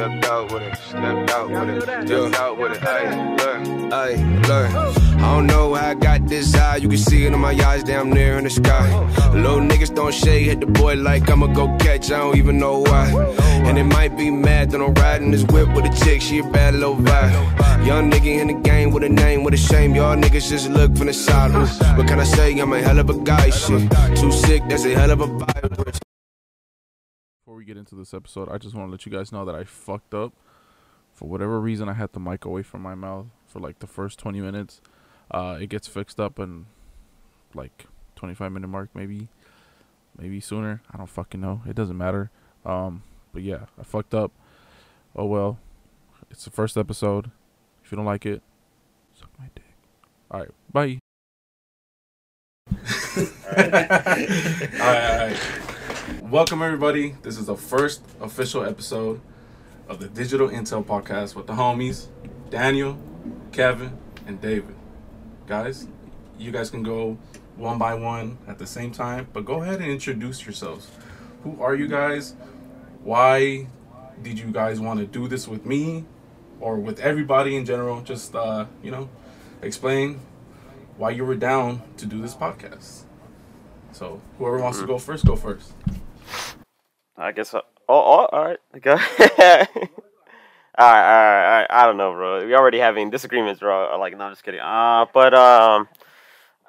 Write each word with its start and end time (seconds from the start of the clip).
Stepped 0.00 0.24
out 0.24 0.50
with 0.50 0.62
it, 0.62 0.76
stepped 0.78 1.30
out 1.30 1.50
with 1.50 1.68
it, 1.68 1.82
stepped 1.82 2.34
out 2.36 2.56
with 2.56 2.72
it. 2.72 2.80
Hey, 2.80 3.36
look, 3.36 3.92
hey, 3.92 4.38
look. 4.48 4.96
I 5.20 5.34
don't 5.34 5.46
know 5.46 5.74
how 5.74 5.90
I 5.90 5.92
got 5.92 6.26
this 6.26 6.54
high. 6.54 6.76
You 6.76 6.88
can 6.88 6.96
see 6.96 7.26
it 7.26 7.34
in 7.34 7.38
my 7.38 7.52
eyes, 7.52 7.84
damn 7.84 8.08
near 8.08 8.38
in 8.38 8.44
the 8.44 8.48
sky. 8.48 8.88
Little 9.34 9.60
niggas 9.60 9.94
don't 9.94 10.14
shade, 10.14 10.46
hit 10.46 10.60
the 10.60 10.66
boy 10.68 10.94
like 10.94 11.28
I'ma 11.28 11.48
go 11.48 11.76
catch. 11.76 12.10
I 12.10 12.16
don't 12.16 12.38
even 12.38 12.58
know 12.58 12.78
why. 12.78 13.10
And 13.66 13.76
it 13.76 13.84
might 13.84 14.16
be 14.16 14.30
mad 14.30 14.70
that 14.70 14.80
I'm 14.80 14.94
riding 14.94 15.32
this 15.32 15.44
whip 15.44 15.68
with 15.74 15.84
a 15.84 15.94
chick. 16.02 16.22
She 16.22 16.38
a 16.38 16.44
bad 16.44 16.76
little 16.76 16.96
vibe. 16.96 17.86
Young 17.86 18.10
nigga 18.10 18.40
in 18.40 18.46
the 18.46 18.54
game 18.54 18.92
with 18.92 19.02
a 19.02 19.08
name, 19.10 19.44
with 19.44 19.52
a 19.52 19.58
shame. 19.58 19.94
Y'all 19.94 20.16
niggas 20.16 20.48
just 20.48 20.70
look 20.70 20.96
from 20.96 21.08
the 21.08 21.12
side. 21.12 21.52
What 21.98 22.08
can 22.08 22.18
I 22.18 22.24
say? 22.24 22.58
I'm 22.58 22.72
a 22.72 22.80
hell 22.80 22.98
of 23.00 23.10
a 23.10 23.18
guy. 23.18 23.50
Shit, 23.50 23.90
too 24.16 24.32
sick. 24.32 24.62
That's 24.66 24.86
a 24.86 24.94
hell 24.94 25.10
of 25.10 25.20
a 25.20 25.26
vibe. 25.26 26.00
We 27.60 27.66
get 27.66 27.76
into 27.76 27.94
this 27.94 28.14
episode, 28.14 28.48
I 28.48 28.56
just 28.56 28.74
want 28.74 28.88
to 28.88 28.90
let 28.90 29.04
you 29.04 29.12
guys 29.12 29.32
know 29.32 29.44
that 29.44 29.54
I 29.54 29.64
fucked 29.64 30.14
up. 30.14 30.32
For 31.12 31.28
whatever 31.28 31.60
reason, 31.60 31.90
I 31.90 31.92
had 31.92 32.10
the 32.14 32.18
mic 32.18 32.46
away 32.46 32.62
from 32.62 32.80
my 32.80 32.94
mouth 32.94 33.26
for 33.46 33.60
like 33.60 33.80
the 33.80 33.86
first 33.86 34.18
20 34.18 34.40
minutes. 34.40 34.80
Uh, 35.30 35.58
it 35.60 35.66
gets 35.66 35.86
fixed 35.86 36.18
up 36.18 36.38
and 36.38 36.64
like 37.54 37.84
25 38.16 38.50
minute 38.50 38.68
mark, 38.68 38.88
maybe, 38.94 39.28
maybe 40.18 40.40
sooner. 40.40 40.80
I 40.90 40.96
don't 40.96 41.06
fucking 41.06 41.38
know. 41.38 41.60
It 41.68 41.76
doesn't 41.76 41.98
matter. 41.98 42.30
Um, 42.64 43.02
but 43.34 43.42
yeah, 43.42 43.66
I 43.78 43.82
fucked 43.82 44.14
up. 44.14 44.32
Oh 45.14 45.26
well, 45.26 45.58
it's 46.30 46.46
the 46.46 46.50
first 46.50 46.78
episode. 46.78 47.30
If 47.84 47.92
you 47.92 47.96
don't 47.96 48.06
like 48.06 48.24
it, 48.24 48.40
suck 49.12 49.28
my 49.38 49.50
dick. 49.54 49.74
All 50.30 50.40
right, 50.40 50.50
bye. 50.72 50.98
all 53.18 53.56
right, 53.58 54.80
all 54.80 55.26
right. 55.26 55.69
Welcome 56.18 56.60
everybody. 56.60 57.14
This 57.22 57.38
is 57.38 57.46
the 57.46 57.56
first 57.56 58.02
official 58.20 58.64
episode 58.64 59.20
of 59.88 60.00
the 60.00 60.08
Digital 60.08 60.48
Intel 60.48 60.84
Podcast 60.84 61.36
with 61.36 61.46
the 61.46 61.52
homies 61.52 62.08
Daniel, 62.50 62.98
Kevin, 63.52 63.96
and 64.26 64.40
David. 64.40 64.74
Guys, 65.46 65.86
you 66.36 66.50
guys 66.50 66.68
can 66.68 66.82
go 66.82 67.16
one 67.56 67.78
by 67.78 67.94
one 67.94 68.38
at 68.48 68.58
the 68.58 68.66
same 68.66 68.90
time, 68.90 69.28
but 69.32 69.44
go 69.44 69.62
ahead 69.62 69.80
and 69.80 69.88
introduce 69.88 70.44
yourselves. 70.44 70.90
Who 71.44 71.62
are 71.62 71.76
you 71.76 71.86
guys? 71.86 72.34
Why 73.04 73.68
did 74.20 74.36
you 74.36 74.50
guys 74.50 74.80
want 74.80 74.98
to 74.98 75.06
do 75.06 75.28
this 75.28 75.46
with 75.46 75.64
me 75.64 76.04
or 76.58 76.76
with 76.76 76.98
everybody 76.98 77.54
in 77.54 77.64
general? 77.64 78.00
Just 78.00 78.34
uh, 78.34 78.66
you 78.82 78.90
know, 78.90 79.08
explain 79.62 80.18
why 80.96 81.10
you 81.10 81.24
were 81.24 81.36
down 81.36 81.82
to 81.98 82.06
do 82.06 82.20
this 82.20 82.34
podcast. 82.34 82.99
So 84.00 84.18
whoever 84.38 84.62
wants 84.62 84.80
to 84.80 84.86
go 84.86 84.96
first, 84.96 85.26
go 85.26 85.36
first. 85.36 85.74
I 87.18 87.32
guess. 87.32 87.52
I, 87.52 87.58
oh, 87.58 87.62
oh, 87.86 88.26
all 88.32 88.44
right. 88.46 88.58
Okay. 88.74 88.92
all 88.92 88.96
right, 88.96 89.68
all 90.78 90.86
right, 90.86 91.44
all 91.44 91.58
right. 91.58 91.66
I 91.68 91.84
don't 91.84 91.98
know, 91.98 92.14
bro. 92.14 92.46
We 92.46 92.54
already 92.54 92.78
having 92.78 93.10
disagreements, 93.10 93.60
bro. 93.60 93.94
Like, 94.00 94.16
no, 94.16 94.24
I'm 94.24 94.32
just 94.32 94.42
kidding. 94.42 94.60
Uh, 94.60 95.04
but 95.12 95.34
um, 95.34 95.86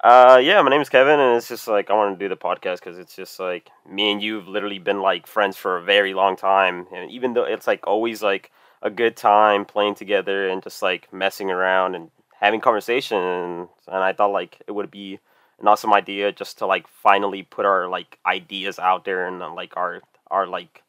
uh, 0.04 0.40
yeah, 0.42 0.60
my 0.60 0.68
name 0.68 0.82
is 0.82 0.90
Kevin, 0.90 1.18
and 1.18 1.38
it's 1.38 1.48
just 1.48 1.66
like 1.68 1.88
I 1.88 1.94
want 1.94 2.18
to 2.18 2.22
do 2.22 2.28
the 2.28 2.36
podcast 2.36 2.80
because 2.80 2.98
it's 2.98 3.16
just 3.16 3.40
like 3.40 3.70
me 3.88 4.12
and 4.12 4.22
you've 4.22 4.46
literally 4.46 4.78
been 4.78 5.00
like 5.00 5.26
friends 5.26 5.56
for 5.56 5.78
a 5.78 5.82
very 5.82 6.12
long 6.12 6.36
time, 6.36 6.86
and 6.94 7.10
even 7.10 7.32
though 7.32 7.44
it's 7.44 7.66
like 7.66 7.86
always 7.86 8.22
like 8.22 8.52
a 8.82 8.90
good 8.90 9.16
time 9.16 9.64
playing 9.64 9.94
together 9.94 10.50
and 10.50 10.62
just 10.62 10.82
like 10.82 11.10
messing 11.14 11.50
around 11.50 11.94
and 11.94 12.10
having 12.42 12.60
conversation, 12.60 13.16
and, 13.16 13.68
and 13.88 14.04
I 14.04 14.12
thought 14.12 14.32
like 14.32 14.60
it 14.66 14.72
would 14.72 14.90
be 14.90 15.18
an 15.62 15.68
awesome 15.68 15.92
idea 15.94 16.32
just 16.32 16.58
to 16.58 16.66
like 16.66 16.86
finally 16.88 17.42
put 17.44 17.64
our 17.64 17.88
like 17.88 18.18
ideas 18.26 18.78
out 18.78 19.04
there 19.04 19.26
and 19.26 19.38
like 19.54 19.76
our 19.76 20.02
our 20.30 20.46
like 20.46 20.82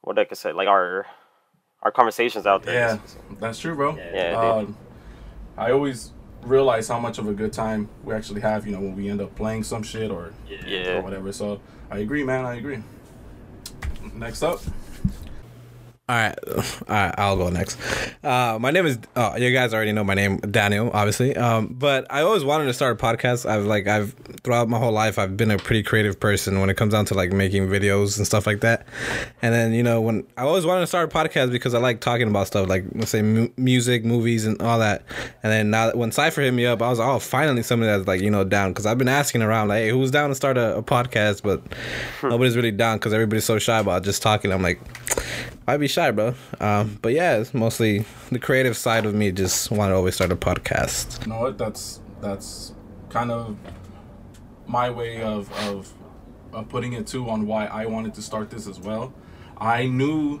what 0.00 0.18
I 0.18 0.24
could 0.24 0.38
say 0.38 0.52
like 0.52 0.68
our 0.68 1.06
our 1.82 1.90
conversations 1.90 2.46
out 2.46 2.62
there. 2.62 2.74
Yeah, 2.74 2.98
that's 3.40 3.58
true, 3.58 3.74
bro. 3.74 3.96
Yeah, 3.96 4.38
Um, 4.38 4.76
I 5.56 5.72
always 5.72 6.12
realize 6.42 6.88
how 6.88 7.00
much 7.00 7.18
of 7.18 7.26
a 7.28 7.32
good 7.32 7.52
time 7.52 7.88
we 8.04 8.14
actually 8.14 8.40
have, 8.40 8.64
you 8.66 8.72
know, 8.72 8.80
when 8.80 8.94
we 8.96 9.08
end 9.08 9.20
up 9.20 9.34
playing 9.34 9.64
some 9.64 9.82
shit 9.82 10.10
or 10.10 10.32
Yeah. 10.48 10.98
or 10.98 11.02
whatever. 11.02 11.32
So 11.32 11.60
I 11.90 11.98
agree, 11.98 12.22
man. 12.22 12.44
I 12.44 12.54
agree. 12.54 12.82
Next 14.14 14.42
up. 14.42 14.60
All 16.08 16.16
right, 16.16 16.36
all 16.48 16.62
right, 16.88 17.14
I'll 17.16 17.36
go 17.36 17.48
next. 17.48 17.78
Uh, 18.24 18.58
my 18.60 18.72
name 18.72 18.86
is. 18.86 18.98
Oh, 19.14 19.36
you 19.36 19.52
guys 19.52 19.72
already 19.72 19.92
know 19.92 20.02
my 20.02 20.14
name, 20.14 20.38
Daniel, 20.38 20.90
obviously. 20.92 21.34
Um, 21.36 21.68
but 21.78 22.06
I 22.10 22.22
always 22.22 22.44
wanted 22.44 22.66
to 22.66 22.74
start 22.74 23.00
a 23.00 23.02
podcast. 23.02 23.48
I've 23.48 23.66
like 23.66 23.86
I've 23.86 24.12
throughout 24.42 24.68
my 24.68 24.78
whole 24.80 24.90
life 24.90 25.16
I've 25.16 25.36
been 25.36 25.52
a 25.52 25.58
pretty 25.58 25.84
creative 25.84 26.18
person 26.18 26.58
when 26.60 26.70
it 26.70 26.76
comes 26.76 26.92
down 26.92 27.04
to 27.06 27.14
like 27.14 27.30
making 27.30 27.68
videos 27.68 28.16
and 28.18 28.26
stuff 28.26 28.48
like 28.48 28.60
that. 28.60 28.84
And 29.42 29.54
then 29.54 29.72
you 29.74 29.84
know 29.84 30.00
when 30.00 30.26
I 30.36 30.42
always 30.42 30.66
wanted 30.66 30.80
to 30.80 30.86
start 30.88 31.10
a 31.10 31.16
podcast 31.16 31.52
because 31.52 31.72
I 31.72 31.78
like 31.78 32.00
talking 32.00 32.26
about 32.26 32.48
stuff 32.48 32.68
like 32.68 32.84
let's 32.96 33.12
say 33.12 33.22
mu- 33.22 33.48
music, 33.56 34.04
movies, 34.04 34.44
and 34.44 34.60
all 34.60 34.80
that. 34.80 35.04
And 35.44 35.52
then 35.52 35.70
now 35.70 35.86
that- 35.86 35.96
when 35.96 36.10
Cipher 36.10 36.40
hit 36.42 36.52
me 36.52 36.66
up, 36.66 36.82
I 36.82 36.88
was 36.90 36.98
like, 36.98 37.08
oh, 37.08 37.20
finally 37.20 37.62
somebody 37.62 37.92
that's 37.92 38.08
like 38.08 38.20
you 38.20 38.30
know 38.30 38.42
down 38.42 38.72
because 38.72 38.86
I've 38.86 38.98
been 38.98 39.08
asking 39.08 39.40
around 39.42 39.68
like, 39.68 39.84
hey, 39.84 39.90
who's 39.90 40.10
down 40.10 40.30
to 40.30 40.34
start 40.34 40.58
a, 40.58 40.78
a 40.78 40.82
podcast, 40.82 41.42
but 41.44 41.62
nobody's 42.28 42.56
really 42.56 42.72
down 42.72 42.98
because 42.98 43.12
everybody's 43.14 43.44
so 43.44 43.60
shy 43.60 43.78
about 43.78 44.02
just 44.02 44.20
talking. 44.20 44.52
I'm 44.52 44.62
like. 44.62 44.80
I'd 45.66 45.80
be 45.80 45.88
shy, 45.88 46.10
bro. 46.10 46.34
Um, 46.60 46.98
but 47.02 47.12
yeah, 47.12 47.36
it's 47.36 47.54
mostly 47.54 48.04
the 48.30 48.38
creative 48.38 48.76
side 48.76 49.06
of 49.06 49.14
me. 49.14 49.30
Just 49.32 49.70
want 49.70 49.90
to 49.90 49.94
always 49.96 50.14
start 50.16 50.32
a 50.32 50.36
podcast. 50.36 51.22
You 51.24 51.32
know 51.32 51.40
what? 51.40 51.58
That's 51.58 52.00
that's 52.20 52.72
kind 53.10 53.30
of 53.30 53.56
my 54.66 54.90
way 54.90 55.22
of 55.22 55.52
of 55.68 55.92
of 56.52 56.68
putting 56.68 56.92
it 56.94 57.06
too 57.06 57.28
on 57.30 57.46
why 57.46 57.66
I 57.66 57.86
wanted 57.86 58.14
to 58.14 58.22
start 58.22 58.50
this 58.50 58.66
as 58.66 58.78
well. 58.80 59.12
I 59.56 59.86
knew 59.86 60.40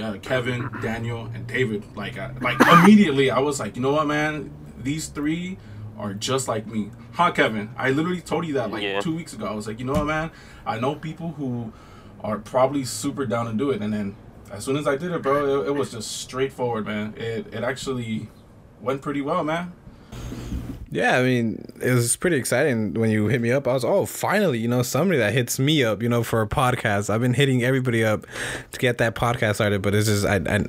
uh, 0.00 0.18
Kevin, 0.22 0.68
Daniel, 0.82 1.26
and 1.34 1.46
David 1.46 1.84
like 1.96 2.18
uh, 2.18 2.30
like 2.40 2.58
immediately. 2.84 3.30
I 3.30 3.38
was 3.40 3.58
like, 3.58 3.76
you 3.76 3.82
know 3.82 3.92
what, 3.92 4.06
man? 4.06 4.50
These 4.78 5.08
three 5.08 5.58
are 5.98 6.14
just 6.14 6.46
like 6.46 6.66
me, 6.66 6.90
huh, 7.14 7.32
Kevin? 7.32 7.70
I 7.76 7.90
literally 7.90 8.20
told 8.20 8.46
you 8.46 8.54
that 8.54 8.70
like 8.70 8.82
Yeah. 8.82 9.00
two 9.00 9.16
weeks 9.16 9.32
ago. 9.32 9.46
I 9.46 9.52
was 9.52 9.66
like, 9.66 9.78
you 9.80 9.84
know 9.84 9.94
what, 9.94 10.06
man? 10.06 10.30
I 10.64 10.78
know 10.78 10.94
people 10.94 11.30
who 11.32 11.72
are 12.20 12.38
probably 12.38 12.84
super 12.84 13.26
down 13.26 13.46
to 13.46 13.52
do 13.52 13.70
it, 13.70 13.80
and 13.82 13.92
then 13.92 14.16
as 14.50 14.64
soon 14.64 14.76
as 14.76 14.86
I 14.86 14.96
did 14.96 15.12
it, 15.12 15.22
bro, 15.22 15.62
it, 15.62 15.68
it 15.68 15.70
was 15.72 15.92
just 15.92 16.10
straightforward, 16.20 16.86
man. 16.86 17.14
It 17.16 17.52
it 17.52 17.62
actually 17.62 18.28
went 18.80 19.02
pretty 19.02 19.20
well, 19.20 19.44
man. 19.44 19.72
Yeah, 20.90 21.18
I 21.18 21.22
mean, 21.22 21.70
it 21.82 21.92
was 21.92 22.16
pretty 22.16 22.36
exciting 22.36 22.94
when 22.94 23.10
you 23.10 23.26
hit 23.26 23.42
me 23.42 23.52
up. 23.52 23.68
I 23.68 23.74
was, 23.74 23.84
oh, 23.84 24.06
finally, 24.06 24.58
you 24.58 24.68
know, 24.68 24.82
somebody 24.82 25.18
that 25.18 25.34
hits 25.34 25.58
me 25.58 25.84
up, 25.84 26.02
you 26.02 26.08
know, 26.08 26.22
for 26.22 26.40
a 26.40 26.46
podcast. 26.46 27.10
I've 27.10 27.20
been 27.20 27.34
hitting 27.34 27.62
everybody 27.62 28.02
up 28.02 28.26
to 28.72 28.78
get 28.78 28.96
that 28.96 29.14
podcast 29.14 29.56
started, 29.56 29.82
but 29.82 29.94
it's 29.94 30.06
just, 30.06 30.24
I, 30.24 30.36
I 30.36 30.64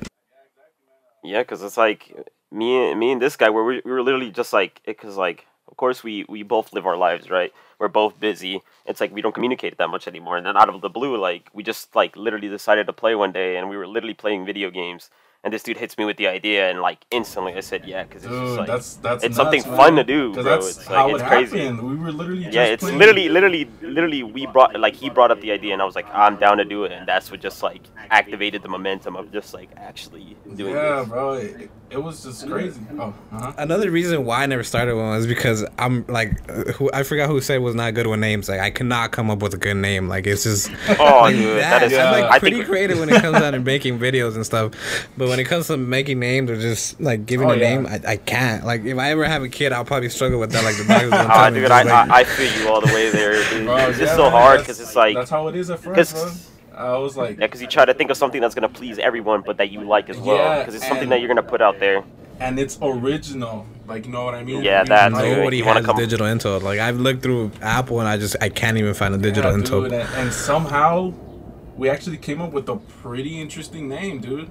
Yeah, 1.24 1.40
because 1.40 1.62
it's 1.62 1.78
like 1.78 2.14
me 2.52 2.90
and 2.90 3.00
me 3.00 3.12
and 3.12 3.22
this 3.22 3.36
guy, 3.36 3.48
where 3.48 3.64
we, 3.64 3.80
we 3.82 3.90
were 3.90 4.02
literally 4.02 4.30
just 4.30 4.52
like, 4.52 4.82
because 4.84 5.16
like, 5.16 5.40
of 5.40 5.49
course 5.82 6.00
we 6.08 6.14
we 6.34 6.40
both 6.56 6.66
live 6.76 6.86
our 6.90 6.98
lives, 7.08 7.24
right? 7.38 7.52
We're 7.78 7.94
both 8.02 8.14
busy. 8.28 8.54
It's 8.90 9.00
like 9.02 9.12
we 9.16 9.22
don't 9.24 9.34
communicate 9.38 9.74
that 9.78 9.90
much 9.94 10.06
anymore. 10.12 10.36
And 10.38 10.44
then 10.46 10.56
out 10.62 10.68
of 10.74 10.80
the 10.86 10.92
blue, 10.98 11.14
like 11.28 11.44
we 11.56 11.62
just 11.72 11.84
like 12.00 12.12
literally 12.26 12.48
decided 12.58 12.84
to 12.90 12.94
play 13.02 13.14
one 13.24 13.32
day, 13.40 13.50
and 13.56 13.64
we 13.72 13.76
were 13.80 13.88
literally 13.96 14.18
playing 14.24 14.42
video 14.52 14.70
games. 14.82 15.10
And 15.42 15.50
this 15.54 15.62
dude 15.66 15.78
hits 15.84 15.96
me 15.98 16.04
with 16.08 16.18
the 16.22 16.28
idea, 16.38 16.60
and 16.70 16.76
like 16.88 17.00
instantly 17.18 17.52
I 17.60 17.62
said 17.70 17.82
yeah, 17.92 18.02
because 18.04 18.22
it's 18.26 18.38
just 18.44 18.58
like 18.62 18.68
that's 18.72 18.88
that's 19.06 19.24
it's 19.26 19.36
nuts, 19.38 19.42
something 19.42 19.62
man. 19.70 19.76
fun 19.80 19.92
to 20.00 20.04
do, 20.16 20.20
bro. 20.34 20.56
It's 20.70 20.86
how 20.86 21.06
like 21.06 21.10
it 21.12 21.14
it's 21.14 21.28
crazy. 21.32 21.62
We 21.90 21.96
were 22.04 22.12
literally 22.20 22.44
Yeah, 22.56 22.66
it's 22.74 22.82
playing- 22.84 22.98
literally, 23.02 23.26
literally, 23.36 23.64
literally. 23.96 24.22
We 24.36 24.42
brought 24.56 24.78
like 24.86 24.96
he 25.02 25.08
brought 25.16 25.30
up 25.34 25.40
the 25.46 25.52
idea, 25.58 25.72
and 25.76 25.80
I 25.84 25.86
was 25.90 25.96
like, 26.00 26.08
I'm 26.24 26.36
down 26.44 26.58
to 26.62 26.66
do 26.74 26.84
it, 26.84 26.92
and 26.96 27.08
that's 27.12 27.30
what 27.30 27.40
just 27.48 27.62
like 27.68 27.84
activated 28.20 28.60
the 28.66 28.72
momentum 28.76 29.16
of 29.20 29.32
just 29.38 29.54
like 29.58 29.70
actually 29.90 30.36
doing 30.60 30.74
Yeah, 30.74 31.00
this. 31.00 31.08
bro. 31.08 31.32
It, 31.34 31.70
it 31.90 32.02
was 32.02 32.22
just 32.22 32.48
crazy. 32.48 32.80
Oh, 32.98 33.12
uh-huh. 33.32 33.52
another 33.58 33.90
reason 33.90 34.24
why 34.24 34.44
I 34.44 34.46
never 34.46 34.62
started 34.62 34.94
one 34.94 35.10
was 35.10 35.26
because 35.26 35.64
I'm 35.76 36.04
like, 36.06 36.48
who 36.76 36.88
I 36.92 37.02
forgot 37.02 37.28
who 37.28 37.40
said 37.40 37.60
was 37.60 37.74
not 37.74 37.94
good 37.94 38.06
with 38.06 38.20
names. 38.20 38.48
Like, 38.48 38.60
I 38.60 38.70
cannot 38.70 39.10
come 39.10 39.28
up 39.28 39.42
with 39.42 39.54
a 39.54 39.56
good 39.56 39.76
name. 39.76 40.08
Like, 40.08 40.26
it's 40.26 40.44
just. 40.44 40.70
Oh, 41.00 41.20
like 41.22 41.34
dude, 41.34 41.58
that. 41.58 41.80
that 41.80 41.82
is. 41.84 41.98
I'm 41.98 42.28
like 42.30 42.40
pretty 42.40 42.56
think 42.56 42.68
creative 42.68 42.98
when 43.00 43.08
it 43.08 43.20
comes 43.20 43.38
down 43.38 43.52
to 43.54 43.60
making 43.74 43.98
videos 43.98 44.34
and 44.36 44.44
stuff, 44.46 44.72
but 45.16 45.28
when 45.28 45.40
it 45.40 45.44
comes 45.44 45.66
to 45.68 45.76
making 45.76 46.18
names 46.20 46.50
or 46.50 46.56
just 46.60 47.00
like 47.00 47.26
giving 47.26 47.48
Oh, 47.48 47.52
a 47.52 47.56
yeah. 47.56 47.74
name, 47.76 47.86
I, 47.86 48.00
I 48.06 48.16
can't. 48.16 48.64
Like 48.64 48.84
if 48.84 48.98
I 48.98 49.10
ever 49.10 49.24
have 49.24 49.42
a 49.42 49.48
kid, 49.48 49.72
I'll 49.72 49.84
probably 49.84 50.08
struggle 50.10 50.38
with 50.38 50.52
that. 50.52 50.62
Like 50.64 50.76
the 50.76 50.84
doctor's 50.84 51.10
gonna 51.10 51.28
tell 51.28 51.50
me, 51.50 51.60
dude, 51.60 51.68
just, 51.68 51.72
I, 51.72 51.82
like- 51.82 52.10
I, 52.10 52.20
I 52.20 52.24
feel 52.24 52.60
you 52.62 52.68
all 52.68 52.80
the 52.80 52.92
way 52.92 53.10
there, 53.10 53.32
dude. 53.50 53.66
Bro, 53.66 53.76
it's 53.88 53.98
just 53.98 54.14
so 54.14 54.24
man, 54.24 54.32
hard 54.32 54.60
because 54.60 54.80
it's 54.80 54.94
like, 54.96 55.14
that's 55.16 55.30
how 55.30 55.48
it 55.48 55.56
is 55.56 55.70
at 55.70 55.80
first, 55.80 56.14
bro. 56.14 56.30
Because 56.80 56.94
I 56.94 56.98
was 56.98 57.16
like, 57.16 57.38
yeah, 57.38 57.46
because 57.46 57.60
you 57.60 57.66
try 57.68 57.84
to 57.84 57.94
think 57.94 58.10
of 58.10 58.16
something 58.16 58.40
that's 58.40 58.54
gonna 58.54 58.68
please 58.68 58.98
everyone, 58.98 59.42
but 59.44 59.58
that 59.58 59.70
you 59.70 59.80
like 59.82 60.08
as 60.08 60.16
well, 60.18 60.36
Yeah, 60.36 60.58
because 60.60 60.74
it's 60.74 60.84
something 60.86 61.04
and- 61.04 61.12
that 61.12 61.20
you're 61.20 61.28
gonna 61.28 61.42
put 61.42 61.60
out 61.60 61.78
there. 61.78 62.02
and 62.40 62.58
it's 62.58 62.78
original. 62.80 63.66
Like, 63.86 64.06
you 64.06 64.12
know 64.12 64.24
what 64.24 64.34
I 64.34 64.42
mean? 64.44 64.62
Yeah, 64.62 64.82
We- 64.82 64.88
that 64.88 65.12
like. 65.12 65.36
Nobody 65.36 65.58
you 65.58 65.64
has 65.64 65.84
come- 65.84 65.96
digital 65.96 66.26
intel. 66.26 66.62
Like 66.62 66.78
I've 66.80 66.98
looked 66.98 67.22
through 67.22 67.50
Apple 67.60 68.00
and 68.00 68.08
I 68.08 68.16
just 68.16 68.36
I 68.40 68.48
can't 68.48 68.76
even 68.78 68.94
find 68.94 69.14
a 69.14 69.18
digital 69.18 69.50
yeah, 69.50 69.58
intel. 69.58 69.82
dude, 69.84 69.92
and, 69.92 70.08
and 70.16 70.32
somehow 70.32 71.12
we 71.76 71.88
actually 71.90 72.16
came 72.16 72.40
up 72.40 72.52
with 72.52 72.68
a 72.68 72.76
pretty 72.76 73.40
interesting 73.40 73.88
name, 73.88 74.20
dude. 74.20 74.48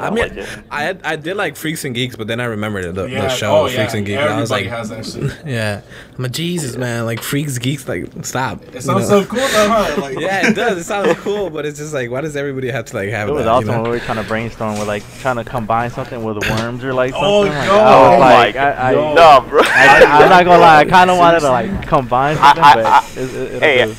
I 0.00 0.10
mean, 0.10 0.36
like. 0.36 0.48
I 0.70 0.82
had, 0.82 1.00
I 1.04 1.16
did 1.16 1.36
like 1.36 1.56
Freaks 1.56 1.84
and 1.84 1.94
Geeks, 1.94 2.16
but 2.16 2.26
then 2.26 2.40
I 2.40 2.44
remembered 2.46 2.94
the, 2.94 3.06
the 3.08 3.28
show 3.28 3.56
oh, 3.56 3.68
Freaks 3.68 3.92
yeah, 3.92 3.96
and 3.98 4.06
Geeks. 4.06 4.20
And 4.20 4.28
I 4.30 4.40
was 4.40 4.50
like, 4.50 4.66
has 4.66 4.88
that 4.90 5.04
shit. 5.06 5.32
yeah, 5.46 5.82
I'm 6.16 6.22
like 6.22 6.32
Jesus, 6.32 6.76
man, 6.76 7.04
like 7.06 7.20
Freaks, 7.22 7.58
Geeks, 7.58 7.86
like 7.88 8.06
stop. 8.24 8.62
It 8.74 8.82
sounds 8.82 9.08
so 9.08 9.24
cool 9.24 9.38
though, 9.38 9.68
huh? 9.68 10.00
Like, 10.00 10.18
yeah, 10.18 10.48
it 10.48 10.54
does. 10.54 10.78
It 10.78 10.84
sounds 10.84 11.18
cool, 11.20 11.50
but 11.50 11.66
it's 11.66 11.78
just 11.78 11.92
like, 11.92 12.10
why 12.10 12.20
does 12.22 12.36
everybody 12.36 12.70
have 12.70 12.86
to 12.86 12.96
like 12.96 13.10
have 13.10 13.28
It 13.28 13.32
was 13.32 13.44
that? 13.44 13.50
awesome 13.50 13.68
you 13.68 13.74
know? 13.76 13.82
when 13.82 13.90
we 13.92 13.98
were 13.98 14.04
trying 14.04 14.22
to 14.22 14.28
brainstorm. 14.28 14.78
We're 14.78 14.84
like 14.84 15.02
trying 15.18 15.36
to 15.36 15.44
combine 15.44 15.90
something 15.90 16.22
with 16.24 16.38
worms 16.48 16.82
or 16.84 16.94
like 16.94 17.12
oh, 17.14 17.44
something. 17.44 17.68
Oh, 17.68 17.68
like, 17.68 17.68
yo. 17.68 17.74
I 17.76 18.10
was 18.10 18.16
Oh 18.16 18.18
like, 18.20 18.54
my 18.54 18.60
I, 18.60 18.90
I, 18.90 18.92
No, 19.14 19.48
bro. 19.48 19.60
I, 19.64 20.04
I'm 20.22 20.28
not 20.30 20.44
gonna 20.44 20.58
lie. 20.60 20.78
I 20.80 20.84
kind 20.86 21.10
of 21.10 21.18
wanted 21.18 21.40
to 21.40 21.50
like 21.50 21.86
combine 21.86 22.36
something, 22.36 22.62
I- 22.64 22.74
but 22.74 22.86
I- 22.86 23.06
it, 23.16 23.18
it, 23.18 23.34
it'll 23.34 23.60
Hey, 23.60 23.84
do. 23.86 23.96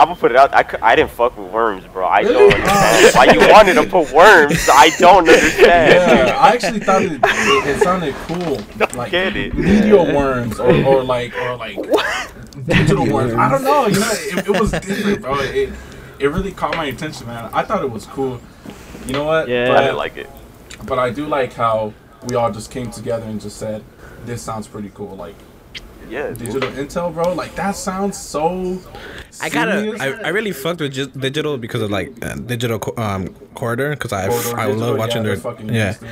I'm 0.00 0.06
gonna 0.08 0.18
put 0.18 0.30
it 0.30 0.36
out. 0.38 0.54
I, 0.54 0.62
cou- 0.62 0.78
I 0.80 0.96
didn't 0.96 1.10
fuck 1.10 1.36
with 1.36 1.52
worms, 1.52 1.84
bro. 1.92 2.06
I 2.06 2.22
don't 2.22 2.52
understand 2.54 3.14
why 3.14 3.24
you 3.34 3.40
wanted 3.52 3.74
to 3.74 3.82
put 3.84 4.10
worms. 4.12 4.66
I 4.72 4.90
don't 4.98 5.28
understand. 5.28 5.92
Yeah, 6.28 6.38
I 6.38 6.48
actually 6.54 6.80
thought 6.80 7.02
it, 7.02 7.12
it, 7.12 7.20
it 7.76 7.82
sounded 7.82 8.14
cool. 8.26 8.60
Like 8.96 9.10
get 9.12 9.36
it. 9.36 9.54
media 9.54 9.96
worms 10.02 10.58
or, 10.58 10.72
or 10.84 11.04
like 11.04 11.36
or 11.36 11.56
like 11.56 11.76
digital 12.66 13.06
worms. 13.12 13.34
I 13.34 13.50
don't 13.50 13.62
know. 13.62 13.86
You 13.86 14.00
know, 14.00 14.10
it, 14.12 14.46
it 14.48 14.60
was 14.60 14.70
different, 14.70 15.20
bro. 15.20 15.38
It 15.40 15.70
it 16.18 16.26
really 16.28 16.52
caught 16.52 16.76
my 16.76 16.86
attention, 16.86 17.26
man. 17.26 17.50
I 17.52 17.62
thought 17.62 17.84
it 17.84 17.90
was 17.90 18.06
cool. 18.06 18.40
You 19.06 19.12
know 19.12 19.24
what? 19.24 19.48
Yeah. 19.48 19.74
I 19.76 19.80
didn't 19.82 19.96
like 19.96 20.16
it. 20.16 20.28
but 20.86 20.98
I 20.98 21.10
do 21.10 21.26
like 21.26 21.52
how 21.52 21.92
we 22.26 22.34
all 22.36 22.50
just 22.50 22.70
came 22.70 22.90
together 22.90 23.26
and 23.26 23.38
just 23.40 23.58
said, 23.58 23.84
"This 24.24 24.40
sounds 24.42 24.66
pretty 24.66 24.90
cool." 24.94 25.14
Like 25.14 25.36
Yeah. 26.10 26.30
digital 26.32 26.70
intel, 26.72 27.12
bro. 27.14 27.32
Like 27.34 27.54
that 27.54 27.76
sounds 27.76 28.18
so. 28.18 28.78
I 29.40 29.48
gotta, 29.48 29.80
serious. 29.80 30.00
I, 30.00 30.08
I 30.22 30.28
really 30.28 30.52
fucked 30.52 30.80
with 30.80 30.92
just 30.92 31.18
digital 31.18 31.56
because 31.56 31.82
of 31.82 31.90
like 31.90 32.12
uh, 32.24 32.34
digital 32.34 32.80
um 32.98 33.28
corridor 33.54 33.90
because 33.90 34.12
I, 34.12 34.28
Corridor 34.28 34.58
I 34.60 34.66
Digital, 34.66 34.88
love 34.88 34.98
watching 34.98 35.24
yeah, 35.24 35.34
their 35.34 35.36
they're 35.36 36.10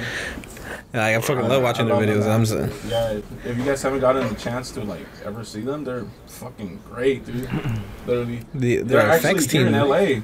yeah, 0.94 1.00
like, 1.02 1.16
I 1.16 1.20
fucking 1.20 1.48
love 1.48 1.62
watching 1.62 1.90
I 1.90 1.98
their 2.00 2.06
videos. 2.16 2.22
I'm 2.22 2.42
man. 2.60 2.70
s- 2.70 2.84
Yeah, 2.88 3.20
if 3.50 3.58
you 3.58 3.64
guys 3.64 3.82
haven't 3.82 4.00
gotten 4.00 4.26
the 4.28 4.34
chance 4.36 4.70
to 4.72 4.84
like 4.84 5.06
ever 5.24 5.44
see 5.44 5.60
them, 5.60 5.84
they're 5.84 6.06
fucking 6.28 6.80
great, 6.88 7.26
dude. 7.26 7.48
Literally, 8.06 8.40
the 8.54 8.76
they're 8.78 8.84
their 9.02 9.10
actually 9.10 9.30
effects 9.32 9.50
here 9.50 9.64
team. 9.66 9.74
in 9.74 9.88
LA. 9.88 10.20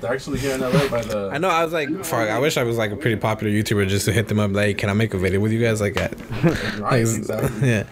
They're 0.00 0.12
actually 0.12 0.38
here 0.38 0.54
in 0.54 0.60
LA 0.60 0.88
by 0.88 1.02
the. 1.02 1.30
I 1.32 1.38
know. 1.38 1.48
I 1.48 1.64
was 1.64 1.72
like, 1.72 1.88
fuck. 2.04 2.28
I 2.28 2.38
wish 2.38 2.56
I 2.56 2.62
was 2.62 2.76
like 2.76 2.92
a 2.92 2.96
pretty 2.96 3.16
popular 3.16 3.52
YouTuber 3.52 3.88
just 3.88 4.04
to 4.04 4.12
hit 4.12 4.28
them 4.28 4.38
up. 4.38 4.52
Like, 4.52 4.78
can 4.78 4.88
I 4.90 4.92
make 4.92 5.14
a 5.14 5.18
video 5.18 5.40
with 5.40 5.50
you 5.52 5.60
guys? 5.60 5.80
Like, 5.80 5.96
at, 5.96 6.12
Right, 6.42 6.80
like 6.80 7.00
exactly. 7.00 7.68
yeah. 7.68 7.84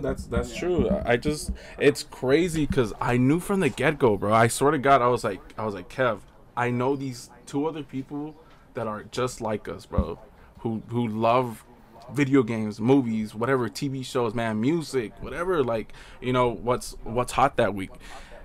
That's 0.00 0.26
that's 0.26 0.54
true. 0.54 0.90
I 1.04 1.16
just 1.16 1.52
it's 1.78 2.02
crazy 2.02 2.66
because 2.66 2.92
i 3.00 3.16
knew 3.16 3.40
from 3.40 3.60
the 3.60 3.68
get-go 3.68 4.16
bro. 4.16 4.32
I 4.32 4.48
swear 4.48 4.72
to 4.72 4.78
god 4.78 5.02
i 5.02 5.08
was 5.08 5.24
like 5.24 5.40
i 5.58 5.64
was 5.64 5.74
like 5.74 5.88
kev 5.88 6.20
i 6.56 6.70
know 6.70 6.96
these 6.96 7.30
two 7.46 7.66
other 7.66 7.82
people 7.82 8.34
that 8.74 8.86
are 8.86 9.04
just 9.04 9.40
like 9.40 9.68
us 9.68 9.86
bro 9.86 10.18
who 10.60 10.82
who 10.88 11.06
love 11.06 11.64
video 12.12 12.42
games 12.42 12.80
movies 12.80 13.34
whatever 13.34 13.68
tv 13.68 14.04
shows 14.04 14.34
man 14.34 14.60
music 14.60 15.12
whatever 15.20 15.62
like 15.62 15.92
you 16.20 16.32
know 16.32 16.48
what's 16.48 16.96
what's 17.04 17.32
hot 17.32 17.56
that 17.56 17.74
week. 17.74 17.90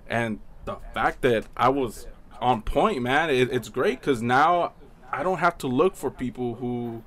And 0.07 0.39
the 0.65 0.77
fact 0.93 1.21
that 1.21 1.45
i 1.57 1.69
was 1.69 2.07
on 2.39 2.61
point 2.61 3.01
man 3.01 3.29
it, 3.29 3.51
it's 3.51 3.69
great 3.69 3.99
because 3.99 4.21
now 4.21 4.73
i 5.11 5.23
don't 5.23 5.39
have 5.39 5.57
to 5.57 5.67
look 5.67 5.95
for 5.95 6.11
people 6.11 6.55
who 6.55 7.03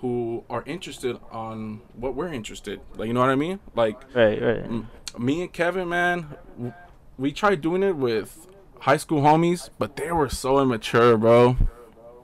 who 0.00 0.44
are 0.48 0.62
interested 0.66 1.18
on 1.30 1.80
what 1.94 2.14
we're 2.14 2.32
interested 2.32 2.80
like 2.96 3.06
you 3.08 3.12
know 3.14 3.20
what 3.20 3.28
i 3.30 3.34
mean 3.34 3.58
like 3.74 3.96
Right, 4.14 4.40
right. 4.40 4.64
m- 4.64 4.88
me 5.18 5.42
and 5.42 5.52
kevin 5.52 5.88
man 5.88 6.26
w- 6.56 6.72
we 7.18 7.32
tried 7.32 7.60
doing 7.60 7.82
it 7.82 7.96
with 7.96 8.46
high 8.80 8.96
school 8.96 9.20
homies 9.22 9.68
but 9.78 9.96
they 9.96 10.10
were 10.12 10.28
so 10.28 10.58
immature 10.60 11.16
bro 11.16 11.56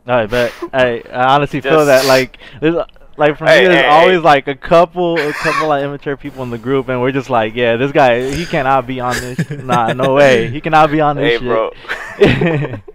I 0.09 0.27
bet. 0.27 0.53
I, 0.73 1.03
I 1.13 1.35
honestly 1.35 1.61
feel 1.61 1.85
Just- 1.85 1.87
that 1.89 2.05
like 2.07 2.39
there's 2.61 2.77
like 3.19 3.37
for 3.39 3.45
Hey, 3.47 3.63
me 3.63 3.69
there's 3.69 3.81
hey, 3.81 3.87
always 3.89 4.15
hey. 4.19 4.21
like 4.21 4.47
a 4.47 4.55
couple 4.55 5.19
a 5.19 5.33
couple 5.33 5.67
like 5.69 5.83
immature 5.83 6.17
people 6.17 6.45
in 6.45 6.51
the 6.51 6.59
group 6.59 6.89
and 6.89 7.01
we're 7.01 7.11
just 7.11 7.29
like 7.29 7.57
yeah 7.57 7.75
this 7.77 7.91
guy 7.91 8.31
he 8.31 8.47
cannot 8.47 8.87
be 8.87 9.01
on 9.01 9.15
this 9.21 9.51
nah 9.51 9.93
no 9.93 10.15
way 10.21 10.49
he 10.49 10.61
cannot 10.61 10.93
be 10.93 11.01
on 11.01 11.17
Hey, 11.17 11.39
this 11.39 11.43
bro. 11.43 11.73
shit. 12.19 12.81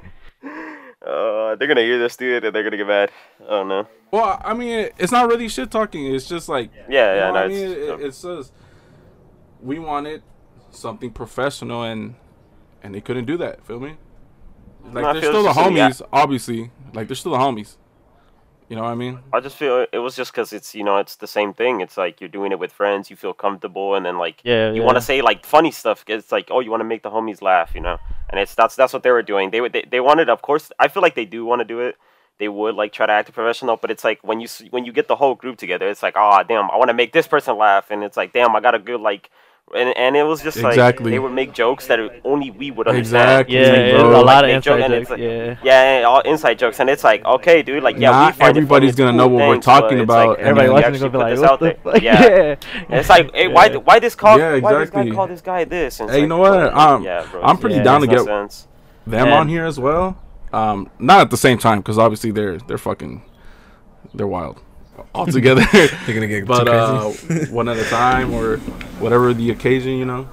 Uh, 1.05 1.55
they're 1.55 1.67
gonna 1.67 1.81
hear 1.81 1.97
this, 1.99 2.15
dude, 2.15 2.45
and 2.45 2.55
they're 2.55 2.63
gonna 2.63 2.77
get 2.77 2.87
mad. 2.87 3.09
Oh 3.47 3.63
no. 3.63 3.87
Well 4.11 4.41
i 4.43 4.53
mean 4.53 4.89
it's 4.97 5.11
not 5.11 5.27
really 5.27 5.47
shit 5.47 5.71
talking 5.71 6.13
it's 6.13 6.27
just 6.27 6.49
like 6.49 6.69
Yeah, 6.89 6.89
you 6.89 6.95
yeah, 6.95 7.15
know 7.21 7.27
no, 7.27 7.33
what 7.33 7.43
I 7.43 7.45
it's, 7.45 7.55
mean? 7.55 7.71
It, 7.71 8.05
it 8.07 8.15
says 8.15 8.51
we 9.61 9.79
wanted 9.79 10.23
something 10.71 11.11
professional 11.11 11.83
and 11.83 12.15
and 12.83 12.95
they 12.95 13.01
couldn't 13.01 13.25
do 13.25 13.37
that 13.37 13.63
feel 13.65 13.79
me 13.79 13.95
like 14.91 15.03
No, 15.03 15.09
I 15.09 15.13
they're 15.13 15.21
still 15.23 15.43
the 15.43 15.49
it's 15.49 15.57
just 15.57 15.75
yeah. 15.75 15.89
homies 15.89 16.01
obviously 16.11 16.71
like 16.93 17.07
they're 17.07 17.15
still 17.15 17.33
the 17.33 17.37
homies 17.37 17.77
you 18.69 18.75
know 18.75 18.83
what 18.83 18.89
i 18.91 18.95
mean 18.95 19.19
I 19.33 19.39
just 19.41 19.57
feel 19.57 19.85
it 19.91 19.97
was 19.99 20.15
just 20.15 20.31
because 20.31 20.53
it's 20.53 20.73
you 20.73 20.83
know 20.83 20.97
it's 20.97 21.17
the 21.17 21.27
same 21.27 21.53
thing. 21.53 21.81
It's 21.81 21.97
like 21.97 22.21
you're 22.21 22.29
doing 22.29 22.51
it 22.51 22.59
with 22.59 22.71
friends, 22.71 23.09
you 23.09 23.15
feel 23.17 23.33
comfortable, 23.33 23.95
and 23.95 24.05
then 24.05 24.17
like 24.17 24.41
Yeah, 24.43 24.71
you 24.71 24.81
want 24.81 24.95
to 24.97 25.01
say 25.01 25.21
like 25.21 25.45
funny 25.45 25.71
stuff. 25.71 26.03
It's 26.07 26.31
like 26.31 26.47
oh, 26.51 26.59
you 26.61 26.71
want 26.71 26.81
to 26.81 26.85
make 26.85 27.03
the 27.03 27.11
homies 27.11 27.41
laugh, 27.41 27.75
you 27.75 27.81
know. 27.81 27.97
And 28.29 28.39
it's 28.39 28.55
that's 28.55 28.75
that's 28.75 28.93
what 28.93 29.03
they 29.03 29.11
were 29.11 29.23
doing. 29.23 29.51
They 29.51 29.59
would 29.61 29.73
they, 29.73 29.83
they 29.89 29.99
wanted, 29.99 30.29
of 30.29 30.41
course. 30.41 30.71
I 30.79 30.87
feel 30.87 31.01
like 31.03 31.15
they 31.15 31.25
do 31.25 31.43
want 31.45 31.59
to 31.59 31.65
do 31.65 31.81
it. 31.81 31.97
They 32.41 32.47
would 32.49 32.73
like 32.73 32.91
try 32.91 33.05
to 33.05 33.13
act 33.13 33.31
professional, 33.31 33.77
but 33.77 33.91
it's 33.91 34.03
like 34.03 34.19
when 34.23 34.39
you 34.41 34.47
when 34.71 34.83
you 34.83 34.91
get 34.91 35.07
the 35.07 35.15
whole 35.15 35.35
group 35.35 35.57
together, 35.59 35.87
it's 35.87 36.01
like 36.01 36.15
oh 36.17 36.41
damn, 36.49 36.71
I 36.71 36.75
want 36.75 36.89
to 36.89 36.95
make 36.95 37.13
this 37.13 37.27
person 37.27 37.55
laugh, 37.55 37.91
and 37.91 38.03
it's 38.03 38.17
like 38.17 38.33
damn, 38.33 38.55
I 38.55 38.59
got 38.59 38.73
a 38.73 38.79
good 38.79 38.99
like. 38.99 39.29
And, 39.73 39.95
and 39.95 40.17
it 40.17 40.23
was 40.23 40.41
just 40.41 40.57
Exactly. 40.57 41.05
like 41.05 41.11
they 41.13 41.19
would 41.19 41.31
make 41.31 41.53
jokes 41.53 41.87
that 41.87 41.97
only 42.25 42.51
we 42.51 42.71
would 42.71 42.87
understand. 42.89 43.47
Exactly, 43.47 43.55
yeah, 43.55 43.93
like, 43.93 44.01
bro. 44.01 44.21
a 44.21 44.25
lot 44.25 44.43
of 44.43 44.49
make 44.51 44.63
joke- 44.63 44.79
inside 44.79 44.85
and 44.85 44.93
it's 44.95 45.09
jokes. 45.09 45.11
like- 45.11 45.19
yeah. 45.21 45.57
Yeah, 45.63 45.81
and 45.97 46.05
all 46.05 46.19
inside 46.31 46.59
jokes, 46.59 46.79
and 46.81 46.89
it's 46.89 47.05
like, 47.05 47.23
okay, 47.23 47.61
dude, 47.61 47.81
like, 47.81 47.95
yeah, 47.97 48.09
we 48.09 48.25
Not 48.25 48.35
find 48.35 48.49
everybody's 48.49 48.89
it's 48.89 48.97
gonna 48.97 49.13
know 49.13 49.29
what 49.29 49.47
we're 49.47 49.59
talking 49.61 50.01
about, 50.01 50.29
Like, 50.29 50.39
Everybody 50.39 50.67
then 50.67 50.73
watching 50.73 50.99
gonna 50.99 51.09
be 51.11 51.17
like, 51.19 51.27
put 51.27 51.29
this 51.31 51.39
what 51.39 51.51
out 51.51 51.59
the 51.61 51.65
there. 51.65 51.93
fuck? 51.93 52.01
Yeah. 52.09 52.55
And 52.89 52.99
it's 52.99 53.07
like, 53.07 53.33
hey, 53.33 53.47
why, 53.47 53.67
Yeah. 53.67 53.77
why 53.77 53.99
this 53.99 54.13
call? 54.15 54.37
Yeah, 54.37 54.57
Why 54.59 54.73
this 54.73 54.89
guy 54.89 55.09
call 55.09 55.27
this 55.27 55.41
guy 55.41 55.63
this? 55.63 56.01
And 56.01 56.09
it's 56.09 56.15
Hey, 56.17 56.21
you 56.23 56.27
know 56.27 56.39
what? 56.39 56.51
fucking- 56.73 56.77
Um, 56.77 57.03
yeah, 57.03 57.25
bro, 57.31 57.41
I'm 57.41 57.57
pretty 57.57 57.75
Yeah. 57.77 57.83
down 57.83 58.01
to 58.01 58.07
no 58.07 58.13
get 58.13 58.25
sense. 58.25 58.67
them 59.07 59.27
And- 59.27 59.33
on 59.33 59.47
here 59.47 59.63
as 59.65 59.79
well. 59.79 60.17
Um, 60.53 60.89
not 60.99 61.21
at 61.21 61.31
the 61.31 61.37
same 61.37 61.57
time 61.57 61.79
because 61.79 61.97
obviously 61.97 62.31
they're 62.31 62.57
they're 62.57 62.77
fucking 62.77 63.21
they're 64.13 64.27
wild 64.27 64.59
all 65.15 65.25
together. 65.25 65.63
They're 65.71 66.13
gonna 66.13 66.27
get 66.27 66.45
but 66.47 66.65
too 66.65 66.71
uh, 66.71 67.45
one 67.49 67.67
at 67.69 67.77
a 67.77 67.83
time 67.85 68.33
or 68.33 68.57
whatever 68.99 69.33
the 69.33 69.49
occasion, 69.51 69.93
you 69.97 70.05
know. 70.05 70.27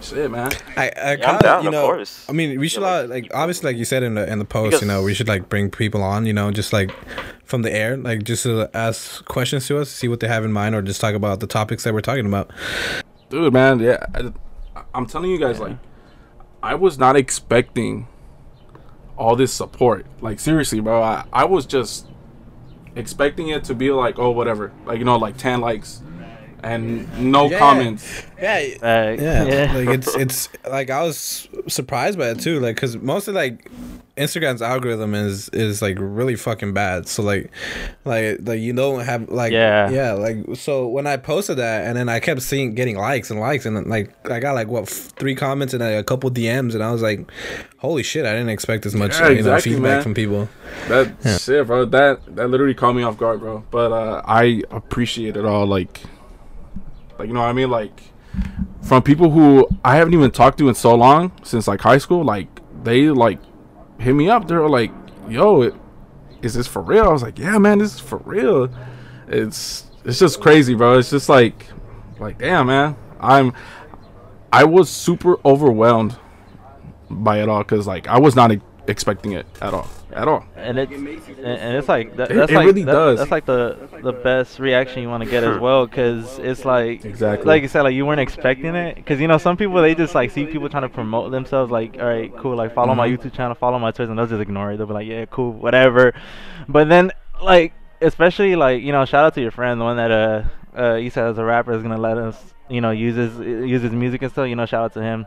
Shit, 0.00 0.30
man. 0.30 0.50
I, 0.76 0.86
I 0.86 0.86
Yeah, 0.86 1.10
I'm 1.10 1.18
kinda, 1.18 1.42
down, 1.42 1.62
you 1.62 1.68
of 1.68 1.72
know, 1.74 1.84
course. 1.84 2.26
I 2.28 2.32
mean, 2.32 2.58
we 2.58 2.68
should 2.68 2.80
Yeah, 2.82 2.88
uh, 2.88 3.00
like, 3.02 3.24
like 3.24 3.34
obviously, 3.34 3.70
like 3.70 3.76
you 3.78 3.84
said 3.84 4.02
in 4.02 4.14
the 4.14 4.30
in 4.30 4.38
the 4.38 4.44
post, 4.46 4.80
you 4.80 4.88
know, 4.88 5.02
we 5.02 5.12
should 5.14 5.28
like 5.28 5.48
bring 5.48 5.70
people 5.70 6.02
on, 6.02 6.24
you 6.26 6.32
know, 6.32 6.50
just 6.50 6.72
like 6.72 6.90
from 7.44 7.62
the 7.62 7.72
air, 7.72 7.96
like 7.96 8.22
just 8.22 8.44
to 8.44 8.70
ask 8.74 9.24
questions 9.26 9.66
to 9.68 9.78
us, 9.78 9.90
see 9.90 10.08
what 10.08 10.20
they 10.20 10.28
have 10.28 10.44
in 10.44 10.52
mind, 10.52 10.74
or 10.74 10.82
just 10.82 11.00
talk 11.00 11.14
about 11.14 11.40
the 11.40 11.46
topics 11.46 11.84
that 11.84 11.92
we're 11.92 12.00
talking 12.00 12.26
about. 12.26 12.50
dude 13.28 13.52
man 13.52 13.78
yeah 13.78 14.04
I, 14.14 14.32
i'm 14.94 15.06
telling 15.06 15.30
you 15.30 15.38
guys 15.38 15.60
like 15.60 15.76
i 16.62 16.74
was 16.74 16.98
not 16.98 17.14
expecting 17.14 18.08
all 19.20 19.36
this 19.36 19.52
support. 19.52 20.06
Like 20.20 20.40
seriously 20.40 20.80
bro 20.80 21.02
I, 21.02 21.24
I 21.32 21.44
was 21.44 21.66
just 21.66 22.06
expecting 22.96 23.48
it 23.48 23.64
to 23.64 23.74
be 23.74 23.92
like 23.92 24.18
oh 24.18 24.30
whatever. 24.30 24.72
Like 24.86 24.98
you 24.98 25.04
know 25.04 25.16
like 25.16 25.36
10 25.36 25.60
likes 25.60 26.02
and 26.62 27.06
no 27.18 27.50
Yeah. 27.50 27.58
comments 27.58 28.22
Yeah, 28.40 28.54
Uh, 28.82 29.16
yeah, 29.20 29.44
yeah. 29.44 29.72
like 29.76 29.88
it's 29.88 30.14
it's 30.16 30.48
like 30.70 30.88
I 30.90 31.02
was 31.02 31.48
surprised 31.68 32.18
by 32.18 32.28
it 32.30 32.40
too, 32.40 32.58
like 32.60 32.76
because 32.76 32.96
mostly 32.96 33.34
like 33.34 33.70
Instagram's 34.16 34.60
algorithm 34.60 35.14
is 35.14 35.48
is 35.50 35.80
like 35.80 35.96
really 35.98 36.36
fucking 36.36 36.72
bad. 36.74 37.06
So 37.08 37.22
like, 37.22 37.50
like 38.04 38.38
like 38.42 38.60
you 38.60 38.72
don't 38.72 39.00
have 39.00 39.28
like 39.28 39.52
Yeah. 39.52 39.90
yeah 39.90 40.12
like 40.12 40.38
so 40.54 40.88
when 40.88 41.06
I 41.06 41.16
posted 41.16 41.56
that 41.58 41.86
and 41.86 41.96
then 41.96 42.08
I 42.08 42.18
kept 42.20 42.42
seeing 42.42 42.74
getting 42.74 42.96
likes 42.96 43.30
and 43.30 43.40
likes 43.40 43.66
and 43.66 43.86
like 43.86 44.12
I 44.30 44.40
got 44.40 44.54
like 44.54 44.68
what 44.68 44.82
f- 44.84 45.12
three 45.18 45.34
comments 45.34 45.72
and 45.74 45.82
a 45.82 46.02
couple 46.02 46.30
DMs 46.30 46.74
and 46.74 46.82
I 46.82 46.90
was 46.92 47.02
like, 47.02 47.30
holy 47.78 48.02
shit, 48.02 48.24
I 48.26 48.32
didn't 48.32 48.50
expect 48.50 48.84
as 48.86 48.94
much 48.94 49.18
Yeah, 49.20 49.28
you 49.30 49.42
know 49.42 49.58
feedback 49.60 49.82
man. 49.82 50.02
from 50.02 50.14
people. 50.14 50.48
that 50.88 51.12
shit 51.40 51.66
bro 51.66 51.84
that 51.86 52.20
that 52.36 52.48
literally 52.48 52.74
caught 52.74 52.94
me 52.94 53.02
off 53.02 53.16
guard 53.18 53.40
bro 53.40 53.62
but 53.70 53.92
uh 53.92 54.22
i 54.24 54.62
appreciate 54.70 55.36
it 55.36 55.44
all 55.44 55.66
like 55.66 56.00
like 57.20 57.28
you 57.28 57.34
know 57.34 57.40
what 57.40 57.48
i 57.48 57.52
mean? 57.52 57.70
Like 57.70 58.02
from 58.82 59.02
people 59.02 59.30
who 59.30 59.68
i 59.84 59.96
haven't 59.96 60.14
even 60.14 60.30
talked 60.30 60.58
to 60.58 60.68
in 60.68 60.74
so 60.74 60.94
long 60.94 61.32
since 61.42 61.68
like 61.68 61.80
high 61.80 61.98
school 61.98 62.24
like 62.24 62.48
they 62.82 63.08
like 63.08 63.38
hit 63.98 64.14
me 64.14 64.28
up. 64.28 64.48
They're 64.48 64.68
like 64.68 64.92
yo 65.28 65.62
it, 65.62 65.74
is 66.42 66.54
this 66.54 66.66
for 66.66 66.82
real? 66.82 67.04
I 67.04 67.12
was 67.12 67.22
like 67.22 67.38
yeah 67.38 67.58
man 67.58 67.78
this 67.78 67.94
is 67.94 68.00
for 68.00 68.18
real. 68.18 68.68
It's 69.28 69.84
it's 70.04 70.18
just 70.18 70.40
crazy 70.40 70.74
bro. 70.74 70.98
It's 70.98 71.10
just 71.10 71.28
like 71.28 71.66
like 72.18 72.38
damn 72.38 72.66
man. 72.66 72.96
I'm 73.20 73.52
i 74.52 74.64
was 74.64 74.90
super 74.90 75.36
overwhelmed 75.46 76.18
by 77.08 77.40
it 77.42 77.48
all 77.48 77.62
because 77.62 77.86
like 77.86 78.06
i 78.08 78.18
was 78.18 78.34
not 78.34 78.50
expecting 78.86 79.32
it 79.32 79.46
at 79.60 79.74
all, 79.74 79.88
at 80.12 80.26
all. 80.28 80.44
and 80.56 80.78
it's 80.78 80.92
and, 80.92 81.38
and 81.46 81.76
it's 81.76 81.88
like 81.88 82.16
that, 82.16 82.28
that's 82.28 82.50
it 82.50 82.54
like 82.54 82.66
really 82.66 82.82
that- 82.84 82.92
does. 82.92 83.18
that's 83.18 83.30
like 83.30 83.46
the 83.46 83.88
the 84.02 84.12
best 84.12 84.58
reaction 84.58 85.02
you 85.02 85.08
want 85.08 85.22
to 85.24 85.30
get 85.30 85.42
as 85.44 85.58
well 85.58 85.86
because 85.86 86.38
it's 86.38 86.64
like 86.64 87.04
Exactly. 87.04 87.46
like 87.46 87.62
you 87.62 87.68
said 87.68 87.82
like 87.82 87.94
you 87.94 88.04
weren't 88.06 88.20
expecting 88.20 88.74
it 88.74 88.96
because 88.96 89.20
you 89.20 89.28
know 89.28 89.38
some 89.38 89.56
people 89.56 89.80
they 89.82 89.94
just 89.94 90.14
like 90.14 90.30
see 90.30 90.46
people 90.46 90.68
trying 90.68 90.82
to 90.82 90.88
promote 90.88 91.30
themselves 91.30 91.70
like 91.70 91.96
all 91.98 92.06
right 92.06 92.34
cool 92.36 92.56
like 92.56 92.74
follow 92.74 92.94
my 92.94 93.08
Mhm. 93.08 93.18
YouTube 93.18 93.32
channel 93.32 93.54
follow 93.54 93.78
my 93.78 93.90
Twitter 93.90 94.10
and 94.10 94.18
they'll 94.18 94.26
just 94.26 94.40
ignore 94.40 94.72
it 94.72 94.76
they'll 94.78 94.86
be 94.86 94.94
like 94.94 95.06
yeah 95.06 95.24
cool 95.26 95.52
whatever 95.52 96.14
but 96.68 96.88
then 96.88 97.10
like 97.42 97.72
especially 98.02 98.56
like 98.56 98.82
you 98.82 98.92
know 98.92 99.04
shout 99.04 99.24
out 99.24 99.34
to 99.34 99.40
your 99.40 99.50
friend 99.50 99.80
the 99.80 99.84
one 99.84 99.96
that 99.96 100.10
uh 100.10 100.42
uh 100.74 100.96
he 100.96 101.10
said 101.10 101.26
as 101.26 101.38
a 101.38 101.44
rapper 101.44 101.72
is 101.72 101.82
gonna 101.82 101.98
let 101.98 102.16
us 102.18 102.54
you 102.70 102.80
know 102.80 102.90
uses 102.90 103.36
his 103.36 103.68
use 103.68 103.82
his 103.82 103.92
music 103.92 104.22
and 104.22 104.30
stuff 104.32 104.48
you 104.48 104.56
know 104.56 104.64
shout 104.66 104.84
out 104.84 104.92
to 104.94 105.02
him 105.02 105.26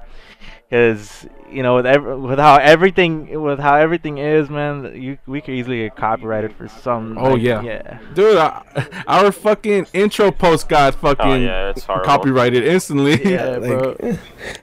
because 0.69 1.27
you 1.51 1.61
know 1.61 1.75
with 1.75 1.85
ev- 1.85 2.19
with 2.19 2.39
how 2.39 2.55
everything 2.55 3.41
with 3.41 3.59
how 3.59 3.75
everything 3.75 4.17
is 4.17 4.49
man 4.49 4.99
you 4.99 5.17
we 5.27 5.41
could 5.41 5.53
easily 5.53 5.79
get 5.83 5.95
copyrighted 5.95 6.51
for 6.55 6.67
some 6.67 7.17
Oh 7.17 7.33
like, 7.33 7.41
yeah, 7.41 7.61
yeah 7.61 7.99
dude. 8.13 8.37
I, 8.37 9.03
our 9.07 9.31
fucking 9.31 9.87
intro 9.93 10.31
post 10.31 10.67
got 10.69 10.95
fucking 10.95 11.25
Oh, 11.25 11.35
yeah, 11.35 11.69
it's 11.69 11.85
copyrighted 11.85 12.63
instantly. 12.63 13.23
yeah 13.23 13.59
bro 13.59 13.95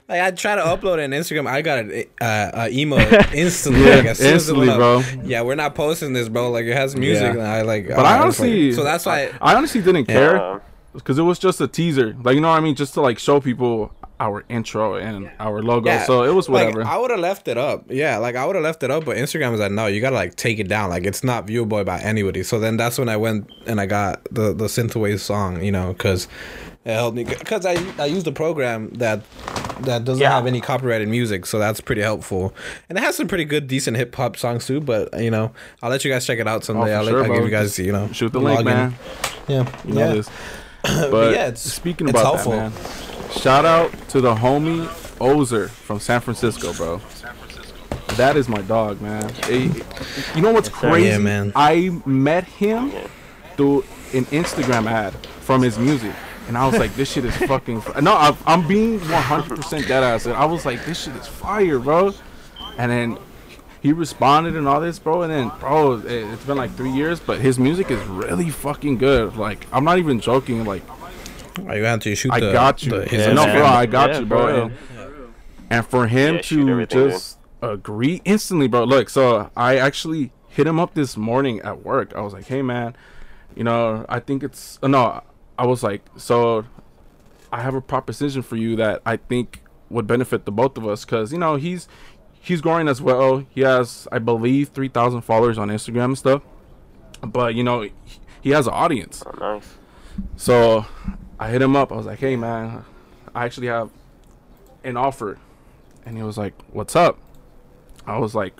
Like 0.09 0.21
I 0.21 0.31
try 0.31 0.55
to 0.55 0.61
upload 0.61 0.97
it 0.99 1.05
on 1.05 1.11
Instagram, 1.11 1.47
I 1.47 1.61
got 1.61 1.79
an 1.79 2.03
uh, 2.19 2.23
uh, 2.25 2.67
emo 2.71 2.97
instantly. 3.33 3.81
Yeah, 3.85 3.95
like, 3.97 4.05
as 4.07 4.17
soon 4.17 4.27
as 4.27 4.31
it 4.31 4.33
instantly, 4.33 4.67
bro. 4.67 5.03
Yeah, 5.23 5.41
we're 5.43 5.55
not 5.55 5.75
posting 5.75 6.13
this, 6.13 6.27
bro. 6.29 6.51
Like 6.51 6.65
it 6.65 6.75
has 6.75 6.95
music. 6.95 7.23
Yeah. 7.23 7.31
And 7.31 7.41
I 7.41 7.61
like. 7.61 7.87
But 7.87 8.05
I 8.05 8.19
honestly, 8.19 8.73
so 8.73 8.83
that's 8.83 9.05
why. 9.05 9.31
I 9.41 9.55
honestly 9.55 9.81
didn't 9.81 10.05
care 10.05 10.37
Uh, 10.41 10.59
because 10.93 11.17
it 11.17 11.23
was 11.23 11.39
just 11.39 11.59
a 11.61 11.67
teaser. 11.67 12.15
Like 12.23 12.35
you 12.35 12.41
know 12.41 12.49
what 12.49 12.57
I 12.57 12.61
mean, 12.61 12.75
just 12.75 12.93
to 12.95 13.01
like 13.01 13.19
show 13.19 13.39
people 13.39 13.93
our 14.19 14.43
intro 14.49 14.95
and 14.95 15.31
our 15.39 15.63
logo. 15.63 15.89
Yeah, 15.89 16.03
so 16.05 16.23
it 16.23 16.33
was 16.35 16.47
like, 16.47 16.67
whatever. 16.75 16.83
I 16.87 16.97
would 16.97 17.09
have 17.09 17.19
left 17.19 17.47
it 17.47 17.57
up. 17.57 17.85
Yeah, 17.89 18.17
like 18.17 18.35
I 18.35 18.45
would 18.45 18.55
have 18.55 18.63
left 18.63 18.83
it 18.83 18.91
up, 18.91 19.03
but 19.05 19.17
Instagram 19.17 19.49
was 19.51 19.59
like, 19.59 19.71
no, 19.71 19.87
you 19.87 19.99
gotta 19.99 20.15
like 20.15 20.35
take 20.35 20.59
it 20.59 20.67
down. 20.67 20.89
Like 20.91 21.05
it's 21.05 21.23
not 21.23 21.47
viewable 21.47 21.83
by 21.83 21.99
anybody. 21.99 22.43
So 22.43 22.59
then 22.59 22.77
that's 22.77 22.99
when 22.99 23.09
I 23.09 23.17
went 23.17 23.49
and 23.65 23.81
I 23.81 23.85
got 23.87 24.23
the 24.31 24.53
the 24.53 24.65
synthwave 24.65 25.19
song, 25.19 25.63
you 25.63 25.71
know, 25.71 25.93
because 25.93 26.27
it 26.85 26.93
helped 26.93 27.15
me. 27.17 27.23
Because 27.23 27.65
I 27.65 27.77
I 27.97 28.05
used 28.05 28.27
a 28.27 28.31
program 28.31 28.89
that 28.95 29.21
that 29.81 30.05
doesn't 30.05 30.21
Yeah. 30.21 30.29
have 30.31 30.45
any 30.45 30.61
copyrighted 30.61 31.07
music, 31.07 31.47
so 31.47 31.57
that's 31.57 31.81
pretty 31.81 32.01
helpful. 32.03 32.53
And 32.89 32.99
it 32.99 33.01
has 33.01 33.15
some 33.17 33.27
pretty 33.27 33.45
good, 33.45 33.67
decent 33.67 33.97
hip 33.97 34.13
hop 34.13 34.37
songs 34.37 34.67
too. 34.67 34.81
But 34.81 35.19
you 35.19 35.31
know, 35.31 35.51
I'll 35.81 35.89
let 35.89 36.05
you 36.05 36.11
guys 36.11 36.27
check 36.27 36.37
it 36.37 36.47
out 36.47 36.63
someday. 36.63 36.93
Oh, 36.93 36.99
I'll, 36.99 37.05
sure, 37.07 37.21
let, 37.21 37.31
I'll 37.31 37.35
give 37.37 37.45
you 37.45 37.49
guys, 37.49 37.79
you 37.79 37.91
know, 37.91 38.07
Shoot 38.11 38.33
the 38.33 38.39
link, 38.39 38.59
login. 38.59 38.65
man. 38.65 38.95
Yeah, 39.47 39.79
You 39.83 39.93
know 39.95 39.99
yeah. 40.01 40.13
this. 40.13 40.29
But 41.11 41.33
yeah, 41.33 41.47
it's- 41.47 41.61
speaking 41.61 42.07
it's 42.09 42.19
about 42.19 42.41
helpful. 42.43 42.51
that, 42.53 42.71
man. 42.71 43.31
Shout 43.31 43.65
out 43.65 43.91
to 44.09 44.21
the 44.21 44.35
homie 44.35 44.87
Ozer 45.21 45.67
from 45.67 45.99
San 45.99 46.19
Francisco, 46.21 46.73
bro. 46.73 46.99
That 48.17 48.35
is 48.35 48.49
my 48.49 48.61
dog, 48.63 48.99
man. 49.01 49.31
Eh, 49.43 49.69
you 50.35 50.41
know 50.41 50.51
what's 50.51 50.67
Yes, 50.69 50.77
crazy? 50.77 51.07
Yeah, 51.09 51.17
man. 51.19 51.53
I 51.55 51.91
met 52.05 52.43
him 52.43 52.91
through 53.55 53.83
an 54.13 54.25
Instagram 54.25 54.89
ad 54.89 55.13
from 55.41 55.61
his 55.61 55.79
music. 55.79 56.13
And 56.47 56.57
I 56.57 56.65
was 56.67 56.77
like, 56.77 56.93
this 56.95 57.09
shit 57.11 57.23
is 57.23 57.35
fucking. 57.47 57.77
F-. 57.77 58.01
No, 58.01 58.13
I, 58.13 58.35
I'm 58.45 58.67
being 58.67 58.99
100% 58.99 59.87
dead 59.87 60.03
ass. 60.03 60.25
And 60.25 60.35
I 60.35 60.43
was 60.45 60.65
like, 60.65 60.83
this 60.85 61.03
shit 61.03 61.15
is 61.15 61.25
fire, 61.27 61.79
bro. 61.79 62.13
And 62.77 62.91
then 62.91 63.17
he 63.81 63.93
responded 63.93 64.55
and 64.55 64.67
all 64.67 64.79
this, 64.79 64.99
bro. 64.99 65.23
And 65.23 65.31
then, 65.31 65.51
bro, 65.59 65.93
it, 65.99 66.05
it's 66.05 66.45
been 66.45 66.57
like 66.57 66.71
three 66.75 66.91
years, 66.91 67.19
but 67.19 67.39
his 67.41 67.57
music 67.59 67.89
is 67.91 68.01
really 68.07 68.49
fucking 68.49 68.97
good. 68.97 69.35
Like, 69.35 69.65
I'm 69.71 69.83
not 69.83 69.97
even 69.97 70.19
joking. 70.19 70.65
Like, 70.65 70.83
Are 71.67 71.75
you 71.75 71.81
going 71.81 71.99
to 71.99 72.15
shoot? 72.15 72.31
I 72.31 72.39
the, 72.39 72.51
got 72.51 72.83
you. 72.83 72.91
the- 72.91 73.05
his 73.05 73.27
no, 73.33 73.45
bro, 73.45 73.65
I 73.65 73.85
got 73.85 74.11
Yeah, 74.11 74.19
you, 74.19 74.25
bro. 74.25 74.37
bro. 74.45 74.65
And, 74.65 74.77
and 75.69 75.85
for 75.85 76.07
him 76.07 76.35
Yeah, 76.35 76.41
to 76.41 76.69
everything, 76.69 77.09
just 77.09 77.37
agree 77.61 78.21
instantly, 78.25 78.67
bro. 78.67 78.83
Look, 78.83 79.09
so 79.09 79.49
I 79.55 79.77
actually 79.77 80.31
hit 80.49 80.67
him 80.67 80.79
up 80.79 80.93
this 80.93 81.15
morning 81.17 81.59
at 81.61 81.83
work. 81.83 82.13
I 82.15 82.21
was 82.21 82.33
like, 82.33 82.45
hey, 82.47 82.61
man, 82.61 82.95
you 83.55 83.63
know, 83.63 84.05
I 84.09 84.19
think 84.19 84.43
it's. 84.43 84.77
Uh, 84.83 84.87
no, 84.89 85.23
I 85.57 85.65
was 85.65 85.81
like, 85.81 86.01
so 86.17 86.65
I 87.51 87.61
have 87.61 87.73
a 87.73 87.81
proposition 87.81 88.41
for 88.41 88.57
you 88.57 88.75
that 88.77 89.01
I 89.05 89.17
think 89.17 89.61
would 89.89 90.07
benefit 90.07 90.45
the 90.45 90.51
both 90.51 90.77
of 90.77 90.85
us 90.87 91.03
because, 91.05 91.31
you 91.33 91.39
know, 91.39 91.55
he's. 91.55 91.87
He's 92.43 92.59
growing 92.59 92.87
as 92.87 93.01
well. 93.01 93.45
He 93.51 93.61
has, 93.61 94.07
I 94.11 94.17
believe, 94.19 94.69
three 94.69 94.87
thousand 94.89 95.21
followers 95.21 95.57
on 95.57 95.69
Instagram 95.69 96.05
and 96.05 96.17
stuff. 96.17 96.41
But 97.21 97.53
you 97.55 97.63
know, 97.63 97.81
he- 98.41 98.49
has 98.51 98.65
an 98.65 98.73
audience. 98.73 99.23
oh, 99.25 99.37
nice. 99.39 99.75
So 100.35 100.85
I 101.39 101.49
hit 101.49 101.61
him 101.61 101.75
up. 101.75 101.91
I 101.91 101.95
was 101.95 102.07
like, 102.07 102.19
"Hey, 102.19 102.35
man, 102.35 102.83
I 103.35 103.45
actually 103.45 103.67
have 103.67 103.91
an 104.83 104.97
offer," 104.97 105.37
and 106.05 106.17
he 106.17 106.23
was 106.23 106.37
like, 106.37 106.53
"What's 106.71 106.95
up?" 106.95 107.19
I 108.07 108.17
was 108.17 108.33
like, 108.33 108.53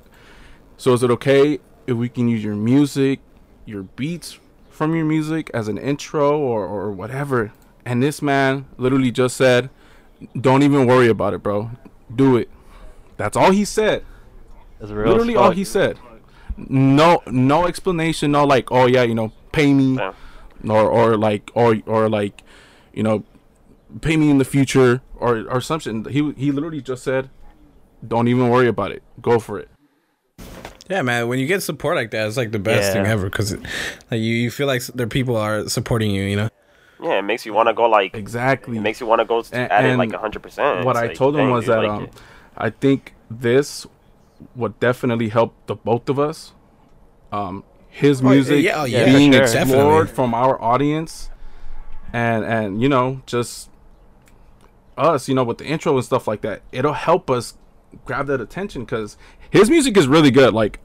"So 0.78 0.94
is 0.94 1.02
it 1.02 1.10
okay 1.12 1.60
if 1.88 1.98
we 1.98 2.08
can 2.08 2.28
use 2.28 2.44
your 2.44 2.56
music, 2.56 3.20
your 3.66 3.84
beats 3.84 4.38
from 4.70 4.94
your 4.96 5.06
music 5.06 5.50
as 5.56 5.68
an 5.68 5.80
intro 5.80 6.38
or 6.38 6.66
or 6.68 6.92
whatever?" 6.92 7.52
And 7.84 8.04
this 8.04 8.22
man 8.22 8.66
literally 8.78 9.10
just 9.12 9.36
said, 9.36 9.72
"Don't 10.40 10.62
even 10.62 10.86
worry 10.86 11.08
about 11.08 11.34
it, 11.34 11.42
bro. 11.42 11.72
Do 12.16 12.38
it." 12.38 12.48
That's 13.22 13.38
all 13.38 13.52
he 13.52 13.66
said. 13.66 14.04
it's 14.80 14.92
real 14.92 15.08
literally 15.10 15.34
as 15.36 15.40
all 15.42 15.52
he 15.52 15.64
said. 15.64 15.98
No, 16.58 17.22
no 17.28 17.66
explanation. 17.66 18.32
No, 18.32 18.44
like, 18.46 18.72
oh 18.72 18.86
yeah, 18.88 19.04
you 19.04 19.16
know, 19.16 19.32
pay 19.52 19.74
me 19.74 19.96
Yeah. 19.96 20.14
or 20.68 20.86
or 20.90 21.18
like 21.18 21.50
or 21.54 21.78
or 21.86 22.10
like 22.10 22.44
you 22.94 23.04
know 23.04 23.24
pay 24.02 24.16
me 24.18 24.30
in 24.30 24.38
the 24.38 24.46
future 24.46 25.02
or 25.18 25.46
or 25.50 25.60
something 25.62 26.06
he 26.06 26.32
he 26.38 26.52
literally 26.52 26.82
just 26.82 27.04
said 27.04 27.30
don't 28.08 28.28
even 28.30 28.48
worry 28.50 28.68
about 28.68 28.92
it 28.92 29.04
go 29.22 29.38
for 29.40 29.60
it 29.60 29.68
Yeah, 30.90 31.02
man. 31.04 31.28
When 31.30 31.40
you 31.40 31.48
get 31.48 31.62
support 31.64 31.96
like 31.96 32.12
that, 32.12 32.28
it's 32.28 32.38
like 32.38 32.52
the 32.52 32.60
best 32.60 32.84
Yeah. 32.88 32.94
thing 32.94 33.06
ever 33.06 33.26
because 33.30 33.54
like 34.12 34.20
you, 34.26 34.34
you 34.44 34.52
feel 34.52 34.68
like 34.68 34.82
s- 34.82 34.92
there 34.96 35.08
people 35.08 35.36
are 35.38 35.68
supporting 35.70 36.12
you. 36.12 36.24
You 36.24 36.36
know. 36.36 36.50
Yeah, 37.02 37.20
it 37.20 37.24
makes 37.24 37.46
you 37.46 37.54
want 37.54 37.68
to 37.68 37.74
go 37.74 37.86
like. 37.90 38.14
exactly 38.16 38.78
It 38.78 38.82
makes 38.82 39.00
you 39.02 39.08
want 39.08 39.20
to 39.20 39.26
go 39.26 39.40
s- 39.40 39.52
And- 39.52 39.72
at 39.72 39.84
it 39.86 39.98
like 39.98 40.10
and 40.12 40.20
hundred 40.22 40.42
percent. 40.44 40.86
what 40.86 40.96
i 40.98 41.08
told 41.14 41.36
him 41.38 41.50
was 41.50 41.66
that 41.66 41.84
um 41.86 42.08
i 42.58 42.70
think 42.70 43.14
this 43.30 43.88
would 44.56 44.80
definitely 44.80 45.30
help 45.30 45.54
the 45.68 45.76
both 45.76 46.10
of 46.10 46.20
us 46.20 46.54
um 47.32 47.64
his 47.90 48.24
music 48.24 48.64
yeah, 48.64 48.82
oh, 48.82 48.86
yeah, 48.86 49.06
being 49.06 49.34
sure. 49.34 49.42
explored 49.44 49.68
Definitely. 50.08 50.16
from 50.16 50.34
our 50.34 50.62
audience 50.62 51.30
and 52.14 52.44
and 52.46 52.82
you 52.82 52.90
know 52.90 53.22
just 53.26 53.70
us 54.98 55.28
you 55.28 55.36
know 55.36 55.44
with 55.44 55.58
the 55.58 55.66
intro 55.66 55.96
and 55.96 56.06
stuff 56.06 56.28
like 56.28 56.42
that 56.42 56.62
it'll 56.72 56.94
help 56.94 57.30
us 57.30 57.58
grab 58.06 58.28
that 58.28 58.40
attention 58.40 58.84
because 58.86 59.18
his 59.50 59.70
music 59.70 59.98
is 59.98 60.08
really 60.08 60.32
good 60.32 60.54
like 60.54 60.80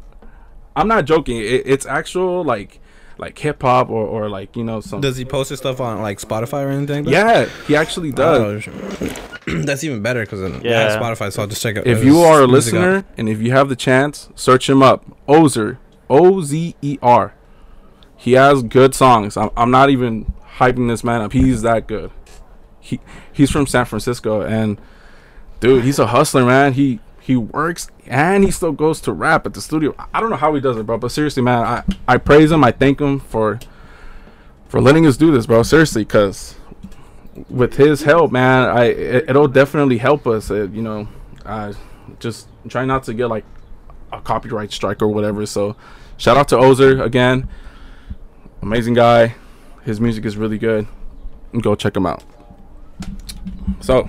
i'm 0.74 0.88
not 0.88 1.04
joking 1.04 1.36
it, 1.38 1.62
it's 1.64 1.86
actual 1.86 2.42
like 2.42 2.80
like 3.18 3.38
hip-hop 3.38 3.88
or, 3.90 4.06
or 4.06 4.28
like 4.28 4.56
you 4.56 4.64
know 4.64 4.80
some 4.80 5.00
Does 5.00 5.16
he 5.16 5.24
post 5.24 5.50
his 5.50 5.58
stuff 5.58 5.80
on 5.80 6.02
like 6.02 6.18
Spotify 6.20 6.64
or 6.66 6.68
anything? 6.68 7.04
like 7.04 7.14
that? 7.14 7.48
yeah 7.48 7.66
he 7.66 7.74
actually 7.76 8.12
does 8.12 8.66
Oh, 8.68 8.72
That's 9.64 9.84
even 9.84 10.02
better 10.02 10.20
because 10.22 10.40
yeah, 10.40 10.60
Yeah. 10.62 10.98
Spotify. 11.00 11.32
So 11.32 11.42
I'll 11.42 11.48
just 11.48 11.62
check 11.62 11.76
it. 11.76 11.86
if 11.86 12.04
you 12.04 12.18
are 12.20 12.42
a 12.42 12.48
music 12.48 12.74
out. 12.74 12.80
listener 12.80 13.04
and 13.16 13.28
if 13.28 13.40
you 13.40 13.52
have 13.52 13.68
the 13.68 13.76
chance 13.76 14.28
search 14.34 14.68
him 14.68 14.82
up 14.82 15.04
ozer 15.28 15.78
o-z-e-r 16.10 17.34
he 18.16 18.32
has 18.32 18.62
good 18.62 18.94
songs 18.94 19.36
i'm, 19.36 19.50
I'm 19.56 19.70
not 19.70 19.90
even 19.90 20.32
hyping 20.58 20.88
this 20.88 21.02
man 21.04 21.20
up 21.20 21.32
he's 21.32 21.62
that 21.62 21.86
good 21.86 22.10
he 22.80 23.00
he's 23.32 23.50
from 23.50 23.66
san 23.66 23.84
francisco 23.84 24.42
and 24.42 24.80
dude 25.60 25.84
he's 25.84 25.98
a 25.98 26.08
hustler 26.08 26.44
man 26.44 26.72
he 26.74 27.00
he 27.26 27.36
works 27.36 27.88
and 28.06 28.44
he 28.44 28.50
still 28.50 28.72
goes 28.72 29.00
to 29.00 29.12
rap 29.12 29.46
at 29.46 29.54
the 29.54 29.60
studio 29.60 29.94
i 30.14 30.20
don't 30.20 30.30
know 30.30 30.36
how 30.36 30.54
he 30.54 30.60
does 30.60 30.76
it 30.76 30.86
bro 30.86 30.96
but 30.96 31.10
seriously 31.10 31.42
man 31.42 31.62
i 31.62 31.82
i 32.06 32.16
praise 32.16 32.52
him 32.52 32.62
i 32.62 32.70
thank 32.70 33.00
him 33.00 33.18
for 33.18 33.58
for 34.68 34.80
letting 34.80 35.06
us 35.06 35.16
do 35.16 35.32
this 35.32 35.46
bro 35.46 35.62
seriously 35.62 36.04
because 36.04 36.56
with 37.48 37.76
his 37.76 38.02
help, 38.02 38.32
man, 38.32 38.68
I 38.68 38.84
it, 38.84 39.30
it'll 39.30 39.48
definitely 39.48 39.98
help 39.98 40.26
us. 40.26 40.50
Uh, 40.50 40.68
you 40.68 40.82
know, 40.82 41.08
I 41.44 41.74
just 42.18 42.48
try 42.68 42.84
not 42.84 43.04
to 43.04 43.14
get 43.14 43.26
like 43.26 43.44
a 44.12 44.20
copyright 44.20 44.72
strike 44.72 45.02
or 45.02 45.08
whatever. 45.08 45.44
So, 45.46 45.76
shout 46.16 46.36
out 46.36 46.48
to 46.48 46.58
Ozer 46.58 47.02
again, 47.02 47.48
amazing 48.62 48.94
guy. 48.94 49.34
His 49.84 50.00
music 50.00 50.24
is 50.24 50.36
really 50.36 50.58
good. 50.58 50.86
Go 51.60 51.74
check 51.74 51.96
him 51.96 52.06
out. 52.06 52.24
So, 53.80 54.08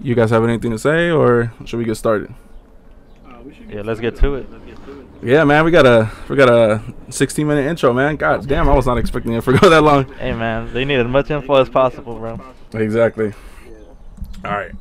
you 0.00 0.14
guys 0.14 0.30
have 0.30 0.44
anything 0.44 0.70
to 0.70 0.78
say, 0.78 1.10
or 1.10 1.52
should 1.64 1.78
we 1.78 1.84
get 1.84 1.96
started? 1.96 2.32
yeah 3.68 3.82
let's 3.82 4.00
get 4.00 4.16
to 4.16 4.34
it 4.36 4.46
Yeah, 5.22 5.44
man, 5.44 5.64
we 5.64 5.70
got 5.70 5.84
a 5.86 6.10
we 6.28 6.36
got 6.36 6.48
a 6.48 6.82
16 7.10 7.46
minute 7.46 7.66
intro, 7.66 7.92
man. 7.92 8.16
God 8.16 8.46
damn, 8.46 8.68
I 8.68 8.74
was 8.74 8.86
not 8.86 8.98
expecting 8.98 9.32
it 9.34 9.42
to 9.44 9.52
go 9.58 9.68
that 9.70 9.82
long. 9.82 10.04
hey 10.14 10.32
man 10.32 10.72
they 10.72 10.84
need 10.84 11.00
as 11.00 11.06
much 11.06 11.30
info 11.30 11.54
as 11.56 11.68
possible 11.68 12.18
bro 12.18 12.40
Exactly. 12.74 13.32
All 14.44 14.52
right. 14.52 14.72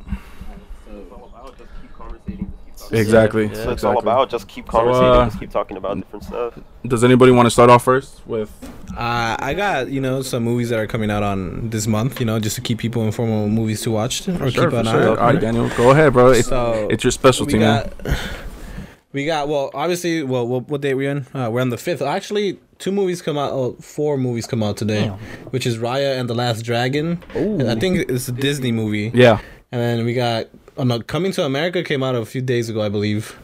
Exactly. 2.91 3.43
Exactly. 3.45 3.45
Yeah. 3.47 3.63
So 3.65 3.71
it's 3.71 3.83
all 3.83 3.99
about 3.99 4.29
just 4.29 4.47
keep 4.47 4.65
So, 4.65 4.71
conversating, 4.71 5.09
uh, 5.09 5.25
just 5.25 5.39
keep 5.39 5.51
talking 5.51 5.77
about 5.77 5.97
different 5.97 6.23
stuff. 6.23 6.53
Does 6.85 7.03
anybody 7.03 7.31
want 7.31 7.45
to 7.47 7.51
start 7.51 7.69
off 7.69 7.83
first 7.83 8.25
with? 8.27 8.51
Uh, 8.95 9.35
I 9.39 9.53
got 9.53 9.89
you 9.89 10.01
know 10.01 10.21
some 10.21 10.43
movies 10.43 10.69
that 10.69 10.79
are 10.79 10.87
coming 10.87 11.11
out 11.11 11.23
on 11.23 11.69
this 11.69 11.87
month. 11.87 12.19
You 12.19 12.25
know, 12.25 12.39
just 12.39 12.55
to 12.55 12.61
keep 12.61 12.77
people 12.79 13.03
informed 13.03 13.33
on 13.33 13.51
movies 13.51 13.81
to 13.81 13.91
watch 13.91 14.27
or 14.27 14.49
Sure, 14.49 14.63
keep 14.65 14.69
for 14.71 14.77
an 14.77 14.85
sure. 14.85 15.09
out. 15.11 15.17
All 15.19 15.27
right, 15.33 15.39
Daniel, 15.39 15.69
go 15.77 15.91
ahead, 15.91 16.13
bro. 16.13 16.31
It's, 16.31 16.47
So, 16.47 16.87
it's 16.89 17.03
your 17.03 17.11
specialty, 17.11 17.53
we 17.53 17.59
man. 17.59 17.83
got 17.83 18.05
we 18.05 18.11
we 19.13 19.25
got 19.25 19.47
well, 19.47 19.69
obviously, 19.73 20.23
well, 20.23 20.47
what, 20.47 20.67
what 20.69 20.81
date 20.81 20.93
are 20.93 20.97
we 20.97 21.07
on? 21.07 21.25
Uh, 21.33 21.49
we're 21.51 21.61
on 21.61 21.69
the 21.69 21.77
fifth. 21.77 22.01
Actually, 22.01 22.59
two 22.79 22.91
movies 22.91 23.21
come 23.21 23.37
out. 23.37 23.51
Oh, 23.51 23.73
four 23.81 24.17
movies 24.17 24.47
come 24.47 24.63
out 24.63 24.77
today, 24.77 25.05
Damn. 25.05 25.17
which 25.51 25.65
is 25.65 25.77
Raya 25.77 26.19
and 26.19 26.29
the 26.29 26.35
Last 26.35 26.61
Dragon. 26.63 27.21
And 27.35 27.69
I 27.69 27.75
think 27.75 28.09
it's 28.09 28.27
a 28.27 28.31
Disney 28.31 28.71
movie. 28.71 29.11
Yeah. 29.13 29.39
And 29.71 29.81
then 29.81 30.05
we 30.05 30.13
got 30.13 30.47
oh 30.77 30.83
no, 30.83 30.99
Coming 31.01 31.31
to 31.33 31.43
America 31.45 31.83
came 31.83 32.03
out 32.03 32.15
a 32.15 32.25
few 32.25 32.41
days 32.41 32.69
ago, 32.69 32.81
I 32.81 32.89
believe. 32.89 33.37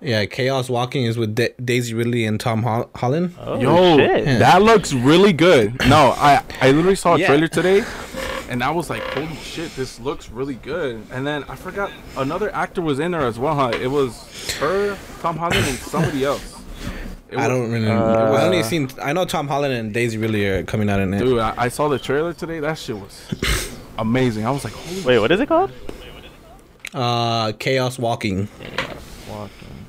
Yeah, 0.00 0.24
Chaos 0.24 0.68
Walking 0.68 1.04
is 1.04 1.16
with 1.16 1.36
da- 1.36 1.54
Daisy 1.64 1.94
Ridley 1.94 2.24
and 2.24 2.40
Tom 2.40 2.64
Hol- 2.64 2.90
Holland. 2.96 3.34
Oh 3.38 3.60
Yo, 3.60 3.96
shit! 3.98 4.24
Yeah. 4.26 4.38
that 4.38 4.60
looks 4.62 4.92
really 4.92 5.32
good. 5.32 5.78
No, 5.88 6.12
I 6.16 6.42
I 6.60 6.72
literally 6.72 6.96
saw 6.96 7.14
a 7.14 7.18
Yeah. 7.20 7.28
trailer 7.28 7.46
today, 7.46 7.84
and 8.48 8.64
I 8.64 8.70
was 8.72 8.90
like, 8.90 9.02
holy 9.02 9.36
shit, 9.36 9.74
this 9.76 10.00
looks 10.00 10.28
really 10.28 10.54
good. 10.56 11.04
And 11.12 11.24
then 11.24 11.44
I 11.48 11.54
forgot 11.54 11.92
another 12.16 12.52
actor 12.52 12.82
was 12.82 12.98
in 12.98 13.12
there 13.12 13.20
as 13.20 13.38
well. 13.38 13.54
Huh? 13.54 13.70
It 13.80 13.86
was 13.86 14.52
her, 14.58 14.98
Tom 15.20 15.36
Holland, 15.36 15.64
and 15.68 15.78
somebody 15.78 16.24
else. 16.30 16.58
It 17.30 17.38
I 17.38 17.46
don't 17.46 17.70
really. 17.70 17.86
Uh, 17.88 18.32
I 18.32 18.44
only 18.44 18.64
seen. 18.64 18.90
I 19.00 19.12
know 19.12 19.24
Tom 19.24 19.46
Holland 19.46 19.72
and 19.72 19.94
Daisy 19.94 20.18
Ridley 20.18 20.44
are 20.48 20.64
coming 20.64 20.90
out 20.90 20.98
in 20.98 21.14
it. 21.14 21.20
Dude, 21.20 21.38
I, 21.38 21.54
I 21.56 21.68
saw 21.68 21.86
the 21.88 22.00
trailer 22.00 22.32
today. 22.34 22.58
That 22.58 22.76
shit 22.76 22.96
was 22.98 23.70
amazing. 23.98 24.44
I 24.46 24.50
was 24.50 24.64
like, 24.64 24.72
holy 24.74 25.02
Wait, 25.02 25.18
what 25.20 25.30
is 25.30 25.38
it 25.38 25.46
called? 25.48 25.70
Uh, 26.94 27.52
Chaos 27.52 27.98
Walking. 27.98 28.48
Walking. 29.28 29.86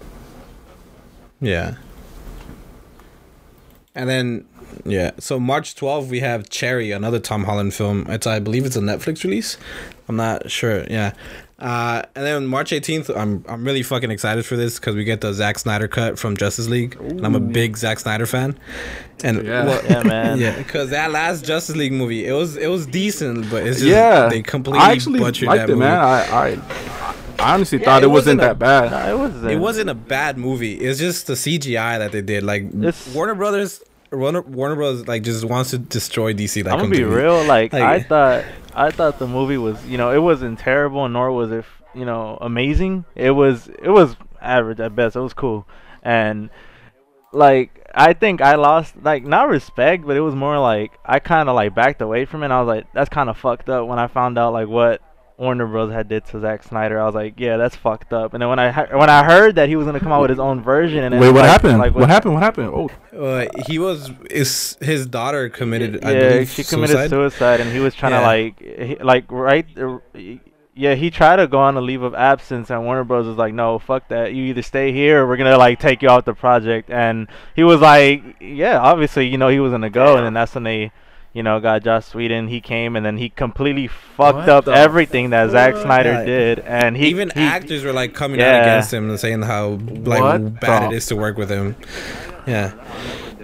Yeah. 1.41 1.75
And 3.95 4.09
then, 4.09 4.45
yeah. 4.85 5.11
So 5.19 5.39
March 5.39 5.75
12th 5.75 6.09
we 6.09 6.21
have 6.21 6.49
Cherry, 6.49 6.91
another 6.91 7.19
Tom 7.19 7.43
Holland 7.43 7.73
film. 7.73 8.05
It's 8.09 8.25
I 8.25 8.39
believe 8.39 8.65
it's 8.65 8.75
a 8.75 8.81
Netflix 8.81 9.23
release. 9.23 9.57
I'm 10.07 10.15
not 10.15 10.49
sure. 10.49 10.85
Yeah. 10.89 11.13
Uh, 11.63 12.01
and 12.13 12.25
then 12.25 12.45
March 12.45 12.71
18th, 12.71 13.09
I'm 13.15 13.45
I'm 13.47 13.63
really 13.63 13.83
fucking 13.83 14.11
excited 14.11 14.45
for 14.45 14.57
this 14.57 14.79
because 14.79 14.95
we 14.95 15.05
get 15.05 15.21
the 15.21 15.31
Zack 15.33 15.57
Snyder 15.59 15.87
cut 15.87 16.19
from 16.19 16.35
Justice 16.35 16.67
League, 16.67 16.97
and 16.99 17.25
I'm 17.25 17.35
a 17.35 17.39
big 17.39 17.77
Zack 17.77 17.99
Snyder 17.99 18.25
fan. 18.25 18.57
And 19.23 19.45
Yeah. 19.45 19.65
well- 19.65 19.81
Yeah, 19.85 20.03
man. 20.03 20.37
yeah, 20.39 20.57
because 20.57 20.89
that 20.89 21.11
last 21.11 21.45
Justice 21.45 21.77
League 21.77 21.93
movie, 21.93 22.25
it 22.27 22.33
was 22.33 22.57
it 22.57 22.67
was 22.67 22.85
decent, 22.85 23.49
but 23.49 23.65
it's 23.65 23.77
just 23.79 23.89
yeah, 23.89 24.27
they 24.27 24.41
completely 24.41 24.81
I 24.81 24.91
actually 24.91 25.19
butchered 25.19 25.47
liked 25.47 25.59
that 25.67 25.69
it, 25.69 25.75
movie. 25.75 25.85
man. 25.85 25.97
I 25.99 26.25
I, 26.27 27.13
I 27.39 27.53
honestly 27.53 27.79
Yeah, 27.79 27.85
thought 27.85 28.03
it 28.03 28.05
it 28.05 28.09
wasn't, 28.09 28.39
wasn't 28.39 28.41
a- 28.41 28.43
that 28.43 28.59
bad. 28.59 28.91
No, 28.91 29.15
it 29.15 29.19
wasn't. 29.19 29.51
It 29.51 29.57
wasn't 29.57 29.89
a 29.89 29.93
bad 29.95 30.37
movie. 30.37 30.73
It's 30.75 30.99
just 30.99 31.27
the 31.27 31.33
CGI 31.33 31.97
that 31.99 32.11
they 32.11 32.21
did. 32.21 32.43
Like 32.43 32.63
It's- 32.75 33.07
Warner 33.15 33.35
Brothers, 33.35 33.81
Warner, 34.13 34.41
Warner 34.41 34.75
Brothers, 34.75 35.07
like 35.07 35.23
just 35.23 35.43
wants 35.45 35.71
to 35.71 35.77
destroy 35.77 36.33
DC. 36.33 36.63
Like 36.63 36.73
I'm 36.73 36.79
gonna 36.81 36.91
be 36.91 37.03
real. 37.03 37.43
Like, 37.43 37.73
Like- 37.73 37.81
I 37.83 37.99
thought, 38.01 38.45
I 38.73 38.91
thought 38.91 39.19
the 39.19 39.27
movie 39.27 39.57
was, 39.57 39.83
you 39.85 39.97
know, 39.97 40.11
it 40.11 40.19
wasn't 40.19 40.59
terrible, 40.59 41.07
nor 41.09 41.31
was 41.31 41.51
it, 41.51 41.65
you 41.93 42.05
know, 42.05 42.37
amazing. 42.41 43.05
It 43.15 43.31
was, 43.31 43.67
it 43.81 43.89
was 43.89 44.15
average 44.41 44.79
at 44.79 44.95
best. 44.95 45.15
It 45.15 45.19
was 45.21 45.33
cool, 45.33 45.67
and 46.01 46.49
like 47.31 47.87
I 47.95 48.13
think 48.13 48.41
I 48.41 48.55
lost 48.55 48.95
like 49.01 49.25
not 49.25 49.49
respect, 49.49 50.05
but 50.05 50.15
it 50.15 50.21
was 50.21 50.35
more 50.35 50.59
like 50.59 50.91
I 51.05 51.19
kind 51.19 51.49
of 51.49 51.55
like 51.55 51.73
backed 51.75 52.01
away 52.01 52.25
from 52.25 52.43
it. 52.43 52.47
And 52.47 52.53
I 52.53 52.61
was 52.61 52.67
like, 52.67 52.85
that's 52.93 53.09
kind 53.09 53.29
of 53.29 53.37
fucked 53.37 53.69
up 53.69 53.87
when 53.87 53.99
I 53.99 54.07
found 54.07 54.37
out 54.37 54.53
like 54.53 54.67
what 54.67 55.01
Warner 55.37 55.65
Bros 55.65 55.91
had 55.91 56.07
did 56.09 56.25
to 56.27 56.39
Zack 56.39 56.63
Snyder. 56.63 56.99
I 57.01 57.05
was 57.05 57.15
like, 57.15 57.39
yeah, 57.39 57.57
that's 57.57 57.75
fucked 57.75 58.13
up. 58.13 58.33
And 58.33 58.41
then 58.41 58.49
when 58.49 58.59
I 58.59 58.71
when 58.95 59.09
I 59.09 59.23
heard 59.23 59.55
that 59.55 59.67
he 59.67 59.75
was 59.75 59.85
gonna 59.85 59.99
come 59.99 60.11
out 60.11 60.21
with 60.21 60.29
his 60.29 60.39
own 60.39 60.61
version, 60.61 61.03
and 61.03 61.13
then, 61.13 61.19
Wait, 61.21 61.29
what 61.31 61.41
like- 61.41 61.49
happened? 61.49 61.79
Like, 61.79 61.95
what 61.95 62.09
happened? 62.09 62.33
What 62.35 62.43
happened? 62.43 62.67
Oh, 62.69 62.89
Uh, 63.17 63.47
he 63.67 63.79
was 63.79 64.11
is 64.29 64.77
his 64.81 65.05
daughter 65.07 65.49
committed. 65.49 66.03
I 66.05 66.11
yeah, 66.13 66.29
believe, 66.29 66.49
she 66.49 66.63
committed 66.63 66.95
suicide. 66.97 67.09
suicide, 67.09 67.59
and 67.61 67.71
he 67.71 67.79
was 67.79 67.95
trying 67.95 68.13
Yeah. 68.13 68.19
to 68.21 68.25
like, 68.25 68.59
he, 68.61 68.95
like 69.03 69.25
right, 69.31 69.65
uh, 69.77 69.97
yeah, 70.75 70.95
he 70.95 71.11
tried 71.11 71.35
to 71.35 71.47
go 71.47 71.59
on 71.59 71.77
a 71.77 71.81
leave 71.81 72.01
of 72.01 72.15
absence, 72.15 72.69
and 72.71 72.83
Warner 72.83 73.03
Bros 73.03 73.27
was 73.27 73.37
like, 73.37 73.53
no, 73.53 73.77
fuck 73.79 74.07
that, 74.09 74.33
you 74.33 74.45
either 74.45 74.61
stay 74.63 74.91
here 74.91 75.21
or 75.23 75.27
we're 75.27 75.37
gonna 75.37 75.57
like 75.57 75.79
take 75.79 76.01
you 76.01 76.09
off 76.09 76.25
the 76.25 76.33
project, 76.33 76.89
and 76.89 77.27
he 77.55 77.63
was 77.63 77.79
like, 77.81 78.23
yeah, 78.39 78.79
obviously, 78.79 79.27
you 79.27 79.37
know, 79.37 79.49
he 79.49 79.59
was 79.59 79.71
gonna 79.71 79.89
go, 79.89 80.15
and 80.17 80.25
then 80.25 80.33
that's 80.33 80.53
when 80.55 80.63
they. 80.63 80.91
You 81.33 81.41
know, 81.41 81.59
got 81.59 81.83
Josh 81.83 82.13
Whedon. 82.13 82.47
He 82.47 82.61
came 82.61 82.95
and 82.95 83.03
then 83.03 83.17
he 83.17 83.29
completely 83.29 83.87
fucked 83.87 84.37
What 84.37 84.49
up 84.49 84.65
the 84.65 84.71
everything 84.71 85.31
that 85.31 85.49
Zack? 85.49 85.75
Snyder 85.75 86.11
Yeah. 86.11 86.25
did, 86.25 86.59
and 86.59 86.95
he 86.95 87.07
Even 87.07 87.31
he, 87.33 87.41
actors 87.41 87.83
were 87.83 87.91
like 87.91 88.13
coming 88.13 88.39
out 88.39 88.61
against 88.61 88.93
him 88.93 89.09
and 89.09 89.19
saying 89.19 89.41
how 89.41 89.79
like 89.89 90.21
What 90.21 90.59
bad 90.59 90.83
the- 90.91 90.93
it 90.93 90.97
is 90.97 91.07
to 91.07 91.15
work 91.15 91.35
with 91.37 91.49
him. 91.49 91.75
Yeah. 92.45 92.73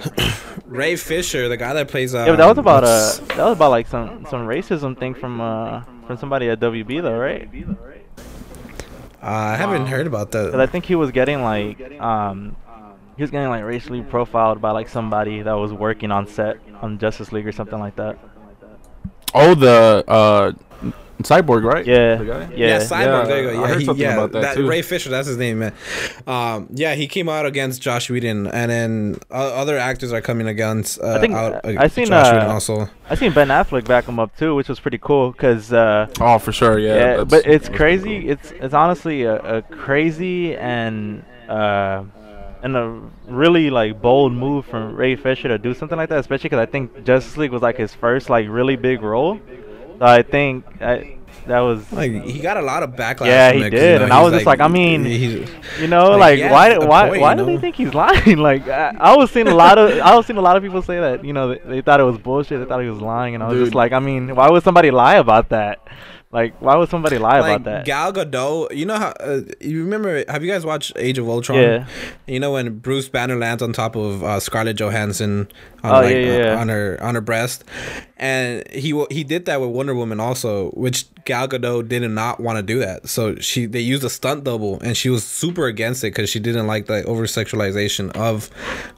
Ray 0.65 0.95
Fisher, 0.97 1.49
the 1.49 1.58
guy 1.58 1.73
that 1.73 1.88
plays. 1.88 2.13
Um, 2.13 2.25
Yeah, 2.28 2.32
but 2.34 2.38
that 2.38 2.47
was 2.47 2.58
about 2.60 2.84
uh 2.84 3.12
that 3.36 3.45
was 3.45 3.54
about 3.54 3.71
like 3.71 3.88
some 3.88 4.25
some 4.30 4.45
racism 4.47 4.95
thing 4.97 5.15
from 5.15 5.41
uh 5.41 5.82
from 6.06 6.17
somebody 6.17 6.47
at 6.49 6.60
WB 6.60 7.02
though, 7.02 7.17
right? 7.17 7.49
Uh, 9.21 9.25
I 9.25 9.56
haven't 9.56 9.88
heard 9.88 10.06
about 10.08 10.32
that. 10.32 10.52
Cause 10.52 10.60
I 10.60 10.65
think 10.67 10.86
he 10.86 10.95
was 10.95 11.12
getting 11.12 11.41
like 11.41 11.82
um 11.99 12.56
he 13.19 13.23
was 13.23 13.32
getting 13.32 13.49
like 13.49 13.65
racially 13.65 14.01
profiled 14.01 14.62
by 14.62 14.71
like 14.71 14.88
somebody 14.88 15.41
that 15.41 15.51
was 15.51 15.73
working 15.73 16.10
on 16.10 16.25
set 16.25 16.55
on 16.82 16.97
Justice 16.97 17.34
League 17.34 17.45
or 17.45 17.51
something 17.51 17.77
like 17.77 17.97
that. 17.97 18.17
oh, 19.36 19.53
the 19.55 20.05
uh, 20.08 20.51
cyborg, 21.21 21.63
right? 21.63 21.86
Yeah, 21.86 22.15
The 22.15 22.23
guy? 22.25 22.39
yeah. 22.55 22.67
Yeah, 22.67 22.77
Cyborg. 22.79 22.89
Yeah, 23.05 23.23
there 23.25 23.43
you 23.43 23.49
go. 23.51 23.58
I 23.58 23.62
Yeah, 23.62 23.67
heard 23.67 23.79
he, 23.79 23.86
something 23.86 24.01
yeah, 24.05 24.13
about 24.13 24.32
that, 24.41 24.55
too. 24.55 24.69
Ray 24.69 24.82
Fisher, 24.82 25.10
that's 25.10 25.27
his 25.27 25.36
name, 25.36 25.60
man. 25.60 25.73
Um, 26.25 26.67
yeah, 26.73 26.95
he 26.95 27.08
came 27.08 27.27
out 27.27 27.45
against 27.45 27.82
Josh 27.82 28.10
Whedon, 28.10 28.47
and 28.47 28.71
then 28.71 29.17
uh, 29.29 29.34
other 29.53 29.77
actors 29.77 30.13
are 30.13 30.21
coming 30.21 30.47
against. 30.47 30.99
Uh, 31.01 31.15
I 31.15 31.19
think- 31.19 31.34
out, 31.36 31.65
I 31.65 31.89
seen, 31.89 32.05
Josh 32.05 32.27
uh, 32.27 32.32
Whedon 32.36 32.49
also. 32.51 32.89
I 33.10 33.15
seen 33.15 33.34
Ben 33.34 33.49
Affleck 33.49 33.86
back 33.86 34.05
him 34.05 34.17
up 34.17 34.34
too, 34.38 34.55
which 34.55 34.69
was 34.69 34.79
pretty 34.79 34.97
cool. 34.99 35.34
Cause 35.34 35.73
uh, 35.73 36.08
Oh, 36.21 36.39
for 36.39 36.53
sure. 36.53 36.79
Yeah. 36.79 36.95
yeah, 37.17 37.23
but 37.25 37.45
it's 37.45 37.67
that's 37.67 37.77
crazy. 37.77 38.29
It's 38.29 38.51
it's 38.51 38.73
honestly 38.73 39.23
a, 39.23 39.58
a 39.58 39.62
crazy 39.63 40.55
and 40.55 41.25
uh 41.49 42.03
and 42.62 42.76
a 42.76 43.02
really 43.28 43.69
like 43.69 44.02
bold 44.02 44.34
move 44.34 44.65
from 44.65 44.95
Ray 44.95 45.15
Fisher 45.15 45.48
to 45.48 45.58
do 45.58 45.74
something 45.74 45.98
like 45.98 46.10
that, 46.10 46.19
especially 46.19 46.50
because 46.50 46.67
I 46.67 46.69
think 46.69 47.04
Justice 47.04 47.38
League 47.38 47.52
was 47.52 47.62
like 47.62 47.78
his 47.78 47.93
first 47.93 48.30
like 48.30 48.48
really 48.50 48.76
big 48.76 49.02
role. 49.02 49.39
So 50.00 50.06
I 50.06 50.22
think 50.22 50.65
I, 50.82 51.17
that 51.48 51.60
was 51.60 51.91
Like 51.91 52.24
he 52.24 52.39
got 52.39 52.58
a 52.58 52.62
lot 52.62 52.84
of 52.84 52.91
backlash. 52.91 53.26
Yeah, 53.28 53.50
from 53.52 53.60
he 53.60 53.65
it 53.67 53.69
did, 53.72 53.80
did, 53.80 53.98
know, 54.00 54.04
and 54.06 54.13
I 54.13 54.22
was 54.22 54.34
just 54.34 54.45
like, 54.45 54.60
I 54.60 54.67
mean, 54.67 55.06
You 55.06 55.88
know, 55.88 56.12
Like, 56.12 56.39
like, 56.39 56.52
why, 56.52 56.78
why, 56.78 57.10
point, 57.10 57.22
why 57.22 57.32
you 57.34 57.38
do 57.38 57.45
they 57.45 57.58
think 57.58 57.76
he's 57.76 57.93
lying? 58.04 58.38
like, 58.38 58.67
I, 58.67 58.95
I 59.00 59.15
was 59.15 59.32
seeing 59.32 59.48
a 59.48 59.56
lot 59.56 59.78
of, 59.78 60.00
I 60.00 60.15
was 60.15 60.26
seeing 60.26 60.38
a 60.38 60.41
lot 60.41 60.58
of 60.58 60.63
people 60.63 60.82
say 60.82 61.00
that. 61.00 61.24
You 61.26 61.34
know, 61.34 61.54
they, 61.56 61.60
they 61.65 61.82
thought 61.82 62.00
it 62.00 62.04
was 62.04 62.17
bullshit. 62.17 62.60
They 62.60 62.65
thought 62.65 62.82
he 62.82 62.89
was 62.89 63.02
lying, 63.02 63.36
and 63.36 63.43
I 63.43 63.48
was 63.48 63.56
Dude. 63.58 63.65
just 63.67 63.76
like, 63.76 63.91
I 63.93 64.00
mean, 64.00 64.36
why 64.36 64.50
would 64.50 64.63
somebody 64.63 64.91
lie 64.91 65.15
about 65.15 65.50
that? 65.50 65.86
Like, 66.32 66.62
why 66.62 66.76
would 66.76 66.89
somebody 66.89 67.18
lie 67.18 67.39
like 67.39 67.56
about 67.56 67.63
that? 67.63 67.86
Gal 67.86 68.13
Gadot, 68.13 68.76
you 68.76 68.86
know 68.86 68.98
how 68.98 69.13
uh, 69.20 69.42
you 69.60 69.84
remember? 69.84 70.24
Have 70.30 70.44
you 70.44 70.52
guys 70.52 70.63
watched 70.63 70.94
Age 70.96 71.18
of 71.18 71.28
Ultron? 71.28 71.58
Yeah. 71.58 71.88
You 72.28 72.39
know 72.39 72.52
when 72.52 72.78
Bruce 72.78 73.10
Banner 73.10 73.36
lands 73.36 73.63
on 73.63 73.74
top 73.74 73.96
of 73.96 74.24
uh, 74.24 74.39
Scarlett 74.39 74.78
Johansson 74.78 75.48
on, 75.84 75.96
Oh, 75.96 76.02
like, 76.02 76.15
yeah, 76.15 76.38
yeah, 76.38 76.54
uh, 76.54 76.60
on 76.60 76.70
her 76.70 77.00
on 77.02 77.15
her 77.15 77.22
breast, 77.22 77.63
and 78.18 78.63
he 78.70 79.04
he 79.10 79.24
did 79.24 79.46
that 79.46 79.60
with 79.60 79.72
Wonder 79.72 79.96
Woman 79.96 80.20
also, 80.20 80.70
which 80.72 81.06
Gal 81.26 81.48
Gadot 81.48 81.88
did 81.88 82.08
not 82.08 82.39
want 82.39 82.58
to 82.58 82.63
do 82.63 82.78
that. 82.78 83.10
So 83.10 83.36
she 83.38 83.65
they 83.65 83.80
used 83.80 84.04
a 84.04 84.10
stunt 84.10 84.44
double, 84.44 84.80
and 84.82 84.96
she 84.96 85.10
was 85.10 85.24
super 85.24 85.65
against 85.65 86.04
it 86.04 86.08
because 86.13 86.30
she 86.30 86.39
didn't 86.39 86.68
like 86.68 86.86
the 86.86 87.04
over 87.06 87.24
sexualization 87.26 88.12
of 88.15 88.52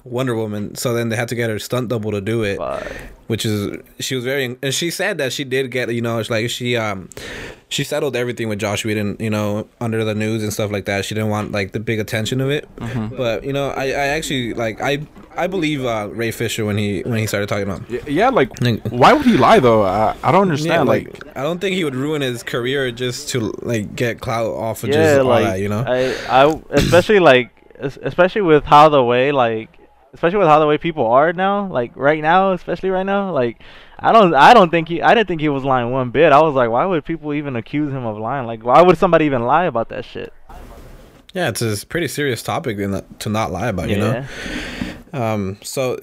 Wonder 0.04 0.36
Woman. 0.36 0.76
So 0.76 0.94
then 0.94 1.08
they 1.08 1.16
had 1.16 1.30
to 1.30 1.36
get 1.36 1.50
her 1.50 1.60
stunt 1.60 1.88
double 1.88 2.12
to 2.12 2.20
do 2.20 2.44
it. 2.44 2.60
Which 3.32 3.46
is 3.46 3.60
she 4.00 4.14
was 4.16 4.26
very 4.26 4.44
and 4.62 4.74
she 4.74 4.90
said 4.92 5.18
that 5.18 5.32
she 5.32 5.44
did 5.56 5.72
get 5.72 5.86
you 5.98 6.02
know 6.02 6.20
it's 6.20 6.30
like 6.30 6.50
she 6.50 6.76
um 6.76 7.08
she 7.70 7.84
settled 7.86 8.16
everything 8.22 8.50
with 8.50 8.60
Josh 8.60 8.84
Whedon 8.84 9.16
you 9.20 9.30
know 9.30 9.68
under 9.80 10.04
the 10.04 10.14
news 10.24 10.44
and 10.44 10.52
stuff 10.52 10.70
like 10.76 10.86
that 10.86 11.06
she 11.06 11.16
didn't 11.16 11.30
want 11.30 11.52
like 11.54 11.72
the 11.72 11.80
big 11.80 12.00
attention 12.06 12.42
of 12.42 12.50
it 12.50 12.68
but 13.22 13.44
you 13.48 13.54
know 13.54 13.70
I, 13.70 13.86
I 13.86 14.06
actually 14.18 14.54
like 14.54 14.82
I 14.82 14.94
I 15.44 15.48
believe 15.48 15.86
uh, 15.86 16.10
Ray 16.12 16.32
Fisher 16.32 16.66
when 16.66 16.78
he 16.78 17.02
when 17.04 17.20
he 17.20 17.26
started 17.26 17.48
talking 17.48 17.64
about 17.70 17.90
Y- 17.90 18.02
Yeah, 18.20 18.30
like, 18.40 18.50
Like- 18.62 18.86
why 18.90 19.14
would 19.14 19.26
he 19.26 19.38
lie 19.38 19.60
though? 19.62 19.84
I, 19.84 20.14
I 20.28 20.30
don't 20.34 20.42
understand. 20.50 20.74
yeah, 20.74 20.82
like, 20.82 21.06
like 21.24 21.38
I 21.38 21.44
don't 21.44 21.60
think 21.62 21.74
he 21.80 21.86
would 21.86 21.96
ruin 21.96 22.22
his 22.22 22.44
career 22.44 22.92
just 22.92 23.30
to 23.30 23.40
like 23.62 23.96
get 23.96 24.20
clout 24.20 24.52
off 24.52 24.84
of 24.84 24.90
yeah, 24.90 24.96
just 25.04 25.20
all 25.22 25.28
like, 25.28 25.46
that 25.46 25.60
you 25.62 25.70
know 25.70 25.86
I, 25.88 26.02
I, 26.44 26.62
especially 26.72 27.20
like, 27.20 27.50
especially 27.80 28.42
with 28.42 28.66
how 28.66 28.90
the 28.90 29.02
way, 29.02 29.32
like, 29.32 29.70
especially 30.14 30.40
with 30.40 30.48
how 30.48 30.60
the 30.60 30.68
way 30.68 30.78
people 30.78 31.08
are 31.08 31.34
now, 31.34 31.68
like 31.68 31.92
right 31.96 32.22
now, 32.22 32.52
especially 32.54 32.90
right 32.90 33.06
now, 33.06 33.32
like. 33.32 33.62
I 34.04 34.12
don't. 34.12 34.34
I 34.34 34.56
don't 34.56 34.72
think 34.72 34.88
he. 34.88 35.00
I 35.00 35.14
didn't 35.14 35.28
think 35.28 35.42
he 35.42 35.50
was 35.50 35.64
lying 35.64 35.92
one 35.92 36.10
bit. 36.10 36.32
I 36.32 36.42
was 36.42 36.56
like, 36.56 36.72
why 36.72 36.88
would 36.88 37.06
people 37.06 37.36
even 37.36 37.56
accuse 37.56 37.92
him 37.94 38.04
of 38.04 38.18
lying? 38.18 38.48
Like, 38.48 38.66
why 38.66 38.82
would 38.82 38.98
somebody 38.98 39.26
even 39.26 39.44
lie 39.44 39.66
about 39.66 39.90
that 39.90 40.06
shit? 40.06 40.34
yeah 41.36 41.48
it's 41.50 41.62
a 41.62 41.86
pretty 41.86 42.08
serious 42.08 42.42
topic 42.42 42.80
in 42.80 43.00
to 43.20 43.30
not 43.30 43.52
lie 43.52 43.68
about 43.68 43.90
you 43.90 43.98
know 43.98 44.26
Um. 45.14 45.58
So, 45.62 46.00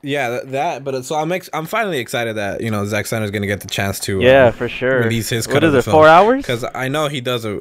yeah, 0.00 0.30
that. 0.30 0.52
that 0.52 0.84
but 0.84 1.04
so 1.04 1.16
I'm 1.16 1.32
ex- 1.32 1.50
I'm 1.52 1.66
finally 1.66 1.98
excited 1.98 2.36
that 2.36 2.60
you 2.60 2.70
know 2.70 2.84
Zack 2.86 3.06
Snyder's 3.06 3.32
gonna 3.32 3.48
get 3.48 3.62
the 3.62 3.66
chance 3.68 3.98
to. 4.00 4.20
Yeah, 4.20 4.52
for 4.52 4.68
sure. 4.68 5.00
Release 5.00 5.28
his 5.30 5.46
cut 5.48 5.54
What 5.54 5.64
of 5.64 5.72
the 5.72 5.78
it? 5.78 5.82
film. 5.82 5.94
Four 5.94 6.06
hours? 6.06 6.42
Because 6.42 6.64
I 6.72 6.86
know 6.86 7.08
he 7.08 7.20
does 7.20 7.44
a. 7.44 7.60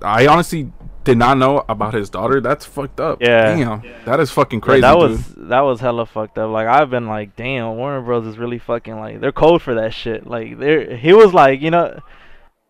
I 0.00 0.28
honestly 0.28 0.72
did 1.04 1.16
not 1.18 1.38
know 1.38 1.64
about 1.68 1.94
his 1.94 2.10
daughter. 2.10 2.40
That's 2.40 2.64
fucked 2.66 3.00
up. 3.00 3.20
Yeah. 3.22 3.54
Damn. 3.56 3.82
That 4.04 4.20
is 4.20 4.30
fucking 4.30 4.58
Yeah, 4.60 4.64
crazy. 4.64 4.80
that 4.82 4.92
dude. 4.98 5.10
was 5.10 5.34
that 5.48 5.60
was 5.60 5.80
hella 5.80 6.06
fucked 6.06 6.38
up. 6.38 6.50
Like 6.50 6.66
I've 6.68 6.90
been 6.90 7.06
like, 7.06 7.36
damn, 7.36 7.76
Warner 7.76 8.02
Bros 8.02 8.26
is 8.26 8.38
really 8.38 8.58
fucking 8.58 8.96
like 8.98 9.20
they're 9.20 9.32
cold 9.32 9.62
for 9.62 9.74
that 9.74 9.94
shit. 9.94 10.26
Like 10.26 10.58
they're 10.58 10.96
he 10.96 11.12
was 11.12 11.32
like, 11.32 11.60
you 11.60 11.70
know, 11.70 12.00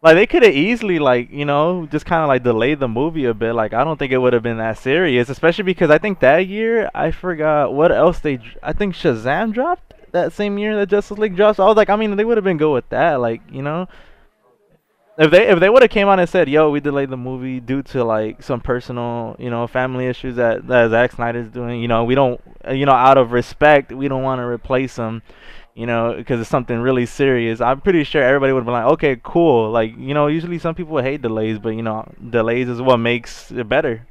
like 0.03 0.14
they 0.14 0.27
could 0.27 0.43
have 0.43 0.55
easily 0.55 0.99
like 0.99 1.31
you 1.31 1.45
know 1.45 1.87
just 1.90 2.07
kind 2.07 2.23
of 2.23 2.29
like 2.29 2.43
delayed 2.43 2.81
the 2.81 2.88
movie 2.88 3.25
a 3.25 3.35
bit. 3.35 3.53
Like 3.55 3.73
I 3.75 3.85
don't 3.85 3.99
think 3.99 4.12
it 4.12 4.19
would 4.19 4.33
have 4.33 4.43
been 4.43 4.59
that 4.59 4.79
serious, 4.79 5.29
especially 5.29 5.64
because 5.64 5.90
I 5.90 5.99
think 5.99 6.21
that 6.21 6.47
year 6.47 6.88
I 6.95 7.11
forgot 7.11 7.73
what 7.75 7.90
else 7.93 8.21
they. 8.21 8.38
I 8.62 8.73
think 8.73 8.95
Shazam 8.95 9.53
dropped 9.53 9.95
that 10.12 10.33
same 10.33 10.57
year 10.59 10.77
that 10.77 10.87
Justice 10.88 11.19
League 11.19 11.37
dropped. 11.37 11.57
So 11.59 11.64
I 11.64 11.66
was 11.66 11.77
like, 11.77 11.90
I 11.90 11.97
mean, 11.97 12.16
they 12.16 12.25
would 12.25 12.37
have 12.37 12.45
been 12.45 12.57
good 12.59 12.73
with 12.73 12.88
that. 12.90 13.21
Like 13.21 13.43
you 13.51 13.62
know. 13.62 13.88
If 15.20 15.30
they 15.30 15.48
if 15.48 15.61
they 15.61 15.68
would 15.68 15.83
have 15.83 15.90
came 15.90 16.09
out 16.09 16.18
and 16.18 16.26
said, 16.26 16.48
"Yo, 16.48 16.70
we 16.70 16.80
delayed 16.80 17.11
the 17.11 17.16
movie 17.18 17.61
due 17.61 17.83
to 17.83 18.02
like 18.02 18.42
some 18.42 18.59
personal, 18.59 19.37
you 19.38 19.50
know, 19.50 19.66
family 19.66 20.06
issues 20.06 20.37
that 20.37 20.66
that 20.68 20.88
Zack 20.90 21.12
Snyder's 21.12 21.50
doing," 21.50 21.83
you 21.83 21.88
know, 21.88 22.04
we 22.04 22.14
don't, 22.14 22.40
you 22.70 22.87
know, 22.87 22.92
out 22.92 23.18
of 23.18 23.33
respect, 23.33 23.92
we 23.92 24.09
don't 24.09 24.22
want 24.22 24.38
to 24.38 24.46
replace 24.46 24.96
him, 24.96 25.20
you 25.74 25.85
know, 25.85 26.14
because 26.16 26.40
it's 26.40 26.48
something 26.48 26.78
really 26.78 27.04
serious. 27.04 27.61
I'm 27.61 27.83
pretty 27.83 28.02
sure 28.02 28.22
everybody 28.22 28.54
would 28.54 28.64
be 28.64 28.70
like, 28.70 28.87
"Okay, 28.87 29.20
cool." 29.22 29.70
Like, 29.70 29.92
you 29.98 30.14
know, 30.14 30.26
usually 30.26 30.59
some 30.59 30.74
people 30.74 30.96
hate 31.02 31.20
delays, 31.20 31.59
but 31.59 31.70
you 31.70 31.83
know, 31.83 32.11
delays 32.30 32.70
is 32.70 32.80
what 32.80 32.96
makes 32.96 33.50
it 33.50 33.68
better. 33.68 34.06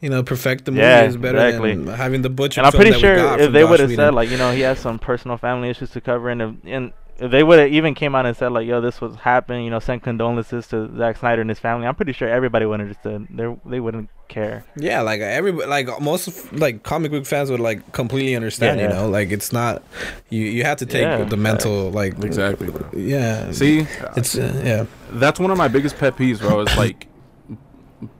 You 0.00 0.10
know, 0.10 0.22
perfect 0.22 0.66
the 0.66 0.72
movie 0.72 0.82
Yeah, 0.82 1.04
is 1.04 1.16
better 1.16 1.38
exactly. 1.38 1.74
than 1.74 1.86
having 1.86 2.20
the 2.20 2.28
butcher. 2.28 2.60
And 2.60 2.66
I'm 2.66 2.72
pretty 2.72 2.92
sure 2.92 3.40
if 3.40 3.50
they 3.50 3.64
would 3.64 3.80
have 3.80 3.94
said 3.94 4.12
like, 4.12 4.28
you 4.28 4.36
know, 4.36 4.52
he 4.52 4.60
has 4.60 4.78
some 4.78 4.98
personal 4.98 5.38
family 5.38 5.70
issues 5.70 5.90
to 5.92 6.02
cover, 6.02 6.28
and 6.28 6.42
if, 6.42 6.50
and 6.64 6.92
they 7.18 7.42
would 7.42 7.58
have 7.58 7.72
even 7.72 7.94
came 7.94 8.14
out 8.14 8.26
and 8.26 8.36
said 8.36 8.52
like, 8.52 8.66
"Yo, 8.66 8.80
this 8.80 9.00
was 9.00 9.16
happening," 9.16 9.64
you 9.64 9.70
know, 9.70 9.80
send 9.80 10.02
condolences 10.02 10.68
to 10.68 10.96
Zack 10.96 11.16
Snyder 11.16 11.40
and 11.40 11.50
his 11.50 11.58
family, 11.58 11.86
I'm 11.86 11.94
pretty 11.94 12.12
sure 12.12 12.28
everybody 12.28 12.64
would 12.64 12.80
understand. 12.80 13.28
They 13.30 13.54
they 13.66 13.80
wouldn't 13.80 14.08
care. 14.28 14.64
Yeah, 14.76 15.00
like 15.02 15.20
everybody, 15.20 15.68
like 15.68 16.00
most 16.00 16.52
like 16.52 16.84
comic 16.84 17.10
book 17.10 17.26
fans 17.26 17.50
would 17.50 17.60
like 17.60 17.92
completely 17.92 18.36
understand. 18.36 18.78
Yeah. 18.78 18.88
You 18.88 18.94
know, 18.94 19.08
like 19.08 19.30
it's 19.30 19.52
not 19.52 19.82
you. 20.30 20.44
You 20.44 20.64
have 20.64 20.78
to 20.78 20.86
take 20.86 21.02
Yeah, 21.02 21.24
the 21.24 21.36
mental 21.36 21.90
like 21.90 22.22
Exactly. 22.22 22.72
Yeah. 22.94 23.50
See, 23.52 23.86
it's 24.16 24.36
uh, 24.36 24.62
yeah. 24.64 24.86
that's 25.10 25.40
one 25.40 25.50
of 25.50 25.58
my 25.58 25.68
biggest 25.68 25.98
pet 25.98 26.16
peeves, 26.16 26.38
bro. 26.38 26.60
Is 26.60 26.76
like 26.76 27.08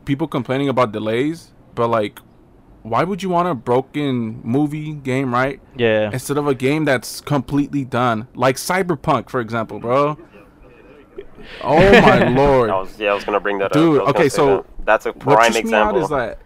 people 0.05 0.27
complaining 0.27 0.69
about 0.69 0.93
delays, 0.93 1.53
but 1.75 1.89
like, 1.89 2.21
why 2.83 3.05
would 3.05 3.23
you 3.23 3.29
want 3.29 3.49
a 3.49 3.55
broken 3.55 4.41
movie 4.45 4.93
game, 4.95 5.33
right? 5.35 5.61
Yeah. 5.77 6.11
Instead 6.12 6.38
of 6.38 6.47
a 6.47 6.55
game 6.55 6.85
that's 6.85 7.21
completely 7.21 7.85
done, 7.85 8.29
like 8.35 8.57
Cyberpunk, 8.57 9.29
for 9.31 9.41
example, 9.41 9.79
bro. 9.81 10.17
Oh 11.62 12.01
my 12.03 12.29
lord, 12.29 12.71
I 12.71 12.79
was 12.81 12.99
yeah, 12.99 13.11
I 13.11 13.14
was 13.14 13.25
gonna 13.25 13.41
bring 13.41 13.59
that 13.59 13.73
Dude, 13.73 13.99
up. 14.01 14.03
I 14.03 14.11
was 14.11 14.14
okay, 14.17 14.29
so 14.29 14.47
that. 14.59 14.85
that's 14.85 15.07
a 15.07 15.11
what 15.12 15.21
prime 15.21 15.53
trips 15.53 15.71
me 15.71 15.75
out 15.75 15.97
example. 15.97 16.03
is 16.03 16.09
that 16.11 16.38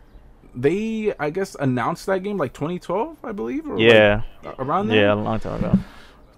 they, 0.54 1.14
I 1.18 1.30
guess, 1.30 1.54
announced 1.58 2.06
that 2.06 2.22
game 2.22 2.36
like 2.36 2.52
2012, 2.52 3.16
I 3.24 3.32
believe. 3.32 3.66
Or 3.68 3.78
Yeah. 3.78 4.22
like, 4.44 4.58
around 4.58 4.88
there. 4.88 5.06
Yeah, 5.06 5.14
a 5.14 5.16
long 5.16 5.40
time 5.40 5.64
ago. 5.64 5.78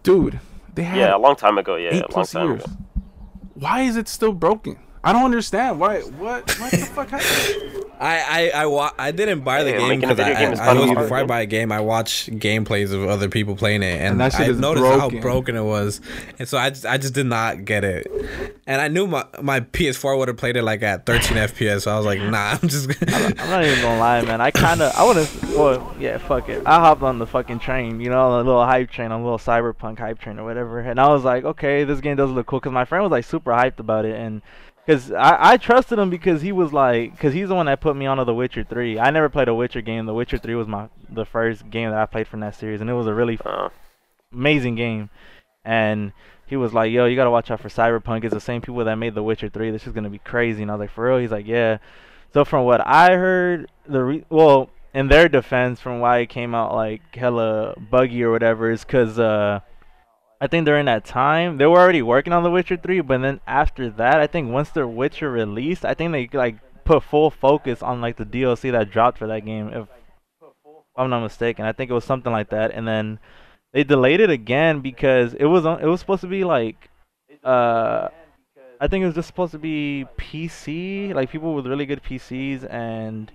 dude, 0.02 0.38
they 0.74 0.84
had 0.84 0.98
yeah, 0.98 1.16
a 1.16 1.18
long 1.18 1.36
time 1.36 1.58
ago. 1.58 1.76
Yeah, 1.76 1.88
eight 1.90 1.94
a 1.96 1.98
long 2.02 2.08
plus 2.10 2.32
time 2.32 2.48
years. 2.50 2.64
ago. 2.64 2.72
Why 3.54 3.82
is 3.82 3.96
it 3.96 4.08
still 4.08 4.32
broken? 4.32 4.78
I 5.04 5.12
don't 5.12 5.24
understand. 5.24 5.78
Why? 5.78 6.00
What? 6.00 6.58
What 6.58 6.70
the 6.70 6.86
fuck 6.86 7.08
happened? 7.10 7.60
I 8.00 8.50
I 8.54 8.62
I, 8.62 8.66
wa- 8.66 8.90
I 8.98 9.12
didn't 9.12 9.42
buy 9.42 9.62
the 9.62 9.70
Yeah, 9.70 9.78
game 9.78 10.00
because 10.00 10.18
I, 10.18 10.24
video 10.24 10.34
game 10.34 10.48
I, 10.58 10.62
I 10.64 10.66
kind 10.66 10.78
of 10.78 10.88
know 10.88 10.94
hard, 10.94 11.04
before 11.04 11.16
I 11.18 11.24
buy 11.24 11.40
a 11.42 11.46
game, 11.46 11.70
I 11.70 11.78
watch 11.80 12.26
gameplays 12.26 12.92
of 12.92 13.04
other 13.08 13.28
people 13.28 13.54
playing 13.54 13.84
it, 13.84 14.00
and, 14.00 14.12
And 14.12 14.20
that 14.20 14.32
shit 14.32 14.40
I 14.40 14.50
is 14.50 14.58
noticed 14.58 14.82
broken. 14.82 15.16
how 15.16 15.20
broken 15.22 15.56
it 15.56 15.62
was, 15.62 16.00
and 16.40 16.48
so 16.48 16.58
I 16.58 16.70
just 16.70 16.84
I 16.84 16.98
just 16.98 17.14
did 17.14 17.26
not 17.26 17.64
get 17.64 17.84
it, 17.84 18.10
and 18.66 18.80
I 18.80 18.88
knew 18.88 19.06
my 19.06 19.24
my 19.40 19.60
PS4 19.60 20.18
would 20.18 20.26
have 20.26 20.36
played 20.36 20.56
it 20.56 20.64
like 20.64 20.82
at 20.82 21.06
13 21.06 21.36
FPS, 21.36 21.82
so 21.82 21.92
I 21.92 21.96
was 21.96 22.04
like, 22.04 22.18
nah, 22.18 22.58
I'm 22.62 22.68
just. 22.68 22.88
Gonna 22.88 23.16
I'm 23.38 23.50
not 23.50 23.64
even 23.64 23.80
gonna 23.80 24.00
lie, 24.00 24.22
man. 24.22 24.40
I 24.40 24.50
kind 24.50 24.82
of, 24.82 24.92
I 24.96 25.04
wouldn't. 25.04 25.30
Well, 25.56 25.94
yeah, 26.00 26.18
fuck 26.18 26.48
it. 26.48 26.62
I 26.66 26.80
hopped 26.80 27.02
on 27.02 27.20
the 27.20 27.26
fucking 27.28 27.60
train, 27.60 28.00
you 28.00 28.10
know, 28.10 28.34
a 28.34 28.38
little 28.38 28.64
hype 28.64 28.90
train, 28.90 29.12
a 29.12 29.16
little 29.22 29.38
cyberpunk 29.38 30.00
hype 30.00 30.18
train 30.18 30.40
or 30.40 30.44
whatever, 30.44 30.80
and 30.80 30.98
I 30.98 31.08
was 31.10 31.22
like, 31.22 31.44
okay, 31.44 31.84
this 31.84 32.00
game 32.00 32.16
does 32.16 32.30
look 32.30 32.46
cool, 32.48 32.58
cause 32.60 32.72
my 32.72 32.84
friend 32.84 33.04
was 33.04 33.12
like 33.12 33.24
super 33.24 33.52
hyped 33.52 33.78
about 33.78 34.04
it, 34.04 34.16
and 34.16 34.42
cause 34.86 35.12
I, 35.12 35.52
I 35.52 35.56
trusted 35.56 35.98
him 35.98 36.10
because 36.10 36.42
he 36.42 36.52
was 36.52 36.72
like, 36.72 37.18
cause 37.18 37.32
he's 37.32 37.48
the 37.48 37.54
one 37.54 37.66
that 37.66 37.80
put 37.80 37.96
me 37.96 38.06
onto 38.06 38.24
The 38.24 38.34
Witcher 38.34 38.64
3. 38.64 38.98
I 38.98 39.10
never 39.10 39.28
played 39.28 39.48
a 39.48 39.54
Witcher 39.54 39.80
game. 39.80 40.06
The 40.06 40.14
Witcher 40.14 40.38
3 40.38 40.54
was 40.54 40.68
my 40.68 40.88
the 41.08 41.24
first 41.24 41.70
game 41.70 41.90
that 41.90 41.98
I 41.98 42.06
played 42.06 42.26
from 42.28 42.40
that 42.40 42.54
series, 42.54 42.80
and 42.80 42.90
it 42.90 42.94
was 42.94 43.06
a 43.06 43.14
really 43.14 43.38
Uh, 43.44 43.68
amazing 44.32 44.74
game. 44.74 45.10
And 45.64 46.12
he 46.46 46.56
was 46.56 46.74
like, 46.74 46.92
"Yo, 46.92 47.06
you 47.06 47.16
gotta 47.16 47.30
watch 47.30 47.50
out 47.50 47.60
for 47.60 47.68
Cyberpunk. 47.68 48.24
It's 48.24 48.34
the 48.34 48.40
same 48.40 48.60
people 48.60 48.84
that 48.84 48.96
made 48.96 49.14
The 49.14 49.22
Witcher 49.22 49.48
3. 49.48 49.70
This 49.70 49.86
is 49.86 49.92
gonna 49.92 50.10
be 50.10 50.18
crazy." 50.18 50.62
And 50.62 50.70
I 50.70 50.74
was 50.74 50.80
like, 50.80 50.90
"For 50.90 51.06
real?" 51.08 51.18
He's 51.18 51.30
like, 51.30 51.46
"Yeah." 51.46 51.78
So 52.32 52.44
from 52.44 52.64
what 52.64 52.86
I 52.86 53.14
heard, 53.16 53.70
the 53.86 54.02
re- 54.02 54.24
well, 54.28 54.68
in 54.92 55.08
their 55.08 55.28
defense, 55.28 55.80
from 55.80 56.00
why 56.00 56.18
it 56.18 56.28
came 56.28 56.54
out 56.54 56.74
like 56.74 57.14
hella 57.14 57.74
buggy 57.78 58.22
or 58.24 58.30
whatever, 58.30 58.70
is 58.70 58.84
because 58.84 59.18
uh, 59.18 59.60
I 60.44 60.46
think 60.46 60.66
during 60.66 60.84
that 60.84 61.06
time 61.06 61.56
they 61.56 61.64
were 61.64 61.80
already 61.80 62.02
working 62.02 62.34
on 62.34 62.42
The 62.42 62.50
Witcher 62.50 62.76
3, 62.76 63.00
but 63.00 63.22
then 63.22 63.40
after 63.46 63.88
that, 63.88 64.20
I 64.20 64.26
think 64.26 64.50
once 64.50 64.68
The 64.68 64.86
Witcher 64.86 65.30
released, 65.30 65.86
I 65.86 65.94
think 65.94 66.12
they 66.12 66.28
like 66.36 66.56
put 66.84 67.02
full 67.02 67.30
focus 67.30 67.82
on 67.82 68.02
like 68.02 68.18
the 68.18 68.26
DLC 68.26 68.70
that 68.72 68.90
dropped 68.90 69.16
for 69.16 69.26
that 69.26 69.46
game. 69.46 69.68
If 69.68 69.88
I'm 70.98 71.08
not 71.08 71.22
mistaken, 71.22 71.64
I 71.64 71.72
think 71.72 71.90
it 71.90 71.94
was 71.94 72.04
something 72.04 72.30
like 72.30 72.50
that, 72.50 72.72
and 72.72 72.86
then 72.86 73.20
they 73.72 73.84
delayed 73.84 74.20
it 74.20 74.28
again 74.28 74.82
because 74.82 75.32
it 75.32 75.46
was 75.46 75.64
on, 75.64 75.80
it 75.80 75.86
was 75.86 76.00
supposed 76.00 76.20
to 76.20 76.26
be 76.26 76.44
like 76.44 76.90
uh 77.42 78.08
I 78.78 78.86
think 78.86 79.02
it 79.02 79.06
was 79.06 79.14
just 79.14 79.28
supposed 79.28 79.52
to 79.52 79.58
be 79.58 80.04
PC, 80.18 81.14
like 81.14 81.30
people 81.30 81.54
with 81.54 81.66
really 81.66 81.86
good 81.86 82.02
PCs 82.02 82.70
and 82.70 83.32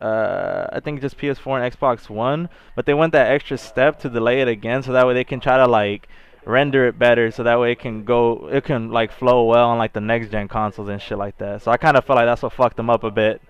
uh 0.00 0.68
I 0.72 0.80
think 0.80 1.02
just 1.02 1.18
PS4 1.18 1.60
and 1.60 1.76
Xbox 1.76 2.08
One, 2.08 2.48
but 2.74 2.86
they 2.86 2.94
went 2.94 3.12
that 3.12 3.30
extra 3.30 3.58
step 3.58 4.00
to 4.00 4.08
delay 4.08 4.40
it 4.40 4.48
again 4.48 4.82
so 4.82 4.92
that 4.92 5.06
way 5.06 5.12
they 5.12 5.24
can 5.24 5.40
try 5.40 5.58
to 5.58 5.66
like 5.66 6.08
render 6.46 6.86
it 6.86 6.98
better 6.98 7.30
so 7.30 7.42
that 7.42 7.60
way 7.60 7.72
it 7.72 7.78
can 7.78 8.04
go 8.04 8.48
it 8.50 8.64
can 8.64 8.90
like 8.90 9.12
flow 9.12 9.44
well 9.44 9.68
on 9.68 9.78
like 9.78 9.92
the 9.92 10.00
next 10.00 10.30
gen 10.30 10.48
consoles 10.48 10.88
and 10.88 11.00
shit 11.00 11.18
like 11.18 11.36
that. 11.38 11.62
So 11.62 11.70
I 11.70 11.76
kind 11.76 11.96
of 11.96 12.04
felt 12.04 12.16
like 12.16 12.26
that's 12.26 12.42
what 12.42 12.52
fucked 12.52 12.76
them 12.76 12.90
up 12.90 13.04
a 13.04 13.10
bit. 13.10 13.42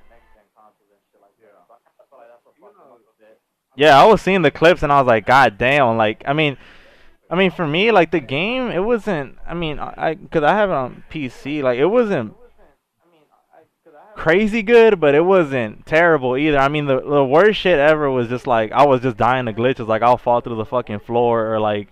Yeah, 3.76 3.98
I 3.98 4.04
was 4.04 4.20
seeing 4.20 4.42
the 4.42 4.50
clips 4.50 4.82
and 4.82 4.92
I 4.92 5.00
was 5.00 5.06
like, 5.06 5.24
God 5.24 5.56
damn! 5.56 5.96
Like, 5.96 6.22
I 6.26 6.32
mean, 6.32 6.58
I 7.30 7.36
mean, 7.36 7.50
for 7.50 7.66
me, 7.66 7.92
like 7.92 8.10
the 8.10 8.20
game, 8.20 8.70
it 8.70 8.80
wasn't. 8.80 9.38
I 9.46 9.54
mean, 9.54 9.78
I 9.78 10.14
because 10.14 10.42
I 10.42 10.54
have 10.54 10.70
it 10.70 10.74
on 10.74 11.04
PC, 11.10 11.62
like 11.62 11.78
it 11.78 11.86
wasn't 11.86 12.34
crazy 14.14 14.60
good, 14.62 15.00
but 15.00 15.14
it 15.14 15.24
wasn't 15.24 15.86
terrible 15.86 16.36
either. 16.36 16.58
I 16.58 16.68
mean, 16.68 16.86
the 16.86 17.00
the 17.00 17.24
worst 17.24 17.60
shit 17.60 17.78
ever 17.78 18.10
was 18.10 18.28
just 18.28 18.46
like 18.46 18.72
I 18.72 18.84
was 18.84 19.00
just 19.00 19.16
dying 19.16 19.46
to 19.46 19.52
glitches. 19.52 19.86
Like 19.86 20.02
I'll 20.02 20.18
fall 20.18 20.40
through 20.40 20.56
the 20.56 20.64
fucking 20.64 21.00
floor, 21.00 21.54
or 21.54 21.60
like, 21.60 21.88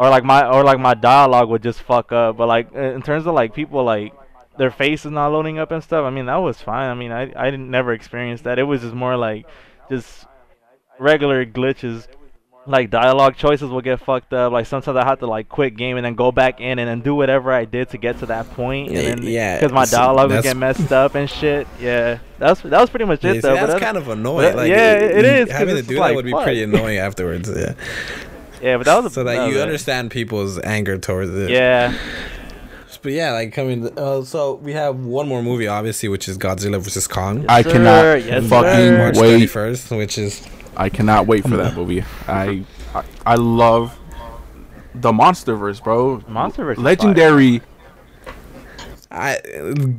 or 0.00 0.08
like 0.08 0.24
my 0.24 0.48
or 0.48 0.64
like 0.64 0.80
my 0.80 0.94
dialogue 0.94 1.50
would 1.50 1.62
just 1.62 1.80
fuck 1.82 2.10
up. 2.10 2.38
But 2.38 2.48
like 2.48 2.72
in 2.74 3.02
terms 3.02 3.26
of 3.26 3.34
like 3.34 3.52
people 3.54 3.84
like 3.84 4.14
their 4.56 4.70
face 4.70 5.04
is 5.04 5.12
not 5.12 5.28
loading 5.28 5.58
up 5.58 5.70
and 5.70 5.82
stuff, 5.84 6.04
I 6.06 6.10
mean 6.10 6.24
that 6.26 6.36
was 6.36 6.60
fine. 6.60 6.88
I 6.88 6.94
mean 6.94 7.12
I 7.12 7.30
I 7.36 7.50
didn't 7.50 7.70
never 7.70 7.92
experienced 7.92 8.44
that. 8.44 8.58
It 8.58 8.62
was 8.64 8.80
just 8.80 8.94
more 8.94 9.16
like 9.16 9.46
just 9.90 10.24
regular 10.98 11.44
glitches 11.44 12.06
like 12.66 12.90
dialogue 12.90 13.36
choices 13.36 13.70
will 13.70 13.80
get 13.80 13.98
fucked 14.00 14.34
up 14.34 14.52
like 14.52 14.66
sometimes 14.66 14.94
i 14.94 15.02
have 15.02 15.18
to 15.18 15.26
like 15.26 15.48
quit 15.48 15.74
game 15.74 15.96
and 15.96 16.04
then 16.04 16.14
go 16.14 16.30
back 16.30 16.60
in 16.60 16.78
and 16.78 16.86
then 16.90 17.00
do 17.00 17.14
whatever 17.14 17.50
i 17.50 17.64
did 17.64 17.88
to 17.88 17.96
get 17.96 18.18
to 18.18 18.26
that 18.26 18.48
point 18.50 18.90
Yeah, 18.90 19.00
and 19.00 19.18
then 19.22 19.26
yeah, 19.32 19.56
because 19.58 19.72
my 19.72 19.86
dialogue 19.86 20.30
would 20.30 20.42
get 20.42 20.58
messed 20.58 20.92
up 20.92 21.14
and 21.14 21.28
shit 21.28 21.66
yeah 21.80 22.18
that's 22.38 22.60
that 22.60 22.78
was 22.78 22.90
pretty 22.90 23.06
much 23.06 23.24
Yeah, 23.24 23.30
it 23.30 23.34
see, 23.36 23.40
though 23.40 23.56
but 23.56 23.66
that's 23.66 23.80
kind 23.82 23.96
of 23.96 24.08
annoying. 24.08 24.54
Like, 24.54 24.68
yeah, 24.68 24.92
it 24.92 25.24
is, 25.24 25.48
'cause 25.48 25.56
Having 25.58 25.76
to 25.76 25.82
do 25.82 25.94
that 25.94 26.00
like, 26.00 26.16
would 26.16 26.24
be 26.26 26.32
fuck. 26.32 26.44
pretty 26.44 26.62
annoying 26.62 26.98
afterwards. 26.98 27.50
Yeah. 27.50 27.72
Yeah 28.60 28.76
but 28.76 28.86
that 28.86 28.96
was 29.02 29.06
a, 29.06 29.10
So 29.14 29.24
that 29.24 29.46
was 29.46 29.54
you 29.54 29.60
it. 29.60 29.62
understand 29.62 30.10
people's 30.10 30.58
anger 30.60 30.98
towards 30.98 31.30
it. 31.34 31.50
yeah 31.50 31.96
But 33.02 33.12
yeah, 33.12 33.32
like 33.32 33.54
coming. 33.54 33.88
Uh, 33.98 34.22
so 34.24 34.56
we 34.56 34.74
have 34.74 34.94
one 35.00 35.26
more 35.26 35.42
movie, 35.42 35.66
obviously, 35.66 36.10
which 36.10 36.28
is 36.28 36.36
Godzilla 36.36 36.78
vs 36.78 37.06
Kong. 37.06 37.46
I 37.48 37.62
Sir, 37.62 37.70
cannot 37.72 38.02
yes, 38.24 38.46
fucking 38.46 38.70
sir. 38.70 38.98
March 38.98 39.16
wait. 39.16 39.30
thirty 39.32 39.46
first, 39.46 39.90
which 39.90 40.18
is 40.18 40.46
I 40.76 40.90
cannot 40.90 41.26
wait 41.26 41.44
for 41.44 41.56
that 41.56 41.74
movie. 41.74 42.04
I, 42.28 42.62
I 42.94 43.04
I 43.24 43.34
love 43.36 43.96
the 44.94 45.12
MonsterVerse, 45.12 45.82
bro. 45.82 46.18
Monsterverse 46.28 46.72
is 46.72 46.78
legendary. 46.78 47.62
I 49.12 49.38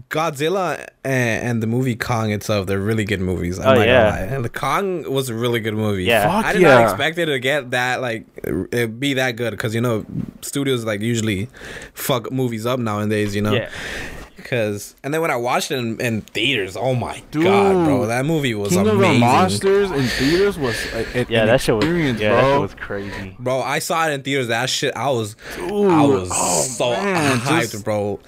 Godzilla 0.10 0.88
and, 1.04 1.48
and 1.48 1.64
the 1.64 1.68
movie 1.68 1.96
Kong 1.96 2.32
itself. 2.32 2.68
They're 2.68 2.80
really 2.80 3.04
good 3.04 3.20
movies. 3.20 3.60
I'm 3.60 3.68
Oh, 3.68 3.76
not 3.76 3.88
yeah. 3.88 4.10
gonna 4.12 4.26
lie. 4.30 4.36
And 4.36 4.46
the 4.46 4.50
Kong 4.50 5.12
was 5.12 5.30
a 5.30 5.34
really 5.36 5.60
good 5.60 5.74
movie. 5.74 6.06
Yeah. 6.06 6.24
Fuck 6.32 6.46
I 6.46 6.54
did 6.54 6.62
yeah. 6.62 6.76
not 6.76 6.84
expect 6.90 7.18
it 7.18 7.26
to 7.26 7.40
get 7.40 7.72
that 7.72 8.02
like 8.02 8.26
it 8.46 9.00
be 9.00 9.14
that 9.16 9.36
good 9.36 9.52
because 9.52 9.76
you 9.76 9.82
know 9.82 10.06
studios 10.42 10.86
like 10.86 11.02
usually 11.02 11.50
fuck 11.94 12.32
movies 12.32 12.66
up 12.66 12.80
nowadays. 12.80 13.36
You 13.36 13.42
know. 13.42 13.54
yeah 13.54 13.70
Because 14.38 14.96
and 15.04 15.14
then 15.14 15.22
when 15.22 15.30
I 15.30 15.36
watched 15.36 15.72
it 15.72 15.78
in, 15.78 16.00
in 16.02 16.22
theaters, 16.22 16.76
oh 16.78 16.96
my 16.96 17.22
Dude. 17.32 17.44
god, 17.44 17.86
bro, 17.86 18.06
that 18.08 18.26
movie 18.26 18.56
was 18.56 18.70
King 18.70 18.88
of 18.88 18.98
the. 18.98 19.14
Monsters 19.20 19.92
in 19.92 20.04
theaters 20.08 20.58
was 20.58 20.76
a, 20.94 21.22
a- 21.22 21.26
yeah 21.30 21.42
an 21.42 21.48
that 21.48 21.62
shit 21.62 21.76
was 21.76 21.84
experience, 21.84 22.20
yeah 22.20 22.30
bro. 22.30 22.42
that 22.42 22.54
shit 22.54 22.62
was 22.62 22.74
crazy 22.76 23.36
Bro, 23.40 23.62
I 23.62 23.80
saw 23.80 24.08
it 24.08 24.14
in 24.14 24.24
theaters. 24.24 24.48
That 24.48 24.70
shit, 24.70 24.96
I 24.96 25.10
was, 25.10 25.36
I 25.60 26.06
was 26.06 26.30
oh, 26.32 26.62
so 26.64 26.92
man, 26.92 27.38
hyped, 27.40 27.72
just- 27.72 27.84
bro. 27.84 28.20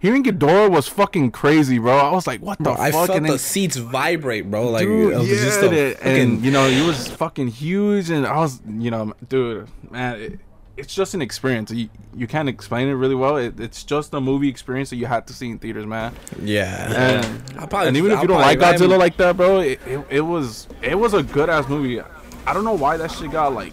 Hearing 0.00 0.22
Ghidorah 0.24 0.70
was 0.70 0.86
fucking 0.88 1.32
crazy, 1.32 1.78
bro. 1.78 1.96
I 1.96 2.12
was 2.12 2.26
like, 2.26 2.40
what 2.40 2.58
the 2.58 2.64
Bro, 2.64 2.74
I 2.74 2.90
fuck? 2.90 3.06
felt 3.06 3.16
and 3.18 3.26
the 3.26 3.30
then, 3.30 3.38
seats 3.38 3.76
vibrate, 3.76 4.50
bro. 4.50 4.70
Like 4.70 4.84
dude, 4.86 5.12
it 5.12 5.16
was 5.18 5.28
yeah, 5.28 5.34
just 5.44 5.60
a 5.62 5.68
and, 5.68 5.96
fucking. 5.98 6.44
you 6.44 6.50
know, 6.50 6.66
it 6.66 6.86
was 6.86 7.08
fucking 7.08 7.48
huge, 7.48 8.10
and 8.10 8.26
I 8.26 8.36
was, 8.36 8.60
you 8.68 8.90
know, 8.90 9.12
dude, 9.28 9.68
man, 9.90 10.20
it, 10.20 10.40
it's 10.76 10.94
just 10.94 11.14
an 11.14 11.20
experience. 11.22 11.72
You, 11.72 11.88
you 12.14 12.28
can't 12.28 12.48
explain 12.48 12.86
it 12.86 12.92
really 12.92 13.16
well. 13.16 13.36
It, 13.36 13.58
it's 13.58 13.82
just 13.82 14.14
a 14.14 14.20
movie 14.20 14.48
experience 14.48 14.90
that 14.90 14.96
you 14.96 15.06
had 15.06 15.26
to 15.26 15.32
see 15.32 15.48
in 15.50 15.58
theaters, 15.58 15.86
man. 15.86 16.14
Yeah. 16.40 16.92
And, 17.18 17.46
probably- 17.68 17.88
and 17.88 17.96
even 17.96 18.12
if 18.12 18.18
I'll 18.18 18.22
you 18.24 18.28
don't 18.28 18.40
like 18.40 18.60
I 18.62 18.74
Godzilla 18.74 18.96
like 18.98 19.16
that, 19.16 19.36
bro, 19.36 19.58
it, 19.60 19.80
it, 19.84 20.06
it 20.08 20.20
was 20.20 20.68
it 20.80 20.94
was 20.96 21.14
a 21.14 21.22
good 21.24 21.50
ass 21.50 21.68
movie. 21.68 22.00
I 22.46 22.54
don't 22.54 22.64
know 22.64 22.74
why 22.74 22.96
that 22.96 23.10
shit 23.10 23.32
got 23.32 23.52
like 23.52 23.72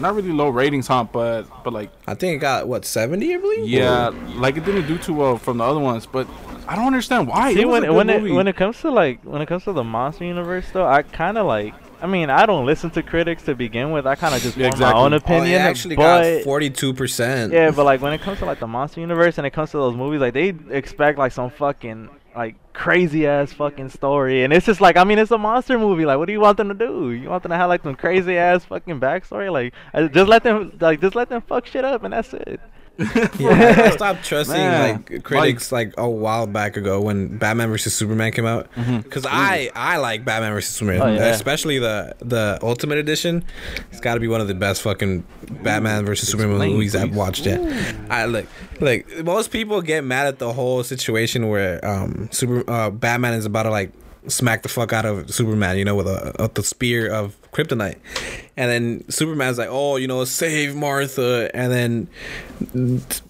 not 0.00 0.14
really 0.14 0.32
low 0.32 0.48
ratings, 0.48 0.86
huh? 0.86 1.04
But 1.04 1.44
but 1.64 1.72
like 1.72 1.90
I 2.06 2.14
think 2.14 2.36
it 2.36 2.38
got 2.38 2.68
what 2.68 2.84
seventy, 2.84 3.34
I 3.34 3.38
believe. 3.38 3.68
yeah, 3.68 4.08
like 4.36 4.56
it 4.56 4.64
didn't 4.64 4.86
do 4.86 4.98
too 4.98 5.14
well 5.14 5.36
from 5.38 5.58
the 5.58 5.64
other 5.64 5.80
ones. 5.80 6.06
But 6.06 6.26
I 6.66 6.76
don't 6.76 6.86
understand 6.86 7.28
why. 7.28 7.54
See 7.54 7.62
it 7.62 7.64
was 7.68 7.80
when 7.82 7.90
a 7.90 7.92
when 7.94 8.10
it 8.10 8.20
movie. 8.22 8.32
when 8.34 8.46
it 8.48 8.56
comes 8.56 8.80
to 8.80 8.90
like 8.90 9.22
when 9.24 9.40
it 9.42 9.46
comes 9.46 9.64
to 9.64 9.72
the 9.72 9.84
monster 9.84 10.24
universe 10.24 10.66
though, 10.72 10.86
I 10.86 11.02
kind 11.02 11.38
of 11.38 11.46
like. 11.46 11.74
I 12.00 12.06
mean, 12.06 12.30
I 12.30 12.46
don't 12.46 12.64
listen 12.64 12.90
to 12.90 13.02
critics 13.02 13.42
to 13.46 13.56
begin 13.56 13.90
with. 13.90 14.06
I 14.06 14.14
kind 14.14 14.32
of 14.32 14.40
just 14.40 14.56
Yeah, 14.56 14.68
form 14.68 14.80
my 14.80 14.92
own 14.92 15.12
exactly. 15.12 15.34
Oh, 15.34 15.38
it 15.38 15.40
opinion. 15.40 15.62
actually 15.62 15.96
but 15.96 16.22
got 16.36 16.44
forty-two 16.44 16.94
percent. 16.94 17.52
yeah, 17.52 17.72
but 17.72 17.84
like 17.84 18.00
when 18.00 18.12
it 18.12 18.20
comes 18.20 18.38
to 18.38 18.44
like 18.44 18.60
the 18.60 18.68
monster 18.68 19.00
universe 19.00 19.36
and 19.36 19.44
it 19.44 19.50
comes 19.50 19.72
to 19.72 19.78
those 19.78 19.96
movies, 19.96 20.20
like 20.20 20.32
they 20.32 20.54
expect 20.70 21.18
like 21.18 21.32
some 21.32 21.50
fucking 21.50 22.08
like 22.38 22.54
crazy 22.72 23.26
ass 23.26 23.52
fucking 23.52 23.88
story, 23.88 24.44
and 24.44 24.52
it's 24.52 24.64
just 24.64 24.80
like 24.80 24.96
I 24.96 25.02
mean, 25.02 25.18
it's 25.18 25.32
a 25.32 25.38
monster 25.38 25.76
movie. 25.76 26.04
Like, 26.06 26.18
what 26.18 26.26
do 26.26 26.32
you 26.32 26.40
want 26.40 26.56
them 26.56 26.68
to 26.68 26.74
do? 26.74 27.10
You 27.10 27.28
want 27.28 27.42
them 27.42 27.50
to 27.50 27.56
have 27.56 27.68
like 27.68 27.82
some 27.82 27.96
crazy 27.96 28.38
ass 28.38 28.64
fucking 28.64 29.00
backstory? 29.00 29.50
Like, 29.52 29.74
just 30.12 30.28
let 30.28 30.44
them 30.44 30.72
like 30.80 31.00
just 31.00 31.16
let 31.16 31.28
them 31.28 31.42
fuck 31.42 31.66
shit 31.66 31.84
up, 31.84 32.04
and 32.04 32.12
that's 32.12 32.32
it. 32.32 32.60
Yeah, 33.38 33.82
I 33.86 33.90
stopped 33.90 34.24
trusting 34.24 34.56
Man, 34.56 35.04
like 35.10 35.22
critics 35.22 35.70
like, 35.70 35.94
a 35.96 36.08
while 36.08 36.46
back 36.46 36.76
ago 36.76 37.00
when 37.00 37.38
Batman 37.38 37.68
vs 37.70 37.94
Superman 37.94 38.32
came 38.32 38.46
out. 38.46 38.68
Because 38.74 39.24
I 39.24 39.70
I 39.74 39.98
like 39.98 40.24
Batman 40.24 40.52
vs 40.52 40.74
Superman, 40.74 41.00
Oh, 41.02 41.06
yeah. 41.06 41.26
especially 41.26 41.78
the 41.78 42.14
the 42.18 42.58
Ultimate 42.62 42.98
Edition. 42.98 43.44
It's 43.92 44.00
got 44.00 44.14
to 44.14 44.20
be 44.20 44.26
one 44.28 44.40
of 44.40 44.48
the 44.48 44.54
best 44.54 44.82
fucking 44.82 45.24
Batman 45.62 46.04
vs 46.06 46.28
Superman 46.28 46.56
Explain, 46.56 46.72
movies 46.72 46.96
I've 46.96 47.14
watched 47.14 47.46
yet. 47.46 47.60
I 48.10 48.24
like 48.24 48.48
like 48.80 49.06
most 49.24 49.52
people 49.52 49.80
get 49.80 50.02
mad 50.02 50.26
at 50.26 50.38
the 50.40 50.52
whole 50.52 50.82
situation 50.82 51.48
where 51.48 51.84
um 51.86 52.28
Super 52.32 52.68
uh, 52.68 52.90
Batman 52.90 53.34
is 53.34 53.46
about 53.46 53.62
to 53.64 53.70
like 53.70 53.92
smack 54.28 54.62
the 54.62 54.68
fuck 54.68 54.92
out 54.92 55.04
of 55.04 55.32
Superman, 55.32 55.78
you 55.78 55.84
know, 55.84 55.96
with 55.96 56.06
a, 56.06 56.50
the 56.54 56.62
spear 56.62 57.10
of 57.10 57.36
kryptonite. 57.52 57.96
And 58.56 58.70
then 58.70 59.10
Superman's 59.10 59.58
like, 59.58 59.68
"Oh, 59.70 59.96
you 59.96 60.06
know, 60.06 60.24
save 60.24 60.74
Martha." 60.74 61.50
And 61.54 61.72
then 61.72 62.08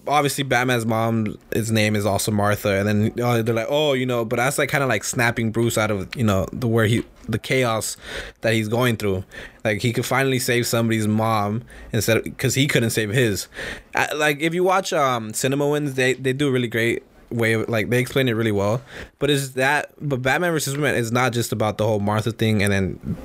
obviously 0.07 0.43
Batman's 0.43 0.85
mom, 0.85 1.37
his 1.53 1.71
name 1.71 1.95
is 1.95 2.05
also 2.05 2.31
Martha. 2.31 2.79
And 2.79 2.87
then 2.87 3.23
uh, 3.23 3.41
they're 3.41 3.55
like, 3.55 3.67
"Oh, 3.69 3.93
you 3.93 4.05
know," 4.05 4.25
but 4.25 4.37
that's 4.37 4.57
like 4.57 4.69
kind 4.69 4.83
of 4.83 4.89
like 4.89 5.03
snapping 5.03 5.51
Bruce 5.51 5.77
out 5.77 5.91
of 5.91 6.15
you 6.15 6.23
know 6.23 6.47
the 6.51 6.67
where 6.67 6.85
he 6.85 7.03
the 7.27 7.39
chaos 7.39 7.95
that 8.41 8.53
he's 8.53 8.67
going 8.67 8.97
through. 8.97 9.23
Like 9.63 9.81
he 9.81 9.93
could 9.93 10.05
finally 10.05 10.39
save 10.39 10.65
somebody's 10.65 11.07
mom 11.07 11.63
instead 11.91 12.23
because 12.23 12.55
he 12.55 12.67
couldn't 12.67 12.91
save 12.91 13.11
his. 13.11 13.47
Like 14.15 14.39
if 14.39 14.53
you 14.53 14.63
watch 14.63 14.93
um 14.93 15.33
Cinema 15.33 15.67
Wins, 15.67 15.93
they 15.93 16.13
they 16.13 16.33
do 16.33 16.51
really 16.51 16.67
great 16.67 17.03
way 17.31 17.53
of 17.53 17.69
like 17.69 17.89
they 17.89 17.99
explain 17.99 18.27
it 18.27 18.33
really 18.33 18.51
well. 18.51 18.81
But 19.19 19.29
is 19.29 19.53
that 19.53 19.91
but 20.01 20.21
batman 20.21 20.51
versus 20.51 20.73
superman 20.73 20.95
is 20.95 21.11
not 21.11 21.33
just 21.33 21.51
about 21.51 21.77
the 21.77 21.85
whole 21.85 21.99
martha 21.99 22.31
thing 22.31 22.63
and 22.63 22.71
then 22.71 23.17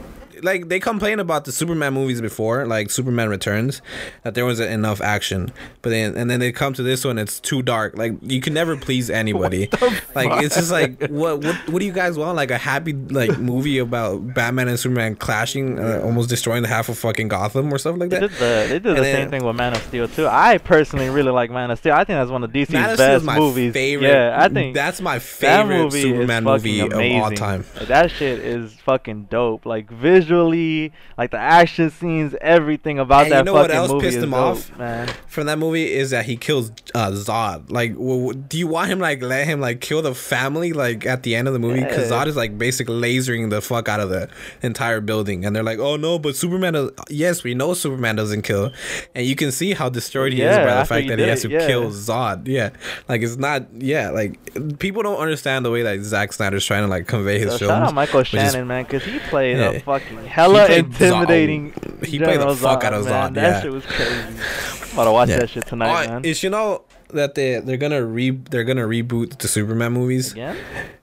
like 0.45 0.69
they 0.69 0.79
complain 0.79 1.19
about 1.19 1.45
the 1.45 1.53
superman 1.53 1.93
movies 1.95 2.21
before 2.21 2.67
like 2.67 2.91
superman 2.91 3.29
returns 3.29 3.83
that 4.23 4.35
there 4.35 4.45
wasn't 4.45 4.71
enough 4.71 5.01
action 5.01 5.53
but 5.83 5.91
then 5.91 6.17
and 6.17 6.31
then 6.31 6.39
they 6.41 6.53
come 6.53 6.73
to 6.73 6.83
this 6.83 7.05
one 7.05 7.19
it's 7.19 7.41
too 7.41 7.63
dark 7.63 7.97
like 7.97 8.13
you 8.23 8.41
can 8.41 8.55
never 8.55 8.77
please 8.77 9.11
anybody 9.11 9.69
like 10.15 10.43
it's 10.45 10.55
just 10.55 10.71
like 10.71 10.99
what 11.09 11.41
what 11.43 11.55
what 11.69 11.81
do 11.81 11.87
you 11.87 11.93
guys 11.93 12.17
want 12.17 12.37
like 12.37 12.51
a 12.51 12.59
happy 12.59 12.93
like 12.93 13.39
movie 13.39 13.79
about 13.79 14.35
batman 14.35 14.69
and 14.69 14.79
superman 14.79 15.17
clashing 15.17 15.79
uh, 15.79 16.01
almost 16.05 16.29
destroying 16.29 16.63
the 16.63 16.69
half 16.69 16.89
of 16.89 16.99
fucking 16.99 17.29
gotham 17.29 17.73
or 17.73 17.79
something 17.79 18.01
like 18.01 18.11
They 18.11 18.21
that 18.21 18.31
did 18.31 18.39
the 18.39 18.67
they 18.69 18.79
did 18.79 18.83
the 18.85 18.91
And 18.97 19.05
same 19.05 19.31
thing 19.31 19.45
with 19.45 19.57
Man 19.57 19.75
of 19.75 19.83
Steel 19.83 20.09
too. 20.09 20.27
I 20.27 20.59
personally 20.59 21.09
really 21.09 21.31
like 21.31 21.51
Man 21.51 21.71
of 21.71 21.79
Steel. 21.79 21.95
I 21.95 22.05
think 22.05 22.19
that's 22.19 22.31
one 22.31 22.45
of 22.45 22.51
DC's 22.51 22.71
Man 22.71 22.91
of 22.91 22.97
Steel 22.97 23.11
is 23.17 23.23
best 23.25 23.39
movies. 23.39 23.73
favorite. 23.73 24.09
Yeah, 24.09 24.37
I 24.39 24.49
think 24.49 24.75
that's 24.75 25.01
my 25.01 25.17
that 25.19 25.23
favorite 25.23 25.85
movie 25.85 26.03
Superman 26.03 26.45
movie 26.45 26.81
amazing. 26.81 27.17
of 27.19 27.23
all 27.25 27.31
time. 27.33 27.65
That 27.89 28.11
shit 28.11 28.39
is 28.41 28.73
fucking 28.85 29.25
dope. 29.31 29.65
Like 29.67 29.89
visually, 30.35 30.93
like 31.17 31.31
the 31.31 31.39
action 31.39 31.91
scenes, 31.91 32.35
everything 32.41 32.99
about 32.99 33.25
And 33.25 33.33
that 33.33 33.39
you 33.39 33.45
know 33.45 33.53
what 33.55 33.63
fucking 33.67 33.77
else 33.77 33.91
movie 33.93 34.07
pissed 34.07 34.19
is 34.19 34.25
him 34.25 34.31
dope, 34.31 34.41
off? 34.41 34.79
man. 34.79 35.09
from 35.27 35.47
that 35.47 35.59
movie 35.59 35.93
is 35.93 36.11
that 36.11 36.25
he 36.27 36.37
kills 36.37 36.71
uh, 36.95 37.11
Zod. 37.11 37.71
Like, 37.71 37.95
w- 37.95 38.35
do 38.35 38.59
you 38.59 38.67
want 38.67 38.91
him 38.91 38.99
like 38.99 39.23
let 39.23 39.47
him 39.47 39.61
like 39.61 39.81
kill 39.81 40.03
the 40.03 40.15
family 40.15 40.73
like 40.73 41.07
at 41.07 41.23
the 41.23 41.35
end 41.35 41.49
of 41.49 41.55
the 41.55 41.61
movie? 41.61 41.81
Because 41.83 42.11
Yeah. 42.11 42.17
Zod 42.25 42.27
is 42.27 42.37
like 42.37 42.59
basically 42.59 42.95
lasering 43.01 43.51
the 43.51 43.61
fuck 43.61 43.89
out 43.89 44.01
of 44.01 44.11
the 44.11 44.29
entire 44.63 45.01
building, 45.01 45.45
and 45.45 45.55
they're 45.55 45.63
like, 45.63 45.79
"Oh 45.79 45.97
no, 45.97 46.19
but 46.19 46.37
Superman." 46.37 46.73
Does-. 46.75 46.91
Yes, 47.11 47.45
we 47.45 47.55
know 47.55 47.75
Superman 47.75 48.17
doesn't 48.17 48.43
kill, 48.43 48.73
and 49.15 49.27
you 49.27 49.37
can 49.37 49.53
see 49.53 49.73
how 49.75 49.89
destroyed 49.89 50.33
he 50.33 50.43
is 50.43 50.57
by 50.57 50.77
the 50.77 50.85
fact 50.85 51.09
that 51.09 51.19
he 51.19 51.25
has 51.29 51.43
to 51.43 51.51
yeah. 51.51 51.67
kill 51.67 51.91
Zod. 51.91 52.47
Yeah, 52.47 52.71
like 53.09 53.23
it's 53.23 53.37
not. 53.37 53.67
Yeah, 53.79 54.11
like 54.11 54.39
people 54.79 55.03
don't 55.03 55.19
understand 55.19 55.65
the 55.65 55.71
way 55.71 55.83
that 55.83 56.01
Zack 56.03 56.33
Snyder's 56.33 56.65
trying 56.65 56.83
to 56.83 56.89
like 56.89 57.07
convey 57.07 57.39
his 57.39 57.53
So 57.53 57.59
films. 57.59 57.71
shout 57.71 57.83
out 57.89 57.95
Michael 57.95 58.19
which 58.21 58.35
is- 58.35 58.53
Shannon, 58.53 58.67
man, 58.69 58.85
because 58.85 59.03
he 59.05 59.19
played 59.21 59.59
Yeah. 59.59 59.71
a 59.71 59.81
fucking 59.81 60.24
hella 60.27 60.67
played 60.67 60.85
Zod. 60.87 61.01
intimidating. 61.01 61.73
He 62.05 62.19
played 62.19 62.41
the 62.41 62.45
General 62.45 62.55
fuck 62.57 62.85
out 62.85 62.95
of 62.95 63.05
man. 63.05 63.33
Zod, 63.33 63.35
That 63.35 63.43
yeah. 63.43 63.63
shit 63.63 63.73
was 63.73 63.87
crazy. 63.87 64.13
I'm 64.85 64.93
about 64.93 65.05
to 65.05 65.13
watch 65.13 65.29
Yeah. 65.29 65.39
that 65.39 65.51
shit 65.51 65.67
tonight, 65.67 66.07
Oh, 66.07 66.11
man. 66.13 66.25
is 66.25 66.43
you 66.43 66.51
know 66.51 66.83
that 67.11 67.35
they 67.35 67.61
they're 67.61 67.77
gonna 67.77 68.05
re 68.05 68.31
they're 68.31 68.65
gonna 68.65 68.87
reboot 68.87 69.39
the 69.39 69.49
Superman 69.49 69.93
movies 69.93 70.33
Again? 70.33 70.57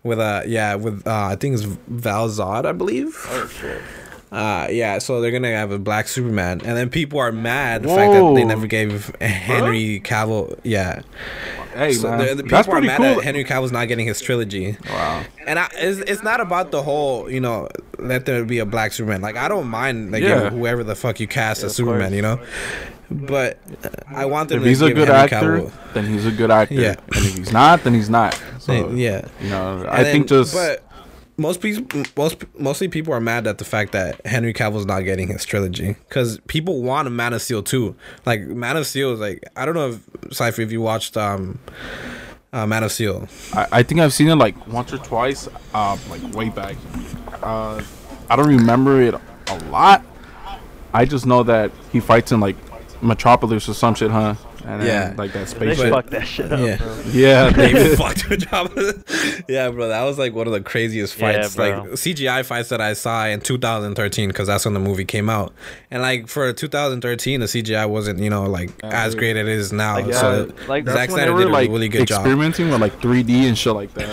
with 0.03 0.19
uh 0.19 0.41
yeah 0.45 0.75
with 0.75 1.05
uh 1.07 1.25
I 1.31 1.36
think 1.36 1.53
it's 1.55 1.63
Val 1.63 2.27
Zod 2.29 2.65
I 2.65 2.71
believe. 2.73 3.15
Oh 3.29 3.47
shit. 3.47 3.81
Uh 4.31 4.67
yeah, 4.71 4.97
so 4.99 5.19
they're 5.19 5.31
gonna 5.31 5.51
have 5.51 5.71
a 5.71 5.77
black 5.79 6.07
Superman, 6.07 6.61
and 6.63 6.77
then 6.77 6.89
people 6.89 7.19
are 7.19 7.33
mad 7.33 7.83
the 7.83 7.89
fact 7.89 8.13
that 8.13 8.33
they 8.33 8.45
never 8.45 8.65
gave 8.65 9.13
Henry 9.21 9.99
Cavill. 9.99 10.57
Yeah, 10.63 11.01
hey 11.73 11.91
so 11.91 12.09
man, 12.09 12.37
the, 12.37 12.43
that's 12.43 12.43
people 12.43 12.57
are 12.57 12.63
pretty 12.79 12.87
mad 12.87 12.97
cool. 12.97 13.15
that 13.15 13.23
Henry 13.25 13.43
Cavill's 13.43 13.73
not 13.73 13.89
getting 13.89 14.07
his 14.07 14.21
trilogy. 14.21 14.77
wow. 14.89 15.23
And 15.45 15.59
I, 15.59 15.67
it's, 15.73 15.99
it's 16.09 16.23
not 16.23 16.39
about 16.39 16.71
the 16.71 16.81
whole, 16.81 17.29
you 17.29 17.41
know, 17.41 17.67
let 17.99 18.25
there 18.25 18.45
be 18.45 18.59
a 18.59 18.65
black 18.65 18.93
Superman. 18.93 19.19
Like 19.19 19.35
I 19.35 19.49
don't 19.49 19.67
mind 19.67 20.11
like 20.13 20.23
Yeah. 20.23 20.49
whoever 20.49 20.85
the 20.85 20.95
fuck 20.95 21.19
you 21.19 21.27
cast 21.27 21.63
as 21.63 21.75
Superman, 21.75 22.11
course. 22.11 22.15
you 22.15 22.21
know. 22.21 22.39
But 23.09 23.59
uh, 23.83 23.89
I 24.15 24.25
want 24.27 24.47
them 24.47 24.59
If 24.59 24.63
to 24.63 24.69
he's 24.69 24.81
a 24.81 24.87
give 24.87 24.95
good 24.95 25.07
Henry 25.09 25.23
actor, 25.23 25.57
Cavill- 25.59 25.93
then 25.93 26.05
he's 26.05 26.25
a 26.25 26.31
good 26.31 26.51
actor. 26.51 26.75
Yeah. 26.75 26.95
And 27.13 27.25
if 27.25 27.35
he's 27.37 27.51
not, 27.51 27.83
then 27.83 27.93
he's 27.93 28.09
not. 28.09 28.41
So 28.61 28.91
yeah. 28.91 29.27
you 29.41 29.49
know, 29.49 29.79
And 29.79 29.87
I 29.89 30.03
then- 30.03 30.13
think 30.13 30.27
just 30.27 30.53
But 30.53 30.83
most 31.41 31.60
people, 31.60 32.04
most 32.15 32.45
mostly 32.58 32.88
people 32.88 33.13
are 33.13 33.19
mad 33.19 33.47
at 33.47 33.58
the 33.58 33.65
fact 33.65 33.91
that 33.93 34.25
Henry 34.25 34.54
Cavill's 34.54 34.86
not 34.86 35.01
getting 35.01 35.27
his 35.27 35.43
trilogy 35.43 35.95
because 36.08 36.39
people 36.47 36.84
want 36.84 37.08
a 37.08 37.12
Man 37.12 37.34
of 37.34 37.41
Steel 37.41 37.63
too. 37.63 37.95
Like 38.25 38.41
Man 38.41 38.77
of 38.77 38.86
Steel 38.86 39.12
is 39.13 39.19
like 39.19 39.43
I 39.56 39.65
don't 39.65 39.73
know 39.73 39.89
if 39.89 40.34
Cypher 40.34 40.62
if 40.62 40.71
you 40.71 40.82
watched 40.82 41.17
um, 41.17 41.60
uh, 42.54 42.67
Man 42.67 42.84
of 42.84 42.91
Steel. 42.91 43.27
I, 43.54 43.67
I 43.71 43.84
think 43.84 43.99
I've 44.01 44.13
seen 44.13 44.30
it 44.30 44.36
like 44.36 44.67
once 44.67 44.93
or 44.93 44.99
twice, 44.99 45.49
uh, 45.73 45.97
like 46.10 46.21
way 46.36 46.49
back. 46.49 46.75
Uh, 47.41 47.82
I 48.30 48.36
don't 48.36 48.47
remember 48.47 49.01
it 49.01 49.15
a 49.47 49.58
lot. 49.69 50.06
I 50.93 51.06
just 51.06 51.25
know 51.25 51.41
that 51.43 51.71
he 51.91 51.99
fights 51.99 52.32
in 52.32 52.39
like 52.39 52.56
Metropolis 53.01 53.67
or 53.67 53.73
some 53.73 53.95
shit, 53.95 54.12
huh? 54.12 54.36
And 54.65 54.82
then, 54.82 54.88
Yeah. 54.88 55.13
like 55.17 55.34
that 55.34 55.47
They 55.47 55.74
spaceship. 55.74 55.91
fucked 55.91 56.12
that 56.12 56.28
shit 56.28 56.52
up, 56.52 56.60
Yeah. 56.60 56.78
bro. 56.78 56.97
Yeah, 57.12 57.50
They 57.56 57.74
they 57.74 57.95
fucked 57.95 58.30
with 58.30 58.50
job. 58.50 58.71
yeah, 59.47 59.69
bro, 59.69 59.88
that 59.88 60.04
was 60.04 60.17
like 60.19 60.34
one 60.34 60.47
of 60.47 60.54
the 60.54 60.62
craziest 60.62 61.15
fights, 61.15 61.56
bro. 61.56 61.69
like 61.69 61.89
CGI 61.97 62.43
fights 62.43 62.69
that 62.69 62.82
I 62.82 62.93
saw 62.93 63.26
in 63.26 63.39
2013, 63.41 64.30
because 64.30 64.47
that's 64.47 64.65
when 64.65 64.74
the 64.74 64.80
movie 64.80 65.06
came 65.06 65.30
out. 65.30 65.54
And 65.89 66.02
like 66.02 66.28
for 66.28 66.52
2013, 66.54 67.39
the 67.39 67.47
CGI 67.47 67.88
wasn't, 67.89 68.19
you 68.19 68.30
know, 68.30 68.43
like 68.43 68.69
as 68.84 69.15
great 69.15 69.36
as 69.38 69.47
it 69.47 69.52
is 69.52 69.74
now. 69.74 69.95
Like, 69.95 70.13
so 70.13 70.45
yeah, 70.60 70.67
like, 70.67 70.86
That's 70.86 70.97
Zack 70.97 71.10
when 71.10 71.17
they 71.17 71.24
Snyder 71.24 71.34
were 71.34 71.39
did 71.39 71.47
a 71.47 71.52
like 71.52 71.69
really 71.69 71.89
good 71.89 72.08
job. 72.08 72.19
experimenting 72.21 72.69
with 72.69 72.82
like 72.82 73.00
3D 73.02 73.47
and 73.47 73.58
shit 73.58 73.74
like 73.74 73.93
that. 73.95 74.08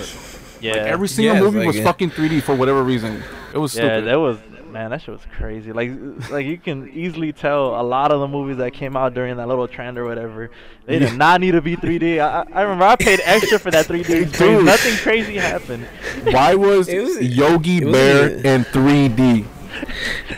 Yeah. 0.60 0.72
Like 0.72 0.80
every 0.82 1.08
single 1.08 1.34
Yes, 1.34 1.42
movie 1.44 1.58
like, 1.58 1.66
was 1.68 1.76
yeah. 1.76 1.84
fucking 1.84 2.10
3D 2.10 2.42
for 2.42 2.54
whatever 2.54 2.82
reason. 2.82 3.22
It 3.54 3.58
was 3.58 3.74
Yeah, 3.76 3.82
stupid. 3.82 4.04
that 4.06 4.18
was 4.18 4.38
man, 4.70 4.90
that 4.90 5.00
shit 5.02 5.12
was 5.12 5.20
crazy. 5.36 5.72
Like, 5.72 5.90
like 6.30 6.46
you 6.46 6.58
can 6.58 6.88
easily 6.92 7.32
tell 7.32 7.80
a 7.80 7.82
lot 7.82 8.12
of 8.12 8.20
the 8.20 8.28
movies 8.28 8.58
that 8.58 8.72
came 8.72 8.96
out 8.96 9.14
during 9.14 9.36
that 9.38 9.48
little 9.48 9.66
trend 9.68 9.98
or 9.98 10.04
whatever, 10.04 10.50
they 10.86 10.98
did 10.98 11.14
not 11.16 11.40
need 11.40 11.52
to 11.52 11.62
be 11.62 11.76
3D. 11.76 12.18
I, 12.20 12.40
I- 12.42 12.46
I 12.52 12.62
remember 12.62 12.84
I 12.84 12.96
paid 12.96 13.20
extra 13.24 13.58
for 13.58 13.70
that 13.70 13.86
3D 13.86 14.00
experience. 14.00 14.38
Dude. 14.38 14.64
Nothing 14.64 14.96
crazy 14.96 15.36
happened. 15.36 15.86
Why 16.24 16.54
was, 16.54 16.86
was- 16.88 17.20
Yogi 17.22 17.84
was 17.84 17.92
Bear 17.92 18.28
a- 18.28 18.54
in 18.54 18.64
3D? 18.64 19.46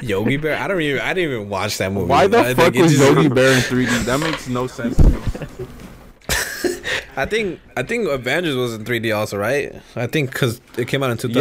Yogi 0.02 0.36
Bear. 0.36 0.58
I 0.58 0.68
don't 0.68 0.80
even. 0.80 1.00
I 1.00 1.14
didn't 1.14 1.32
even 1.34 1.48
watch 1.48 1.78
that 1.78 1.92
movie. 1.92 2.06
Why 2.08 2.26
the 2.26 2.38
I 2.40 2.54
fuck 2.54 2.72
think 2.72 2.76
it 2.76 2.82
was 2.82 2.92
just- 2.92 3.04
Yogi 3.04 3.28
Bear 3.34 3.52
in 3.52 3.60
3D? 3.60 4.04
That 4.04 4.18
makes 4.20 4.48
no 4.48 4.66
sense. 4.66 4.98
To 7.28 7.36
me. 7.36 7.42
I 7.42 7.44
think. 7.44 7.60
I 7.76 7.82
think 7.82 8.08
Avengers 8.08 8.56
was 8.56 8.74
in 8.74 8.84
3D 8.84 9.16
also, 9.16 9.36
right? 9.38 9.74
I 9.96 10.06
think 10.06 10.32
because 10.32 10.60
it 10.78 10.88
came 10.88 11.02
out 11.02 11.10
in 11.10 11.16
2012. 11.16 11.36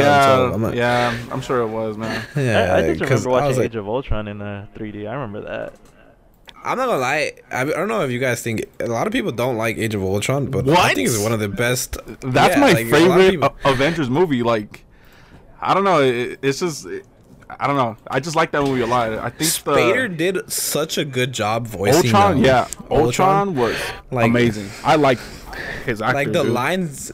Yeah, 0.49 0.53
I'm 0.55 0.61
not, 0.61 0.75
yeah, 0.75 1.17
I'm 1.31 1.41
sure 1.41 1.61
it 1.61 1.67
was, 1.67 1.97
man. 1.97 2.25
yeah. 2.35 2.73
I, 2.73 2.77
I 2.77 2.81
just 2.95 3.01
'cause 3.01 3.09
remember 3.25 3.29
I 3.29 3.31
watching 3.33 3.47
was 3.49 3.57
like- 3.57 3.65
Age 3.71 3.75
of 3.75 3.87
Ultron 3.87 4.27
in 4.27 4.41
uh, 4.41 4.67
3D. 4.75 5.09
I 5.09 5.13
remember 5.13 5.41
that. 5.41 5.73
I'm 6.63 6.77
not 6.77 6.87
gonna 6.87 6.99
lie. 6.99 7.31
I, 7.51 7.61
I 7.61 7.65
don't 7.65 7.87
know 7.87 8.01
if 8.01 8.11
you 8.11 8.19
guys 8.19 8.41
think 8.41 8.65
a 8.81 8.87
lot 8.87 9.07
of 9.07 9.13
people 9.13 9.31
don't 9.31 9.55
like 9.55 9.77
Age 9.77 9.95
of 9.95 10.03
Ultron, 10.03 10.47
but 10.51 10.67
I 10.67 10.93
think 10.93 11.07
it's 11.07 11.17
one 11.17 11.31
of 11.31 11.39
the 11.39 11.47
best. 11.47 11.97
That's 12.21 12.55
Yeah, 12.55 12.59
my 12.59 12.73
like, 12.73 12.85
a 12.85 12.89
lot 12.89 13.01
of 13.01 13.25
favorite 13.25 13.31
people- 13.31 13.55
Avengers 13.71 14.09
movie. 14.09 14.43
Like, 14.43 14.83
I 15.61 15.73
don't 15.73 15.85
know. 15.85 16.01
It, 16.01 16.39
it's 16.41 16.59
just 16.59 16.85
it- 16.85 17.05
I 17.59 17.67
don't 17.67 17.77
know. 17.77 17.97
I 18.09 18.19
just 18.19 18.35
like 18.35 18.51
that 18.51 18.61
movie 18.63 18.81
a 18.81 18.87
lot. 18.87 19.11
I 19.13 19.29
think 19.29 19.49
Spader 19.49 20.09
the 20.09 20.15
did 20.15 20.51
such 20.51 20.97
a 20.97 21.05
good 21.05 21.31
job 21.33 21.67
voicing. 21.67 22.05
Ultron, 22.13 22.37
yeah, 22.43 22.67
Ultron. 22.91 23.01
Ultron 23.01 23.55
was 23.55 23.75
Like- 24.11 24.27
amazing. 24.29 24.69
I 24.83 24.95
like 24.95 25.19
his 25.85 26.01
actor. 26.01 26.13
Like 26.15 26.31
the 26.31 26.43
dude. 26.43 26.51
lines, 26.51 27.11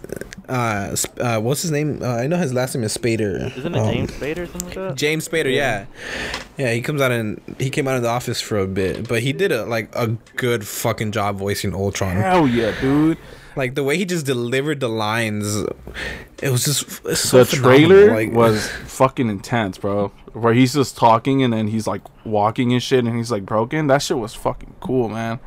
uh, 0.50 0.96
uh, 1.20 1.40
what's 1.40 1.62
his 1.62 1.72
name? 1.72 2.02
Uh, 2.04 2.08
I 2.08 2.28
know 2.28 2.36
his 2.38 2.54
last 2.54 2.76
name 2.76 2.84
is 2.84 2.96
Spader. 2.98 3.56
Isn't 3.58 3.76
it 3.76 3.80
Um, 3.80 3.92
James 3.94 4.12
Spader 4.12 4.38
or 4.40 4.46
something 4.48 4.68
like 4.68 4.76
that? 4.90 4.96
James 4.96 5.28
Spader, 5.28 5.54
yeah. 5.56 5.86
yeah, 6.58 6.72
He 6.74 6.82
comes 6.82 7.02
out 7.02 7.12
and 7.12 7.40
he 7.58 7.70
came 7.70 7.88
out 7.88 7.96
of 7.96 8.02
the 8.04 8.10
office 8.10 8.42
for 8.42 8.58
a 8.60 8.68
bit, 8.68 9.08
but 9.08 9.22
he 9.22 9.32
did 9.32 9.52
a 9.52 9.66
like 9.66 9.90
a 9.96 10.08
good 10.36 10.68
fucking 10.68 11.12
job 11.14 11.38
voicing 11.38 11.74
Ultron. 11.74 12.18
Hell 12.18 12.46
yeah, 12.48 12.74
dude. 12.82 13.18
Like 13.56 13.76
the 13.76 13.84
way 13.84 13.98
he 13.98 14.06
just 14.06 14.26
delivered 14.26 14.80
the 14.82 14.90
lines, 14.90 15.56
it 16.42 16.50
was 16.50 16.66
just 16.66 17.02
it's 17.06 17.22
so 17.22 17.44
the 17.44 17.56
trailer 17.56 18.14
like- 18.14 18.32
was 18.34 18.68
fucking 18.88 19.30
intense, 19.30 19.78
bro. 19.78 20.12
Where 20.34 20.54
he's 20.54 20.74
just 20.74 20.98
talking 20.98 21.44
and 21.44 21.54
then 21.54 21.68
he's 21.68 21.88
like 21.88 22.02
walking 22.26 22.74
and 22.74 22.84
shit 22.84 23.06
and 23.06 23.16
he's 23.16 23.32
like 23.32 23.46
broken. 23.46 23.88
That 23.88 24.02
shit 24.02 24.18
was 24.18 24.34
fucking 24.34 24.76
cool, 24.82 25.08
man. 25.08 25.40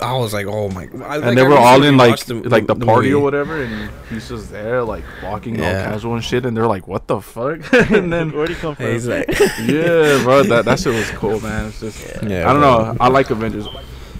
I 0.00 0.16
was 0.16 0.32
like, 0.32 0.46
oh 0.46 0.70
my! 0.70 0.82
I, 0.84 0.86
And 1.16 1.24
like, 1.26 1.34
they 1.36 1.42
were 1.42 1.56
all 1.58 1.82
in 1.82 1.96
like 1.98 2.18
the- 2.24 2.34
like 2.36 2.66
the, 2.66 2.74
the 2.74 2.86
party 2.86 3.12
or 3.12 3.22
whatever, 3.22 3.62
and 3.62 3.90
he's 4.08 4.26
just 4.28 4.50
there 4.50 4.82
like 4.82 5.04
walking 5.22 5.60
all 5.62 5.70
casual 5.70 6.14
and 6.14 6.24
shit, 6.24 6.46
and 6.46 6.56
they're 6.56 6.66
like, 6.66 6.88
"What 6.88 7.06
the 7.06 7.20
fuck?" 7.20 7.60
and 7.90 8.10
then 8.10 8.32
Where'd 8.32 8.48
he 8.48 8.54
come 8.54 8.74
from? 8.76 8.86
He's 8.86 9.06
like, 9.06 9.28
yeah, 9.60 10.22
bro, 10.24 10.42
that 10.44 10.64
that 10.64 10.80
shit 10.80 10.94
was 10.94 11.10
cool, 11.10 11.38
man. 11.40 11.66
It's 11.66 11.80
just 11.80 12.22
Yeah, 12.22 12.48
I 12.48 12.52
don't 12.54 12.62
bro. 12.62 12.92
know. 12.92 12.96
I 12.98 13.08
like 13.08 13.28
Avengers, 13.28 13.66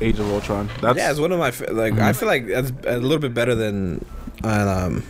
Age 0.01 0.19
of 0.19 0.31
Ultron. 0.33 0.69
That's 0.81 0.97
yeah, 0.99 1.11
it's 1.11 1.21
one 1.21 1.33
of 1.33 1.39
my 1.39 1.51
fa- 1.51 1.73
like. 1.73 1.95
I 1.99 2.13
feel 2.13 2.29
like 2.29 2.47
that's 2.47 2.71
a 2.87 2.99
little 2.99 3.19
bit 3.19 3.35
better 3.35 3.55
than 3.55 4.05
um 4.45 5.03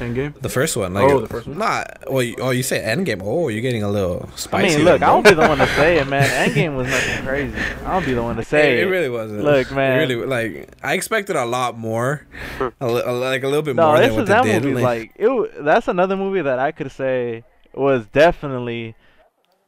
Endgame. 0.00 0.34
the 0.40 0.48
first 0.48 0.76
one. 0.76 0.94
Like, 0.94 1.04
Oh, 1.08 1.20
the 1.20 1.28
first 1.28 1.46
one? 1.46 1.58
Nah, 1.58 1.84
well, 2.10 2.22
you, 2.24 2.34
oh, 2.40 2.50
you 2.50 2.64
say 2.64 2.80
Endgame. 2.80 3.20
Oh, 3.22 3.46
you're 3.48 3.60
getting 3.62 3.84
a 3.84 3.88
little 3.88 4.28
spicy. 4.34 4.74
I 4.74 4.76
mean, 4.78 4.84
look, 4.84 5.00
I 5.00 5.06
bro. 5.06 5.12
won't 5.14 5.24
be 5.26 5.34
the 5.34 5.46
one 5.48 5.58
to 5.58 5.66
say 5.68 5.98
it, 5.98 6.08
man. 6.08 6.24
Endgame 6.50 6.74
was 6.76 6.88
nothing 6.88 7.24
crazy. 7.24 7.56
I 7.84 7.92
won't 7.92 8.04
be 8.06 8.14
the 8.14 8.22
one 8.22 8.34
to 8.36 8.44
say 8.44 8.72
It, 8.72 8.78
it. 8.80 8.82
it 8.82 8.90
really 8.90 9.08
wasn't. 9.08 9.44
Look, 9.44 9.70
It 9.70 9.74
man. 9.74 9.98
really 9.98 10.16
like 10.16 10.70
I 10.82 10.94
expected 10.94 11.36
a 11.36 11.44
lot 11.44 11.78
more, 11.78 12.26
a, 12.58 12.72
a- 12.80 13.12
like 13.12 13.44
a 13.44 13.46
little 13.46 13.62
bit 13.62 13.76
no, 13.76 13.86
more 13.88 13.98
this 13.98 14.08
than 14.08 14.14
what 14.16 14.22
is 14.24 14.28
they 14.28 14.34
that 14.34 14.62
did. 14.62 14.64
movie. 14.64 14.82
Like, 14.82 15.12
it. 15.14 15.64
That's 15.64 15.86
another 15.86 16.16
movie 16.16 16.42
that 16.42 16.58
I 16.58 16.72
could 16.72 16.90
say 16.90 17.44
was 17.72 18.04
definitely 18.06 18.96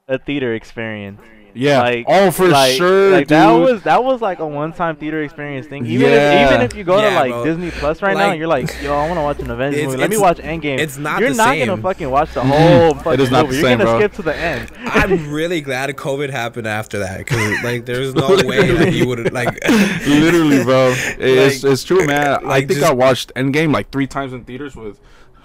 a 0.09 0.19
theater 0.19 0.53
experience. 0.55 1.21
Yeah. 1.57 1.81
Like, 1.83 2.05
oh, 2.09 2.31
for 2.33 2.49
like, 2.49 2.73
sure, 2.77 3.11
Like 3.13 3.29
dude. 3.29 3.29
that 3.29 3.51
was 3.53 3.83
that 3.85 4.03
was 4.03 4.21
like 4.21 4.41
a 4.41 4.47
one-time 4.47 4.97
theater 4.97 5.23
experience 5.23 5.67
thing. 5.69 5.87
Even 5.87 6.09
Yeah. 6.11 6.45
if 6.47 6.51
even 6.51 6.61
if 6.63 6.75
you 6.75 6.83
go 6.83 7.01
to 7.01 7.11
like 7.15 7.31
bro. 7.31 7.45
Disney 7.45 7.71
Plus 7.71 8.03
right 8.03 8.15
now, 8.15 8.25
Like- 8.25 8.31
and 8.33 8.39
you're 8.39 8.49
like, 8.49 8.83
yo, 8.83 8.93
I 8.93 9.07
want 9.07 9.19
to 9.19 9.23
watch 9.23 9.39
an 9.39 9.51
Avengers 9.51 9.85
movie. 9.85 9.97
Let 9.99 10.11
me 10.11 10.17
it's- 10.17 10.21
watch 10.21 10.39
Endgame. 10.45 10.79
it's 10.81 10.99
not 10.99 11.21
You're 11.21 11.31
the 11.31 11.37
not 11.37 11.57
gonna 11.57 11.77
fucking 11.77 12.11
watch 12.11 12.35
the 12.35 12.41
whole 12.45 12.95
fucking 12.95 13.21
is 13.21 13.31
not 13.31 13.43
the 13.43 13.45
movie. 13.53 13.61
same, 13.63 13.79
You're 13.79 13.87
gonna 13.87 13.91
bro. 13.91 13.99
skip 14.01 14.13
to 14.15 14.23
the 14.23 14.37
end. 14.37 14.71
I'm 14.85 15.33
really 15.33 15.61
glad 15.61 15.95
COVID 15.97 16.31
happened 16.31 16.67
after 16.67 16.99
that 16.99 17.19
because 17.19 17.63
like 17.63 17.87
there's 17.87 18.15
no 18.17 18.29
way 18.47 18.73
that 18.73 18.93
you 18.93 19.07
would 19.07 19.33
like. 19.33 19.57
Literally, 20.07 20.65
bro. 20.65 20.93
It's 21.19 21.63
Like- 21.63 21.73
it's 21.73 21.85
true, 21.85 22.03
eh, 22.03 22.07
man. 22.07 22.41
I 22.47 22.59
think 22.61 22.81
just- 22.81 22.85
I 22.85 22.93
watched 22.93 23.33
Endgame 23.37 23.73
like 23.73 23.91
three 23.91 24.07
times 24.07 24.33
in 24.33 24.45
theaters 24.45 24.75
with 24.77 24.99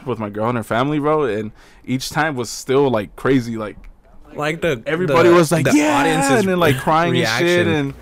with 0.06 0.17
my 0.17 0.30
girl 0.30 0.48
and 0.48 0.58
her 0.58 0.63
family, 0.63 0.98
bro, 0.98 1.24
and 1.26 1.52
each 1.86 2.10
time 2.10 2.36
was 2.36 2.50
still 2.50 2.89
like 2.89 3.15
crazy. 3.15 3.58
Like 3.58 3.78
like 4.35 4.61
the 4.61 4.81
everybody 4.85 5.29
the- 5.29 5.35
was 5.35 5.51
like, 5.51 5.65
the 5.65 5.73
yeah, 5.75 5.99
audience's 5.99 6.39
and 6.39 6.47
then 6.47 6.59
like 6.59 6.77
crying 6.77 7.11
reaction. 7.13 7.47
and 7.47 7.57
shit 7.57 7.67
and 7.67 7.93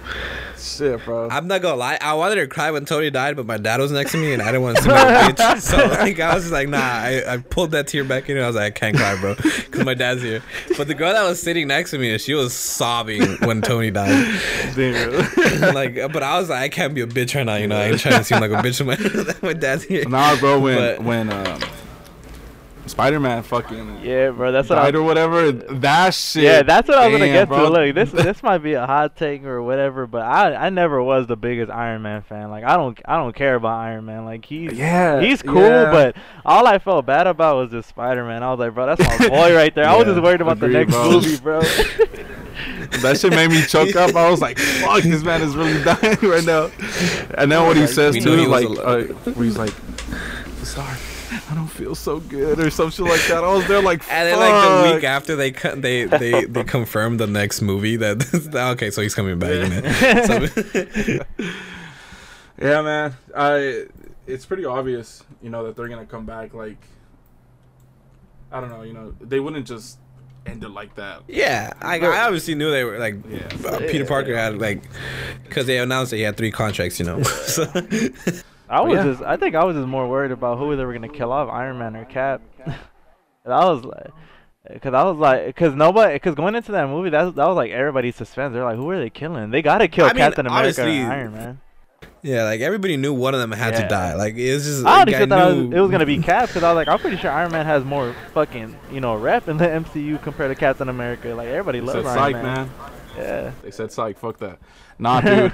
shit, 0.99 1.05
bro. 1.05 1.29
I'm 1.29 1.47
not 1.47 1.61
gonna 1.61 1.75
lie, 1.77 1.97
I 2.01 2.13
wanted 2.15 2.35
to 2.35 2.47
cry 2.47 2.71
when 2.71 2.85
Tony 2.85 3.09
died, 3.09 3.35
but 3.35 3.45
my 3.45 3.57
dad 3.57 3.79
was 3.79 3.91
next 3.91 4.11
to 4.11 4.17
me 4.17 4.33
and 4.33 4.41
I 4.41 4.47
didn't 4.47 4.61
want 4.63 4.77
to 4.77 4.83
see 4.83 4.89
my 4.89 4.95
bitch. 5.31 5.61
So 5.61 5.77
like 5.87 6.19
I 6.19 6.33
was 6.33 6.43
just 6.43 6.53
like, 6.53 6.67
nah, 6.69 6.77
I, 6.79 7.23
I 7.27 7.37
pulled 7.37 7.71
that 7.71 7.87
tear 7.87 8.03
back 8.03 8.29
in 8.29 8.37
and 8.37 8.43
I 8.43 8.47
was 8.47 8.55
like, 8.55 8.65
I 8.75 8.77
can't 8.77 8.95
cry, 8.97 9.19
bro, 9.19 9.35
because 9.35 9.85
my 9.85 9.93
dad's 9.93 10.21
here. 10.21 10.41
But 10.77 10.87
the 10.87 10.93
girl 10.95 11.13
that 11.13 11.23
was 11.23 11.41
sitting 11.41 11.67
next 11.67 11.91
to 11.91 11.97
me, 11.99 12.17
she 12.17 12.33
was 12.33 12.53
sobbing 12.53 13.23
when 13.45 13.61
Tony 13.61 13.91
died. 13.91 14.25
like, 15.73 15.95
but 16.11 16.23
I 16.23 16.39
was 16.39 16.49
like, 16.49 16.61
I 16.61 16.69
can't 16.69 16.93
be 16.93 17.01
a 17.01 17.07
bitch 17.07 17.35
right 17.35 17.45
now, 17.45 17.55
you 17.55 17.67
know. 17.67 17.77
I 17.77 17.85
ain't 17.89 17.99
trying 17.99 18.17
to 18.19 18.23
seem 18.23 18.39
like 18.39 18.51
a 18.51 18.55
bitch 18.55 18.83
when 18.85 18.97
my, 19.41 19.49
my 19.49 19.53
dad's 19.53 19.83
here. 19.83 20.07
nah, 20.07 20.35
bro. 20.37 20.59
When 20.59 20.77
But- 20.77 21.03
when 21.03 21.31
um, 21.31 21.59
Spider 22.87 23.19
Man 23.19 23.43
fucking 23.43 24.01
Yeah, 24.03 24.31
bro. 24.31 24.51
That's 24.51 24.69
what 24.69 24.79
I 24.79 24.89
or 24.89 25.03
whatever, 25.03 25.51
that 25.51 26.13
shit. 26.13 26.43
Yeah, 26.43 26.63
that's 26.63 26.87
what 26.87 26.97
I 26.97 27.07
was 27.07 27.19
gonna 27.19 27.31
get 27.31 27.47
bro. 27.47 27.65
to. 27.65 27.69
Look, 27.69 27.95
this 27.95 28.11
this 28.23 28.43
might 28.43 28.59
be 28.59 28.73
a 28.73 28.85
hot 28.85 29.15
take 29.15 29.43
or 29.43 29.61
whatever, 29.61 30.07
but 30.07 30.21
I 30.21 30.53
I 30.55 30.69
never 30.69 31.01
was 31.01 31.27
the 31.27 31.35
biggest 31.35 31.71
Iron 31.71 32.01
Man 32.01 32.21
fan. 32.23 32.49
Like 32.49 32.63
I 32.63 32.75
don't 32.77 32.99
I 33.05 33.17
don't 33.17 33.35
care 33.35 33.55
about 33.55 33.77
Iron 33.79 34.05
Man. 34.05 34.25
Like 34.25 34.45
he's 34.45 34.73
Yeah, 34.73 35.21
he's 35.21 35.41
cool, 35.41 35.61
yeah. 35.61 35.91
but 35.91 36.15
all 36.45 36.67
I 36.67 36.79
felt 36.79 37.05
bad 37.05 37.27
about 37.27 37.57
was 37.57 37.71
this 37.71 37.85
Spider 37.85 38.25
Man. 38.25 38.43
I 38.43 38.49
was 38.51 38.59
like, 38.59 38.73
bro, 38.73 38.85
that's 38.85 39.21
my 39.21 39.27
boy 39.29 39.55
right 39.55 39.73
there. 39.73 39.87
I 39.87 39.95
was 39.95 40.05
just 40.13 40.21
worried 40.21 40.41
about 40.41 40.59
the 40.59 40.67
next 40.67 40.91
bro. 40.91 41.11
movie, 41.11 41.37
bro. 41.37 41.61
that 43.01 43.17
shit 43.19 43.31
made 43.31 43.49
me 43.49 43.61
choke 43.63 43.95
up. 43.95 44.15
I 44.15 44.29
was 44.29 44.41
like, 44.41 44.57
"Fuck, 44.57 45.03
this 45.03 45.23
man 45.23 45.41
is 45.41 45.55
really 45.55 45.83
dying 45.83 46.17
right 46.21 46.43
now." 46.43 46.71
And 47.37 47.51
then 47.51 47.65
what 47.65 47.77
he 47.77 47.87
says 47.87 48.15
we 48.15 48.21
too, 48.21 48.37
he 48.37 48.45
like, 48.47 48.67
was 48.67 48.79
uh, 48.79 49.31
he's 49.35 49.57
like, 49.57 49.73
"Sorry, 50.63 50.97
I 51.49 51.55
don't 51.55 51.67
feel 51.67 51.95
so 51.95 52.19
good," 52.19 52.59
or 52.59 52.69
something 52.69 53.05
like 53.05 53.25
that. 53.27 53.43
I 53.43 53.53
was 53.53 53.67
there 53.67 53.81
like, 53.81 54.01
And 54.11 54.27
then 54.27 54.39
like 54.39 54.89
the 54.89 54.95
week 54.95 55.03
after 55.05 55.35
they 55.35 55.51
co- 55.51 55.75
they 55.75 56.03
they 56.05 56.45
they 56.45 56.63
confirmed 56.63 57.19
the 57.19 57.27
next 57.27 57.61
movie 57.61 57.95
that 57.97 58.51
okay, 58.73 58.91
so 58.91 59.01
he's 59.01 59.15
coming 59.15 59.39
back. 59.39 59.53
you 59.53 59.69
know. 59.69 60.45
So- 60.45 61.25
Yeah, 62.61 62.81
man. 62.81 63.15
I. 63.35 63.85
It's 64.25 64.45
pretty 64.45 64.65
obvious, 64.65 65.23
you 65.41 65.49
know, 65.49 65.63
that 65.65 65.77
they're 65.77 65.87
gonna 65.87 66.05
come 66.05 66.25
back. 66.25 66.53
Like, 66.53 66.77
I 68.51 68.59
don't 68.59 68.69
know, 68.69 68.81
you 68.81 68.91
know, 68.93 69.13
they 69.21 69.39
wouldn't 69.39 69.65
just 69.65 69.99
end 70.45 70.63
it 70.65 70.69
like 70.69 70.95
that. 70.95 71.21
Yeah, 71.29 71.71
I, 71.81 71.97
I 71.99 72.25
obviously 72.25 72.55
knew 72.55 72.69
they 72.69 72.83
were 72.83 72.99
like 72.99 73.15
Yeah. 73.29 73.47
uh, 73.65 73.77
Peter 73.79 74.03
Parker 74.05 74.35
had 74.35 74.59
like 74.59 74.83
because 75.45 75.65
they 75.65 75.77
announced 75.77 76.09
that 76.11 76.17
he 76.17 76.23
had 76.23 76.35
three 76.35 76.51
contracts, 76.51 76.99
you 76.99 77.05
know. 77.05 77.23
so, 77.23 77.63
I 78.69 78.81
was 78.81 78.95
yeah. 78.97 79.03
just 79.03 79.21
I 79.21 79.37
think 79.37 79.55
I 79.55 79.63
was 79.63 79.75
just 79.75 79.87
more 79.87 80.07
worried 80.09 80.31
about 80.31 80.57
who 80.57 80.75
they 80.75 80.85
were 80.85 80.93
gonna 80.93 81.07
kill 81.09 81.31
off, 81.31 81.49
Iron 81.49 81.77
Man 81.77 81.95
or 81.95 82.05
Cap. 82.05 82.41
and 82.65 83.53
I 83.53 83.65
was 83.65 83.83
like. 83.83 84.11
Cause 84.81 84.93
I 84.93 85.03
was 85.05 85.15
like, 85.15 85.55
cause 85.55 85.73
nobody, 85.75 86.19
cause 86.19 86.35
going 86.35 86.53
into 86.53 86.73
that 86.73 86.89
movie, 86.89 87.09
that 87.11 87.35
that 87.35 87.47
was 87.47 87.55
like 87.55 87.71
everybody's 87.71 88.17
suspense. 88.17 88.53
They're 88.53 88.65
like, 88.65 88.75
who 88.75 88.89
are 88.89 88.99
they 88.99 89.09
killing? 89.09 89.49
They 89.49 89.61
gotta 89.61 89.87
kill 89.87 90.03
I 90.03 90.09
mean, 90.09 90.17
Captain 90.17 90.45
America 90.45 90.81
obviously- 90.81 90.97
and 90.97 91.09
Iron 91.13 91.31
Man. 91.33 91.61
yeah, 92.21 92.43
like 92.43 92.59
everybody 92.59 92.97
knew 92.97 93.13
one 93.13 93.33
of 93.33 93.39
them 93.39 93.53
had 93.53 93.75
Yeah. 93.75 93.81
to 93.83 93.87
die. 93.87 94.15
Like 94.15 94.35
it 94.35 94.53
was 94.53 94.65
just 94.65 94.85
I 94.85 94.95
already 94.97 95.13
like, 95.13 95.19
said 95.21 95.29
that 95.29 95.39
I 95.39 95.45
was, 95.53 95.57
it 95.73 95.79
was 95.79 95.89
gonna 95.89 96.05
be 96.05 96.17
Cap 96.21 96.47
because 96.49 96.63
I 96.63 96.73
was 96.73 96.75
like, 96.75 96.89
I'm 96.89 96.99
pretty 96.99 97.15
sure 97.15 97.31
Iron 97.31 97.53
Man 97.53 97.65
has 97.65 97.85
more 97.85 98.13
fucking 98.33 98.77
you 98.91 98.99
know 98.99 99.15
rep 99.15 99.47
in 99.47 99.55
the 99.55 99.65
MCU 99.67 100.21
compared 100.21 100.51
to 100.51 100.55
Captain 100.59 100.89
America. 100.89 101.29
Like 101.29 101.47
everybody 101.47 101.79
They 101.79 101.85
loves 101.85 101.99
said 102.05 102.17
Iron 102.17 102.17
psych, 102.17 102.43
Man. 102.43 102.43
man. 102.43 102.69
Yeah. 103.17 103.51
They 103.63 103.71
said 103.71 103.89
psych. 103.93 104.17
Fuck 104.19 104.37
that. 104.39 104.59
Nah, 104.99 105.21
dude. 105.21 105.53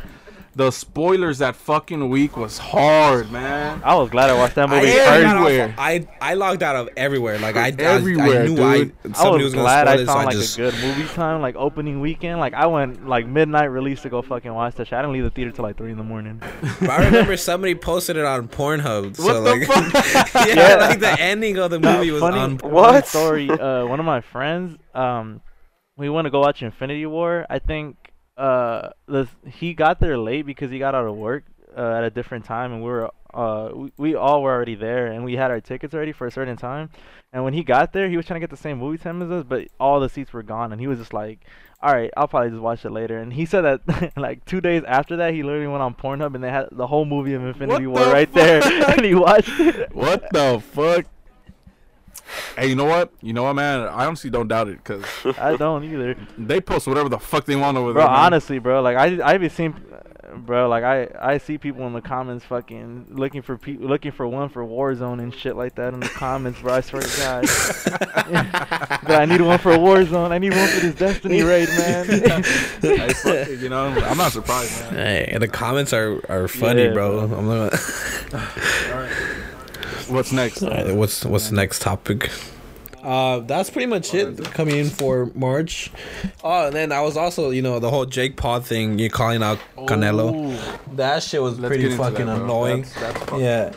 The 0.55 0.69
spoilers 0.69 1.39
that 1.39 1.55
fucking 1.55 2.09
week 2.09 2.37
was 2.37 2.57
hard, 2.59 3.31
man. 3.31 3.81
I 3.83 3.95
was 3.95 4.09
glad 4.11 4.29
I 4.29 4.33
watched 4.37 4.53
that 4.55 4.69
movie 4.69 4.91
I 4.91 4.93
first. 4.93 5.23
got 5.23 5.35
off- 5.37 5.45
everywhere. 5.47 5.75
I 5.77 6.07
I 6.21 6.33
logged 6.35 6.61
out 6.61 6.75
of 6.75 6.89
everywhere. 6.95 7.39
Like 7.39 7.55
I, 7.55 7.67
I, 7.67 7.69
Everywhere, 7.71 8.43
I 8.43 8.45
knew 8.47 8.55
dude. 8.55 8.59
I 9.15 9.23
I 9.25 9.29
was 9.29 9.43
was, 9.43 9.53
glad 9.53 9.87
spoil 9.87 9.97
I 9.99 10.01
it, 10.01 10.05
so 10.05 10.13
found 10.13 10.19
I 10.19 10.23
like 10.25 10.35
just 10.35 10.57
a 10.57 10.61
good 10.61 10.73
movie 10.75 11.07
time, 11.13 11.41
like 11.41 11.55
opening 11.55 12.01
weekend. 12.01 12.39
Like 12.39 12.53
I 12.53 12.67
went 12.67 13.07
like 13.07 13.25
midnight 13.25 13.65
release 13.71 14.01
to 14.03 14.09
go 14.09 14.21
fucking 14.21 14.53
watch 14.53 14.75
that 14.75 14.85
shit. 14.87 14.93
I 14.93 15.01
didn't 15.01 15.13
leave 15.13 15.23
the 15.23 15.31
theater 15.31 15.51
till 15.51 15.63
like 15.63 15.77
three 15.77 15.91
in 15.91 15.97
the 15.97 16.03
morning. 16.03 16.39
But 16.79 16.89
I 16.89 17.05
remember 17.05 17.35
somebody 17.35 17.73
posted 17.75 18.15
it 18.17 18.25
on 18.25 18.47
Pornhub. 18.47 19.15
So 19.15 19.23
What 19.25 19.33
the 19.33 19.39
like, 19.41 19.67
fuck? 19.67 20.33
yeah, 20.47 20.55
Yeah. 20.55 20.75
like 20.75 20.99
the 20.99 21.19
ending 21.19 21.57
of 21.57 21.71
the 21.71 21.79
movie 21.79 22.11
was 22.11 22.21
funny, 22.21 22.39
on. 22.39 22.57
funny 22.59 22.73
What? 22.73 23.07
story? 23.07 23.49
Uh, 23.49 23.85
one 23.87 23.99
of 23.99 24.05
my 24.05 24.21
friends, 24.21 24.77
um, 24.93 25.41
we 25.97 26.09
went 26.09 26.25
to 26.25 26.29
go 26.31 26.39
watch 26.41 26.61
Infinity 26.61 27.05
War. 27.05 27.45
I 27.49 27.59
think 27.59 27.97
uh, 28.37 28.89
the 29.07 29.27
he 29.47 29.73
got 29.73 29.99
there 29.99 30.17
late 30.17 30.45
because 30.45 30.71
he 30.71 30.79
got 30.79 30.95
out 30.95 31.05
of 31.05 31.15
work 31.15 31.43
uh, 31.77 31.93
at 31.97 32.03
a 32.03 32.09
different 32.09 32.45
time, 32.45 32.73
and 32.73 32.81
we 32.81 32.89
were 32.89 33.11
uh, 33.33 33.69
we, 33.73 33.91
we 33.97 34.15
all 34.15 34.41
were 34.41 34.51
already 34.51 34.75
there, 34.75 35.07
and 35.07 35.23
we 35.23 35.35
had 35.35 35.51
our 35.51 35.61
tickets 35.61 35.93
already 35.93 36.11
for 36.11 36.27
a 36.27 36.31
certain 36.31 36.57
time. 36.57 36.89
And 37.31 37.43
when 37.43 37.53
he 37.53 37.63
got 37.63 37.93
there, 37.93 38.09
he 38.09 38.17
was 38.17 38.25
trying 38.25 38.39
to 38.39 38.43
get 38.43 38.51
the 38.51 38.61
same 38.61 38.77
movie 38.77 38.97
time 38.97 39.21
as 39.21 39.31
us, 39.31 39.43
but 39.47 39.67
all 39.79 39.99
the 39.99 40.09
seats 40.09 40.33
were 40.33 40.43
gone, 40.43 40.71
and 40.71 40.79
he 40.81 40.87
was 40.87 40.99
just 40.99 41.13
like. 41.13 41.39
All 41.81 41.93
right, 41.93 42.09
I'll 42.15 42.29
probably 42.29 42.51
just 42.51 42.61
watch 42.61 42.85
it 42.85 42.91
later. 42.91 43.17
And 43.17 43.33
he 43.33 43.45
said 43.45 43.63
that 43.63 44.13
like 44.15 44.45
two 44.45 44.61
days 44.61 44.83
after 44.87 45.17
that, 45.17 45.33
he 45.33 45.43
literally 45.43 45.67
went 45.67 45.81
on 45.81 45.93
Pornhub 45.93 46.33
and 46.33 46.41
they 46.41 46.49
had 46.49 46.69
the 46.71 46.87
whole 46.87 47.03
movie 47.03 47.33
of 47.33 47.43
Infinity 47.43 47.87
What 47.87 48.05
War 48.05 48.13
right 48.13 48.31
there, 48.31 48.63
and 48.89 49.03
he 49.03 49.13
watched 49.13 49.59
it. 49.59 49.93
What 49.93 50.31
the 50.31 50.63
fuck? 50.65 51.05
Hey, 52.57 52.67
you 52.67 52.75
know 52.75 52.85
what? 52.85 53.11
You 53.21 53.33
know 53.33 53.43
what, 53.43 53.53
man? 53.55 53.81
I 53.81 54.05
honestly 54.05 54.29
don't 54.29 54.47
doubt 54.47 54.67
it 54.69 54.77
because 54.83 55.03
I 55.39 55.55
don't 55.57 55.83
either. 55.83 56.15
they 56.37 56.61
post 56.61 56.87
whatever 56.87 57.09
the 57.09 57.19
fuck 57.19 57.45
they 57.45 57.55
want 57.55 57.77
over 57.77 57.93
Bro, 57.93 58.01
there. 58.03 58.11
man. 58.11 58.19
honestly, 58.25 58.59
bro, 58.59 58.81
like 58.81 58.95
I 58.97 59.33
I 59.33 59.37
be 59.37 59.49
seen, 59.49 59.75
bro, 60.37 60.67
like 60.69 60.83
I 60.83 61.09
I 61.19 61.37
see 61.37 61.57
people 61.57 61.85
in 61.85 61.93
the 61.93 62.01
comments 62.01 62.45
fucking 62.45 63.07
looking 63.09 63.41
for 63.41 63.57
people 63.57 63.87
looking 63.87 64.11
for 64.13 64.25
one 64.27 64.49
for 64.49 64.63
Warzone 64.65 65.21
and 65.21 65.33
shit 65.33 65.55
like 65.57 65.75
that 65.75 65.93
in 65.93 65.99
the 65.99 66.07
comments, 66.09 66.61
bro. 66.61 66.73
I 66.75 66.81
swear 66.81 67.01
to 67.01 67.17
God, 67.17 67.41
but 69.03 69.11
I 69.21 69.25
need 69.25 69.41
one 69.41 69.59
for 69.59 69.71
Warzone. 69.73 70.31
I 70.31 70.37
need 70.37 70.53
one 70.53 70.67
for 70.69 70.79
this 70.79 70.95
Destiny 70.95 71.43
raid, 71.43 71.67
man. 71.69 72.05
Hey, 72.07 73.09
fuck 73.13 73.49
you 73.49 73.69
know, 73.69 73.87
I'm 73.87 74.17
not 74.17 74.31
surprised, 74.31 74.79
man. 74.91 74.93
Hey, 75.29 75.37
the 75.37 75.47
comments 75.49 75.91
are, 75.93 76.21
are 76.29 76.47
funny, 76.47 76.83
Yeah, 76.85 76.93
bro. 76.93 77.27
bro. 77.27 77.37
I'm 77.37 77.47
not, 77.47 77.73
What's 80.13 80.31
next? 80.31 80.61
Alright, 80.61 80.95
what's 80.95 81.25
what's 81.25 81.49
the 81.49 81.55
next 81.55 81.81
topic? 81.81 82.29
Uh, 83.01 83.39
that's 83.39 83.69
pretty 83.69 83.87
much 83.87 84.13
it 84.13 84.43
coming 84.53 84.77
in 84.77 84.89
for 84.89 85.29
March. 85.35 85.91
Oh, 86.43 86.67
and 86.67 86.75
then 86.75 86.91
I 86.93 87.01
was 87.01 87.17
also, 87.17 87.49
you 87.49 87.61
know, 87.61 87.79
the 87.79 87.89
whole 87.89 88.05
Jake 88.05 88.37
Paul 88.37 88.61
thing. 88.61 88.97
You 88.99 89.09
calling 89.09 89.43
out 89.43 89.59
Canelo. 89.75 90.55
That 90.95 91.21
shit 91.23 91.41
was 91.41 91.59
Let's 91.59 91.67
pretty 91.75 91.89
fucking 91.97 92.27
that, 92.27 92.41
annoying. 92.43 92.83
That's- 92.83 93.01
that's 93.13 93.19
fucking- 93.25 93.39
yeah. 93.43 93.73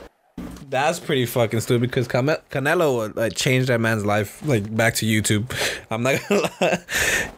That's 0.69 0.99
pretty 0.99 1.27
fucking 1.27 1.61
stupid 1.61 1.89
because 1.89 2.09
Cane- 2.09 2.37
Canelo 2.51 2.97
would, 2.97 3.17
like 3.17 3.37
changed 3.37 3.69
that 3.69 3.81
man's 3.81 4.05
life 4.05 4.45
like 4.45 4.75
back 4.77 4.95
to 4.97 5.07
YouTube. 5.07 5.49
I'm 5.91 6.03
not 6.03 6.21
gonna 6.29 6.43
lie. 6.61 6.85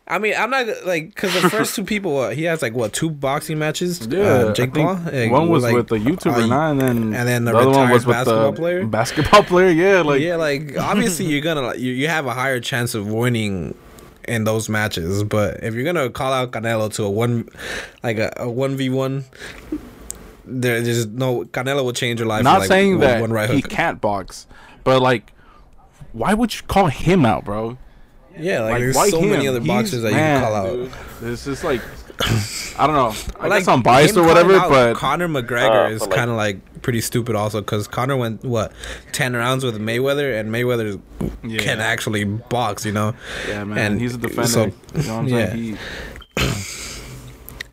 I 0.06 0.18
mean, 0.18 0.34
I'm 0.36 0.48
not 0.48 0.66
like 0.86 1.08
because 1.14 1.40
the 1.40 1.50
first 1.50 1.76
two 1.76 1.84
people 1.84 2.18
uh, 2.18 2.30
he 2.30 2.44
has 2.44 2.62
like 2.62 2.72
what 2.72 2.94
two 2.94 3.10
boxing 3.10 3.58
matches. 3.58 4.06
Yeah, 4.06 4.20
uh, 4.20 4.54
Jake 4.54 4.72
Paul. 4.72 4.96
One 4.96 5.48
was 5.50 5.62
like, 5.62 5.74
with 5.74 5.88
the 5.88 5.96
YouTuber 5.98 6.44
uh, 6.44 6.46
now, 6.46 6.70
and 6.70 6.80
then 6.80 6.96
and 7.14 7.28
then 7.28 7.44
the 7.44 7.52
the 7.52 7.58
other 7.58 7.70
one 7.70 7.90
was 7.90 8.06
with 8.06 8.16
retired 8.16 8.24
basketball 8.24 8.52
the 8.52 8.56
player? 8.56 8.86
basketball 8.86 9.42
player. 9.44 9.70
Yeah, 9.70 10.00
like 10.00 10.22
yeah, 10.22 10.36
like 10.36 10.78
obviously 10.78 11.26
you're 11.26 11.42
gonna 11.42 11.62
like, 11.62 11.78
you, 11.78 11.92
you 11.92 12.08
have 12.08 12.24
a 12.24 12.32
higher 12.32 12.60
chance 12.60 12.94
of 12.94 13.12
winning 13.12 13.74
in 14.26 14.44
those 14.44 14.70
matches, 14.70 15.22
but 15.22 15.62
if 15.62 15.74
you're 15.74 15.84
gonna 15.84 16.08
call 16.08 16.32
out 16.32 16.52
Canelo 16.52 16.92
to 16.94 17.04
a 17.04 17.10
one 17.10 17.46
like 18.02 18.16
a, 18.16 18.32
a 18.38 18.50
one 18.50 18.76
v 18.76 18.88
one, 18.88 19.24
there- 20.48 20.80
there's 20.80 21.06
no 21.06 21.44
Canelo 21.44 21.84
will 21.84 21.92
change 21.92 22.20
your 22.20 22.28
life. 22.28 22.42
not 22.42 22.60
with, 22.60 22.70
like, 22.70 22.76
saying 22.76 22.92
one- 22.92 23.00
that 23.00 23.20
one 23.20 23.30
right 23.32 23.48
he 23.50 23.60
hook. 23.60 23.70
can't 23.70 24.00
box, 24.00 24.46
but 24.84 25.00
like, 25.02 25.32
why 26.12 26.34
would 26.34 26.54
you 26.54 26.62
call 26.66 26.86
him 26.86 27.24
out, 27.26 27.44
bro? 27.44 27.78
Yeah, 28.38 28.60
like, 28.60 28.70
Like, 28.72 28.80
there's 28.80 28.96
why 28.96 29.10
so 29.10 29.20
him? 29.20 29.30
many 29.30 29.48
other 29.48 29.60
He's- 29.60 29.66
boxers 29.68 30.02
that 30.02 30.10
you 30.10 30.16
man, 30.16 30.40
can 30.40 30.50
call 30.52 30.56
out. 30.56 30.72
dude. 30.72 30.90
This 31.20 31.46
is 31.46 31.64
like, 31.64 31.80
I 32.78 32.86
don't 32.86 32.94
know. 32.96 33.14
I 33.40 33.46
Like, 33.48 33.60
guess 33.60 33.68
I'm 33.68 33.82
biased 33.82 34.16
or 34.16 34.22
whatever, 34.24 34.54
out 34.56 34.70
but 34.70 34.96
Conor 34.96 35.28
McGregor 35.28 35.86
Uh, 35.86 35.90
is 35.90 36.00
like- 36.02 36.10
kind 36.10 36.30
of 36.30 36.36
like 36.36 36.58
pretty 36.82 37.00
stupid 37.00 37.34
also 37.36 37.60
because 37.60 37.88
Conor 37.88 38.16
went 38.16 38.44
what 38.44 38.72
ten 39.12 39.34
rounds 39.34 39.64
with 39.64 39.80
Mayweather 39.80 40.38
and 40.38 40.50
Mayweather 40.52 41.00
Yeah. 41.42 41.58
can 41.60 41.80
actually 41.80 42.22
box, 42.24 42.84
you 42.86 42.92
know. 42.92 43.14
yeah, 43.48 43.64
man, 43.64 43.78
and 43.78 44.00
he's 44.00 44.14
a 44.14 44.18
defender. 44.18 44.48
so- 44.48 44.64
you 44.94 45.02
know 45.02 45.14
what 45.14 45.20
I'm 45.20 45.28
yeah. 45.28 45.46
saying? 45.50 45.56
He, 45.56 45.76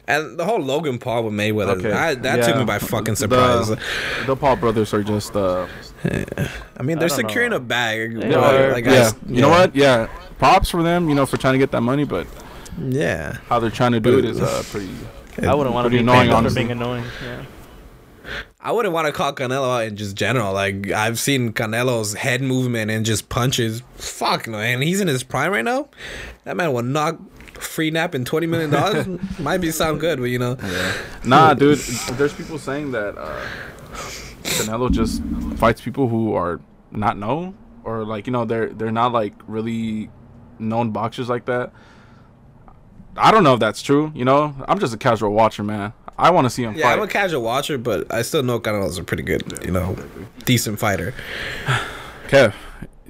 And 0.07 0.37
the 0.37 0.45
whole 0.45 0.59
Logan 0.59 0.99
Paul 0.99 1.23
with 1.23 1.33
Mayweather, 1.33 1.77
Okay, 1.79 1.91
I, 1.91 2.13
that 2.15 2.43
took 2.45 2.57
me 2.57 2.63
by 2.65 2.77
fucking 2.79 3.15
surprise. 3.15 3.69
The, 3.69 3.79
the 4.27 4.35
Paul 4.35 4.55
brothers 4.55 4.93
are 4.93 5.03
just, 5.03 5.35
uh, 5.35 5.65
I 6.03 6.83
mean, 6.83 6.99
they're 6.99 7.05
I 7.05 7.09
don't 7.09 7.09
securing 7.09 7.49
know. 7.51 7.55
a 7.57 7.59
bag. 7.59 8.13
Yeah, 8.13 8.19
but, 8.29 8.51
they're- 8.51 8.71
like, 8.73 8.85
yeah. 8.85 8.91
s- 8.91 9.15
You 9.27 9.41
know 9.41 9.49
what? 9.49 9.75
Yeah, 9.75 10.07
props 10.37 10.69
for 10.69 10.83
them. 10.83 11.09
You 11.09 11.15
know, 11.15 11.25
for 11.25 11.37
trying 11.37 11.53
to 11.53 11.57
get 11.59 11.71
that 11.71 11.81
money, 11.81 12.03
but 12.03 12.27
Yeah. 12.79 13.37
how 13.49 13.59
they're 13.59 13.71
trying 13.71 13.93
to 13.93 13.99
do 13.99 14.19
it 14.19 14.25
is 14.25 14.39
uh, 14.39 14.61
pretty. 14.69 14.89
I 15.41 15.55
wouldn't 15.55 15.73
want 15.73 15.85
to 15.85 15.89
Pretty 15.89 15.97
be 15.97 15.99
annoying, 16.03 16.17
annoying, 16.19 16.29
for 16.29 16.35
honestly. 16.35 16.59
being 16.61 16.71
annoying. 16.71 17.03
Yeah. 17.23 17.43
I 18.61 18.71
wouldn't 18.71 18.93
want 18.93 19.05
to 19.05 19.11
call 19.13 19.33
Canelo 19.33 19.81
out 19.81 19.87
in 19.87 19.95
just 19.97 20.15
general. 20.15 20.51
Like 20.53 20.89
I've 20.91 21.19
seen 21.19 21.53
Canelo's 21.53 22.13
head 22.15 22.41
movement 22.41 22.89
and 22.89 23.05
just 23.05 23.29
punches. 23.29 23.83
Fuck 23.95 24.47
no, 24.47 24.57
and 24.57 24.81
he's 24.81 25.01
in 25.01 25.07
his 25.07 25.23
prime 25.23 25.51
right 25.51 25.63
now. 25.65 25.89
That 26.45 26.57
man 26.57 26.73
will 26.73 26.81
knock 26.81 27.19
free 27.59 27.91
nap 27.91 28.13
and 28.13 28.25
twenty 28.25 28.47
million 28.47 28.69
dollars. 28.69 29.07
Might 29.39 29.57
be 29.59 29.71
sound 29.71 29.99
good, 29.99 30.19
but 30.19 30.25
you 30.25 30.39
know, 30.39 30.57
Nah, 31.23 31.53
dude. 31.53 31.79
There's 31.79 32.33
people 32.33 32.57
saying 32.59 32.91
that 32.91 33.17
uh, 33.17 33.45
Canelo 34.43 34.91
just 34.91 35.21
fights 35.57 35.81
people 35.81 36.07
who 36.07 36.33
are 36.33 36.59
not 36.91 37.17
known, 37.17 37.57
or 37.83 38.05
like 38.05 38.27
you 38.27 38.33
know 38.33 38.45
they're 38.45 38.69
they're 38.69 38.91
not 38.91 39.11
like 39.11 39.33
really 39.47 40.09
known 40.59 40.91
boxers 40.91 41.29
like 41.29 41.45
that. 41.45 41.71
I 43.17 43.31
don't 43.31 43.43
know 43.43 43.53
if 43.53 43.59
that's 43.59 43.81
true. 43.81 44.11
You 44.13 44.25
know, 44.25 44.53
I'm 44.67 44.79
just 44.79 44.93
a 44.93 44.97
casual 44.97 45.31
watcher, 45.31 45.63
man. 45.63 45.93
I 46.17 46.31
want 46.31 46.45
to 46.45 46.49
see 46.49 46.63
him 46.63 46.75
yeah, 46.75 46.89
I'm 46.89 47.01
a 47.01 47.07
casual 47.07 47.41
watcher, 47.41 47.77
but 47.77 48.11
I 48.13 48.21
still 48.21 48.43
know 48.43 48.59
Canelo's 48.59 48.97
a 48.97 49.03
pretty 49.03 49.23
good, 49.23 49.59
you 49.63 49.71
know, 49.71 49.97
decent 50.45 50.79
fighter. 50.79 51.13
Kev, 52.27 52.53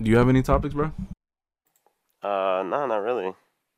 do 0.02 0.10
you 0.10 0.18
have 0.18 0.28
any 0.28 0.42
topics, 0.42 0.74
bro? 0.74 0.92
Uh, 2.24 2.64
no, 2.64 2.88
not 2.88 3.04
really. 3.04 3.34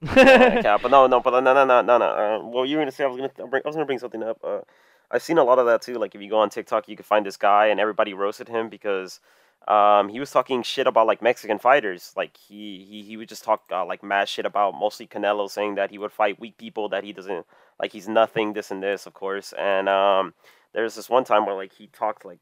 Uh, 0.05 0.61
Cap, 0.61 0.81
but 0.83 0.91
no, 0.91 1.07
no, 1.07 1.19
but 1.19 1.31
no, 1.43 1.53
no, 1.53 1.65
no, 1.65 1.81
no, 1.81 1.97
no. 1.97 2.05
Uh, 2.05 2.47
well, 2.47 2.65
you 2.65 2.77
were 2.77 2.81
gonna 2.81 2.91
say 2.91 3.03
I 3.03 3.07
was 3.07 3.17
gonna 3.17 3.49
bring, 3.49 3.63
I 3.65 3.67
was 3.67 3.75
gonna 3.75 3.85
bring 3.85 3.99
something 3.99 4.23
up. 4.23 4.39
Uh, 4.43 4.59
I've 5.09 5.23
seen 5.23 5.37
a 5.37 5.43
lot 5.43 5.59
of 5.59 5.65
that 5.67 5.81
too. 5.81 5.95
Like 5.95 6.15
if 6.15 6.21
you 6.21 6.29
go 6.29 6.39
on 6.39 6.49
TikTok, 6.49 6.87
you 6.89 6.95
can 6.95 7.03
find 7.03 7.25
this 7.25 7.37
guy, 7.37 7.67
and 7.67 7.79
everybody 7.79 8.13
roasted 8.13 8.49
him 8.49 8.69
because 8.69 9.19
um, 9.67 10.09
he 10.09 10.19
was 10.19 10.31
talking 10.31 10.63
shit 10.63 10.87
about 10.87 11.07
like 11.07 11.21
Mexican 11.21 11.59
fighters. 11.59 12.13
Like 12.15 12.37
he 12.37 12.85
he, 12.89 13.03
he 13.03 13.17
would 13.17 13.29
just 13.29 13.43
talk 13.43 13.63
uh, 13.71 13.85
like 13.85 14.03
mad 14.03 14.29
shit 14.29 14.45
about 14.45 14.75
mostly 14.75 15.07
Canelo, 15.07 15.49
saying 15.49 15.75
that 15.75 15.91
he 15.91 15.97
would 15.97 16.11
fight 16.11 16.39
weak 16.39 16.57
people, 16.57 16.89
that 16.89 17.03
he 17.03 17.13
doesn't 17.13 17.45
like 17.79 17.91
he's 17.91 18.07
nothing, 18.07 18.53
this 18.53 18.71
and 18.71 18.83
this, 18.83 19.05
of 19.05 19.13
course. 19.13 19.53
And 19.57 19.89
um, 19.89 20.33
there's 20.73 20.95
this 20.95 21.09
one 21.09 21.23
time 21.23 21.45
where 21.45 21.55
like 21.55 21.73
he 21.73 21.87
talked 21.87 22.25
like 22.25 22.39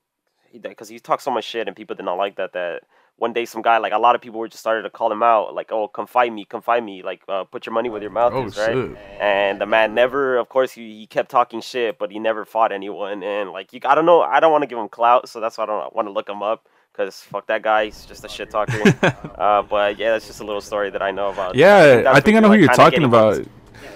he 0.50 0.60
because 0.60 0.90
he 0.90 1.00
talked 1.00 1.24
so 1.24 1.32
much 1.32 1.46
shit, 1.46 1.68
and 1.68 1.76
people 1.76 1.96
did 1.96 2.06
not 2.06 2.18
like 2.18 2.36
that. 2.38 2.54
That 2.54 2.84
one 3.18 3.32
day 3.34 3.46
some 3.46 3.62
guy 3.62 3.78
like 3.78 3.94
a 3.94 3.98
lot 3.98 4.14
of 4.16 4.22
people 4.22 4.40
were 4.40 4.48
just 4.48 4.60
started 4.62 4.82
to 4.84 4.90
call 4.90 5.12
him 5.12 5.24
out 5.24 5.54
like 5.56 5.72
oh 5.72 5.88
come 5.88 6.06
fight 6.06 6.32
me 6.34 6.44
come 6.46 6.62
fight 6.62 6.84
me 6.84 7.02
like 7.02 7.22
uh, 7.30 7.44
put 7.46 7.66
your 7.66 7.74
money 7.74 7.90
where 7.90 8.02
your 8.02 8.12
mouth 8.12 8.34
Oh 8.34 8.46
is 8.46 8.58
right 8.58 8.74
shit! 8.74 8.98
and 9.20 9.60
the 9.62 9.66
man 9.66 9.94
never 9.96 10.38
of 10.38 10.50
course 10.50 10.72
he, 10.74 11.00
he 11.00 11.08
kept 11.08 11.32
talking 11.32 11.62
shit 11.62 11.98
but 11.98 12.12
he 12.12 12.20
never 12.20 12.44
fought 12.46 12.72
anyone 12.74 13.24
and 13.24 13.52
like 13.52 13.72
you 13.74 13.80
i 13.86 13.96
don't 13.96 14.06
know 14.06 14.22
i 14.22 14.40
don't 14.40 14.52
want 14.52 14.64
to 14.64 14.68
give 14.68 14.78
him 14.78 14.90
clout 14.90 15.30
so 15.30 15.40
that's 15.40 15.58
why 15.58 15.64
i 15.64 15.68
don't 15.68 15.96
want 15.96 16.08
to 16.08 16.12
look 16.12 16.28
him 16.28 16.44
up 16.44 16.66
because 16.92 17.22
fuck 17.22 17.48
that 17.48 17.62
guy 17.62 17.86
he's 17.86 18.06
just 18.06 18.26
a 18.26 18.30
shit 18.30 18.50
talker 18.50 18.82
uh, 19.38 19.62
but 19.62 19.98
yeah 19.98 20.12
that's 20.12 20.28
just 20.28 20.42
a 20.42 20.44
little 20.44 20.62
story 20.62 20.90
that 20.90 21.02
i 21.02 21.12
know 21.12 21.30
about 21.30 21.56
Yeah, 21.56 22.04
I 22.08 22.20
think 22.20 22.36
I 22.38 22.42
know 22.42 22.50
who 22.50 22.56
you're 22.56 22.68
talking 22.74 23.04
about. 23.04 23.46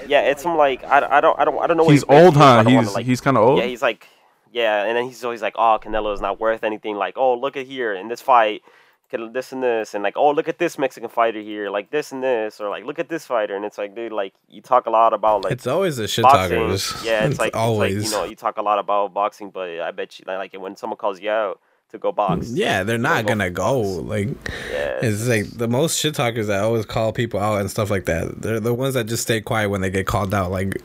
yeah 0.07 0.21
it's 0.21 0.43
some 0.43 0.55
like 0.55 0.83
i, 0.85 1.17
I 1.17 1.21
don't 1.21 1.37
i 1.39 1.43
don't 1.45 1.59
i 1.61 1.67
don't 1.67 1.77
know 1.77 1.89
He's 1.89 2.03
he 2.03 2.15
old, 2.15 2.35
huh? 2.35 2.63
wanna, 2.65 2.79
He's 2.81 2.93
like, 2.95 3.05
he's 3.05 3.21
kind 3.21 3.37
of 3.37 3.43
old. 3.43 3.59
yeah, 3.59 3.65
he's 3.65 3.81
like, 3.81 4.07
yeah, 4.51 4.85
and 4.85 4.95
then 4.97 5.05
he's 5.05 5.23
always 5.23 5.41
like, 5.41 5.53
oh, 5.57 5.77
Canelo 5.81 6.11
is 6.13 6.21
not 6.21 6.39
worth 6.39 6.63
anything. 6.63 6.95
Like, 6.95 7.17
oh, 7.17 7.35
look 7.37 7.55
at 7.55 7.67
here 7.67 7.93
in 7.93 8.07
this 8.07 8.19
fight, 8.19 8.63
Can- 9.09 9.33
this 9.33 9.51
and 9.51 9.63
this, 9.63 9.93
and 9.93 10.03
like, 10.03 10.17
oh, 10.17 10.31
look 10.31 10.47
at 10.47 10.59
this 10.59 10.77
Mexican 10.77 11.09
fighter 11.09 11.41
here, 11.41 11.69
like 11.69 11.89
this 11.89 12.11
and 12.11 12.21
this, 12.23 12.59
or 12.59 12.69
like, 12.69 12.85
look 12.85 12.99
at 12.99 13.09
this 13.09 13.25
fighter, 13.25 13.55
and 13.55 13.65
it's 13.65 13.77
like, 13.77 13.95
dude, 13.95 14.11
like, 14.11 14.33
you 14.47 14.61
talk 14.61 14.85
a 14.85 14.89
lot 14.89 15.13
about 15.13 15.43
like 15.43 15.53
It's 15.53 15.67
always 15.67 15.97
the 15.97 16.07
shit 16.07 16.23
boxing. 16.23 16.59
talkers. 16.59 16.93
Yeah, 17.03 17.25
it's, 17.25 17.39
like, 17.39 17.55
always. 17.55 17.95
it's 17.95 18.05
like, 18.05 18.11
you 18.13 18.25
know, 18.25 18.29
you 18.29 18.35
talk 18.35 18.57
a 18.57 18.61
lot 18.61 18.77
about 18.79 19.13
boxing, 19.13 19.49
but 19.49 19.67
I 19.81 19.91
bet 19.91 20.19
you, 20.19 20.25
like, 20.27 20.53
when 20.53 20.75
someone 20.75 20.97
calls 20.97 21.19
you 21.19 21.29
out 21.31 21.59
to 21.89 21.97
go 21.97 22.11
box, 22.11 22.47
mm, 22.47 22.57
yeah, 22.57 22.83
they're 22.83 22.97
not 22.99 23.23
go 23.25 23.29
gonna 23.29 23.45
for 23.45 23.49
go. 23.51 23.79
Like 23.81 24.27
yeah, 24.71 24.99
it's 25.01 25.27
like 25.27 25.49
the 25.49 25.67
most 25.67 25.97
shit 25.97 26.13
talkers 26.13 26.45
that 26.47 26.61
always 26.61 26.85
call 26.85 27.11
people 27.11 27.39
out 27.39 27.59
and 27.61 27.69
stuff 27.71 27.89
like 27.89 28.05
that. 28.05 28.41
They're 28.41 28.59
the 28.59 28.73
ones 28.73 28.93
that 28.93 29.07
just 29.07 29.23
stay 29.23 29.41
quiet 29.41 29.69
when 29.69 29.81
they 29.81 29.89
get 29.89 30.05
called 30.05 30.33
out. 30.33 30.51
Like 30.51 30.81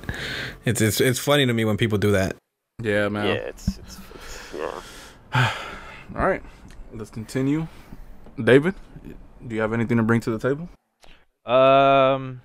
it's 0.65 0.81
it's 0.81 1.01
it's 1.03 1.19
funny 1.19 1.45
to 1.45 1.53
me 1.53 1.67
when 1.67 1.77
people 1.77 1.99
do 1.99 2.13
that. 2.13 2.37
yeah, 2.83 3.09
man. 3.09 3.27
yeah, 3.27 3.33
it's, 3.35 3.79
it's, 3.79 3.99
it's 4.15 4.55
yeah. 4.55 4.81
All 6.17 6.27
right, 6.27 6.43
let's 6.95 7.11
continue. 7.11 7.67
David, 8.43 8.75
do 9.47 9.55
you 9.55 9.61
have 9.61 9.73
anything 9.73 9.97
to 9.97 10.03
bring 10.03 10.21
to 10.23 10.31
the 10.37 10.39
table? 10.39 10.69
Um, 11.47 12.41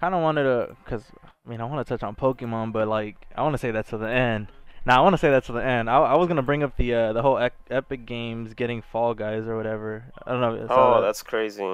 kind 0.00 0.14
of 0.14 0.22
wanted 0.22 0.42
to, 0.44 0.76
cause 0.84 1.04
I 1.24 1.48
mean, 1.48 1.60
I 1.60 1.64
want 1.64 1.86
to 1.86 1.88
touch 1.88 2.02
on 2.02 2.14
Pokemon, 2.14 2.72
but 2.72 2.86
like, 2.88 3.16
I 3.34 3.42
want 3.42 3.54
to 3.54 3.58
say 3.58 3.70
that 3.70 3.88
to 3.88 3.98
the 3.98 4.08
end. 4.08 4.48
Now, 4.84 5.00
I 5.00 5.02
want 5.02 5.14
to 5.14 5.18
say 5.18 5.30
that 5.30 5.44
to 5.46 5.52
the 5.52 5.64
end. 5.64 5.90
I, 5.90 5.96
I 5.96 6.14
was 6.14 6.28
gonna 6.28 6.42
bring 6.42 6.62
up 6.62 6.76
the 6.76 6.94
uh, 6.94 7.12
the 7.12 7.22
whole 7.22 7.38
ec- 7.38 7.54
Epic 7.70 8.06
Games 8.06 8.54
getting 8.54 8.82
Fall 8.82 9.14
Guys 9.14 9.46
or 9.48 9.56
whatever. 9.56 10.04
I 10.24 10.30
don't 10.30 10.40
know. 10.40 10.54
if 10.54 10.70
Oh, 10.70 10.94
that. 10.94 11.00
that's 11.06 11.22
crazy. 11.24 11.64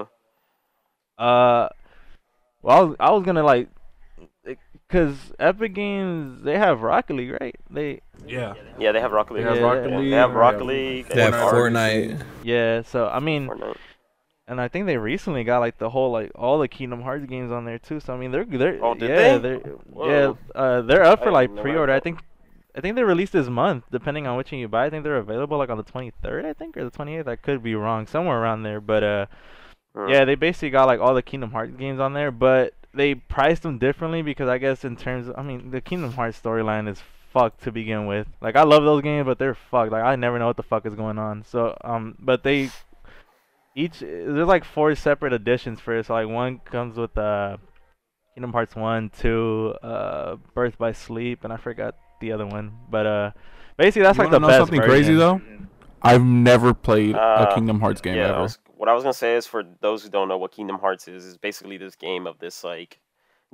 Uh, 1.18 1.68
well, 2.62 2.78
I 2.78 2.80
was, 2.80 2.96
I 3.00 3.10
was 3.10 3.22
gonna 3.24 3.42
like, 3.42 3.68
cause 4.92 5.16
Epic 5.40 5.74
Games 5.74 6.44
they 6.44 6.58
have 6.58 6.82
Rocket 6.82 7.14
League, 7.16 7.32
right? 7.40 7.56
They 7.70 8.00
Yeah. 8.26 8.54
Yeah, 8.78 8.92
they 8.92 9.00
have 9.00 9.10
Rocket 9.12 9.34
League. 9.34 9.44
They 9.44 9.50
have 9.50 9.58
Yeah. 9.58 9.64
Rocket 9.64 9.90
League. 9.96 10.10
They 10.10 10.16
have 10.16 10.34
Rocket 10.34 10.64
League. 10.66 11.08
They 11.08 11.22
have 11.22 11.34
Fortnite. 11.34 12.18
Fortnite. 12.18 12.22
yeah. 12.44 12.82
So 12.82 13.08
I 13.08 13.18
mean, 13.18 13.48
Fortnite. 13.48 13.76
and 14.46 14.60
I 14.60 14.68
think 14.68 14.86
they 14.86 14.96
recently 14.98 15.42
got 15.44 15.58
like 15.60 15.78
the 15.78 15.90
whole 15.90 16.12
like 16.12 16.30
all 16.36 16.58
the 16.58 16.68
Kingdom 16.68 17.02
Hearts 17.02 17.26
games 17.26 17.50
on 17.50 17.64
there 17.64 17.78
too. 17.78 17.98
So 18.00 18.12
I 18.14 18.16
mean, 18.16 18.30
they're 18.30 18.44
they're 18.44 18.78
Oh, 18.84 18.94
yeah 18.98 19.38
they? 19.38 19.38
they're 19.38 19.60
yeah 20.06 20.32
uh, 20.54 20.82
they're 20.82 21.04
up 21.04 21.22
for 21.24 21.30
like 21.32 21.54
pre-order. 21.56 21.92
I 21.92 22.00
think 22.00 22.20
I 22.76 22.80
think 22.80 22.96
they 22.96 23.02
released 23.04 23.32
this 23.34 23.48
month, 23.48 23.84
depending 23.90 24.26
on 24.26 24.36
which 24.36 24.50
one 24.52 24.58
you 24.60 24.68
buy. 24.68 24.86
I 24.86 24.90
think 24.90 25.04
they're 25.04 25.18
available 25.18 25.58
like 25.58 25.68
on 25.68 25.76
the 25.76 25.84
23rd, 25.84 26.46
I 26.46 26.54
think, 26.54 26.76
or 26.76 26.84
the 26.84 26.90
28th. 26.90 27.28
I 27.28 27.36
could 27.36 27.62
be 27.62 27.74
wrong, 27.74 28.06
somewhere 28.06 28.40
around 28.40 28.62
there. 28.62 28.80
But 28.80 29.02
uh, 29.04 29.26
yeah, 30.08 30.24
they 30.24 30.36
basically 30.36 30.70
got 30.70 30.86
like 30.86 30.98
all 31.00 31.14
the 31.14 31.20
Kingdom 31.22 31.50
Hearts 31.50 31.76
games 31.76 32.00
on 32.00 32.14
there, 32.14 32.30
but 32.30 32.72
they 32.94 33.14
priced 33.14 33.62
them 33.62 33.78
differently 33.78 34.22
because 34.22 34.48
I 34.48 34.58
guess 34.58 34.84
in 34.84 34.96
terms, 34.96 35.28
of, 35.28 35.34
I 35.38 35.42
mean, 35.42 35.70
the 35.70 35.80
Kingdom 35.80 36.12
Hearts 36.12 36.40
storyline 36.40 36.88
is 36.88 37.02
fucked 37.32 37.62
to 37.64 37.72
begin 37.72 38.06
with. 38.06 38.26
Like 38.40 38.56
I 38.56 38.62
love 38.62 38.84
those 38.84 39.02
games, 39.02 39.26
but 39.26 39.38
they're 39.38 39.54
fucked. 39.54 39.92
Like 39.92 40.04
I 40.04 40.16
never 40.16 40.38
know 40.38 40.46
what 40.46 40.56
the 40.56 40.62
fuck 40.62 40.84
is 40.86 40.94
going 40.94 41.18
on. 41.18 41.44
So 41.44 41.76
um, 41.82 42.16
but 42.18 42.42
they 42.42 42.70
each 43.74 44.00
there's 44.00 44.46
like 44.48 44.64
four 44.64 44.94
separate 44.94 45.32
editions 45.32 45.80
for 45.80 45.96
it. 45.96 46.06
So 46.06 46.14
like 46.14 46.28
one 46.28 46.58
comes 46.58 46.96
with 46.96 47.16
uh 47.16 47.56
Kingdom 48.34 48.52
Hearts 48.52 48.76
one, 48.76 49.10
two, 49.10 49.74
uh, 49.82 50.36
Birth 50.54 50.78
by 50.78 50.92
Sleep, 50.92 51.44
and 51.44 51.52
I 51.52 51.56
forgot 51.56 51.96
the 52.20 52.32
other 52.32 52.46
one. 52.46 52.72
But 52.90 53.06
uh, 53.06 53.30
basically 53.76 54.02
that's 54.02 54.18
You 54.18 54.24
like 54.24 54.30
the 54.30 54.36
wanna 54.36 54.46
know 54.46 54.48
best 54.48 54.58
something 54.60 54.80
crazy 54.80 55.14
though? 55.14 55.40
I've 56.02 56.24
never 56.24 56.74
played 56.74 57.14
a 57.14 57.20
Uh, 57.20 57.54
Kingdom 57.54 57.80
Hearts 57.80 58.00
game 58.00 58.16
yeah, 58.16 58.32
I 58.32 58.42
ever. 58.44 58.48
Was- 58.82 58.86
what 58.86 58.92
I 58.92 58.94
was 58.94 59.04
gonna 59.04 59.14
say 59.14 59.36
is 59.36 59.46
for 59.46 59.62
those 59.80 60.02
who 60.02 60.10
don't 60.10 60.28
know 60.28 60.38
what 60.38 60.52
Kingdom 60.52 60.78
Hearts 60.78 61.08
is, 61.08 61.24
is 61.24 61.36
basically 61.38 61.76
this 61.76 61.94
game 61.96 62.26
of 62.26 62.38
this 62.38 62.64
like 62.64 62.98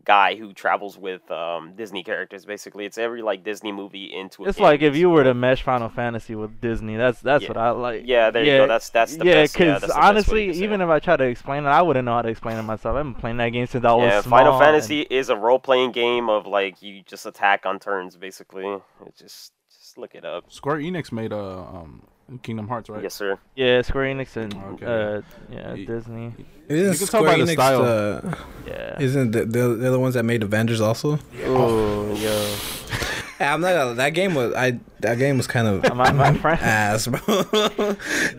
guy 0.05 0.37
who 0.37 0.53
travels 0.53 0.97
with 0.97 1.29
um, 1.29 1.72
Disney 1.74 2.05
characters. 2.05 2.45
Basically, 2.45 2.85
it's 2.85 2.97
every 2.99 3.20
like 3.20 3.43
Disney 3.43 3.72
movie 3.72 4.05
into. 4.14 4.45
A 4.45 4.49
It's 4.49 4.57
game, 4.59 4.62
like 4.64 4.81
if 4.81 4.97
you 4.97 5.11
were 5.11 5.24
to 5.24 5.31
basically. 5.31 5.41
mesh 5.41 5.62
Final 5.64 5.89
Fantasy 5.89 6.35
with 6.37 6.61
Disney. 6.61 6.97
That's 6.97 7.20
that's 7.20 7.43
Yeah. 7.43 7.49
what 7.49 7.57
I 7.57 7.70
like. 7.70 8.03
Yeah, 8.07 8.31
there 8.31 8.45
you 8.45 8.53
yeah, 8.53 8.59
go. 8.59 8.66
That's 8.68 8.89
that's 8.91 9.16
the 9.16 9.24
yeah, 9.26 9.43
Because 9.43 9.59
Yeah, 9.59 9.72
that's 9.81 9.87
best 9.89 9.99
honestly, 9.99 10.51
even 10.53 10.81
if 10.81 10.89
I 10.89 10.99
try 11.01 11.16
to 11.16 11.24
explain 11.24 11.64
it, 11.64 11.68
I 11.68 11.83
wouldn't 11.83 12.05
know 12.07 12.14
how 12.14 12.22
to 12.22 12.29
explain 12.29 12.57
it 12.57 12.62
myself. 12.62 12.97
I've 12.97 13.05
been 13.05 13.14
playing 13.16 13.37
that 13.39 13.49
game 13.51 13.66
since 13.66 13.85
I 13.85 13.93
was 13.93 14.05
yeah, 14.11 14.20
small. 14.22 14.39
Final 14.39 14.55
and- 14.55 14.62
Fantasy 14.64 15.01
is 15.03 15.29
a 15.31 15.37
role 15.37 15.59
playing 15.59 15.93
game 15.93 16.31
of 16.31 16.47
like 16.47 16.81
you 16.81 17.03
just 17.03 17.26
attack 17.26 17.66
on 17.66 17.79
turns. 17.81 18.16
Basically, 18.16 18.66
it 18.68 19.16
just 19.18 19.53
just 19.68 19.99
look 19.99 20.14
it 20.14 20.24
up. 20.24 20.45
Square 20.51 20.76
Enix 20.79 21.11
made 21.12 21.33
a 21.33 21.39
um, 21.39 22.07
Kingdom 22.43 22.68
Hearts, 22.68 22.91
right? 22.91 23.03
Yes, 23.03 23.14
sir. 23.14 23.39
Yeah, 23.57 23.81
Square 23.83 24.14
Enix 24.14 24.37
and 24.37 24.55
Okay. 24.55 24.85
uh, 24.87 25.22
yeah, 25.51 25.72
Y- 25.72 25.85
Disney. 25.87 26.35
Isn't 26.68 26.93
You 26.93 26.99
can 26.99 27.07
tell 27.09 27.24
by 27.24 27.37
the 27.39 27.47
Square 27.47 27.47
Enix 27.47 27.53
style. 27.55 27.83
the- 27.83 28.39
Yeah. 28.66 29.01
isn't 29.01 29.31
the, 29.33 29.45
the 29.47 29.68
they're 29.76 29.91
the 29.91 29.99
ones 30.01 30.14
that 30.14 30.24
made 30.24 30.43
Avengers 30.43 30.81
also? 30.81 31.18
Oh, 31.45 32.14
yo. 32.14 32.55
I'm 33.41 33.61
not 33.61 33.72
gonna, 33.72 33.95
that 33.95 34.11
game 34.11 34.35
was 34.35 34.53
I 34.55 34.81
that 35.01 35.16
game 35.18 35.37
was 35.37 35.47
kind 35.47 35.68
of 35.68 35.95
My, 35.95 36.11
my 36.12 36.35
friend. 36.35 36.61
ass, 36.61 37.07
bro. 37.07 37.20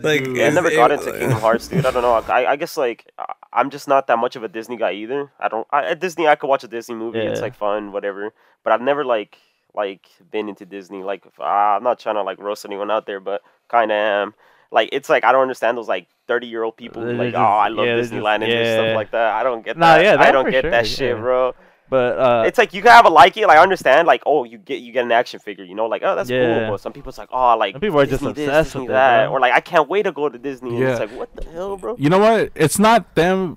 like 0.02 0.20
Yeah, 0.26 0.44
I 0.44 0.48
it's- 0.48 0.54
never 0.54 0.68
it- 0.70 0.76
got 0.76 0.92
into 0.92 1.10
Kingdom 1.12 1.40
Hearts, 1.40 1.68
dude. 1.68 1.86
I 1.86 1.90
don't 1.90 2.02
know. 2.02 2.12
I, 2.32 2.52
I 2.52 2.56
guess 2.56 2.76
like 2.76 3.10
I- 3.18 3.32
I'm 3.52 3.70
just 3.70 3.88
not 3.88 4.06
that 4.08 4.18
much 4.18 4.36
of 4.36 4.44
a 4.44 4.48
Disney 4.48 4.76
guy 4.76 4.92
either. 4.92 5.32
I 5.40 5.48
don't. 5.48 5.66
I, 5.72 5.86
at 5.86 6.00
Disney, 6.00 6.28
I 6.28 6.36
could 6.36 6.46
watch 6.48 6.62
a 6.64 6.68
Disney 6.68 6.94
movie. 6.94 7.18
It's 7.18 7.40
like 7.40 7.54
fun, 7.56 7.90
whatever. 7.92 8.32
But 8.62 8.72
I've 8.74 8.82
never 8.82 9.04
like 9.04 9.38
like 9.74 10.06
been 10.30 10.48
into 10.48 10.66
Disney. 10.66 11.02
Like 11.02 11.24
uh, 11.38 11.42
I'm 11.42 11.82
not 11.82 11.98
trying 11.98 12.16
to 12.16 12.22
like 12.22 12.38
roast 12.38 12.64
anyone 12.64 12.90
out 12.90 13.06
there, 13.06 13.20
but 13.20 13.42
kind 13.68 13.90
of 13.90 13.96
am. 13.96 14.34
Like 14.72 14.90
it's 14.92 15.08
like 15.08 15.24
I 15.24 15.32
don't 15.32 15.42
understand 15.42 15.76
those 15.76 15.88
like 15.88 16.06
30 16.28 16.46
year 16.46 16.62
old 16.62 16.76
people 16.76 17.02
They're 17.04 17.14
like 17.14 17.32
just- 17.32 17.40
oh 17.40 17.44
I 17.44 17.68
love 17.68 17.86
yeah, 17.86 17.94
they're 17.94 18.02
just- 18.02 18.12
Disneyland 18.12 18.42
and 18.44 18.78
stuff 18.78 18.94
like 18.94 19.10
that. 19.12 19.32
I 19.34 19.42
don't 19.42 19.64
get 19.64 19.76
Nah, 19.76 19.96
that. 19.96 20.04
yeah, 20.04 20.16
I 20.20 20.30
don't 20.30 20.50
get 20.50 20.62
sure, 20.62 20.70
that 20.70 20.86
shit, 20.86 21.16
yeah. 21.16 21.20
bro. 21.20 21.54
But 21.88 22.18
uh, 22.20 22.44
It's 22.46 22.56
like 22.56 22.72
you 22.72 22.82
can 22.82 22.92
have 22.92 23.04
a 23.04 23.08
like 23.08 23.36
it. 23.36 23.48
Like 23.48 23.58
I 23.58 23.62
understand, 23.62 24.06
like 24.06 24.22
oh, 24.26 24.44
you 24.44 24.58
get 24.58 24.78
you 24.80 24.92
get 24.92 25.04
an 25.04 25.10
action 25.10 25.40
figure, 25.40 25.64
you 25.64 25.74
know, 25.74 25.86
like 25.86 26.02
oh 26.04 26.14
that's 26.14 26.30
Yeah. 26.30 26.60
cool. 26.60 26.70
But 26.74 26.80
some 26.80 26.92
people's 26.92 27.18
like 27.18 27.30
oh, 27.32 27.56
like 27.56 27.74
Some 27.74 27.80
people 27.80 27.98
are 27.98 28.06
just 28.06 28.22
Disney 28.22 28.32
this, 28.32 28.46
obsessed 28.48 28.68
Disney 28.74 28.80
with 28.82 28.90
it, 28.90 28.92
that, 28.92 29.28
or 29.28 29.40
like 29.40 29.52
I 29.52 29.60
can't 29.60 29.88
wait 29.88 30.04
to 30.04 30.12
go 30.12 30.28
to 30.28 30.38
Disney. 30.38 30.70
And 30.70 30.78
Yeah. 30.78 30.90
it's 30.90 31.00
like 31.00 31.10
what 31.18 31.34
the 31.34 31.50
hell, 31.50 31.76
bro? 31.76 31.96
You 31.98 32.08
know 32.08 32.18
what? 32.20 32.52
It's 32.54 32.78
not 32.78 33.16
them 33.16 33.56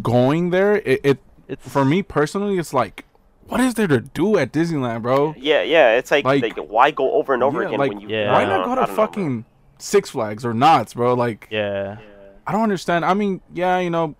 going 0.00 0.48
there. 0.48 0.76
It, 0.76 1.00
it 1.04 1.18
it's 1.48 1.68
for 1.68 1.84
me 1.84 2.02
personally, 2.02 2.56
it's 2.58 2.72
like, 2.72 3.04
what 3.48 3.60
is 3.60 3.74
there 3.74 3.86
to 3.88 4.00
do 4.00 4.38
at 4.38 4.52
Disneyland, 4.52 5.02
bro? 5.02 5.34
Yeah, 5.36 5.62
yeah. 5.62 5.96
It's 5.96 6.10
like, 6.10 6.24
Like- 6.24 6.42
like, 6.42 6.56
why 6.56 6.90
go 6.90 7.12
over 7.12 7.34
and 7.34 7.42
over 7.42 7.60
Yeah, 7.62 7.68
again 7.68 7.78
like, 7.80 7.90
when 7.92 8.00
you? 8.00 8.08
Yeah. 8.08 8.32
Why 8.32 8.44
not 8.44 8.64
go 8.64 8.74
to 8.74 8.80
don't 8.82 8.88
know, 8.90 8.94
fucking 8.96 9.44
Six 9.78 10.10
Flags 10.10 10.44
or 10.44 10.54
Knott's, 10.54 10.94
bro? 10.94 11.14
Like, 11.14 11.48
yeah. 11.50 11.98
I 12.46 12.52
don't 12.52 12.62
understand. 12.62 13.04
I 13.04 13.14
mean, 13.14 13.40
yeah, 13.52 13.78
you 13.78 13.90
know, 13.90 14.14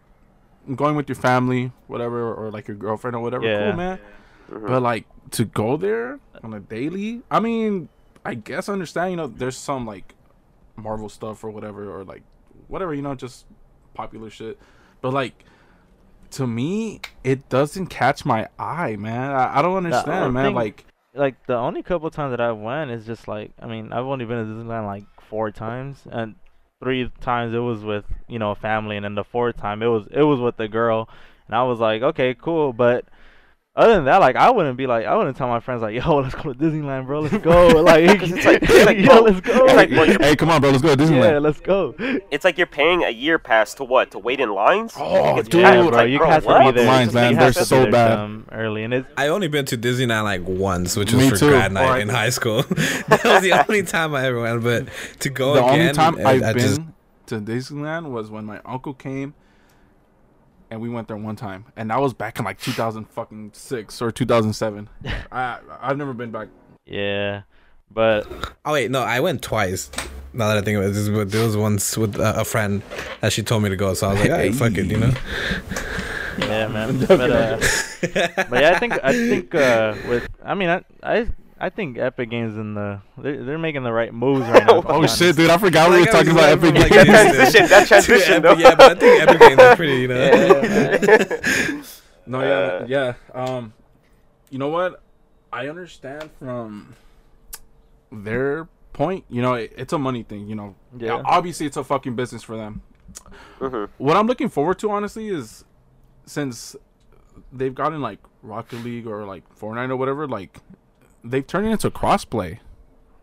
going 0.77 0.95
with 0.97 1.09
your 1.09 1.16
family, 1.16 1.73
whatever, 1.89 2.33
or 2.35 2.51
like 2.51 2.68
your 2.68 2.77
girlfriend 2.77 3.16
or 3.16 3.20
whatever, 3.20 3.45
Yeah. 3.45 3.68
cool, 3.70 3.77
man. 3.77 3.99
Mhm. 4.51 4.66
But 4.68 4.83
like 4.83 5.07
to 5.33 5.45
go 5.45 5.77
there 5.77 6.20
on 6.45 6.53
a 6.55 6.61
daily, 6.61 7.23
I 7.31 7.41
mean, 7.41 7.89
I 8.25 8.35
guess 8.35 8.68
I 8.68 8.73
understand. 8.75 9.11
You 9.12 9.16
know, 9.16 9.27
there's 9.27 9.57
some 9.57 9.87
like 9.87 10.14
Marvel 10.77 11.09
stuff 11.09 11.43
or 11.43 11.51
whatever, 11.51 11.91
or 11.91 12.05
like 12.05 12.23
whatever, 12.68 12.95
you 12.95 13.03
know, 13.03 13.14
just 13.14 13.47
popular 13.95 14.31
shit. 14.31 14.59
But 15.01 15.12
like 15.12 15.45
to 16.33 16.47
me, 16.47 17.01
it 17.24 17.49
doesn't 17.49 17.87
catch 17.87 18.24
my 18.24 18.49
eye, 18.59 18.97
man. 18.97 19.30
I, 19.30 19.59
I 19.59 19.62
don't 19.62 19.76
understand, 19.76 20.35
man. 20.35 20.47
think- 20.47 20.57
like, 20.57 20.85
like 21.14 21.47
the 21.47 21.57
only 21.57 21.83
couple 21.83 22.11
times 22.11 22.33
that 22.33 22.41
I 22.41 22.53
went 22.53 22.91
is 22.91 23.05
just 23.05 23.28
like 23.28 23.53
I 23.61 23.66
mean 23.66 23.93
I've 23.93 24.07
only 24.07 24.24
been 24.24 24.39
to 24.39 24.51
Disneyland 24.64 24.87
like 24.87 25.05
four 25.28 25.51
times 25.51 26.07
and 26.11 26.37
three 26.83 27.11
times 27.20 27.55
it 27.55 27.59
was 27.59 27.85
with 27.85 28.07
you 28.28 28.39
know 28.39 28.55
family 28.55 28.97
and 28.97 29.05
then 29.05 29.14
the 29.14 29.24
fourth 29.24 29.57
time 29.59 29.83
it 29.83 29.89
was 29.89 30.07
it 30.11 30.22
was 30.22 30.41
with 30.41 30.57
the 30.57 30.68
girl 30.68 31.09
and 31.47 31.55
I 31.55 31.64
was 31.64 31.80
like 31.80 32.01
okay 32.03 32.35
cool 32.35 32.72
but 32.72 33.05
other 33.75 33.95
than 33.95 34.05
that 34.05 34.18
like 34.20 34.37
I 34.37 34.51
wouldn't 34.51 34.77
be 34.77 34.87
like 34.87 35.07
I 35.07 35.16
wouldn't 35.16 35.35
tell 35.37 35.49
my 35.49 35.61
friends 35.61 35.81
like 35.81 35.95
yo 35.95 36.16
let's 36.20 36.35
go 36.35 36.53
to 36.53 36.59
Disneyland 36.59 37.07
bro 37.07 37.20
let's 37.20 37.39
go 37.39 37.66
like, 37.83 38.20
'Cause 38.20 38.31
it's 38.33 38.45
like- 38.51 38.62
it's 38.62 38.85
like, 38.87 38.99
yo 38.99 39.20
let's 39.23 39.41
go 39.41 39.64
it's 39.64 39.75
like, 39.75 39.89
bro, 39.91 40.03
you're- 40.05 40.18
hey, 40.25 40.37
come 40.37 40.51
on, 40.51 40.61
bro, 40.61 40.70
let's 40.70 40.83
go 40.83 40.95
to 40.95 41.03
Disneyland. 41.03 41.33
yeah 41.33 41.39
let's 41.39 41.61
go 41.61 41.95
It's 42.31 42.45
like 42.45 42.59
you're 42.59 42.66
paying 42.66 43.03
a 43.03 43.09
year 43.11 43.39
pass 43.39 43.73
to 43.75 43.85
what? 43.85 44.11
To 44.11 44.18
wait 44.18 44.41
in 44.41 44.51
lines? 44.51 44.93
Oh, 44.97 45.39
It's 45.39 45.49
dude. 45.49 45.62
packed. 45.64 45.75
yeah 45.77 45.81
It's 45.83 45.89
bro 45.91 45.99
like, 45.99 46.11
you 46.11 46.18
bro, 46.18 46.29
have 46.31 46.43
to 46.43 46.49
what? 46.49 46.75
be 46.75 46.81
there 46.81 46.87
Lines, 46.87 47.14
man, 47.14 47.35
they're 47.35 47.53
so 47.53 47.91
bad. 47.91 48.18
um, 48.18 48.47
early 48.53 48.85
and 48.85 48.93
it's 48.93 49.09
I 49.16 49.29
only 49.29 49.49
been 49.49 49.64
to 49.66 49.79
Disneyland 49.79 50.25
like 50.25 50.43
once, 50.47 50.95
which 50.97 51.12
Me 51.14 51.31
was 51.31 51.41
for 51.41 51.47
too. 51.47 51.49
grad 51.53 51.73
night 51.73 52.01
in 52.01 52.09
high 52.11 52.31
school. 52.31 52.62
that 52.64 53.20
was 53.25 53.43
the 53.43 53.53
only 53.53 53.83
time 53.85 54.14
I 54.14 54.27
ever 54.27 54.41
went. 54.41 54.62
But 54.62 54.89
to 55.20 55.31
go 55.31 55.55
the 55.55 55.64
again, 55.64 55.81
only 55.81 55.93
time 55.95 56.18
I, 56.27 56.31
I've 56.33 56.43
I 56.43 56.53
been 56.53 56.61
just 56.62 56.81
to 57.27 57.41
Disneyland 57.41 58.11
was 58.11 58.31
when 58.31 58.45
my 58.45 58.61
uncle 58.66 58.93
came, 58.93 59.33
and 60.73 60.81
we 60.81 60.89
went 60.89 61.07
there 61.07 61.18
one 61.18 61.37
time, 61.37 61.66
and 61.77 61.91
that 61.91 62.01
was 62.01 62.14
back 62.14 62.39
in 62.39 62.47
like 62.47 62.59
2000 62.59 63.05
fucking 63.05 63.51
six 63.53 64.01
or 64.01 64.11
2007. 64.11 64.89
I 65.31 65.59
I've 65.83 65.99
never 65.99 66.14
been 66.14 66.31
back. 66.31 66.49
yeah 66.87 67.43
but 67.91 68.27
oh 68.64 68.73
wait, 68.73 68.91
no, 68.91 69.03
I 69.03 69.20
went 69.20 69.43
twice. 69.43 69.91
Now 70.33 70.49
that 70.49 70.57
I 70.57 70.62
think 70.62 70.79
of 70.79 70.85
it, 70.85 70.93
this- 70.95 71.11
but 71.11 71.31
there 71.31 71.45
was 71.45 71.59
once 71.59 71.99
with 71.99 72.18
uh, 72.18 72.33
a 72.39 72.45
friend 72.47 72.81
that 73.20 73.35
she 73.35 73.43
told 73.43 73.62
me 73.62 73.68
to 73.68 73.77
go, 73.77 73.93
so 73.93 74.09
I 74.09 74.12
was 74.14 74.20
like, 74.20 74.31
hey, 74.31 74.51
fuck 74.53 74.79
it, 74.79 74.87
you 74.87 74.97
know. 74.97 75.12
Yeah, 76.39 76.68
man. 76.68 76.99
but, 77.07 77.31
uh, 77.31 77.59
but 78.49 78.61
yeah, 78.62 78.73
I 78.75 78.79
think 78.79 78.95
I 79.05 79.12
think 79.12 79.55
uh, 79.55 79.95
with 80.09 80.27
I 80.43 80.55
mean 80.55 80.70
I 80.70 80.83
I 81.03 81.27
I 81.63 81.71
think 81.71 81.97
Epic 81.97 82.29
Games 82.29 82.57
in 82.57 82.75
the 82.75 83.01
they're, 83.17 83.45
they're 83.45 83.59
making 83.59 83.85
the 83.85 83.93
right 83.93 84.13
moves 84.13 84.49
right 84.49 84.67
now. 84.67 84.83
Oh 84.87 85.07
shit, 85.07 85.37
dude! 85.37 85.49
I 85.49 85.59
forgot 85.59 85.91
we 85.91 86.01
were 86.01 86.07
talking 86.07 86.33
about 86.33 86.61
like, 86.61 86.75
Epic 86.75 86.75
like, 86.75 86.91
Games. 86.91 87.07
That 87.07 87.53
transition, 87.53 87.69
that 87.69 87.83
To 87.83 87.87
transition, 87.89 88.33
Epic- 88.35 88.43
though. 88.43 88.57
yeah, 88.59 88.75
but 88.75 88.91
I 88.91 88.95
think 88.97 89.23
Epic 89.23 89.41
Games 89.41 89.61
is 89.63 89.77
pretty, 89.77 90.01
you 90.03 90.09
know. 90.09 91.83
No, 92.27 92.41
yeah, 92.41 92.85
yeah. 92.87 93.15
Um, 93.35 93.73
you 94.51 94.59
know 94.59 94.69
what? 94.69 95.03
I 95.53 95.69
understand 95.69 96.31
from 96.39 96.95
their 98.11 98.69
point. 98.93 99.25
You 99.29 99.43
know, 99.43 99.55
it, 99.55 99.73
it's 99.77 99.93
a 99.93 99.99
money 99.99 100.23
thing. 100.23 100.47
You 100.49 100.55
know, 100.55 100.75
Yeah. 100.97 101.21
Obviously, 101.25 101.67
it's 101.67 101.77
a 101.77 101.85
fucking 101.85 102.15
business 102.17 102.43
for 102.43 102.57
them. 102.57 102.83
Mhm. 103.61 103.89
What 103.99 104.17
I'm 104.17 104.27
looking 104.27 104.49
forward 104.49 104.79
to, 104.81 104.91
honestly, 104.91 105.29
is 105.29 105.65
since 106.27 106.77
they've 107.53 107.75
gotten 107.75 108.01
like 108.01 108.21
Rocket 108.43 108.85
League 108.85 109.07
or 109.07 109.25
like 109.25 109.43
Fortnite 109.59 109.91
or 109.91 109.97
whatever, 109.97 110.27
like 110.29 110.59
they've 111.25 111.47
turned 111.47 111.66
it 111.66 111.70
into 111.70 111.91
crossplay, 111.91 112.59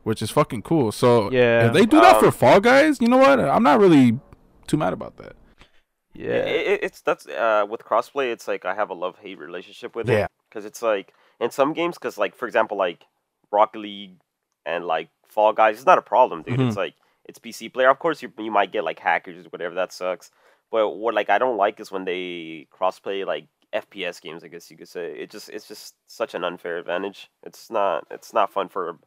which 0.04 0.22
is 0.22 0.32
fucking 0.32 0.62
cool. 0.64 0.92
So 0.92 1.32
Yeah. 1.32 1.68
if 1.68 1.74
they 1.74 1.86
do 1.86 2.00
that 2.02 2.16
Um, 2.18 2.24
for 2.24 2.32
Fall 2.32 2.60
Guys, 2.60 3.00
you 3.02 3.08
know 3.08 3.18
what? 3.18 3.40
I'm 3.40 3.64
not 3.64 3.80
really 3.80 4.20
too 4.68 4.78
mad 4.78 4.94
about 4.94 5.18
that. 5.18 5.36
Yeah. 6.14 6.30
It, 6.30 6.68
it- 6.68 6.84
it's 6.84 7.02
that's 7.02 7.28
uh 7.28 7.66
with 7.70 7.84
crossplay. 7.84 8.32
It's 8.32 8.48
like 8.48 8.66
I 8.66 8.74
have 8.76 8.90
a 8.90 8.94
love 8.94 9.18
hate 9.20 9.38
relationship 9.40 9.96
with 9.96 10.10
Yeah. 10.10 10.26
it 10.26 10.32
because 10.50 10.66
it's 10.66 10.82
like 10.82 11.14
in 11.40 11.52
some 11.52 11.74
games, 11.74 11.98
because 11.98 12.18
like 12.18 12.36
for 12.36 12.46
example, 12.48 12.78
like 12.78 13.06
Rocket 13.52 13.80
League 13.80 14.18
and 14.66 14.86
like 14.86 15.10
Fall 15.28 15.54
Guys, 15.54 15.78
it's 15.78 15.86
not 15.86 15.98
a 15.98 16.02
problem, 16.04 16.42
dude. 16.44 16.60
Mhm. 16.60 16.68
It's 16.68 16.78
like 16.78 16.96
it's 17.26 17.40
PC 17.40 17.70
player. 17.72 17.90
Of 17.90 18.00
course, 18.00 18.22
you 18.24 18.32
you 18.38 18.52
might 18.52 18.72
get 18.72 18.84
like 18.84 19.00
hackers 19.00 19.46
or 19.46 19.50
whatever. 19.50 19.76
That 19.76 19.92
sucks. 19.94 20.32
But 20.72 20.90
what 20.98 21.14
like 21.14 21.30
I 21.30 21.38
don't 21.38 21.58
like 21.58 21.80
is 21.80 21.92
when 21.92 22.06
they 22.06 22.68
crossplay 22.78 23.26
like 23.26 23.46
FPS 23.74 24.22
games. 24.22 24.44
I 24.44 24.48
guess 24.48 24.70
you 24.72 24.78
could 24.78 24.90
say 24.90 25.12
it 25.12 25.30
just 25.30 25.50
it's 25.50 25.68
just 25.68 25.96
such 26.08 26.34
an 26.34 26.44
unfair 26.44 26.78
advantage. 26.78 27.30
It's 27.44 27.70
not 27.70 28.06
it's 28.12 28.34
not 28.34 28.52
fun 28.52 28.70
for 28.70 28.98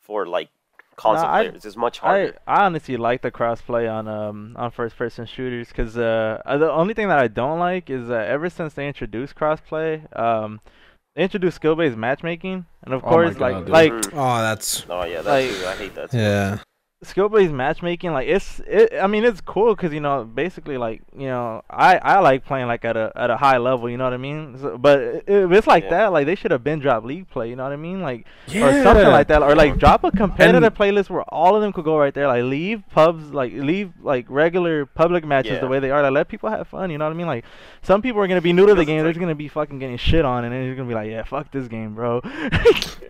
for 0.00 0.26
like 0.26 0.48
console 0.96 1.26
I- 1.26 1.46
players. 1.48 1.64
It's 1.64 1.76
much 1.76 1.98
harder. 2.00 2.36
I, 2.46 2.52
I 2.62 2.64
honestly 2.66 2.96
like 2.96 3.22
the 3.22 3.30
crossplay 3.30 3.90
on 3.90 4.08
um 4.08 4.54
on 4.58 4.70
first 4.70 4.96
person 4.96 5.24
shooters 5.26 5.68
because 5.68 5.96
uh 5.96 6.42
uh, 6.44 6.58
the 6.58 6.70
only 6.70 6.94
thing 6.94 7.08
that 7.08 7.18
I 7.18 7.28
don't 7.28 7.58
like 7.58 7.88
is 7.90 8.08
that 8.08 8.28
ever 8.28 8.50
since 8.50 8.74
they 8.74 8.86
introduced 8.86 9.34
crossplay 9.34 10.04
um 10.18 10.60
they 11.14 11.22
introduced 11.22 11.56
skill 11.56 11.74
based 11.76 11.96
matchmaking 11.96 12.66
and 12.84 12.94
of 12.94 13.02
Oh 13.04 13.08
course 13.08 13.34
God, 13.36 13.40
like 13.40 13.58
dude. 13.64 13.68
like 13.70 13.92
Mm. 13.92 14.10
Oh, 14.14 14.42
that's 14.42 14.84
Oh 14.90 15.04
yeah, 15.04 15.22
that 15.22 15.30
like- 15.30 15.64
I 15.66 15.76
hate 15.76 15.94
that. 15.94 16.10
Too. 16.10 16.18
yeah. 16.18 16.58
Skill 17.04 17.28
based 17.28 17.52
matchmaking 17.52 18.12
like 18.12 18.28
it's 18.28 18.60
it 18.66 18.92
I 19.00 19.08
mean 19.08 19.24
it's 19.24 19.40
cool 19.40 19.74
because 19.74 19.92
you 19.92 19.98
know 19.98 20.24
basically 20.24 20.78
like 20.78 21.02
you 21.16 21.26
know 21.26 21.62
I 21.68 21.96
I 21.96 22.20
like 22.20 22.44
playing 22.44 22.68
like 22.68 22.84
at 22.84 22.96
a 22.96 23.10
at 23.16 23.28
a 23.28 23.36
high 23.36 23.58
level 23.58 23.90
you 23.90 23.96
know 23.96 24.04
what 24.04 24.12
I 24.12 24.18
mean? 24.18 24.56
So, 24.60 24.78
but 24.78 25.00
if 25.26 25.50
it's 25.50 25.66
like 25.66 25.84
Yeah. 25.84 25.90
that 25.90 26.12
like 26.12 26.26
they 26.26 26.36
should 26.36 26.52
have 26.52 26.62
been 26.62 26.78
drop 26.78 27.04
league 27.04 27.28
play 27.28 27.48
you 27.50 27.56
know 27.56 27.64
what 27.64 27.72
I 27.72 27.76
mean? 27.76 28.02
Like 28.02 28.26
yeah. 28.46 28.66
or 28.66 28.82
something 28.84 29.08
like 29.08 29.26
that 29.28 29.42
or 29.42 29.54
like 29.56 29.78
drop 29.78 30.04
a 30.04 30.12
competitive 30.12 30.74
playlist 30.74 31.10
where 31.10 31.22
all 31.22 31.56
of 31.56 31.62
them 31.62 31.72
could 31.72 31.84
go 31.84 31.98
right 31.98 32.14
there 32.14 32.28
like 32.28 32.44
leave 32.44 32.82
pubs 32.90 33.30
like 33.32 33.52
leave 33.52 33.92
like 34.02 34.26
regular 34.28 34.86
public 34.86 35.24
matches 35.24 35.60
the 35.60 35.66
way 35.66 35.80
they 35.80 35.90
are 35.90 36.02
like 36.02 36.12
let 36.12 36.28
people 36.28 36.48
have 36.50 36.68
fun 36.68 36.90
you 36.90 36.98
know 36.98 37.04
what 37.06 37.12
I 37.12 37.16
mean? 37.16 37.26
Like 37.26 37.44
some 37.82 38.00
people 38.00 38.20
are 38.20 38.28
gonna 38.28 38.40
be 38.40 38.52
new 38.52 38.66
to 38.66 38.74
the 38.74 38.84
game 38.84 38.98
it's 38.98 39.04
they're 39.04 39.12
just 39.12 39.20
gonna 39.20 39.34
be 39.34 39.48
fucking 39.48 39.78
getting 39.80 39.96
shit 39.96 40.24
on 40.24 40.44
and 40.44 40.52
then 40.54 40.64
you're 40.66 40.76
gonna 40.76 40.88
be 40.88 40.94
like 40.94 41.10
yeah 41.10 41.24
fuck 41.24 41.50
this 41.50 41.66
game 41.68 41.94
bro. 41.96 42.20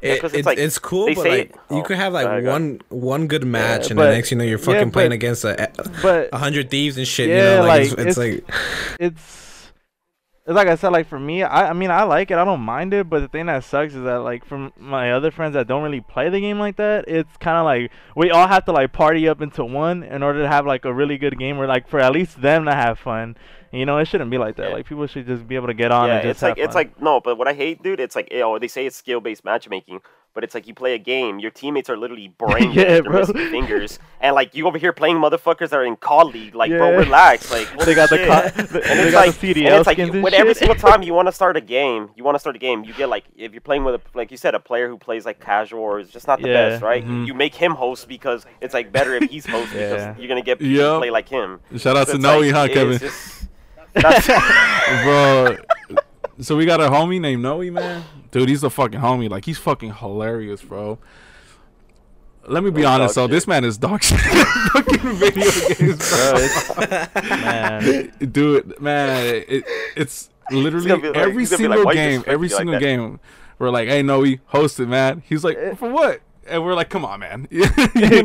It, 0.02 0.20
'cause 0.20 0.32
it's 0.32 0.38
it's, 0.40 0.46
like- 0.46 0.58
it's 0.58 0.78
cool, 0.78 1.06
but 1.14 1.22
say- 1.22 1.38
like 1.38 1.54
you 1.70 1.76
oh, 1.78 1.82
could 1.82 1.96
have 1.96 2.12
like 2.12 2.26
oh, 2.26 2.50
one 2.50 2.80
one 2.88 3.26
good 3.28 3.44
match, 3.46 3.81
and 3.90 3.96
but- 3.96 4.06
the 4.06 4.12
next 4.12 4.30
you 4.30 4.36
know 4.38 4.44
you're 4.44 4.58
yeah, 4.58 4.64
fucking 4.64 4.90
playing 4.90 5.12
against 5.12 5.44
a, 5.44 5.70
but 6.02 6.28
a 6.32 6.38
hundred 6.38 6.70
thieves 6.70 6.96
and 6.96 7.06
shit. 7.06 7.28
Yeah, 7.28 7.34
you 7.36 7.60
know, 7.60 7.66
like, 7.66 7.82
it's, 7.82 7.92
like, 7.92 8.06
it's, 8.06 8.18
it's- 8.18 8.18
like 8.18 9.00
it's 9.00 9.72
it's 10.44 10.56
like 10.56 10.66
I 10.66 10.74
said, 10.74 10.88
like 10.88 11.06
for 11.06 11.20
me, 11.20 11.44
I 11.44 11.70
I 11.70 11.72
mean 11.72 11.92
I 11.92 12.02
like 12.02 12.32
it, 12.32 12.36
I 12.36 12.44
don't 12.44 12.62
mind 12.62 12.92
it, 12.92 13.08
but 13.08 13.20
the 13.20 13.28
thing 13.28 13.46
that 13.46 13.62
sucks 13.62 13.94
is 13.94 14.02
that 14.02 14.20
like 14.20 14.44
from 14.44 14.72
my 14.76 15.12
other 15.12 15.30
friends 15.30 15.54
that 15.54 15.68
don't 15.68 15.84
really 15.84 16.00
play 16.00 16.30
the 16.30 16.40
game 16.40 16.58
like 16.58 16.76
that, 16.76 17.04
it's 17.06 17.36
kind 17.36 17.56
of 17.58 17.64
like 17.64 17.92
we 18.16 18.30
all 18.30 18.48
have 18.48 18.64
to 18.64 18.72
like 18.72 18.92
party 18.92 19.28
up 19.28 19.40
into 19.40 19.64
one 19.64 20.02
in 20.02 20.22
order 20.24 20.42
to 20.42 20.48
have 20.48 20.66
like 20.66 20.84
a 20.84 20.92
really 20.92 21.16
good 21.16 21.38
game, 21.38 21.60
or 21.60 21.66
like 21.68 21.86
for 21.86 22.00
at 22.00 22.10
least 22.12 22.42
them 22.42 22.64
to 22.64 22.74
have 22.74 22.98
fun, 22.98 23.36
You 23.72 23.86
know, 23.86 23.98
it 23.98 24.06
shouldn't 24.06 24.30
be 24.30 24.38
like 24.38 24.56
that. 24.56 24.68
Yeah. 24.68 24.74
Like 24.74 24.86
people 24.86 25.06
should 25.06 25.26
just 25.26 25.48
be 25.48 25.54
able 25.54 25.68
to 25.68 25.74
get 25.74 25.92
on 25.92 26.08
yeah, 26.08 26.16
and 26.16 26.22
just 26.22 26.30
it's 26.38 26.42
like 26.42 26.58
have 26.58 26.64
it's 26.66 26.74
like 26.74 27.00
no, 27.00 27.20
but 27.20 27.38
what 27.38 27.48
I 27.48 27.54
hate, 27.54 27.82
dude, 27.82 28.00
it's 28.00 28.14
like 28.14 28.30
you 28.32 28.40
know, 28.40 28.58
they 28.58 28.68
say 28.68 28.84
it's 28.84 28.96
skill 28.96 29.20
based 29.20 29.44
matchmaking, 29.44 30.00
but 30.34 30.44
it's 30.44 30.54
like 30.54 30.66
you 30.66 30.74
play 30.74 30.94
a 30.94 30.98
game, 30.98 31.38
your 31.38 31.50
teammates 31.50 31.90
are 31.90 31.96
literally 31.96 32.28
brain 32.38 32.72
Yeah, 32.72 32.84
dead, 32.84 33.04
bro. 33.04 33.24
fingers, 33.26 33.98
and 34.20 34.34
like 34.34 34.54
you 34.54 34.66
over 34.66 34.78
here 34.78 34.92
playing 34.92 35.16
motherfuckers 35.16 35.70
that 35.70 35.74
are 35.74 35.84
in 35.84 35.96
call 35.96 36.28
League, 36.28 36.54
like 36.54 36.70
bro, 36.70 36.96
relax, 36.96 37.50
like 37.50 37.68
They 37.84 37.94
got 37.94 38.10
the 38.10 38.18
shit. 38.18 38.28
co- 38.28 38.62
the- 38.62 38.82
and 38.88 38.98
they 38.98 39.02
it's 39.04 39.12
got 39.12 39.26
like, 39.26 39.38
the 39.40 39.66
and 39.66 39.74
it's 39.76 39.86
like 39.86 39.96
skins 39.96 40.14
and 40.14 40.22
when 40.22 40.34
every 40.34 40.50
shit. 40.54 40.58
single 40.58 40.76
time 40.76 41.02
you 41.02 41.14
want 41.18 41.28
to 41.28 41.32
start 41.32 41.56
a 41.56 41.60
game, 41.60 42.10
you 42.16 42.24
want 42.24 42.34
to 42.34 42.38
start 42.38 42.56
a 42.56 42.58
game, 42.58 42.84
you 42.84 42.92
get 42.94 43.08
like 43.08 43.24
if 43.36 43.52
you're 43.52 43.60
playing 43.60 43.84
with 43.84 43.94
a 43.96 44.00
like 44.14 44.30
you 44.30 44.36
said 44.36 44.54
a 44.54 44.60
player 44.60 44.88
who 44.88 44.96
plays 44.98 45.24
like 45.26 45.40
casual 45.40 45.80
or 45.80 45.98
is 46.00 46.10
just 46.10 46.26
not 46.26 46.40
the 46.40 46.48
Yeah. 46.48 46.68
best, 46.70 46.82
right? 46.82 47.04
Mhm. 47.06 47.26
You 47.26 47.34
make 47.34 47.54
him 47.54 47.72
host 47.72 48.08
because 48.08 48.46
it's 48.60 48.74
like 48.74 48.92
better 48.92 49.14
if 49.14 49.30
he's 49.30 49.46
host 49.46 49.72
Yeah. 49.74 49.90
because 50.12 50.18
you're 50.18 50.28
gonna 50.28 50.42
get 50.42 50.58
people 50.58 50.74
Yup. 50.76 50.94
to 50.96 51.00
play 51.00 51.10
like 51.10 51.28
him. 51.28 51.60
Shout 51.76 51.96
out 51.96 52.06
So 52.06 52.12
to 52.14 52.16
it's 52.16 52.22
Noe, 52.22 52.40
like, 52.40 52.52
huh, 52.52 52.68
Kevin? 52.68 52.98
just- 52.98 53.48
that's- 53.94 56.01
bro. 56.36 56.42
So 56.42 56.56
we 56.56 56.66
got 56.66 56.80
a 56.80 56.88
homie 56.88 57.20
named 57.20 57.42
Noe, 57.42 57.62
man. 57.70 58.04
Dude, 58.30 58.48
he's 58.48 58.62
a 58.62 58.70
fucking 58.70 59.00
homie. 59.00 59.28
Like 59.30 59.44
he's 59.44 59.58
fucking 59.58 59.94
hilarious, 59.94 60.62
bro. 60.62 60.98
Let 62.48 62.64
me 62.64 62.70
be 62.70 62.80
He's 62.80 62.86
honest, 62.86 63.14
dog 63.14 63.30
though. 63.30 63.34
This 63.36 63.46
man 63.46 63.64
is 63.64 63.78
dog 63.78 64.02
shit. 64.02 64.18
fucking 64.72 65.12
video 65.14 65.44
games, 65.78 66.10
Bro, 66.10 66.32
bro. 66.32 66.38
it's, 66.40 67.14
man. 67.30 68.12
Dude, 68.32 68.80
man, 68.80 69.44
it, 69.46 69.64
it's 69.96 70.28
literally 70.50 70.88
gonna 70.88 71.06
like- 71.08 71.16
every 71.16 71.42
he's 71.42 71.50
gonna 71.50 71.58
be 71.58 71.64
single 71.74 71.84
like, 71.84 71.94
game, 71.94 72.24
every 72.26 72.48
me 72.48 72.54
like 72.54 72.58
single 72.58 72.80
game. 72.80 73.20
We're 73.60 73.70
like, 73.70 73.86
hey, 73.88 74.02
Noe, 74.02 74.24
host 74.46 74.80
it, 74.80 74.88
man. 74.88 75.22
He's 75.24 75.44
like, 75.44 75.78
for 75.78 75.88
what? 75.88 76.20
And 76.48 76.64
we're 76.64 76.74
like, 76.74 76.88
come 76.90 77.04
on, 77.04 77.20
man. 77.20 77.46
you 77.52 77.60
know 77.60 77.68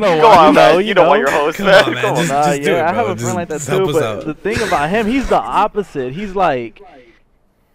why? 0.18 0.46
on, 0.48 0.54
know, 0.54 0.60
man. 0.60 0.80
you 0.80 0.86
You 0.88 0.94
know 0.94 1.02
why 1.08 1.18
know. 1.18 1.20
you're 1.20 1.30
host, 1.30 1.58
Come 1.58 1.66
man. 1.66 1.84
on, 1.84 1.94
man. 1.94 2.02
Come 2.02 2.10
on. 2.10 2.16
Just- 2.16 2.28
Nah, 2.32 2.44
just 2.46 2.62
do 2.62 2.70
yeah, 2.72 2.78
it, 2.78 2.90
I 2.90 2.92
have 2.94 3.06
a 3.06 3.16
friend 3.16 3.18
Just- 3.20 3.34
like 3.36 3.48
that 3.50 3.60
too. 3.60 3.92
But 3.92 4.02
out. 4.02 4.24
the 4.24 4.34
thing 4.34 4.60
about 4.66 4.90
him, 4.90 5.06
he's 5.06 5.28
the 5.28 5.38
opposite. 5.38 6.12
He's 6.12 6.34
like, 6.34 6.82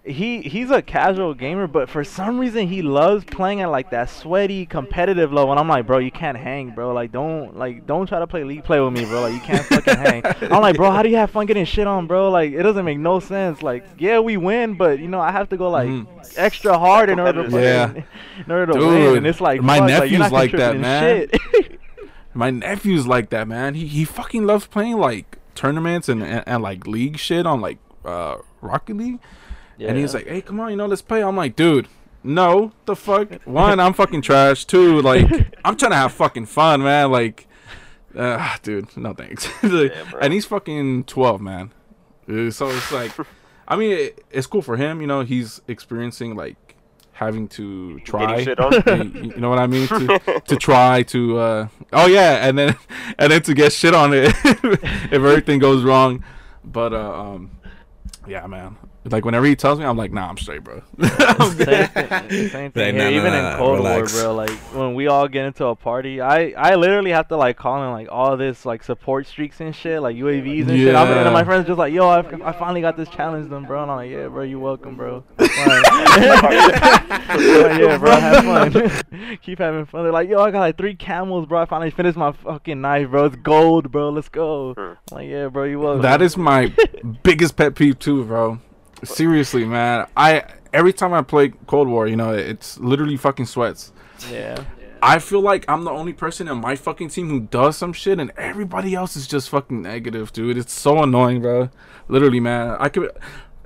he 0.06 0.42
he's 0.42 0.70
a 0.70 0.82
casual 0.82 1.34
gamer, 1.34 1.66
but 1.66 1.90
for 1.90 2.04
some 2.04 2.38
reason 2.38 2.68
he 2.68 2.82
loves 2.82 3.24
playing 3.24 3.62
at 3.62 3.70
like 3.70 3.90
that 3.92 4.10
sweaty 4.10 4.66
competitive 4.66 5.32
level. 5.32 5.52
And 5.52 5.60
I'm 5.60 5.70
like, 5.70 5.88
bro, 5.88 6.00
you 6.00 6.12
can't 6.12 6.38
hang, 6.38 6.72
bro. 6.72 6.94
Like, 6.94 7.14
don't 7.14 7.58
like 7.58 7.86
don't 7.88 8.06
try 8.06 8.20
to 8.20 8.28
play 8.28 8.44
league 8.44 8.66
play 8.66 8.82
with 8.82 8.92
me, 8.92 9.06
bro. 9.06 9.22
Like, 9.22 9.34
you 9.34 9.40
can't 9.40 9.66
fucking 9.66 9.96
hang. 9.96 10.24
I'm 10.52 10.62
like, 10.62 10.76
bro, 10.76 10.92
how 10.92 11.04
do 11.04 11.10
you 11.10 11.16
have 11.16 11.32
fun 11.32 11.46
getting 11.46 11.64
shit 11.64 11.88
on, 11.88 12.06
bro? 12.08 12.30
Like, 12.30 12.52
it 12.52 12.64
doesn't 12.64 12.84
make 12.84 13.00
no 13.00 13.22
sense. 13.22 13.64
Like, 13.64 13.86
yeah, 13.98 14.20
we 14.20 14.36
win, 14.36 14.74
but 14.76 15.00
you 15.00 15.08
know, 15.08 15.22
I 15.22 15.32
have 15.32 15.48
to 15.50 15.58
go 15.58 15.70
like 15.70 15.88
Mhm. 15.88 16.08
extra 16.38 16.78
hard 16.78 17.10
in 17.10 17.20
order 17.20 17.48
to 17.50 17.62
Yeah. 17.62 17.94
in 18.46 18.52
order 18.52 18.74
to 18.74 18.80
win. 18.80 18.90
Dude, 18.90 19.18
And 19.20 19.28
it's 19.28 19.40
like, 19.40 19.62
my 19.62 19.80
fuck, 19.80 19.90
like, 19.90 20.12
you're 20.12 20.20
nephew's 20.20 20.20
not 20.20 20.32
like 20.34 20.52
that, 20.52 20.78
man. 20.78 21.28
shit. 21.32 21.80
My 22.36 22.50
nephew's 22.50 23.06
like 23.06 23.30
that, 23.30 23.48
man. 23.48 23.76
He 23.76 23.86
he 23.86 24.06
fucking 24.06 24.46
loves 24.48 24.66
playing 24.66 24.98
like 24.98 25.38
tournaments 25.54 26.10
and, 26.10 26.24
and, 26.24 26.44
and 26.48 26.64
like 26.64 26.88
league 26.88 27.20
shit 27.20 27.46
on 27.46 27.62
like 27.62 27.78
uh 28.04 28.38
Rocket 28.60 28.98
League. 28.98 29.20
And 29.80 29.98
he's 29.98 30.14
Yeah. 30.14 30.20
like, 30.20 30.28
"Hey, 30.28 30.42
come 30.42 30.60
on, 30.60 30.70
you 30.72 30.76
know, 30.78 30.86
let's 30.86 31.02
play." 31.02 31.24
I'm 31.24 31.36
like, 31.36 31.56
"Dude, 31.56 31.88
no, 32.24 32.72
the 32.86 32.96
fuck. 32.96 33.28
One, 33.46 33.80
I'm 33.80 33.94
fucking 33.94 34.22
trash. 34.22 34.66
Two, 34.66 35.02
like, 35.02 35.26
I'm 35.66 35.76
trying 35.76 35.92
to 35.92 35.98
have 35.98 36.12
fucking 36.14 36.46
fun, 36.46 36.82
man. 36.84 37.12
Like, 37.12 37.48
uh, 38.18 38.56
dude, 38.62 38.96
no 38.96 39.14
thanks." 39.14 39.48
Like, 39.64 39.92
Yeah, 39.96 40.04
and 40.22 40.32
he's 40.34 40.46
fucking 40.46 41.06
12, 41.06 41.42
man. 41.42 41.72
Uh, 42.30 42.50
So 42.52 42.70
it's 42.70 42.92
like, 42.92 43.12
I 43.68 43.76
mean, 43.76 43.92
it, 43.92 44.26
it's 44.32 44.48
cool 44.48 44.62
for 44.62 44.78
him. 44.78 45.02
You 45.02 45.08
know, 45.08 45.22
he's 45.22 45.62
experiencing 45.68 46.36
like 46.36 46.58
having 47.14 47.48
to 47.48 48.00
try. 48.02 48.44
Shit 48.44 48.60
on. 48.60 48.74
you 49.16 49.32
you 49.32 49.38
know 49.38 49.50
what 49.50 49.60
I 49.60 49.68
mean? 49.68 49.88
To, 49.88 50.42
to 50.48 50.56
try 50.58 51.04
to, 51.04 51.38
uh, 51.38 51.68
oh 51.94 52.08
yeah, 52.08 52.48
and 52.48 52.58
then 52.58 52.76
and 53.18 53.32
then 53.32 53.42
to 53.44 53.54
get 53.54 53.72
shit 53.74 53.94
on 53.96 54.14
it 54.14 54.34
if 54.46 55.12
everything 55.14 55.60
goes 55.60 55.84
wrong. 55.84 56.24
But 56.64 56.94
uh, 56.94 57.22
um, 57.22 57.52
yeah, 58.28 58.46
man. 58.48 58.78
Like 59.06 59.26
whenever 59.26 59.46
he 59.46 59.56
tells 59.56 59.80
me, 59.80 59.86
I'm 59.86 59.98
like, 59.98 60.14
nah, 60.14 60.30
I'm 60.30 60.38
straight, 60.38 60.64
bro. 60.64 60.82
I'm 61.00 61.52
same 61.52 61.88
thing. 61.88 62.50
Same 62.50 62.72
thing. 62.72 62.72
Like, 62.74 62.74
here. 62.74 62.94
nah, 62.94 63.04
nah, 63.04 63.10
Even 63.10 63.34
nah, 63.34 63.52
in 63.52 63.58
Cold 63.58 63.78
relax. 63.78 64.14
War, 64.14 64.24
bro. 64.24 64.36
Like 64.36 64.50
when 64.74 64.94
we 64.94 65.08
all 65.08 65.28
get 65.28 65.46
into 65.46 65.66
a 65.66 65.76
party, 65.76 66.22
I 66.22 66.52
I 66.52 66.76
literally 66.76 67.12
have 67.12 67.28
to 67.28 67.38
like 67.38 67.58
call 67.58 67.84
in 67.84 67.92
like 67.92 68.08
all 68.10 68.38
this 68.38 68.66
like 68.66 68.82
support 68.84 69.28
streaks 69.28 69.60
and 69.60 69.76
shit, 69.76 70.02
like 70.02 70.16
UAVs 70.16 70.70
and 70.70 70.78
shit. 70.78 70.96
I'm, 70.96 71.08
and 71.10 71.34
my 71.34 71.44
friends 71.44 71.68
just 71.68 71.78
like, 71.78 71.94
yo, 71.94 72.08
I, 72.08 72.20
I 72.20 72.52
finally 72.54 72.82
got 72.82 72.96
this 72.96 73.10
challenge 73.10 73.50
done, 73.50 73.66
bro. 73.66 73.84
And 73.84 73.92
I'm 73.92 73.98
like, 73.98 74.12
yeah, 74.12 74.28
bro, 74.28 74.44
you 74.44 74.60
welcome, 74.60 74.96
bro. 74.96 75.24
Fine. 75.38 75.50
I'm 75.50 76.42
like, 77.62 77.80
yeah, 77.80 77.98
bro, 77.98 78.12
have 78.12 78.72
fun. 78.72 79.38
Keep 79.42 79.60
having 79.60 79.86
fun. 79.86 80.04
They're 80.04 80.14
like, 80.14 80.30
yo, 80.30 80.42
I 80.42 80.52
got 80.52 80.60
like 80.60 80.78
three 80.78 80.96
camos, 80.96 81.48
bro. 81.48 81.62
I 81.62 81.66
finally 81.66 81.92
finished 81.92 82.18
my 82.18 82.32
fucking 82.32 82.80
knife, 82.80 83.10
bro. 83.10 83.26
It's 83.26 83.36
gold, 83.36 83.92
bro. 83.92 84.10
Let's 84.10 84.30
go. 84.30 84.74
I'm 84.78 84.98
like, 85.12 85.28
yeah, 85.28 85.48
bro, 85.48 85.66
you 85.66 85.80
welcome. 85.80 86.04
That 86.04 86.22
is 86.22 86.38
my 86.38 86.74
biggest 87.24 87.58
pet 87.58 87.76
peeve 87.76 88.00
too, 88.00 88.24
bro. 88.24 88.60
Seriously, 89.04 89.66
man. 89.66 90.08
I 90.16 90.44
every 90.74 90.94
time 90.94 91.14
I 91.14 91.22
play 91.22 91.50
Cold 91.68 91.88
War, 91.88 92.08
you 92.08 92.16
know, 92.16 92.34
it's 92.34 92.80
literally 92.80 93.18
fucking 93.18 93.46
sweats. 93.46 93.92
yeah. 94.32 94.64
I 95.02 95.20
feel 95.20 95.42
like 95.42 95.66
I'm 95.68 95.84
the 95.84 95.92
only 95.92 96.14
person 96.14 96.48
in 96.48 96.60
my 96.60 96.78
fucking 96.78 97.10
team 97.10 97.28
who 97.28 97.42
does 97.42 97.76
some 97.76 97.92
shit, 97.92 98.20
and 98.20 98.32
everybody 98.38 98.96
else 98.96 99.18
is 99.18 99.28
just 99.28 99.50
fucking 99.50 99.82
negative, 99.82 100.32
dude. 100.32 100.58
It's 100.58 100.72
so 100.72 101.04
annoying, 101.04 101.42
bro. 101.42 101.70
Literally, 102.08 102.40
man. 102.40 102.78
I 102.80 102.88
could, 102.88 103.12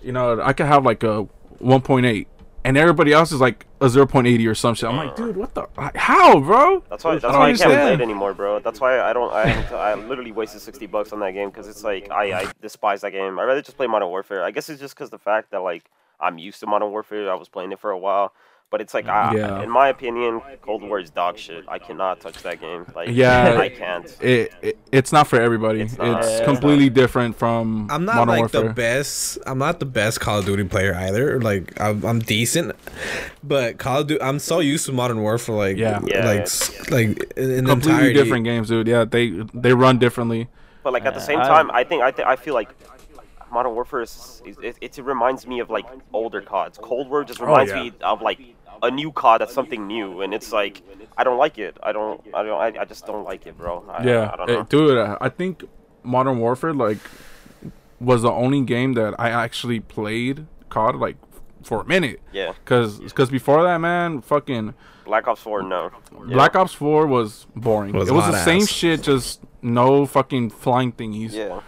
you 0.01 0.11
know, 0.11 0.41
I 0.41 0.53
could 0.53 0.65
have 0.65 0.83
like 0.83 1.03
a 1.03 1.27
1.8, 1.61 2.25
and 2.67 2.75
everybody 2.75 3.13
else 3.13 3.31
is 3.31 3.39
like 3.39 3.65
a 3.79 3.85
0.80 3.85 4.45
or 4.45 4.53
some 4.53 4.75
shit. 4.75 4.89
I'm 4.89 4.97
like, 4.97 5.11
uh. 5.11 5.15
dude, 5.15 5.37
what 5.37 5.53
the? 5.53 5.67
How, 5.95 6.37
bro? 6.41 6.83
That's 6.89 7.01
why. 7.01 7.13
That's 7.13 7.23
I 7.23 7.31
don't 7.31 7.39
why 7.39 7.49
I 7.51 7.53
can't 7.53 7.71
play 7.71 7.93
it 7.93 8.01
anymore, 8.01 8.33
bro. 8.33 8.59
That's 8.59 8.81
why 8.81 8.99
I 8.99 9.13
don't. 9.13 9.33
I 9.33 9.63
I 9.73 9.95
literally 9.95 10.33
wasted 10.33 10.59
sixty 10.59 10.85
bucks 10.85 11.13
on 11.13 11.21
that 11.21 11.31
game 11.31 11.49
because 11.49 11.69
it's 11.69 11.85
like 11.85 12.11
I 12.11 12.41
I 12.41 12.51
despise 12.61 13.01
that 13.01 13.11
game. 13.11 13.39
I'd 13.39 13.45
rather 13.45 13.61
just 13.61 13.77
play 13.77 13.87
Modern 13.87 14.09
Warfare. 14.09 14.43
I 14.43 14.51
guess 14.51 14.67
it's 14.67 14.81
just 14.81 14.95
because 14.95 15.09
the 15.09 15.17
fact 15.17 15.51
that 15.51 15.59
like 15.59 15.85
I'm 16.19 16.37
used 16.37 16.59
to 16.59 16.67
Modern 16.67 16.91
Warfare. 16.91 17.31
I 17.31 17.35
was 17.35 17.47
playing 17.47 17.71
it 17.71 17.79
for 17.79 17.91
a 17.91 17.97
while, 17.97 18.33
but 18.69 18.81
it's 18.81 18.93
like 18.93 19.07
I, 19.07 19.33
Yeah. 19.35 19.61
in 19.63 19.69
my 19.69 19.87
opinion, 19.89 20.41
Cold 20.61 20.83
War 20.83 20.99
is 20.99 21.09
dog 21.09 21.37
shit. 21.37 21.63
I 21.67 21.79
cannot 21.79 22.19
touch 22.19 22.43
that 22.43 22.59
game. 22.59 22.85
Like 22.95 23.09
Yeah. 23.11 23.57
I 23.57 23.69
can't. 23.69 24.05
It, 24.21 24.53
it 24.61 24.77
it's 24.91 25.11
not 25.13 25.27
for 25.27 25.39
everybody. 25.39 25.81
It's 25.81 25.93
It's. 25.93 25.99
Yeah. 26.39 26.45
completely 26.45 26.89
different 26.89 27.35
from 27.37 27.87
I'm 27.89 28.03
not 28.05 28.15
Modern 28.15 28.27
like 28.29 28.39
Warfare. 28.39 28.63
the 28.63 28.73
best. 28.73 29.37
I'm 29.45 29.57
not 29.57 29.79
the 29.79 29.85
best 29.85 30.19
Call 30.19 30.39
of 30.39 30.45
Duty 30.45 30.65
player 30.65 30.93
either. 30.95 31.39
Like 31.39 31.79
I'm, 31.79 32.03
I'm 32.05 32.19
decent, 32.19 32.75
but 33.43 33.77
Call 33.77 34.01
of 34.01 34.07
Duty. 34.07 34.21
I'm 34.21 34.39
so 34.39 34.59
used 34.59 34.85
to 34.87 34.91
Modern 34.91 35.21
Warfare. 35.21 35.55
Like 35.55 35.77
Yeah. 35.77 36.01
Yeah. 36.05 36.25
like 36.25 36.47
like 36.91 37.33
in, 37.37 37.51
in 37.51 37.65
completely 37.65 37.91
entirety. 37.93 38.13
different 38.13 38.43
games, 38.45 38.67
dude. 38.67 38.87
Yeah, 38.87 39.05
they 39.05 39.29
they 39.53 39.73
run 39.73 39.97
differently. 39.97 40.49
But 40.83 40.93
like 40.93 41.05
at 41.05 41.13
the 41.13 41.21
same 41.21 41.39
time, 41.39 41.69
I 41.71 41.83
think 41.83 42.01
I 42.03 42.11
th- 42.11 42.25
I 42.27 42.35
feel 42.35 42.53
like 42.53 42.69
Modern 43.51 43.73
Warfare 43.73 44.01
is 44.01 44.41
it, 44.45 44.77
it, 44.81 44.97
it 44.97 45.03
reminds 45.03 45.47
me 45.47 45.59
of 45.59 45.69
like 45.69 45.85
older 46.13 46.41
CODs. 46.41 46.77
Cold 46.77 47.09
War 47.09 47.23
just 47.23 47.41
oh, 47.41 47.45
reminds 47.45 47.71
yeah. 47.71 47.83
me 47.83 47.93
of 48.01 48.21
like 48.21 48.39
a 48.83 48.91
new 48.91 49.11
COD 49.11 49.41
that's 49.41 49.53
something 49.53 49.87
new, 49.87 50.21
and 50.21 50.33
it's 50.33 50.51
like 50.51 50.81
I 51.17 51.23
don't 51.23 51.37
like 51.37 51.57
it. 51.57 51.77
I 51.83 51.91
don't 51.91 52.21
I 52.33 52.43
don't 52.43 52.59
I, 52.77 52.81
I 52.81 52.85
just 52.85 53.05
don't 53.05 53.23
like 53.23 53.45
it, 53.47 53.57
bro. 53.57 53.83
I, 53.89 54.03
Yeah, 54.03 54.29
I 54.31 54.35
don't 54.37 54.49
eh, 54.49 54.53
know. 54.53 54.63
dude. 54.63 54.97
I 55.19 55.29
think 55.29 55.63
Modern 56.03 56.39
Warfare 56.39 56.73
like 56.73 56.99
was 57.99 58.21
the 58.21 58.31
only 58.31 58.61
game 58.61 58.93
that 58.93 59.15
I 59.19 59.29
actually 59.29 59.79
played 59.79 60.45
COD 60.69 60.95
like 60.95 61.17
for 61.63 61.81
a 61.81 61.85
minute. 61.85 62.21
Yeah, 62.31 62.53
Cause, 62.65 63.01
cause 63.13 63.29
before 63.29 63.63
that, 63.63 63.79
man, 63.79 64.21
fucking 64.21 64.73
Black 65.05 65.27
Ops 65.27 65.41
Four, 65.41 65.63
no. 65.63 65.89
Yeah. 66.13 66.33
Black 66.35 66.55
Ops 66.55 66.73
Four 66.73 67.07
was 67.07 67.47
boring. 67.55 67.93
Was 67.93 68.09
it 68.09 68.13
was 68.13 68.25
hot 68.25 68.31
the 68.31 68.43
same 68.43 68.61
ass. 68.63 68.69
shit, 68.69 69.01
just 69.03 69.41
no 69.61 70.05
fucking 70.05 70.49
flying 70.51 70.91
thingies. 70.91 71.31
Yeah, 71.33 71.61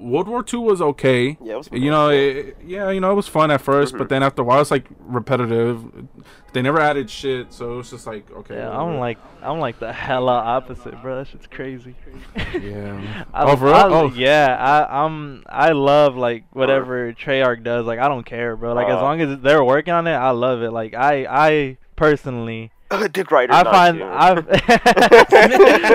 World 0.00 0.28
War 0.28 0.42
Two 0.42 0.60
was 0.60 0.80
okay. 0.80 1.36
Yeah, 1.42 1.54
it 1.54 1.56
was 1.58 1.68
you 1.72 1.90
know, 1.90 2.08
it, 2.08 2.56
yeah, 2.64 2.90
you 2.90 3.00
know, 3.00 3.12
it 3.12 3.14
was 3.14 3.28
fun 3.28 3.50
at 3.50 3.62
1st 3.62 3.88
Mm-hmm. 3.88 3.98
but 3.98 4.08
then 4.08 4.22
after 4.22 4.42
a 4.42 4.44
while, 4.44 4.60
it's 4.60 4.70
like 4.70 4.86
repetitive. 5.00 5.84
They 6.52 6.62
never 6.62 6.80
added 6.80 7.08
shit, 7.10 7.52
so 7.52 7.78
it's 7.78 7.90
just 7.90 8.06
like 8.06 8.28
okay. 8.30 8.54
Yeah, 8.56 8.68
whatever. 8.70 8.82
I'm 8.92 8.98
like 8.98 9.18
I'm 9.42 9.58
like 9.60 9.78
the 9.78 9.92
hella 9.92 10.32
opposite, 10.38 11.00
bro. 11.02 11.18
That 11.18 11.28
shit's 11.28 11.46
crazy. 11.46 11.94
Yeah. 12.60 13.24
I, 13.34 13.44
Oh, 13.52 13.56
for 13.56 13.66
real? 13.66 13.74
Oh. 13.76 14.12
yeah. 14.14 14.56
I, 14.90 15.04
I'm 15.04 15.44
I 15.48 15.70
love 15.72 16.16
like 16.16 16.44
whatever 16.52 17.12
Treyarch 17.12 17.62
does. 17.62 17.86
Like 17.86 17.98
I 18.00 18.08
don't 18.08 18.24
care, 18.24 18.56
bro. 18.56 18.72
Like 18.72 18.88
as 18.88 18.96
Uh. 18.96 19.02
long 19.02 19.20
as 19.20 19.40
they're 19.40 19.62
working 19.64 19.92
on 19.94 20.06
it, 20.06 20.12
I 20.14 20.30
love 20.30 20.62
it. 20.62 20.70
Like 20.72 20.94
I 20.94 21.26
I 21.28 21.78
personally 21.96 22.72
Dick 23.12 23.30
Rider. 23.30 23.52
I 23.52 23.62
not 23.62 23.72
find 23.72 24.02
I, 24.02 24.30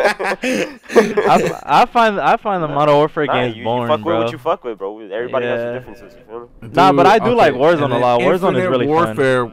I, 0.06 1.42
f- 1.42 1.64
I 1.66 1.86
find 1.86 2.20
I 2.20 2.38
find 2.38 2.64
the 2.64 2.68
Modern 2.68 2.96
Warfare 2.96 3.26
Nah, 3.26 3.34
games 3.34 3.58
you, 3.58 3.64
boring, 3.64 3.84
you 3.84 3.88
fuck 3.98 4.04
bro. 4.04 4.18
with 4.18 4.24
what 4.26 4.32
you 4.32 4.38
fuck 4.38 4.64
with, 4.64 4.78
bro. 4.78 5.00
Everybody 5.00 5.46
has 5.46 5.60
Yeah. 5.60 5.64
their 5.66 5.80
differences. 5.80 6.16
You 6.18 6.24
feel 6.26 6.50
me? 6.62 6.70
Nah, 6.74 6.92
but 6.94 7.06
I 7.06 7.20
do 7.20 7.34
like 7.34 7.54
Warzone 7.54 7.94
a 7.94 7.98
lot. 7.98 8.22
Warzone 8.22 8.34
is 8.34 8.44
Infinite 8.44 8.70
really 8.70 8.86
fun. 8.86 8.94
Warfare 8.96 9.52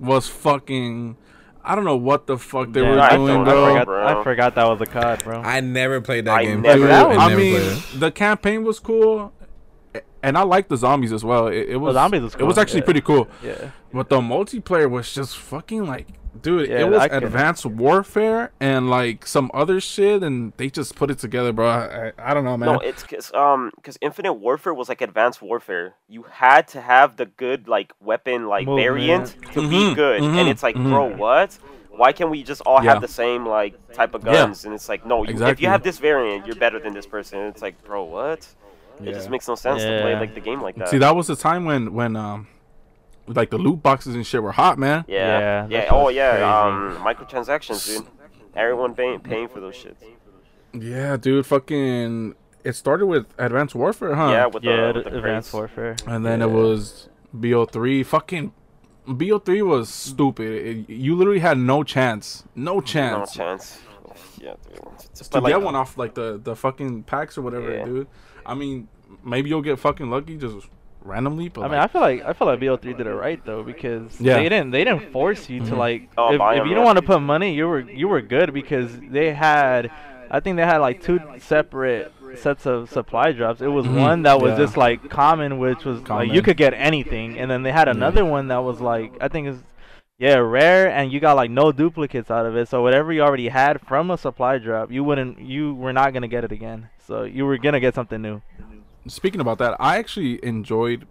was 0.00 0.28
fucking. 0.28 1.16
I 1.64 1.74
don't 1.76 1.84
know 1.84 1.96
what 1.96 2.26
the 2.26 2.36
fuck 2.38 2.72
they 2.72 2.80
Damn, 2.80 2.96
were 2.96 3.00
I 3.00 3.16
doing, 3.16 3.44
don't- 3.44 3.48
I 3.48 3.52
bro. 3.52 3.66
forgot, 3.68 3.86
bro. 3.86 4.06
I 4.20 4.24
forgot 4.24 4.54
that 4.56 4.64
was 4.68 4.80
a 4.80 4.86
COD, 4.86 5.22
bro. 5.24 5.40
I 5.42 5.60
never 5.60 6.00
played 6.00 6.24
that 6.24 6.34
I 6.40 6.44
game. 6.44 6.60
never- 6.62 6.78
Dude, 6.80 6.88
That 6.88 7.08
was- 7.08 7.18
I 7.18 7.28
never 7.28 7.40
mean, 7.40 7.82
the 8.00 8.10
campaign 8.10 8.64
was 8.64 8.80
cool, 8.80 9.32
and 10.24 10.36
I 10.36 10.42
liked 10.42 10.70
the 10.70 10.76
zombies 10.76 11.12
as 11.12 11.24
well. 11.24 11.46
It, 11.46 11.68
it 11.70 11.76
was 11.76 11.94
zombies 11.94 12.22
was 12.22 12.34
It 12.34 12.42
was 12.42 12.58
actually 12.58 12.80
yeah. 12.80 12.84
pretty 12.84 13.00
cool, 13.02 13.28
yeah. 13.44 13.70
but 13.94 14.08
the 14.08 14.20
multiplayer 14.20 14.90
was 14.90 15.14
just 15.14 15.36
fucking 15.38 15.86
like 15.86 16.08
dude, 16.40 16.70
Yeah, 16.70 16.80
it 16.80 16.88
was 16.90 17.02
I. 17.02 17.06
Advanced 17.06 17.66
Warfare 17.66 18.52
and 18.60 18.88
like 18.88 19.26
some 19.26 19.50
other 19.52 19.80
shit, 19.80 20.22
and 20.22 20.52
they 20.56 20.70
just 20.70 20.94
put 20.96 21.10
it 21.10 21.18
together, 21.18 21.52
bro. 21.52 21.68
I, 21.68 22.12
I 22.18 22.34
don't 22.34 22.44
know, 22.44 22.56
man. 22.56 22.74
No, 22.74 22.78
it's 22.80 23.02
cause 23.02 23.32
um, 23.34 23.72
cause 23.82 23.98
Infinite 24.00 24.34
Warfare 24.34 24.74
was 24.74 24.88
like 24.88 25.00
Advanced 25.00 25.42
Warfare. 25.42 25.94
You 26.08 26.22
had 26.24 26.68
to 26.68 26.80
have 26.80 27.16
the 27.16 27.26
good 27.26 27.68
like 27.68 27.92
weapon 28.00 28.46
like 28.46 28.66
Movement. 28.66 28.84
variant 28.86 29.36
to 29.52 29.60
be 29.68 29.92
Mhm, 29.92 29.94
good, 29.94 30.22
mhm, 30.22 30.38
and 30.38 30.48
it's 30.48 30.62
like, 30.62 30.76
mhm. 30.76 30.88
bro, 30.88 31.04
what? 31.16 31.58
Why 31.94 32.12
can't 32.12 32.30
we 32.30 32.42
just 32.42 32.62
all 32.62 32.80
Yeah. 32.80 32.90
have 32.92 33.00
the 33.02 33.08
same 33.08 33.46
like 33.46 33.74
type 33.92 34.14
of 34.14 34.24
Yeah. 34.24 34.32
guns? 34.44 34.64
And 34.64 34.72
it's 34.74 34.88
like, 34.88 35.04
no, 35.04 35.24
you, 35.24 35.46
if 35.46 35.60
you 35.60 35.68
have 35.68 35.82
this 35.82 35.98
variant, 35.98 36.46
you're 36.46 36.56
better 36.56 36.78
than 36.80 36.94
this 36.94 37.06
person. 37.06 37.38
And 37.40 37.48
it's 37.48 37.62
like, 37.62 37.82
bro, 37.84 38.04
what? 38.04 38.48
It 39.04 39.12
just 39.12 39.28
makes 39.30 39.48
no 39.48 39.54
sense 39.56 39.82
to 39.84 39.92
play 40.00 40.14
like 40.14 40.34
the 40.34 40.40
game 40.40 40.62
like 40.62 40.76
that. 40.76 40.88
See, 40.88 40.98
that 40.98 41.14
was 41.14 41.26
the 41.26 41.36
time 41.36 41.64
when 41.64 41.92
when 41.92 42.16
um, 42.16 42.46
like 43.26 43.50
the 43.50 43.58
loot 43.58 43.82
boxes 43.82 44.14
and 44.14 44.26
shit 44.26 44.42
were 44.42 44.52
hot, 44.52 44.78
man. 44.78 45.04
yeah, 45.08 45.66
Yeah, 45.68 45.82
yeah. 45.84 45.88
Oh 45.90 46.08
yeah, 46.08 46.30
crazy. 46.30 46.44
um, 46.44 47.04
microtransactions, 47.04 47.86
dude. 47.86 48.06
Everyone 48.54 48.94
paying 48.94 49.20
paying 49.20 49.48
for 49.48 49.60
those 49.60 49.74
shits. 49.76 50.02
Yeah, 50.72 51.16
dude, 51.16 51.46
fucking. 51.46 52.34
It 52.64 52.74
started 52.74 53.06
with 53.06 53.26
Advanced 53.38 53.74
Warfare, 53.74 54.14
huh? 54.14 54.30
Yeah, 54.30 54.46
with 54.46 54.62
yeah, 54.62 54.92
the, 54.92 54.98
with 54.98 55.04
the 55.04 55.16
Advanced 55.18 55.50
crates. 55.50 55.54
Warfare. 55.54 55.96
and 56.06 56.24
then 56.24 56.40
yeah. 56.40 56.46
it 56.46 56.50
was 56.50 57.08
BO3. 57.36 58.06
Fucking 58.06 58.52
BO3 59.08 59.66
was 59.66 59.88
stupid. 59.88 60.46
It, 60.88 60.90
you 60.90 61.16
literally 61.16 61.40
had 61.40 61.58
no 61.58 61.82
chance, 61.82 62.44
no 62.54 62.80
chance. 62.80 63.36
No 63.36 63.44
chance, 63.44 63.80
chance. 63.80 64.38
Yeah, 64.40 64.54
dude. 64.68 64.76
to 65.14 65.30
But, 65.30 65.42
like, 65.42 65.52
get 65.52 65.62
one 65.62 65.74
off 65.74 65.98
like 65.98 66.14
the 66.14 66.40
the 66.42 66.54
fucking 66.54 67.02
packs 67.04 67.36
or 67.36 67.42
whatever, 67.42 67.72
Yeah. 67.74 67.84
dude. 67.84 68.06
I 68.46 68.54
mean, 68.54 68.88
maybe 69.24 69.48
you'll 69.50 69.62
get 69.62 69.78
fucking 69.78 70.08
lucky 70.10 70.36
just 70.36 70.68
randomly, 71.04 71.48
but 71.48 71.62
I 71.62 71.68
mean, 71.68 71.78
I 71.78 71.86
feel 71.86 72.00
like 72.00 72.24
I 72.24 72.32
feel 72.32 72.46
like 72.46 72.60
BO3 72.60 72.96
did 72.96 73.06
it 73.06 73.14
right 73.14 73.40
though 73.44 73.62
because 73.62 74.20
Yeah. 74.20 74.36
they 74.36 74.48
didn't 74.48 74.70
they 74.70 74.84
didn't 74.84 75.10
force 75.12 75.48
you 75.50 75.60
to 75.60 75.72
Mhm. 75.72 75.76
like 75.76 76.08
Oh, 76.18 76.32
if, 76.32 76.38
buy 76.38 76.54
if 76.54 76.60
'em, 76.62 76.66
you 76.68 76.74
don't 76.74 76.84
want 76.84 76.96
to 76.98 77.02
put 77.02 77.20
money 77.20 77.54
you 77.54 77.66
were 77.68 77.80
you 77.80 78.08
were 78.08 78.20
good 78.20 78.52
because 78.52 78.98
they 79.00 79.32
had 79.32 79.90
I 80.30 80.40
think 80.40 80.56
they 80.56 80.64
had 80.64 80.78
like 80.78 81.02
two 81.02 81.20
separate 81.38 82.12
sets 82.36 82.64
of 82.64 82.88
supply 82.88 83.32
drops. 83.32 83.60
It 83.60 83.66
was 83.68 83.86
Mhm. 83.86 84.00
one 84.00 84.22
that 84.22 84.40
was 84.40 84.52
Yeah. 84.52 84.64
just 84.64 84.76
like 84.78 85.10
common, 85.10 85.58
which 85.58 85.84
was 85.84 86.08
like 86.08 86.32
you 86.32 86.40
could 86.40 86.56
get 86.56 86.72
anything, 86.74 87.38
and 87.38 87.50
then 87.50 87.62
they 87.62 87.72
had 87.72 87.88
another 87.88 88.24
one 88.24 88.48
that 88.48 88.62
was 88.64 88.80
like 88.80 89.12
I 89.20 89.28
think 89.28 89.48
is 89.48 89.62
yeah 90.18 90.36
rare, 90.38 90.88
and 90.88 91.12
you 91.12 91.20
got 91.20 91.36
like 91.36 91.50
no 91.50 91.70
duplicates 91.72 92.30
out 92.30 92.46
of 92.46 92.56
it. 92.56 92.68
So 92.68 92.80
whatever 92.82 93.12
you 93.12 93.20
already 93.20 93.48
had 93.48 93.80
from 93.82 94.10
a 94.10 94.16
supply 94.16 94.56
drop, 94.58 94.90
you 94.90 95.04
wouldn't 95.04 95.40
you 95.40 95.74
were 95.74 95.92
not 95.92 96.14
gonna 96.14 96.28
get 96.28 96.44
it 96.44 96.52
again. 96.52 96.88
So 97.06 97.24
you 97.24 97.44
were 97.44 97.58
gonna 97.58 97.80
get 97.80 97.94
something 97.94 98.22
new. 98.22 98.40
Speaking 99.06 99.40
about 99.40 99.58
that, 99.58 99.76
I 99.80 99.96
actually 99.98 100.44
enjoyed 100.44 101.06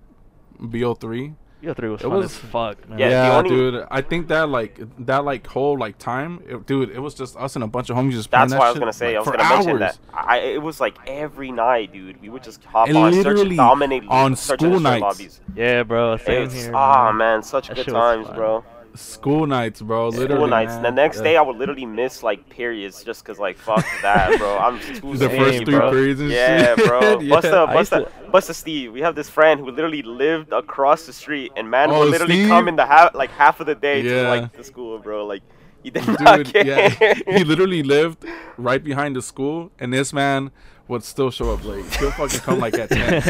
BO3. 0.60 1.36
BO3 1.64 1.92
was 1.92 2.02
It 2.02 2.04
fun 2.06 2.12
was- 2.18 2.26
as 2.26 2.38
fuck, 2.38 2.90
man. 2.90 2.98
Yeah, 2.98 3.10
Yeah, 3.10 3.38
only- 3.38 3.50
dude. 3.52 3.86
I 3.92 4.02
think 4.02 4.30
that 4.30 4.50
like 4.50 4.80
that 5.06 5.24
like 5.24 5.46
whole 5.46 5.78
like 5.78 6.00
time, 6.00 6.42
it, 6.50 6.66
dude. 6.66 6.90
It 6.90 7.00
was 7.00 7.14
just 7.14 7.38
us 7.38 7.54
and 7.56 7.64
a 7.64 7.68
bunch 7.68 7.92
of 7.92 7.98
homies 7.98 8.14
just. 8.14 8.32
playing 8.32 8.50
That's 8.50 8.54
that 8.54 8.58
what 8.60 8.66
I 8.66 8.70
was 8.70 8.76
shit, 8.76 8.80
gonna 8.82 8.94
say. 8.94 9.06
like, 9.08 9.16
I 9.16 9.20
was 9.20 9.28
for 9.28 9.38
gonna 9.38 9.50
mention 9.56 9.80
that. 9.80 9.98
hours. 10.12 10.26
I, 10.28 10.38
it 10.40 10.62
was 10.64 10.82
like 10.82 10.96
every 11.06 11.52
night, 11.52 11.94
dude. 11.94 12.20
We 12.20 12.30
would 12.30 12.42
just 12.42 12.64
hop 12.64 12.88
And 12.88 12.98
on, 12.98 13.14
search 13.14 13.26
literally 13.26 13.50
and 13.50 13.58
dominate 13.58 14.04
on 14.08 14.36
school 14.36 14.80
nights. 14.80 15.02
lobbies. 15.04 15.40
Yeah, 15.56 15.84
bro. 15.84 16.18
Same 16.18 16.44
It's, 16.46 16.64
here. 16.64 16.72
ah 16.74 17.12
man. 17.12 17.18
man, 17.18 17.44
such 17.44 17.68
That 17.68 17.76
good 17.78 17.88
times, 17.88 18.26
fun. 18.26 18.36
bro. 18.36 18.64
School 18.94 19.48
nights, 19.48 19.82
bro. 19.82 20.10
Literally. 20.10 20.36
School 20.36 20.48
nights. 20.48 20.74
man. 20.74 20.84
The 20.84 20.92
next 20.92 21.18
Yeah. 21.18 21.24
day, 21.24 21.38
I 21.38 21.42
would 21.42 21.56
literally 21.58 21.86
miss 21.86 22.24
like 22.24 22.50
periods 22.50 23.04
just 23.04 23.24
cause 23.24 23.40
like 23.40 23.58
fuck 23.58 23.86
that, 24.02 24.38
bro. 24.38 24.58
I'm 24.58 24.80
too 24.80 24.94
the 25.18 25.30
first 25.30 25.64
three 25.64 25.76
bro. 25.78 25.92
periods 25.92 26.20
and 26.20 26.30
Yeah, 26.30 26.76
shit. 26.76 26.86
bro. 26.88 27.00
Yeah. 27.22 27.36
Busta, 27.36 27.68
I 27.68 27.78
used 27.80 27.92
Busta, 27.92 28.06
to- 28.06 28.32
Busta 28.32 28.54
Steve. 28.54 28.92
We 28.92 29.02
have 29.02 29.16
this 29.16 29.30
friend 29.30 29.60
who 29.60 29.72
literally 29.72 30.02
lived 30.02 30.52
across 30.52 31.06
the 31.06 31.14
street, 31.14 31.52
and 31.56 31.70
man 31.70 31.90
Oh, 31.90 32.00
would 32.00 32.10
literally 32.10 32.34
Steve? 32.36 32.50
come 32.50 32.68
in 32.68 32.76
the 32.76 32.86
half 32.86 33.16
like 33.16 33.32
half 33.32 33.60
of 33.62 33.68
the 33.68 33.76
day 33.76 34.02
to 34.02 34.24
like 34.28 34.52
the 34.54 34.64
school, 34.64 35.00
bro. 35.00 35.26
Like 35.26 35.42
he 35.84 35.90
did 35.90 36.06
not 36.20 36.46
care. 36.46 36.66
yeah, 36.66 37.14
he 37.38 37.44
literally 37.44 37.84
lived 37.84 38.26
right 38.58 38.84
behind 38.84 39.16
the 39.16 39.22
school, 39.22 39.72
and 39.80 39.94
this 39.94 40.12
man 40.12 40.52
would 40.88 41.04
still 41.04 41.32
show 41.32 41.54
up 41.54 41.64
late. 41.64 41.86
He'll 41.96 42.12
fucking 42.12 42.40
come 42.42 42.60
like 42.60 42.78
at 42.78 42.90
ten. 42.90 43.22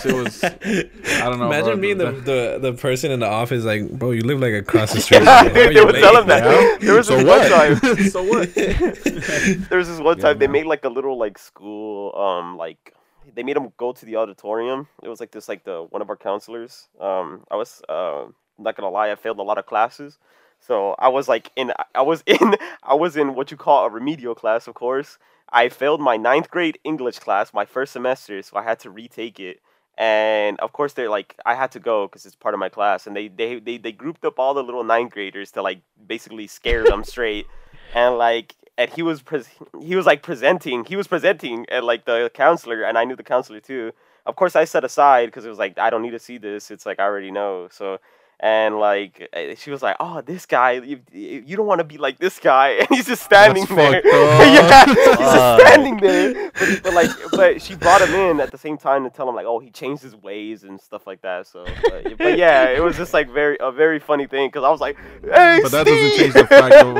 Shit 0.00 0.14
was, 0.14 0.42
I 0.44 1.28
don't 1.28 1.38
know. 1.40 1.46
Imagine 1.46 1.64
bro, 1.64 1.76
being 1.80 1.98
the, 1.98 2.12
the 2.30 2.58
the 2.60 2.72
person 2.74 3.10
in 3.10 3.20
the 3.20 3.26
office 3.28 3.64
like, 3.64 3.88
bro, 3.90 4.12
you 4.12 4.22
live 4.22 4.40
like 4.40 4.54
across 4.54 4.92
the 4.92 5.00
street. 5.06 5.22
Yeah, 5.22 5.48
bro. 5.48 5.72
Dude, 5.72 5.74
they 5.74 5.84
would 5.84 5.94
late?" 5.94 6.00
tell 6.00 6.16
him 6.20 6.28
that. 6.28 6.44
Yeah. 6.44 6.78
There 6.80 6.94
was 6.96 7.08
so 7.08 7.16
this 7.16 7.24
what? 7.24 7.40
one 7.40 7.50
time. 7.50 7.76
so 8.10 8.22
what? 8.22 8.54
there 8.54 9.78
was 9.78 9.88
this 9.88 10.00
one 10.00 10.18
Yeah, 10.18 10.22
time 10.22 10.38
they 10.38 10.46
man. 10.46 10.52
made 10.52 10.66
like 10.66 10.84
a 10.84 10.88
little 10.88 11.18
like 11.18 11.38
school 11.38 12.14
um 12.16 12.56
like 12.56 12.94
they 13.34 13.42
made 13.42 13.56
him 13.56 13.72
go 13.76 13.92
to 13.92 14.04
the 14.06 14.16
auditorium. 14.16 14.88
It 15.02 15.08
was 15.08 15.20
like 15.20 15.30
this 15.32 15.48
like 15.48 15.64
the 15.64 15.86
one 15.90 16.02
of 16.02 16.10
our 16.10 16.16
counselors. 16.16 16.88
Um 17.00 17.44
I 17.50 17.56
was 17.56 17.82
uh 17.88 18.26
not 18.58 18.76
gonna 18.76 18.90
lie, 18.90 19.10
I 19.10 19.16
failed 19.16 19.38
a 19.38 19.42
lot 19.42 19.58
of 19.58 19.66
classes. 19.66 20.18
So 20.60 20.94
I 20.98 21.08
was 21.08 21.28
like 21.28 21.50
in 21.56 21.72
I 21.94 22.02
was 22.02 22.22
in 22.26 22.56
I 22.82 22.94
was 22.94 23.16
in 23.16 23.34
what 23.34 23.50
you 23.50 23.56
call 23.56 23.86
a 23.86 23.90
remedial 23.90 24.34
class, 24.34 24.66
of 24.68 24.74
course. 24.74 25.18
I 25.52 25.68
failed 25.68 26.00
my 26.00 26.16
ninth 26.16 26.50
grade 26.50 26.78
English 26.82 27.18
class 27.18 27.52
my 27.52 27.64
first 27.64 27.92
semester, 27.92 28.40
so 28.42 28.56
I 28.56 28.62
had 28.62 28.78
to 28.80 28.90
retake 28.90 29.38
it. 29.38 29.60
And 29.98 30.58
of 30.60 30.72
course, 30.72 30.94
they're 30.94 31.10
like, 31.10 31.36
I 31.44 31.54
had 31.54 31.70
to 31.72 31.80
go 31.80 32.06
because 32.06 32.24
it's 32.24 32.34
part 32.34 32.54
of 32.54 32.58
my 32.58 32.70
class. 32.70 33.06
And 33.06 33.14
they, 33.14 33.28
they 33.28 33.60
they 33.60 33.76
they 33.76 33.92
grouped 33.92 34.24
up 34.24 34.38
all 34.38 34.54
the 34.54 34.62
little 34.62 34.84
ninth 34.84 35.12
graders 35.12 35.52
to 35.52 35.62
like 35.62 35.82
basically 36.06 36.46
scare 36.46 36.84
them 36.84 37.04
straight. 37.04 37.46
And 37.94 38.16
like, 38.16 38.56
and 38.78 38.90
he 38.90 39.02
was 39.02 39.20
pres- 39.20 39.50
he 39.80 39.94
was 39.94 40.06
like 40.06 40.22
presenting, 40.22 40.84
he 40.86 40.96
was 40.96 41.06
presenting 41.06 41.68
at 41.68 41.84
like 41.84 42.06
the 42.06 42.30
counselor, 42.32 42.82
and 42.82 42.96
I 42.96 43.04
knew 43.04 43.16
the 43.16 43.22
counselor 43.22 43.60
too. 43.60 43.92
Of 44.24 44.36
course, 44.36 44.56
I 44.56 44.64
set 44.64 44.84
aside 44.84 45.26
because 45.26 45.44
it 45.44 45.50
was 45.50 45.58
like 45.58 45.78
I 45.78 45.90
don't 45.90 46.02
need 46.02 46.12
to 46.12 46.18
see 46.18 46.38
this. 46.38 46.70
It's 46.70 46.86
like 46.86 46.98
I 46.98 47.04
already 47.04 47.30
know. 47.30 47.68
So 47.70 47.98
and 48.42 48.80
like 48.80 49.28
eh, 49.32 49.54
she 49.54 49.70
was 49.70 49.82
like, 49.82 49.94
"Oh, 50.00 50.20
this 50.20 50.46
guy, 50.46 50.72
you, 50.72 51.00
you 51.12 51.56
don't 51.56 51.66
want 51.66 51.78
to 51.78 51.84
be 51.84 51.96
like 51.96 52.18
this 52.18 52.40
guy," 52.40 52.70
and 52.80 52.88
he's 52.90 53.06
just 53.06 53.22
standing 53.22 53.64
That's 53.66 54.02
there. 54.02 54.06
yeah, 54.44 54.84
he's 54.86 55.16
just 55.16 55.60
standing 55.62 55.96
there. 55.98 56.50
But, 56.50 56.82
but 56.82 56.92
like, 56.92 57.10
but 57.30 57.62
she 57.62 57.76
brought 57.76 58.00
him 58.02 58.12
in 58.14 58.40
at 58.40 58.50
the 58.50 58.58
same 58.58 58.76
time 58.76 59.04
to 59.04 59.10
tell 59.10 59.28
him 59.28 59.36
like, 59.36 59.46
"Oh, 59.46 59.60
he 59.60 59.70
changed 59.70 60.02
his 60.02 60.16
ways 60.16 60.64
and 60.64 60.80
stuff 60.80 61.06
like 61.06 61.22
that." 61.22 61.46
So, 61.46 61.64
but, 61.84 62.18
but 62.18 62.36
yeah, 62.36 62.68
it 62.70 62.82
was 62.82 62.96
just 62.96 63.14
like 63.14 63.30
very 63.30 63.56
a 63.60 63.70
very 63.70 64.00
funny 64.00 64.26
thing 64.26 64.48
because 64.48 64.64
I 64.64 64.70
was 64.70 64.80
like, 64.80 64.96
"Hey, 65.22 65.60
But 65.62 65.70
that 65.70 65.86
Steve!" 65.86 66.10
doesn't 66.10 66.18
change 66.18 66.34
the 66.34 66.46
fact 66.48 66.74
of. 66.74 66.96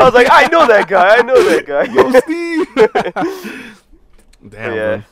I 0.00 0.02
was 0.04 0.14
like, 0.14 0.28
"I 0.30 0.46
know 0.46 0.66
that 0.66 0.88
guy. 0.88 1.16
I 1.18 1.22
know 1.22 1.42
that 1.50 1.66
guy." 1.66 1.84
Yo, 1.92 2.10
Steve. 2.20 2.66
Damn, 4.48 4.74
Yeah. 4.74 4.96
bro. 4.96 5.04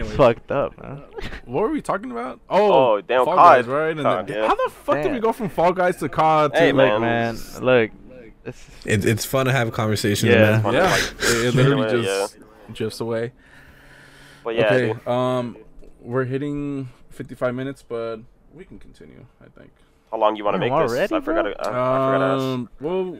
Anyway, 0.00 0.16
fucked 0.16 0.50
up, 0.50 0.80
man. 0.82 1.02
what 1.44 1.62
were 1.62 1.70
we 1.70 1.80
talking 1.82 2.10
about? 2.10 2.40
Oh, 2.50 2.72
Oh, 2.94 3.00
damn, 3.00 3.24
Fall 3.24 3.36
COD. 3.36 3.56
Guys, 3.56 3.66
right? 3.66 3.90
And 3.90 4.02
COD, 4.02 4.26
then, 4.26 4.36
yeah. 4.42 4.48
how 4.48 4.54
the 4.54 4.70
fuck 4.70 5.02
did 5.02 5.12
we 5.12 5.20
go 5.20 5.32
from 5.32 5.48
Fall 5.48 5.72
Guys 5.72 5.96
to 5.96 6.08
COD 6.08 6.52
to 6.54 6.58
Hey, 6.58 6.72
like, 6.72 6.92
Look, 6.92 7.00
man. 7.00 7.38
Look, 7.60 7.90
it's 8.44 8.66
It, 8.84 9.04
it's 9.04 9.24
fun 9.24 9.46
to 9.46 9.52
have 9.52 9.72
conversations, 9.72 10.30
Yeah. 10.32 10.40
man. 10.52 10.62
Fun 10.62 10.74
to, 10.74 10.78
yeah, 10.80 10.90
like, 10.90 11.02
it, 11.20 11.44
it 11.46 11.54
literally 11.54 11.82
away, 11.88 12.02
just 12.04 12.38
drifts 12.72 13.00
away. 13.00 13.32
But 14.44 14.54
yeah, 14.54 14.66
okay, 14.66 14.92
dude. 14.92 15.08
um, 15.08 15.56
we're 16.00 16.24
hitting 16.24 16.88
55 17.10 17.54
minutes, 17.54 17.82
but 17.82 18.18
we 18.54 18.64
can 18.64 18.78
continue. 18.78 19.24
I 19.40 19.48
think. 19.58 19.70
how 20.12 20.18
long 20.18 20.36
you 20.36 20.44
want 20.44 20.54
to 20.54 20.68
Damn, 20.68 20.78
make 20.78 20.88
this? 20.88 21.10
I 21.12 21.20
forgot. 21.20 21.42
To, 21.42 21.48
uh, 21.58 21.62
I 21.62 21.64
forgot 21.64 22.18
to 22.18 22.24
ask. 22.24 22.42
Um, 22.42 22.68
well, 22.80 23.18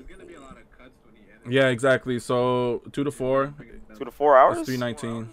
yeah, 1.49 1.69
exactly. 1.69 2.19
So 2.19 2.83
two 2.93 3.05
to 3.05 3.11
four, 3.11 3.55
Two 3.99 4.05
to 4.05 4.11
four 4.11 4.37
hours. 4.37 4.59
it's 4.59 4.69
319. 4.69 5.29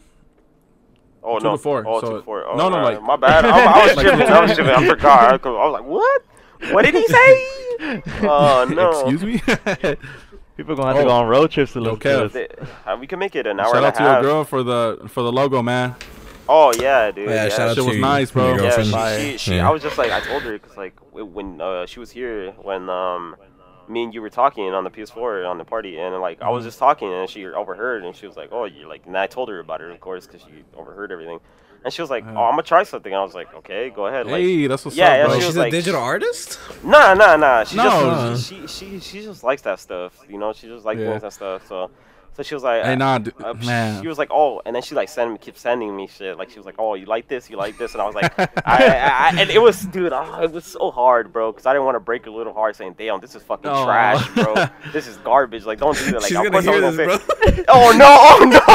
Oh 1.23 1.39
Two 1.39 1.43
no, 1.45 1.51
to 1.51 1.57
four, 1.57 1.83
Oh, 1.87 2.01
so- 2.01 2.09
two 2.09 2.17
to 2.17 2.23
four. 2.23 2.45
Oh, 2.45 2.55
no, 2.55 2.69
no, 2.69 2.77
alright. 2.77 2.95
like- 2.95 3.03
my 3.03 3.15
bad. 3.15 3.45
I, 3.45 3.49
I 3.81 3.87
was 3.87 3.95
Like 3.97 4.05
tripping. 4.07 4.27
I 4.27 4.41
was 4.41 4.53
tripping. 4.55 4.73
I 4.73 4.87
forgot. 4.87 5.45
I, 5.45 5.49
was 5.49 5.73
like, 5.73 5.85
what? 5.85 6.23
What 6.73 6.85
did 6.85 6.93
he 6.95 7.07
say? 7.07 7.47
Oh 8.23 8.65
no. 8.69 8.89
Excuse 9.09 9.23
me. 9.23 9.39
people 10.57 10.75
gonna 10.75 10.87
have 10.93 10.95
to 10.97 11.01
Oh. 11.01 11.05
go 11.05 11.09
on 11.09 11.27
road 11.27 11.51
trips 11.51 11.73
to 11.73 11.79
Yo, 11.81 11.93
listen 11.93 11.99
to 11.99 12.07
Kev. 12.29 12.31
this. 12.31 12.69
Uh, 12.85 12.95
we 12.99 13.07
can 13.07 13.19
make 13.19 13.35
it 13.35 13.45
an 13.47 13.59
hour 13.59 13.67
Shout 13.73 13.77
and 13.77 13.85
out 13.85 13.95
a 13.95 13.97
to 13.97 14.03
your 14.03 14.21
girl 14.21 14.43
for 14.43 14.63
the 14.63 15.01
for 15.09 15.21
the 15.23 15.31
logo, 15.31 15.61
man. 15.61 15.95
Oh 16.47 16.71
yeah, 16.79 17.09
dude. 17.11 17.27
Oh, 17.29 17.31
yeah, 17.33 17.49
shout 17.49 17.61
out 17.69 17.75
Shit 17.75 17.83
to 17.83 17.83
was 17.89 17.95
you, 17.95 18.01
nice, 18.01 18.31
bro. 18.31 18.55
Yeah, 18.55 18.63
Yeah, 18.63 18.83
she, 18.83 19.31
she, 19.31 19.37
she 19.37 19.55
Yeah. 19.55 19.67
I 19.67 19.71
was 19.71 19.81
just 19.81 19.97
like, 19.97 20.11
I 20.11 20.19
told 20.21 20.43
her 20.43 20.53
because 20.53 20.77
like 20.77 20.93
when 21.11 21.59
uh, 21.61 21.85
she 21.85 21.99
was 21.99 22.11
here, 22.11 22.51
when 22.61 22.89
um, 22.89 23.35
me 23.87 24.03
and 24.03 24.13
you 24.13 24.21
were 24.21 24.29
talking 24.29 24.73
on 24.73 24.83
the 24.83 24.89
PS4 24.89 25.47
on 25.49 25.57
the 25.57 25.65
party, 25.65 25.97
and 25.99 26.19
like 26.21 26.41
I 26.41 26.45
Mm-hmm. 26.45 26.53
was 26.55 26.63
just 26.65 26.79
talking, 26.79 27.11
and 27.11 27.29
she 27.29 27.45
overheard, 27.45 28.03
and 28.03 28.15
she 28.15 28.25
was 28.27 28.35
like, 28.37 28.49
oh, 28.51 28.65
you 28.65 28.87
like, 28.87 29.05
and 29.05 29.17
I 29.17 29.27
told 29.27 29.49
her 29.49 29.59
about 29.59 29.81
it, 29.81 29.91
of 29.91 29.99
course, 29.99 30.25
because 30.25 30.41
she 30.41 30.63
overheard 30.77 31.11
everything, 31.11 31.39
and 31.83 31.93
she 31.93 32.01
was 32.01 32.09
like, 32.09 32.23
Uh-huh. 32.23 32.33
oh, 32.39 32.43
I'm 32.45 32.51
gonna 32.53 32.63
try 32.63 32.83
something. 32.83 33.11
And 33.11 33.19
I 33.19 33.23
was 33.23 33.33
like, 33.35 33.53
okay, 33.55 33.89
go 33.89 34.07
ahead. 34.07 34.25
Like, 34.27 34.41
Hey, 34.41 34.67
that's 34.67 34.85
what's 34.85 34.95
Yeah, 34.95 35.07
up, 35.11 35.17
yeah, 35.17 35.25
bro. 35.25 35.35
she 35.39 35.45
She's 35.45 35.55
a 35.55 35.59
like- 35.59 35.71
digital 35.71 36.01
artist. 36.01 36.59
Nah, 36.83 37.13
nah, 37.13 37.35
nah. 37.35 37.63
She 37.65 37.75
No. 37.77 37.83
just 38.33 38.47
she, 38.47 38.67
she 38.67 38.99
she 38.99 39.21
just 39.21 39.43
likes 39.43 39.61
that 39.63 39.79
stuff. 39.79 40.17
You 40.29 40.37
know, 40.37 40.53
she 40.53 40.67
just 40.67 40.85
likes 40.85 40.99
Yeah. 40.99 41.07
doing 41.07 41.19
that 41.19 41.33
stuff. 41.33 41.67
So 41.67 41.91
so 42.35 42.43
she 42.43 42.53
was 42.55 42.63
like, 42.63 42.83
Hey, 42.83 42.95
nah, 42.95 43.17
d- 43.19 43.31
uh, 43.43 43.53
man. 43.53 44.01
She 44.01 44.07
was 44.07 44.17
like, 44.17 44.29
oh, 44.31 44.61
and 44.65 44.75
then 44.75 44.81
she 44.83 44.95
like 44.95 45.09
sent 45.09 45.31
me, 45.31 45.37
keep 45.37 45.57
sending 45.57 45.95
me 45.95 46.07
shit. 46.07 46.37
Like 46.37 46.49
she 46.49 46.57
was 46.57 46.65
like, 46.65 46.75
oh, 46.79 46.95
you 46.95 47.05
like 47.05 47.27
this, 47.27 47.49
you 47.49 47.57
like 47.57 47.77
this, 47.77 47.93
and 47.93 48.01
I 48.01 48.05
was 48.05 48.15
like, 48.15 48.33
I, 48.39 48.47
I, 48.65 49.29
I, 49.29 49.33
and 49.37 49.49
it 49.49 49.61
was, 49.61 49.81
dude, 49.83 50.13
oh, 50.13 50.41
it 50.41 50.51
was 50.51 50.65
so 50.65 50.91
hard, 50.91 51.31
bro, 51.31 51.51
because 51.51 51.65
I 51.65 51.73
didn't 51.73 51.85
want 51.85 51.95
to 51.95 51.99
break 51.99 52.25
a 52.25 52.31
little 52.31 52.53
heart 52.53 52.75
saying, 52.75 52.95
damn, 52.97 53.19
this 53.21 53.35
is 53.35 53.43
fucking 53.43 53.69
Aw. 53.69 53.85
trash, 53.85 54.27
bro. 54.35 54.65
this 54.93 55.07
is 55.07 55.17
garbage. 55.17 55.65
Like, 55.65 55.79
don't 55.79 55.97
do 55.97 56.05
that. 56.05 56.21
Like, 56.21 56.29
She's 56.29 56.37
of 56.37 56.43
gonna 56.43 56.51
course 56.51 56.67
I 56.67 56.71
hear 56.71 56.81
this, 56.81 56.97
gonna 56.97 57.05
bro. 57.05 57.17
say, 57.51 57.63
oh 57.69 57.91
no, 57.97 58.07
oh 58.07 58.45
no, 58.49 58.59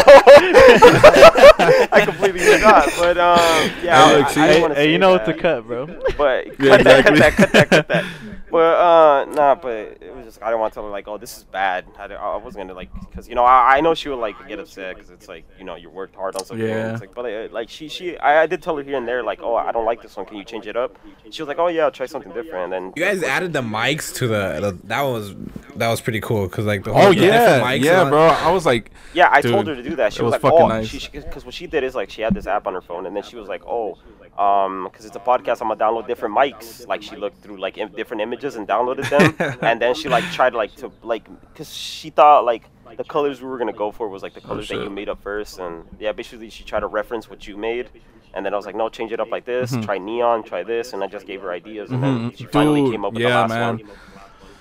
I 1.92 2.00
completely 2.04 2.40
forgot. 2.40 2.92
But 2.96 3.18
um, 3.18 3.70
yeah, 3.82 4.06
Hey, 4.08 4.16
look, 4.16 4.26
I, 4.26 4.32
see- 4.32 4.40
I 4.40 4.46
didn't 4.46 4.56
Hey, 4.56 4.62
wanna 4.62 4.74
hey, 4.74 4.92
you 4.92 4.98
know 4.98 5.10
what 5.10 5.26
that. 5.26 5.36
to 5.36 5.42
cut, 5.42 5.66
bro. 5.66 5.86
But 6.16 6.46
Yeah, 6.60 6.76
cut 6.78 6.84
that, 6.84 7.04
cut 7.04 7.18
that, 7.18 7.36
cut 7.36 7.52
that, 7.52 7.70
cut 7.70 7.88
that. 7.88 8.04
But 8.50 8.78
uh, 8.78 9.24
nah, 9.32 9.54
but 9.56 9.98
it 10.00 10.14
was 10.16 10.17
just 10.28 10.42
I 10.42 10.46
didn't 10.46 10.60
want 10.60 10.72
to 10.72 10.74
tell 10.76 10.84
her 10.84 10.90
like, 10.90 11.08
oh, 11.08 11.18
this 11.18 11.36
is 11.38 11.44
bad. 11.44 11.86
I, 11.98 12.04
I 12.06 12.36
wasn't 12.36 12.62
gonna 12.68 12.74
like, 12.74 12.90
cause 13.14 13.28
you 13.28 13.34
know 13.34 13.44
I, 13.44 13.76
I 13.76 13.80
know 13.80 13.94
she 13.94 14.08
would 14.08 14.18
like 14.18 14.36
get 14.46 14.58
upset 14.58 14.94
because 14.96 15.10
it's 15.10 15.28
like 15.28 15.44
you 15.58 15.64
know 15.64 15.74
you 15.74 15.88
worked 15.90 16.14
hard 16.14 16.36
on 16.36 16.44
something. 16.44 16.66
Yeah. 16.66 16.92
It's 16.92 17.00
like, 17.00 17.14
but 17.14 17.24
uh, 17.24 17.48
like 17.50 17.68
she 17.68 17.88
she 17.88 18.16
I, 18.18 18.42
I 18.42 18.46
did 18.46 18.62
tell 18.62 18.76
her 18.76 18.82
here 18.82 18.96
and 18.96 19.08
there 19.08 19.22
like, 19.22 19.40
oh, 19.42 19.56
I 19.56 19.72
don't 19.72 19.84
like 19.86 20.02
this 20.02 20.16
one. 20.16 20.26
Can 20.26 20.36
you 20.36 20.44
change 20.44 20.66
it 20.66 20.76
up? 20.76 20.98
She 21.30 21.42
was 21.42 21.48
like, 21.48 21.58
oh 21.58 21.68
yeah, 21.68 21.84
I'll 21.84 21.90
try 21.90 22.06
something 22.06 22.32
different. 22.32 22.64
And 22.64 22.72
then 22.72 22.92
You 22.96 23.04
guys 23.04 23.22
added 23.22 23.52
the 23.52 23.62
mics 23.62 24.14
to 24.16 24.26
the, 24.28 24.60
the 24.60 24.78
that 24.88 25.02
was 25.02 25.34
that 25.76 25.88
was 25.88 26.00
pretty 26.00 26.20
cool 26.20 26.46
because 26.48 26.66
like 26.66 26.84
the 26.84 26.92
whole 26.92 27.06
Oh 27.08 27.10
yeah, 27.10 27.60
mics 27.60 27.84
yeah, 27.84 28.08
bro. 28.08 28.26
I 28.26 28.50
was 28.52 28.66
like, 28.66 28.90
Yeah, 29.14 29.28
I 29.30 29.40
Dude, 29.40 29.52
told 29.52 29.66
her 29.66 29.74
to 29.74 29.82
do 29.82 29.96
that. 29.96 30.12
She 30.12 30.22
was, 30.22 30.32
was 30.34 30.42
like, 30.42 30.52
"Oh, 30.52 30.66
nice. 30.68 30.86
she 30.88 31.08
because 31.10 31.44
what 31.44 31.54
she 31.54 31.66
did 31.66 31.84
is 31.84 31.94
like 31.94 32.10
she 32.10 32.22
had 32.22 32.34
this 32.34 32.46
app 32.46 32.66
on 32.66 32.74
her 32.74 32.80
phone, 32.80 33.06
and 33.06 33.14
then 33.16 33.22
she 33.22 33.36
was 33.36 33.48
like, 33.48 33.62
"Oh, 33.66 33.96
um, 34.38 34.84
because 34.84 35.04
it's 35.04 35.16
a 35.16 35.20
podcast, 35.20 35.60
I'm 35.62 35.68
gonna 35.68 35.76
download 35.76 36.06
different 36.06 36.34
mics." 36.36 36.86
Like 36.86 37.02
she 37.02 37.16
looked 37.16 37.38
through 37.42 37.58
like 37.58 37.78
Im- 37.78 37.92
different 37.92 38.22
images 38.22 38.56
and 38.56 38.66
downloaded 38.68 39.08
them, 39.10 39.58
and 39.62 39.80
then 39.80 39.94
she 39.94 40.08
like 40.08 40.17
tried 40.32 40.54
like 40.54 40.74
to 40.76 40.90
like 41.02 41.24
because 41.52 41.72
she 41.74 42.10
thought 42.10 42.44
like 42.44 42.64
the 42.96 43.04
colors 43.04 43.40
we 43.42 43.48
were 43.48 43.58
gonna 43.58 43.72
go 43.72 43.92
for 43.92 44.08
was 44.08 44.22
like 44.22 44.34
the 44.34 44.40
colors 44.40 44.68
that 44.68 44.76
you 44.82 44.90
made 44.90 45.08
up 45.08 45.22
first, 45.22 45.58
and 45.58 45.84
yeah, 45.98 46.12
basically 46.12 46.50
she 46.50 46.64
tried 46.64 46.80
to 46.80 46.86
reference 46.86 47.28
what 47.30 47.46
you 47.46 47.56
made. 47.56 47.88
And 48.34 48.44
then 48.44 48.52
I 48.52 48.56
was 48.56 48.66
like, 48.66 48.76
no, 48.76 48.88
change 48.90 49.10
it 49.10 49.20
up 49.20 49.30
like 49.30 49.46
this. 49.46 49.74
Try 49.82 49.96
neon. 49.98 50.44
Try 50.44 50.62
this. 50.62 50.92
And 50.92 51.02
I 51.02 51.06
just 51.06 51.26
gave 51.26 51.40
her 51.40 51.50
ideas, 51.50 51.90
and 51.90 52.02
then 52.02 52.30
Mhm. 52.30 52.36
she 52.38 52.44
finally 52.44 52.82
Dude, 52.82 52.92
came 52.92 53.04
up 53.06 53.14
with 53.14 53.22
yeah, 53.22 53.28
the 53.30 53.34
last 53.36 53.48
man. 53.50 53.78
one. 53.78 53.90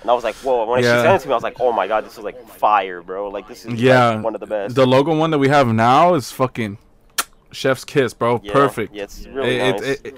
And 0.02 0.12
I 0.12 0.14
was 0.14 0.24
like, 0.24 0.36
whoa! 0.36 0.66
When 0.66 0.82
Yeah. 0.84 0.96
she 1.02 1.04
sent 1.06 1.16
it 1.16 1.20
to 1.24 1.28
me, 1.28 1.34
I 1.34 1.36
was 1.36 1.44
like, 1.44 1.60
oh 1.60 1.72
my 1.74 1.86
god, 1.88 2.06
this 2.06 2.14
is 2.18 2.24
like 2.24 2.48
fire, 2.48 3.02
bro! 3.02 3.30
Like 3.30 3.48
this 3.48 3.66
is 3.66 3.82
like, 3.82 4.24
one 4.24 4.36
of 4.36 4.40
the 4.40 4.48
best. 4.48 4.76
The 4.76 4.86
logo 4.86 5.16
one 5.16 5.32
that 5.32 5.38
we 5.40 5.50
have 5.50 5.68
now 5.68 6.14
is 6.14 6.32
fucking 6.32 6.78
chef's 7.52 7.84
kiss, 7.84 8.14
bro. 8.14 8.40
Yeah, 8.44 8.54
Perfect. 8.54 8.94
Yeah, 8.96 9.04
it's 9.04 9.26
really 9.28 9.58
It- 9.58 9.72
nice. 9.74 9.82
it- 9.82 10.06
it- 10.06 10.18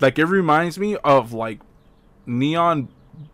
like 0.00 0.18
it 0.18 0.26
reminds 0.26 0.78
me 0.78 0.96
of 0.96 1.32
like 1.32 1.60
neon 2.26 2.88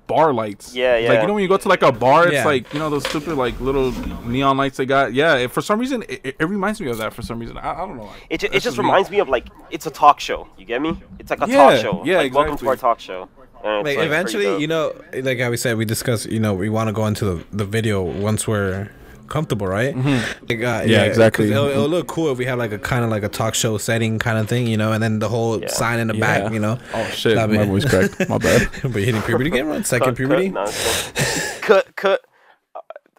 bar 0.07 0.33
lights. 0.33 0.75
Yeah, 0.75 0.97
yeah. 0.99 1.09
Like 1.11 1.21
you 1.23 1.27
know 1.29 1.35
when 1.35 1.43
you 1.43 1.49
go 1.49 1.57
to 1.57 1.69
like 1.69 1.83
a 1.83 1.93
bar, 1.93 2.25
it's 2.27 2.35
Yeah. 2.35 2.45
like 2.45 2.73
you 2.73 2.79
know 2.79 2.91
those 2.91 3.05
stupid 3.09 3.35
like 3.37 3.59
little 3.61 3.93
neon 4.27 4.57
lights 4.57 4.77
they 4.77 4.87
got. 4.87 5.15
Yeah, 5.15 5.37
it, 5.37 5.51
for 5.53 5.63
some 5.63 5.79
reason 5.79 6.03
it, 6.09 6.21
it, 6.25 6.37
it 6.41 6.45
reminds 6.47 6.81
me 6.81 6.89
of 6.91 6.99
that. 6.99 7.13
For 7.15 7.23
some 7.23 7.39
reason, 7.39 7.57
I, 7.59 7.73
I 7.75 7.79
don't 7.87 7.97
know. 7.97 8.05
Like, 8.05 8.27
it, 8.31 8.41
ju- 8.41 8.47
it 8.47 8.53
that's 8.53 8.65
just 8.65 8.79
me. 8.79 8.85
reminds 8.85 9.11
me 9.11 9.19
of 9.21 9.29
like 9.29 9.49
it's 9.71 9.87
a 9.87 9.91
talk 9.91 10.21
show. 10.21 10.49
You 10.59 10.65
get 10.65 10.83
me? 10.83 11.01
It's 11.19 11.31
like 11.31 11.41
a 11.43 11.49
Yeah, 11.49 11.57
talk 11.57 11.81
show. 11.81 12.03
yeah, 12.05 12.19
like, 12.19 12.35
Welcome 12.35 12.57
to 12.59 12.69
our 12.69 12.77
talk 12.77 13.01
show. 13.01 13.29
And 13.65 13.85
Like 13.87 13.97
like, 13.97 14.07
eventually, 14.07 14.61
you 14.61 14.67
know, 14.67 14.93
like 15.15 15.39
how 15.39 15.49
we 15.51 15.57
said, 15.57 15.77
we 15.77 15.85
discussed, 15.85 16.27
you 16.27 16.41
know, 16.41 16.53
we 16.53 16.69
want 16.69 16.89
to 16.89 16.93
go 16.93 17.07
into 17.07 17.25
the, 17.25 17.45
the 17.53 17.65
video 17.65 18.03
once 18.03 18.49
we're 18.49 18.91
comfortable, 19.33 19.67
right? 19.67 19.97
Like, 19.97 20.63
uh, 20.63 20.83
Yeah, 20.87 21.03
exactly. 21.05 21.51
It'll, 21.51 21.67
it'll 21.67 21.89
look 21.89 22.07
cool 22.07 22.31
if 22.31 22.39
we 22.39 22.45
have 22.45 22.59
like 22.59 22.71
a 22.73 22.79
kind 22.79 23.03
of 23.05 23.11
like 23.11 23.25
a 23.25 23.29
talk 23.29 23.55
show 23.55 23.79
setting 23.79 24.19
kind 24.21 24.39
of 24.39 24.49
thing, 24.49 24.67
you 24.69 24.77
know, 24.77 24.93
and 24.93 25.03
then 25.03 25.19
the 25.19 25.29
whole 25.29 25.61
Yeah. 25.61 25.69
sign 25.69 25.99
in 25.99 26.07
the 26.09 26.15
Yeah. 26.15 26.21
back, 26.41 26.53
you 26.53 26.61
know. 26.61 26.79
Oh 26.95 27.05
shit, 27.07 27.35
That'd 27.35 27.51
be- 27.51 27.59
my 27.59 27.65
voice 27.65 27.85
cracked. 27.85 28.29
My 28.29 28.39
bad. 28.39 28.69
but 28.83 28.95
you 28.97 29.07
hitting 29.07 29.23
puberty 29.23 29.49
again, 29.51 29.67
right? 29.67 29.85
Second 29.87 30.07
cut, 30.09 30.17
puberty. 30.17 30.51
Cut, 30.51 30.65
no, 30.65 31.61
cut, 31.63 31.97
cut. 31.97 32.21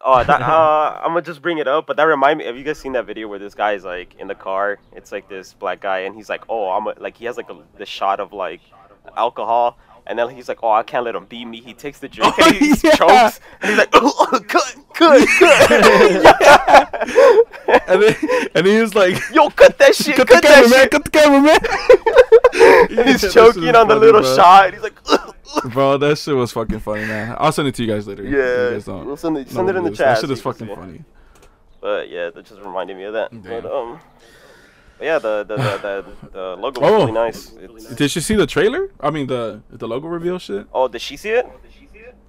Oh, 0.05 0.21
that, 0.23 0.41
uh, 0.53 0.99
I'm 1.01 1.09
gonna 1.11 1.21
just 1.21 1.41
bring 1.41 1.57
it 1.59 1.67
up, 1.67 1.87
but 1.87 1.97
that 1.97 2.03
remind 2.03 2.39
me. 2.39 2.45
Have 2.45 2.57
you 2.57 2.63
guys 2.63 2.77
seen 2.77 2.91
that 2.93 3.05
video 3.05 3.27
where 3.27 3.39
this 3.39 3.55
guy's 3.55 3.83
like 3.85 4.15
in 4.19 4.27
the 4.27 4.35
car? 4.35 4.79
It's 4.93 5.11
like 5.11 5.29
this 5.29 5.53
black 5.53 5.79
guy, 5.81 5.99
and 5.99 6.13
he's 6.15 6.27
like, 6.29 6.43
"Oh, 6.49 6.69
I'm 6.71 6.87
a, 6.87 6.93
like," 6.99 7.15
he 7.17 7.25
has 7.25 7.37
like 7.37 7.49
a 7.49 7.57
the 7.77 7.85
shot 7.85 8.19
of 8.19 8.33
like 8.33 8.59
alcohol, 9.15 9.77
and 10.05 10.19
then 10.19 10.29
he's 10.29 10.47
like, 10.47 10.59
"Oh, 10.63 10.71
I 10.71 10.83
can't 10.83 11.05
let 11.05 11.15
him 11.15 11.25
beat 11.25 11.45
me." 11.45 11.61
He 11.61 11.73
takes 11.73 11.99
the 11.99 12.09
drink 12.09 12.37
and 12.39 12.55
he 12.55 12.69
yeah. 12.83 12.95
chokes, 12.95 13.39
and 13.61 13.69
he's 13.69 13.77
like, 13.77 13.89
"Oh, 13.93 14.39
cut, 14.47 14.75
cut, 14.93 15.27
cut." 15.39 15.71
and 17.87 18.03
then 18.03 18.15
and 18.55 18.67
he 18.67 18.79
was 18.79 18.95
like, 18.95 19.17
Yo, 19.33 19.49
cut 19.49 19.77
that 19.77 19.95
shit, 19.95 20.15
"Cut 20.15 20.27
cut, 20.27 20.41
the 20.43 20.47
that 20.47 20.55
camera, 20.55 20.69
man! 20.69 20.79
shit. 20.79 20.91
Cut 20.91 21.03
the 21.05 21.11
camera, 21.11 21.41
man!" 21.41 21.59
and 22.99 23.09
he's 23.09 23.33
choking 23.33 23.75
on 23.75 23.87
the 23.87 23.95
little 23.95 24.21
bro. 24.21 24.35
shot. 24.35 24.65
And 24.65 24.73
he's 24.75 24.83
like, 24.83 24.97
Bro, 25.71 25.97
that 25.99 26.17
shit 26.17 26.35
was 26.35 26.51
fucking 26.51 26.79
funny, 26.79 27.05
man. 27.05 27.35
I'll 27.39 27.51
send 27.51 27.67
it 27.67 27.75
to 27.75 27.83
you 27.83 27.91
guys 27.93 28.07
later. 28.07 28.23
You 28.23 28.37
yeah. 28.37 28.71
guys 28.71 28.85
don't 28.85 29.05
We'll 29.05 29.17
send 29.17 29.37
it, 29.37 29.49
send 29.49 29.69
it 29.69 29.75
in 29.75 29.83
the 29.83 29.89
chat. 29.91 30.15
That 30.15 30.19
shit 30.21 30.31
is 30.31 30.41
fucking 30.41 30.67
funny. 30.67 31.03
But 31.79 32.09
yeah, 32.09 32.29
that 32.29 32.45
just 32.45 32.61
reminded 32.61 32.97
me 32.97 33.03
of 33.03 33.13
that. 33.13 33.29
But 33.43 33.65
um, 33.65 33.99
yeah, 35.03 35.19
the 35.19 35.43
the 35.43 35.55
the, 35.57 35.77
the, 35.85 36.29
the 36.37 36.45
logo 36.63 36.81
was 36.81 36.91
Oh. 36.91 36.97
really 37.01 37.11
nice. 37.11 37.53
It's, 37.53 37.95
Did 37.95 38.09
she 38.11 38.21
see 38.21 38.35
the 38.35 38.47
trailer? 38.47 38.91
I 38.99 39.09
mean 39.11 39.27
the 39.27 39.61
the 39.69 39.87
logo 39.87 40.07
reveal 40.07 40.39
shit. 40.39 40.67
oh, 40.73 40.87
did 40.87 41.01
she 41.01 41.17
see 41.17 41.29
it? 41.29 41.45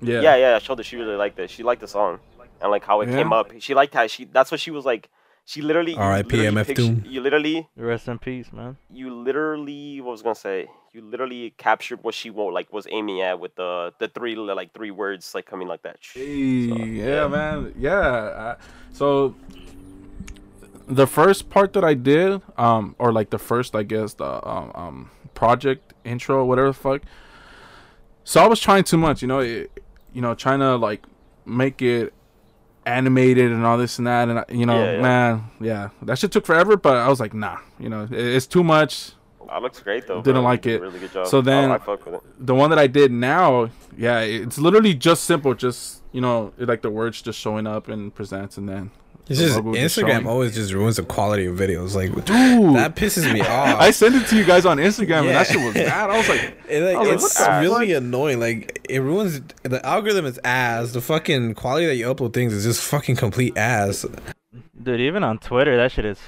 Yeah. 0.01 0.20
Yeah, 0.20 0.37
yeah. 0.37 0.57
I 0.57 0.59
showed 0.59 0.79
her 0.79 0.85
she 0.85 0.97
really 0.97 1.16
liked 1.16 1.39
it. 1.39 1.49
She 1.51 1.62
liked 1.62 1.81
the 1.81 1.89
song 1.89 2.18
and 2.61 2.70
like 2.70 2.85
how 2.85 3.01
it 3.03 3.07
came 3.09 3.33
up. 3.33 3.53
She 3.61 3.72
liked 3.75 3.95
how 3.95 4.07
she. 4.07 4.25
That's 4.27 4.51
what 4.51 4.61
she 4.61 4.70
was 4.70 4.85
like. 4.85 5.09
She 5.47 5.61
literally. 5.61 5.93
you 5.93 5.99
R.I.P. 5.99 6.37
literally 6.37 6.64
MF 6.64 6.75
Doom. 6.75 7.05
You 7.07 7.20
literally, 7.20 7.68
Rest 7.77 8.09
in 8.09 8.18
peace, 8.18 8.51
man. 8.53 8.79
you 8.91 9.14
literally. 9.14 10.01
What 10.01 10.12
was 10.12 10.20
I 10.22 10.25
gonna 10.25 10.35
say? 10.37 10.68
You 10.95 11.03
literally 11.03 11.53
captured 11.59 12.03
what 12.03 12.14
she 12.14 12.31
wa- 12.31 12.47
like 12.59 12.72
was 12.72 12.87
aiming 12.91 13.20
at 13.20 13.39
with 13.41 13.55
the 13.57 13.93
the 13.99 14.09
three 14.09 14.37
like 14.37 14.72
three 14.72 14.91
words 14.91 15.35
like 15.35 15.45
coming 15.45 15.68
like 15.68 15.83
that. 15.83 15.99
Hey, 16.14 16.68
So, 16.68 16.77
yeah, 16.77 17.27
man. 17.29 17.75
Yeah. 17.79 18.01
I, 18.01 18.57
so 18.93 19.35
the 20.87 21.07
first 21.07 21.51
part 21.51 21.72
that 21.74 21.85
I 21.85 21.95
did, 21.95 22.41
um, 22.57 22.95
or 22.99 23.12
like 23.12 23.30
the 23.30 23.39
first, 23.39 23.74
I 23.74 23.82
guess, 23.82 24.14
the 24.14 24.47
um, 24.49 24.70
um 24.74 25.11
project 25.35 25.95
intro, 26.05 26.45
whatever 26.45 26.68
the 26.68 26.74
fuck. 26.74 27.03
So 28.24 28.43
I 28.43 28.47
was 28.47 28.61
trying 28.61 28.85
too 28.85 28.97
much, 28.99 29.20
you 29.22 29.28
know, 29.28 29.41
it, 29.41 29.70
you 30.12 30.22
know, 30.22 30.35
trying 30.35 30.61
to 30.61 30.76
like 30.76 31.05
make 31.45 31.82
it 31.82 32.14
animated 32.87 33.51
and 33.51 33.64
all 33.64 33.78
this 33.78 33.99
and 33.99 34.07
that, 34.07 34.28
and 34.28 34.39
I, 34.41 34.45
you 34.51 34.66
know, 34.66 34.82
Yeah, 34.82 34.93
yeah. 34.93 35.03
man, 35.03 35.45
yeah, 35.61 35.89
that 36.03 36.18
shit 36.18 36.32
took 36.32 36.47
forever. 36.47 36.76
But 36.76 36.97
I 36.97 37.09
was 37.09 37.20
like, 37.20 37.35
nah, 37.35 37.59
you 37.78 37.89
know, 37.89 38.05
it, 38.05 38.12
it's 38.12 38.47
too 38.47 38.62
much. 38.64 39.12
That 39.49 39.62
looks 39.62 39.80
great 39.80 40.07
though. 40.07 40.22
Didn't 40.22 40.43
bro. 40.43 40.51
like 40.51 40.66
it. 40.66 40.80
Really 40.80 40.99
good 40.99 41.12
job. 41.12 41.26
So 41.26 41.41
then- 41.41 41.70
oh, 41.70 41.74
I 41.74 41.78
fuck 41.78 42.05
with 42.07 42.14
it. 42.16 42.20
the 42.39 42.55
one 42.55 42.70
that 42.70 42.78
I 42.78 42.87
did 42.87 43.12
now, 43.12 43.70
yeah, 43.97 44.20
it's 44.20 44.59
literally 44.59 44.95
just 44.95 45.24
simple, 45.24 45.55
just 45.55 46.03
you 46.12 46.20
know, 46.20 46.53
like 46.59 46.82
the 46.82 46.91
words 46.91 47.20
just 47.22 47.39
showing 47.39 47.66
up 47.66 47.89
and 47.89 48.14
presents, 48.14 48.57
and 48.57 48.68
then 48.68 48.91
It's 49.27 49.41
just 49.41 49.57
logo 49.57 49.72
just 49.75 49.99
Instagram 49.99 50.27
always 50.27 50.55
just 50.55 50.72
ruins 50.75 50.97
the 50.97 51.03
quality 51.03 51.47
of 51.47 51.57
videos. 51.57 51.95
Like, 51.95 52.12
Dude, 52.12 52.77
that 52.77 52.95
pisses 52.95 53.33
me 53.33 53.41
off. 53.43 53.81
I 53.81 53.91
sent 53.91 54.14
it 54.16 54.27
to 54.27 54.37
you 54.37 54.45
guys 54.45 54.66
on 54.66 54.77
Instagram, 54.77 55.20
and 55.20 55.29
that 55.31 55.49
Yeah. 55.49 55.53
shit 55.55 55.64
was 55.64 55.75
bad. 55.75 56.11
I 56.11 56.16
was 56.18 56.29
like, 56.29 56.59
It, 56.68 56.81
like, 56.83 56.97
I 56.97 56.99
was 57.14 57.25
it's 57.25 57.41
what 57.41 57.47
the 57.47 57.61
really 57.61 57.93
annoying. 57.95 58.39
Like 58.41 58.85
it 58.89 58.99
ruins 59.01 59.41
the 59.62 59.85
algorithm 59.87 60.27
is 60.27 60.39
ass. 60.45 60.93
The 60.93 61.01
fucking 61.01 61.55
quality 61.55 61.87
that 61.87 61.97
you 61.97 62.07
upload 62.07 62.35
things 62.35 62.53
is 62.53 62.64
just 62.64 62.83
fucking 62.85 63.16
complete 63.16 63.57
ass. 63.57 64.05
Dude, 64.83 65.01
even 65.01 65.25
on 65.25 65.39
Twitter, 65.39 65.77
that 65.79 65.91
shit 65.93 66.05
is. 66.05 66.18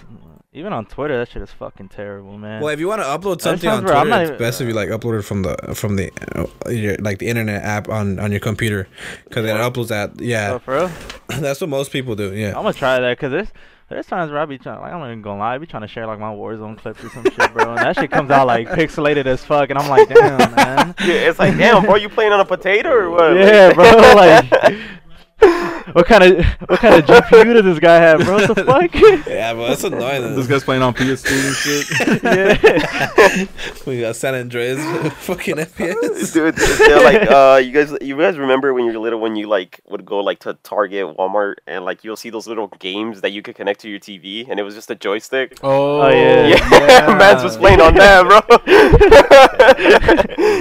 Even 0.56 0.72
on 0.72 0.86
Twitter, 0.86 1.18
that 1.18 1.28
shit 1.28 1.42
is 1.42 1.50
fucking 1.50 1.90
terrible, 1.90 2.38
man. 2.38 2.62
Well, 2.62 2.72
if 2.72 2.80
you 2.80 2.88
want 2.88 3.02
to 3.02 3.06
upload 3.06 3.42
something 3.42 3.68
sounds 3.68 3.90
on. 3.90 3.94
I'm 3.94 4.06
Twitter, 4.06 4.08
not 4.08 4.20
it's 4.22 4.28
even- 4.30 4.38
best 4.38 4.60
if 4.62 4.66
you 4.68 4.72
like 4.72 4.88
upload 4.88 5.18
it 5.18 5.22
from 5.22 5.42
the 5.42 5.54
from 5.74 5.96
the 5.96 6.10
uh, 6.34 6.70
your, 6.70 6.96
like 6.96 7.18
the 7.18 7.28
internet 7.28 7.62
app 7.62 7.90
on 7.90 8.18
on 8.18 8.30
your 8.30 8.40
computer 8.40 8.88
because 9.24 9.44
it 9.44 9.50
uploads 9.54 9.88
that. 9.88 10.12
Oh, 10.12 10.22
Yeah, 10.22 10.56
for 10.56 10.74
real? 10.74 10.90
that's 11.40 11.60
what 11.60 11.68
most 11.68 11.92
people 11.92 12.16
do. 12.16 12.34
Yeah, 12.34 12.48
I'm 12.56 12.62
gonna 12.62 12.72
try 12.72 12.98
that 13.00 13.18
because 13.18 13.32
there's 13.32 13.48
there's 13.90 14.06
times 14.06 14.30
where 14.32 14.40
I 14.40 14.46
be 14.46 14.56
trying 14.56 14.80
like 14.80 14.94
I'm 14.94 15.00
not 15.00 15.08
even 15.08 15.20
gonna 15.20 15.40
lie, 15.40 15.56
I 15.56 15.58
be 15.58 15.66
trying 15.66 15.82
to 15.82 15.88
share 15.88 16.06
like 16.06 16.18
my 16.18 16.32
Warzone 16.32 16.78
clips 16.78 17.04
or 17.04 17.10
some 17.10 17.24
shit, 17.24 17.52
bro, 17.52 17.72
and 17.74 17.78
that 17.78 17.96
shit 17.96 18.10
comes 18.10 18.30
out 18.30 18.46
like 18.46 18.66
pixelated 18.70 19.26
as 19.26 19.44
fuck, 19.44 19.68
and 19.68 19.78
I'm 19.78 19.90
like, 19.90 20.08
damn, 20.08 20.54
man. 20.54 20.94
Yeah, 21.00 21.28
it's 21.28 21.38
like, 21.38 21.58
damn, 21.58 21.84
bro, 21.84 21.96
you 21.96 22.08
playing 22.08 22.32
on 22.32 22.40
a 22.40 22.46
potato 22.46 22.88
or 22.92 23.10
what? 23.10 23.36
Yeah, 23.36 23.74
bro, 23.74 23.84
like. 24.16 24.74
What 25.92 26.06
kind 26.06 26.24
of 26.24 26.44
what 26.68 26.80
kind 26.80 26.94
of 26.96 27.04
GPU 27.06 27.54
does 27.54 27.64
this 27.64 27.78
guy 27.78 27.96
have, 27.96 28.20
bro? 28.20 28.34
What 28.36 28.54
the 28.56 28.64
fuck? 28.64 28.94
Yeah, 29.26 29.54
but 29.54 29.68
that's 29.68 29.84
annoying. 29.84 30.34
this 30.36 30.46
guy's 30.46 30.64
playing 30.64 30.82
on 30.82 30.94
PS2 30.94 31.46
and 31.46 31.56
shit. 31.56 31.86
yeah. 32.24 33.46
we 33.86 34.00
got 34.00 34.16
San 34.16 34.34
Andreas 34.34 34.78
fucking 35.18 35.56
FPS. 35.56 36.32
Dude, 36.32 36.56
they're 36.56 37.02
like, 37.04 37.30
uh, 37.30 37.58
you 37.62 37.72
guys, 37.72 37.96
you 38.00 38.16
guys 38.18 38.36
remember 38.38 38.74
when 38.74 38.84
you 38.84 38.92
were 38.92 38.98
little, 38.98 39.20
when 39.20 39.36
you 39.36 39.46
like 39.46 39.80
would 39.88 40.04
go 40.04 40.18
like 40.20 40.40
to 40.40 40.54
Target, 40.62 41.16
Walmart, 41.16 41.56
and 41.66 41.84
like 41.84 42.02
you'll 42.04 42.16
see 42.16 42.30
those 42.30 42.46
little 42.48 42.68
games 42.78 43.20
that 43.20 43.30
you 43.30 43.42
could 43.42 43.54
connect 43.54 43.80
to 43.80 43.88
your 43.88 44.00
TV, 44.00 44.48
and 44.48 44.58
it 44.58 44.62
was 44.64 44.74
just 44.74 44.90
a 44.90 44.94
joystick. 44.94 45.58
Oh, 45.62 46.08
yeah. 46.08 46.46
Yeah, 46.48 47.14
Mans 47.16 47.42
was 47.42 47.56
playing 47.56 47.80
on 47.80 47.94
that, 47.94 48.24
bro. 48.26 48.40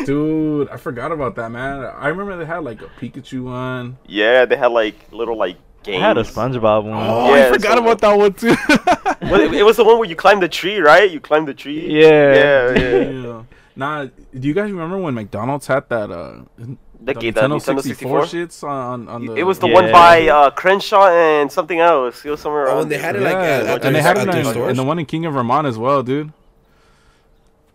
dude, 0.06 0.70
I 0.70 0.78
forgot 0.78 1.12
about 1.12 1.36
that, 1.36 1.50
man. 1.50 1.84
I 1.84 2.08
remember 2.10 2.38
they 2.38 2.46
had 2.46 2.60
like 2.60 2.82
a 2.82 2.88
Pikachu 3.00 3.46
one. 3.46 3.98
yeah, 4.08 4.46
they 4.46 4.56
had 4.56 4.68
like 4.68 4.96
little 5.16 5.38
like 5.38 5.58
game. 5.84 6.02
I 6.02 6.08
had 6.08 6.18
a 6.18 6.24
SpongeBob 6.24 6.84
one. 6.84 6.94
Oh, 6.94 7.34
Yeah, 7.36 7.48
I 7.48 7.52
forgot 7.52 7.78
so- 7.78 7.84
about 7.84 8.00
that 8.02 8.18
one 8.18 8.34
too. 8.34 8.56
Well, 9.32 9.42
it, 9.42 9.54
it 9.56 9.64
was 9.64 9.78
the 9.78 9.84
one 9.84 9.98
where 9.98 10.08
you 10.08 10.16
climbed 10.16 10.44
the 10.44 10.50
tree, 10.50 10.78
right? 10.78 11.10
You 11.10 11.20
climbed 11.20 11.48
the 11.48 11.54
tree. 11.54 12.00
Yeah. 12.02 12.08
Yeah, 12.36 12.80
yeah. 12.80 13.10
yeah. 13.10 13.44
Nah, 13.76 14.06
do 14.06 14.48
you 14.48 14.54
guys 14.54 14.70
remember 14.72 14.98
when 15.00 15.14
McDonald's 15.16 15.66
had 15.68 15.90
that 15.90 16.12
uh 16.12 16.42
The, 16.58 16.78
the 17.02 17.14
Nintendo 17.14 17.58
Nintendo 17.58 17.82
64 17.82 18.26
64. 18.26 18.26
shits 18.26 18.64
on 18.68 19.08
on 19.08 19.26
the 19.26 19.34
It 19.36 19.44
was 19.44 19.58
the 19.60 19.68
Yeah. 19.68 19.74
one 19.74 19.92
by 19.92 20.28
uh, 20.28 20.50
Crenshaw 20.52 21.08
and 21.10 21.52
something 21.52 21.80
else. 21.80 22.24
It 22.26 22.30
was 22.30 22.40
somewhere 22.40 22.68
Oh, 22.70 22.82
and 22.82 22.92
they 22.92 22.98
had 23.00 23.16
it 23.16 23.22
yeah, 23.24 23.28
like 23.30 23.38
at, 23.38 23.66
at 23.68 23.86
and 23.86 23.96
they 23.96 24.02
had 24.02 24.18
it 24.18 24.26
their 24.32 24.40
in, 24.42 24.46
stores. 24.46 24.70
and 24.70 24.78
the 24.78 24.84
one 24.84 25.00
in 25.00 25.06
King 25.06 25.26
of 25.26 25.34
Vermont 25.34 25.66
as 25.66 25.78
well, 25.78 26.04
dude. 26.04 26.32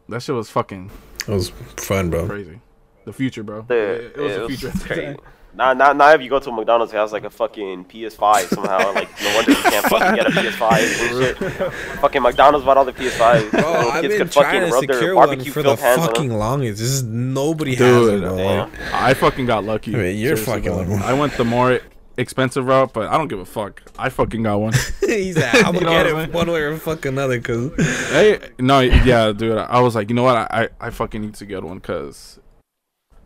That 0.09 0.23
shit 0.23 0.35
was 0.35 0.51
fucking 0.51 0.91
It 1.29 1.33
was 1.33 1.51
fun, 1.77 2.11
bro. 2.11 2.27
crazy. 2.27 2.61
the 3.05 3.13
future, 3.13 3.43
bro. 3.43 3.63
The, 3.69 3.75
it, 3.75 4.17
it 4.17 4.21
was 4.21 4.61
the 4.61 4.71
future. 4.71 5.17
At 5.59 5.59
the 5.59 5.59
crazy. 5.59 5.59
time. 5.59 5.77
Now, 5.79 5.93
now, 5.93 5.93
now, 5.93 6.13
if 6.15 6.23
you 6.23 6.31
go 6.31 6.39
to 6.39 6.51
a 6.51 6.53
McDonald's, 6.53 6.93
it 6.93 6.97
has 6.97 7.13
like 7.13 7.25
a 7.25 7.31
fucking 7.31 7.85
PS5 7.87 8.49
somehow. 8.49 8.93
like, 8.95 9.09
no 9.23 9.35
wonder 9.35 9.51
you 9.53 9.57
can't 9.59 9.87
fucking 9.87 10.15
get 10.17 10.27
a 10.27 10.31
PS5 10.31 10.79
shit. 11.37 11.73
fucking 12.01 12.23
McDonald's 12.23 12.65
bought 12.65 12.77
all 12.77 12.85
the 12.85 12.93
PS5s. 12.93 13.51
Bro, 13.51 13.61
Little 13.61 13.91
I've 13.93 14.03
kids 14.03 14.15
been 14.15 14.19
could 14.23 14.33
fucking 14.35 14.51
trying 14.51 14.67
to 14.69 14.73
rub 14.75 14.87
their 14.87 14.97
secure 14.97 15.15
one 15.17 15.29
barbecue 15.29 15.53
for 15.53 15.63
the 15.63 15.69
filled 15.77 15.81
hands 15.81 16.01
on 16.01 16.07
fucking 16.09 16.29
them. 16.29 16.39
longest. 16.39 16.79
This 16.81 16.91
is 16.91 17.03
nobody 17.03 17.75
has 17.77 18.09
it, 18.09 18.21
bro. 18.21 18.37
Damn. 18.37 18.71
I 18.93 19.15
fucking 19.15 19.47
got 19.47 19.65
lucky. 19.65 19.95
I 19.95 19.99
mean, 19.99 20.19
you're 20.19 20.37
Seriously, 20.37 20.71
fucking 20.71 20.87
bro. 20.87 20.97
lucky. 20.97 21.05
I 21.05 21.13
went 21.15 21.37
the 21.37 21.45
more 21.45 21.81
expensive 22.17 22.67
route, 22.67 22.93
but 22.93 23.09
I 23.09 23.17
don't 23.17 23.29
give 23.29 23.39
a 23.39 23.45
fuck. 23.47 23.83
I 23.99 24.09
fucking 24.11 24.43
got 24.43 24.59
one. 24.61 24.73
he's 25.01 25.37
like, 25.37 25.65
I'm 25.65 25.75
You 25.75 25.81
gonna 25.81 25.87
know 25.87 26.05
get 26.05 26.05
what 26.05 26.07
it 26.07 26.15
I 26.23 26.27
mean? 26.27 26.33
one 26.35 26.51
way 26.51 26.61
or 26.61 26.77
fucking 26.77 27.13
another, 27.13 27.41
cause 27.41 27.73
hey, 28.11 28.39
no, 28.59 28.81
yeah, 28.81 29.33
dude. 29.33 29.57
I 29.59 29.81
was 29.81 29.95
like, 29.95 30.11
you 30.11 30.15
know 30.15 30.23
what? 30.25 30.37
I, 30.37 30.47
I, 30.81 30.87
I 30.89 30.91
fucking 30.91 31.21
need 31.23 31.35
to 31.35 31.47
get 31.47 31.63
one 31.65 31.79
because 31.79 32.39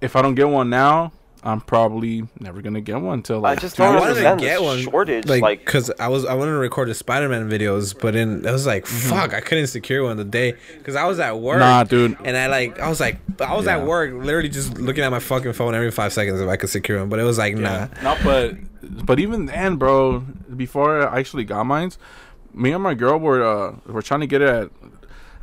if 0.01 0.15
I 0.17 0.23
don't 0.23 0.35
get 0.37 0.49
one 0.49 0.71
now, 0.71 1.13
I'm 1.47 1.61
probably 1.61 2.27
never 2.41 2.63
gonna 2.63 2.81
get 2.81 2.99
one 3.01 3.19
until 3.19 3.41
like. 3.41 3.51
I 3.51 3.53
like 3.53 3.61
just 3.61 3.77
two 3.77 3.83
don't 3.83 3.91
I 3.91 3.93
years 3.99 4.01
wanted 4.01 4.15
to 4.23 4.29
understand 4.31 4.41
get 4.41 4.63
one, 4.63 4.79
shortage. 4.81 5.27
like, 5.27 5.43
Like, 5.43 5.65
cause 5.67 5.91
I 6.01 6.09
was 6.09 6.25
I 6.25 6.33
wanted 6.33 6.53
to 6.53 6.57
record 6.57 6.89
the 6.89 6.95
Spider-Man 6.95 7.51
videos, 7.51 7.95
but 8.01 8.15
then 8.15 8.47
I 8.47 8.51
was 8.53 8.67
like, 8.67 8.85
Mm-hmm. 8.87 9.11
fuck, 9.11 9.35
I 9.35 9.41
couldn't 9.43 9.67
secure 9.67 10.05
one 10.05 10.17
the 10.17 10.25
day, 10.25 10.55
cause 10.85 10.97
I 10.97 11.05
was 11.05 11.21
at 11.21 11.39
work. 11.39 11.59
Nah, 11.59 11.85
dude. 11.85 12.17
And 12.25 12.35
I 12.37 12.47
like, 12.47 12.81
I 12.81 12.89
was 12.89 12.99
like, 12.99 13.19
I 13.41 13.55
was 13.55 13.67
Yeah. 13.67 13.77
at 13.77 13.87
work, 13.87 14.15
literally 14.15 14.49
just 14.49 14.79
looking 14.79 15.05
at 15.05 15.11
my 15.11 15.19
fucking 15.19 15.53
phone 15.53 15.75
every 15.75 15.91
five 15.91 16.13
seconds 16.15 16.41
if 16.41 16.49
I 16.49 16.57
could 16.57 16.71
secure 16.71 16.99
one. 16.99 17.11
But 17.11 17.19
it 17.21 17.25
was 17.25 17.37
like, 17.37 17.57
nah. 17.57 17.89
No, 18.03 18.17
but 18.25 18.55
but 19.05 19.21
even 19.21 19.45
then, 19.47 19.77
bro, 19.77 20.21
before 20.57 21.07
I 21.07 21.19
actually 21.19 21.45
got 21.45 21.65
mines, 21.67 21.99
me 22.55 22.73
and 22.73 22.83
my 22.83 22.95
girl 22.95 23.19
were 23.19 23.45
uh 23.45 23.75
were 23.87 24.01
trying 24.03 24.21
to 24.21 24.27
get 24.27 24.41
it 24.41 24.49
at 24.49 24.71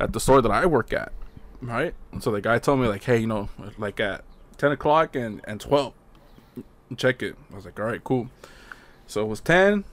at 0.00 0.12
the 0.12 0.18
store 0.18 0.42
that 0.42 0.50
I 0.50 0.66
work 0.66 0.92
at, 0.92 1.12
right? 1.60 1.94
And 2.10 2.20
so 2.22 2.32
the 2.32 2.40
guy 2.40 2.58
told 2.58 2.80
me 2.80 2.88
like, 2.88 3.04
hey, 3.04 3.18
you 3.18 3.26
know, 3.28 3.48
like 3.78 4.00
at 4.00 4.24
ten 4.62 4.70
o'clock 4.70 5.16
and 5.16 5.40
and 5.44 5.60
twelve, 5.60 5.92
check 6.96 7.20
it. 7.20 7.36
I 7.52 7.56
was 7.56 7.64
like, 7.64 7.80
all 7.80 7.86
right, 7.86 8.02
cool. 8.04 8.30
So 9.08 9.20
it 9.20 9.26
was 9.26 9.40
ten. 9.40 9.84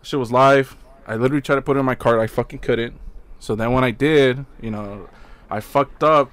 Shit 0.00 0.18
was 0.18 0.32
live. 0.32 0.76
I 1.06 1.16
literally 1.16 1.42
tried 1.42 1.56
to 1.56 1.62
put 1.62 1.76
it 1.76 1.80
in 1.80 1.86
my 1.86 1.94
cart. 1.94 2.18
I 2.18 2.26
fucking 2.26 2.60
couldn't. 2.60 2.98
So 3.38 3.54
then 3.54 3.72
when 3.72 3.84
I 3.84 3.90
did, 3.90 4.46
you 4.62 4.70
know, 4.70 5.10
I 5.50 5.60
fucked 5.60 6.02
up 6.02 6.30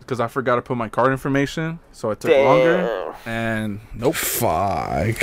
because 0.00 0.18
I 0.18 0.26
forgot 0.26 0.56
to 0.56 0.62
put 0.62 0.76
my 0.76 0.88
card 0.88 1.12
information. 1.12 1.78
So 1.92 2.10
it 2.10 2.18
took 2.18 2.32
longer. 2.32 3.14
And 3.24 3.80
nope 3.94 4.16
Fuck. 4.16 5.14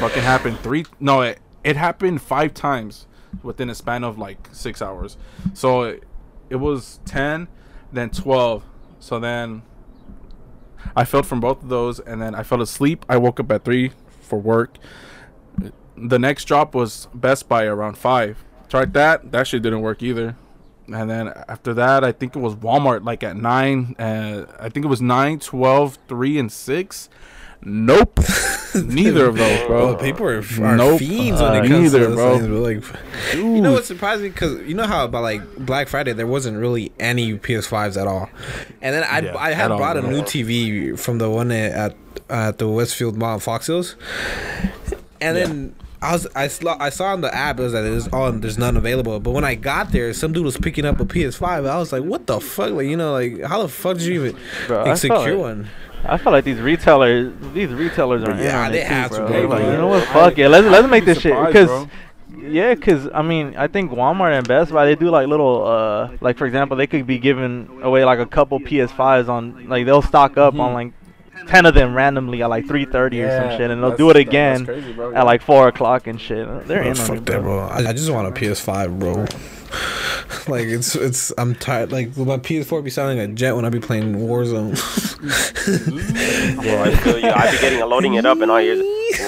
fucking 0.00 0.22
happened 0.24 0.58
three 0.58 0.84
no 0.98 1.20
it, 1.22 1.38
it 1.62 1.76
happened 1.76 2.20
five 2.20 2.52
times 2.52 3.06
within 3.44 3.70
a 3.70 3.74
span 3.76 4.02
of 4.02 4.18
like 4.18 4.48
six 4.50 4.82
hours 4.82 5.16
so 5.54 5.82
it, 5.82 6.02
it 6.50 6.56
was 6.56 6.98
10 7.04 7.46
then 7.92 8.10
12 8.10 8.64
so 8.98 9.20
then 9.20 9.62
i 10.94 11.04
felt 11.04 11.26
from 11.26 11.40
both 11.40 11.62
of 11.62 11.68
those 11.68 11.98
and 12.00 12.20
then 12.20 12.34
i 12.34 12.42
fell 12.42 12.62
asleep. 12.62 13.04
I 13.08 13.16
woke 13.16 13.40
up 13.40 13.50
at 13.50 13.64
3 13.64 13.90
for 14.20 14.38
work. 14.38 14.78
The 15.96 16.18
next 16.18 16.44
drop 16.44 16.74
was 16.74 17.08
best 17.14 17.48
buy 17.48 17.64
around 17.64 17.96
5 17.96 18.44
tried 18.68 18.92
that. 18.94 19.32
That 19.32 19.46
shit 19.46 19.62
didn't 19.62 19.80
work 19.80 20.02
either. 20.02 20.36
And 20.92 21.10
then 21.10 21.32
after 21.48 21.74
that 21.74 22.04
i 22.04 22.12
think 22.12 22.36
it 22.36 22.38
was 22.38 22.54
walmart 22.54 23.04
like 23.04 23.24
at 23.24 23.36
9 23.36 23.96
uh, 23.98 24.46
i 24.60 24.68
think 24.68 24.86
it 24.86 24.88
was 24.88 25.02
9 25.02 25.40
12 25.40 25.98
3 26.06 26.38
and 26.38 26.52
6 26.52 27.08
nope 27.62 28.18
neither 28.74 29.26
of 29.26 29.36
those 29.36 29.66
bro 29.66 29.94
Bro, 29.94 29.96
people 30.02 30.26
are, 30.26 30.38
are 30.62 30.76
Nope. 30.76 30.98
fiends 30.98 31.40
when 31.40 31.50
Uh, 31.52 31.54
it 31.54 31.68
comes 31.68 31.92
neither, 31.92 31.98
to 32.00 32.06
those 32.08 32.14
bro. 32.16 32.38
things, 32.38 32.48
bro. 32.48 32.60
Like, 32.60 33.34
you 33.34 33.60
know 33.62 33.72
what's 33.72 33.86
surprising? 33.86 34.30
Because 34.30 34.60
you 34.68 34.74
know 34.74 34.86
how 34.86 35.04
about 35.06 35.22
like 35.22 35.56
Black 35.56 35.88
Friday, 35.88 36.12
there 36.12 36.26
wasn't 36.26 36.58
really 36.58 36.92
any 37.00 37.34
PS5s 37.38 37.98
at 38.00 38.06
all. 38.06 38.28
And 38.82 38.94
then 38.94 39.02
I 39.04 39.20
Yeah, 39.20 39.36
I 39.38 39.52
had 39.52 39.66
at 39.66 39.70
all, 39.72 39.78
bought 39.78 39.96
a 39.96 40.02
bro. 40.02 40.10
new 40.10 40.22
TV 40.22 40.98
from 40.98 41.18
the 41.18 41.30
one 41.30 41.50
at 41.52 41.96
at 42.28 42.58
the 42.58 42.68
Westfield 42.68 43.16
Mall 43.16 43.38
Fox 43.38 43.66
Hills, 43.68 43.96
and 45.20 45.36
then. 45.36 45.74
I 46.02 46.12
was 46.12 46.26
I 46.34 46.48
saw 46.48 46.76
I 46.78 46.90
saw 46.90 47.06
on 47.12 47.20
the 47.22 47.34
app 47.34 47.58
it 47.58 47.62
was 47.62 47.72
that 47.72 47.82
there's 47.82 48.08
oh 48.12 48.30
there's 48.30 48.58
none 48.58 48.76
available. 48.76 49.18
But 49.20 49.30
when 49.32 49.44
I 49.44 49.54
got 49.54 49.92
there 49.92 50.12
some 50.12 50.32
dude 50.32 50.44
was 50.44 50.56
picking 50.58 50.84
up 50.84 51.00
a 51.00 51.04
PS5 51.04 51.66
I 51.68 51.78
was 51.78 51.92
like 51.92 52.02
what 52.04 52.26
the 52.26 52.40
fuck? 52.40 52.72
Like 52.72 52.86
you 52.86 52.96
know 52.96 53.12
like 53.12 53.42
how 53.42 53.62
the 53.62 53.68
fuck 53.68 53.96
did 53.98 54.06
you 54.06 54.24
even 54.26 54.36
Bro, 54.66 54.78
like, 54.78 54.86
I 54.88 54.94
secure 54.94 55.18
like- 55.36 55.38
one? 55.38 55.68
I 56.08 56.18
feel 56.18 56.30
like 56.30 56.44
these 56.44 56.60
retailers, 56.60 57.32
these 57.52 57.70
retailers 57.70 58.22
are 58.22 58.40
Yeah, 58.40 58.70
they 58.70 58.80
too, 58.82 58.86
have 58.86 59.10
to 59.10 59.26
bro. 59.26 59.40
Like, 59.48 59.64
you 59.64 59.72
know 59.72 59.88
what? 59.88 60.02
I- 60.06 60.12
Fuck 60.12 60.38
it. 60.38 60.48
Let's 60.48 60.66
let's 60.68 60.86
make 60.88 61.04
this 61.04 61.20
shit 61.20 61.34
because 61.46 61.88
yeah, 62.38 62.74
because 62.74 63.08
I 63.12 63.22
mean 63.22 63.54
I 63.56 63.66
think 63.66 63.90
Walmart 63.90 64.36
and 64.38 64.46
Best 64.46 64.70
Buy 64.70 64.84
they 64.84 64.94
do 64.94 65.08
like 65.10 65.26
little 65.26 65.66
uh 65.66 66.10
like 66.20 66.36
for 66.38 66.46
example 66.46 66.76
they 66.76 66.86
could 66.86 67.06
be 67.06 67.18
giving 67.18 67.80
away 67.82 68.04
like 68.04 68.20
a 68.20 68.26
couple 68.26 68.60
PS5s 68.60 69.28
on 69.28 69.68
like 69.68 69.84
they'll 69.86 70.02
stock 70.02 70.36
up 70.36 70.54
on 70.58 70.74
like 70.74 70.92
ten 71.46 71.66
of 71.66 71.74
them 71.74 71.94
randomly 71.94 72.42
at 72.42 72.50
like 72.50 72.66
three 72.66 72.84
thirty 72.84 73.22
or 73.22 73.30
some 73.30 73.58
shit 73.58 73.70
and 73.70 73.82
they'll 73.82 73.96
do 73.96 74.10
it 74.10 74.16
again 74.16 74.64
crazy, 74.64 74.92
bro, 74.92 75.10
yeah. 75.10 75.20
at 75.20 75.26
like 75.26 75.42
four 75.42 75.68
o'clock 75.68 76.06
and 76.06 76.20
shit. 76.20 76.46
They're 76.66 76.82
Bro, 76.82 76.90
in 76.90 76.98
on 76.98 77.06
fuck 77.06 77.16
it, 77.16 77.26
that, 77.26 77.42
bro. 77.42 77.66
bro. 77.66 77.68
I, 77.68 77.88
I 77.88 77.92
just 77.92 78.10
want 78.10 78.28
a 78.28 78.40
PS5, 78.40 78.98
bro. 78.98 79.26
like 80.48 80.66
it's 80.66 80.94
it's 80.94 81.32
I'm 81.38 81.54
tired. 81.54 81.92
Like 81.92 82.16
will 82.16 82.24
my 82.24 82.38
PS4 82.38 82.82
be 82.84 82.90
sounding 82.90 83.18
like 83.18 83.30
a 83.30 83.32
jet 83.32 83.54
when 83.54 83.64
I 83.64 83.70
be 83.70 83.80
playing 83.80 84.14
Warzone. 84.14 84.76
bro, 86.62 86.82
I 86.82 86.94
feel 86.96 87.18
you. 87.18 87.30
I 87.30 87.50
be 87.50 87.58
getting 87.58 87.82
a 87.82 87.86
loading 87.86 88.14
it 88.14 88.26
up 88.26 88.40
and 88.40 88.50
all 88.50 88.60
years. 88.60 88.78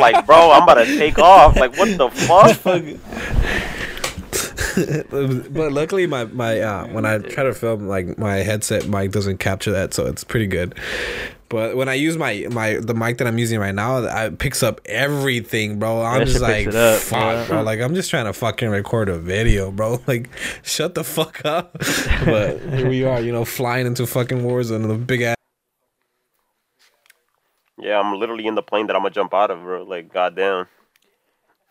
like, 0.00 0.26
bro, 0.26 0.50
I'm 0.52 0.62
about 0.62 0.74
to 0.74 0.96
take 0.96 1.18
off. 1.18 1.56
Like, 1.56 1.76
what 1.76 1.96
the 1.98 2.08
fuck? 2.10 2.56
but 5.50 5.72
luckily, 5.72 6.06
my 6.06 6.24
my 6.24 6.60
uh, 6.60 6.86
when 6.88 7.04
I 7.06 7.18
try 7.18 7.44
to 7.44 7.54
film, 7.54 7.86
like 7.88 8.18
my 8.18 8.36
headset 8.36 8.86
mic 8.88 9.10
doesn't 9.12 9.38
capture 9.38 9.70
that, 9.72 9.94
so 9.94 10.06
it's 10.06 10.24
pretty 10.24 10.46
good. 10.46 10.74
But 11.48 11.74
when 11.76 11.88
I 11.88 11.94
use 11.94 12.16
my 12.16 12.46
my 12.50 12.74
the 12.74 12.94
mic 12.94 13.18
that 13.18 13.26
I'm 13.26 13.38
using 13.38 13.58
right 13.58 13.74
now, 13.74 14.04
I- 14.04 14.26
it 14.26 14.38
picks 14.38 14.62
up 14.62 14.80
everything, 14.86 15.78
bro. 15.78 16.02
I'm 16.02 16.20
That 16.20 16.26
just 16.28 16.40
like, 16.40 16.68
up, 16.68 17.00
fuck, 17.00 17.18
yeah. 17.20 17.46
bro. 17.48 17.62
Like 17.62 17.80
I'm 17.80 17.94
just 17.94 18.08
trying 18.10 18.26
to 18.26 18.32
fucking 18.32 18.68
record 18.68 19.08
a 19.08 19.18
video, 19.18 19.70
bro. 19.70 19.98
Like, 20.06 20.28
shut 20.62 20.94
the 20.94 21.02
fuck 21.04 21.44
up. 21.44 21.72
but 22.24 22.60
here 22.60 22.88
we 22.88 23.04
are, 23.04 23.20
you 23.20 23.32
know, 23.32 23.44
flying 23.44 23.86
into 23.86 24.06
fucking 24.06 24.44
wars 24.44 24.70
and 24.70 24.88
a 24.90 24.94
big 24.94 25.22
ass. 25.22 25.36
Yeah, 27.78 27.98
I'm 27.98 28.14
literally 28.18 28.46
in 28.46 28.54
the 28.54 28.62
plane 28.62 28.86
that 28.88 28.96
I'm 28.96 29.02
gonna 29.02 29.10
jump 29.14 29.32
out 29.34 29.50
of, 29.50 29.62
bro. 29.62 29.82
Like, 29.84 30.12
goddamn. 30.12 30.66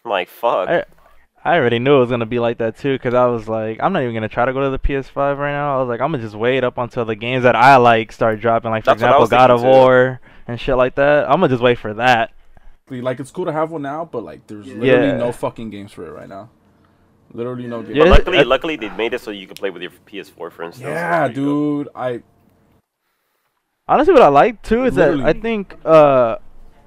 I'm 0.04 0.12
like, 0.12 0.28
fuck. 0.30 0.68
I 0.70 0.84
I 1.50 1.58
already 1.58 1.80
knew 1.80 1.96
it 1.98 2.00
was 2.00 2.10
gonna 2.10 2.26
be 2.26 2.40
like 2.40 2.58
that 2.60 2.78
too, 2.78 2.98
cause 3.00 3.14
I 3.14 3.26
was 3.26 3.48
like, 3.48 3.80
I'm 3.82 3.92
not 3.94 4.02
even 4.04 4.14
gonna 4.14 4.30
try 4.30 4.46
to 4.46 4.54
go 4.54 4.62
to 4.62 4.70
the 4.70 4.80
PS5 4.80 5.38
right 5.38 5.52
now. 5.52 5.78
I 5.78 5.80
was 5.80 5.88
like, 5.90 6.02
I'm 6.02 6.12
gonna 6.12 6.24
just 6.24 6.36
wait 6.36 6.64
up 6.64 6.78
until 6.78 7.06
the 7.06 7.16
games 7.16 7.44
that 7.44 7.56
I 7.56 7.78
like 7.78 8.12
start 8.12 8.40
dropping, 8.40 8.72
like 8.72 8.84
for 8.84 8.92
That's 8.92 9.02
example, 9.02 9.28
God 9.28 9.52
of 9.52 9.62
too. 9.62 9.66
War 9.68 10.22
and 10.48 10.60
shit 10.60 10.76
like 10.78 10.96
that. 10.96 11.26
I'm 11.26 11.38
gonna 11.40 11.50
just 11.50 11.64
wait 11.64 11.78
for 11.80 11.94
that. 11.96 12.32
like 12.90 13.20
it's 13.20 13.32
cool 13.32 13.46
to 13.46 13.52
have 13.52 13.72
one 13.72 13.82
now, 13.84 14.06
but 14.06 14.24
like 14.24 14.48
there's 14.48 14.68
literally 14.68 14.88
Yeah. 15.08 15.18
no 15.18 15.32
fucking 15.32 15.70
games 15.70 15.92
for 15.92 16.06
it 16.08 16.12
right 16.12 16.30
now. 16.30 16.50
Literally 17.32 17.68
no 17.68 17.82
games. 17.84 17.96
Yeah, 17.96 18.04
But 18.06 18.10
luckily, 18.12 18.38
I- 18.40 18.44
luckily 18.44 18.76
they 18.76 18.90
made 18.90 19.14
it 19.14 19.22
so 19.22 19.30
you 19.32 19.46
could 19.48 19.58
play 19.58 19.70
with 19.70 19.82
your 19.84 19.92
PS4, 20.08 20.52
for 20.52 20.64
instance. 20.64 20.80
Yeah, 20.88 21.28
There 21.28 21.30
you 21.30 21.34
go. 21.36 21.42
dude. 21.84 21.90
I 21.96 22.22
Honestly, 23.88 24.14
what 24.14 24.22
I 24.24 24.28
like 24.28 24.62
too 24.62 24.86
is 24.86 24.96
that 24.96 25.20
I 25.20 25.34
think, 25.34 25.76
uh, 25.84 26.38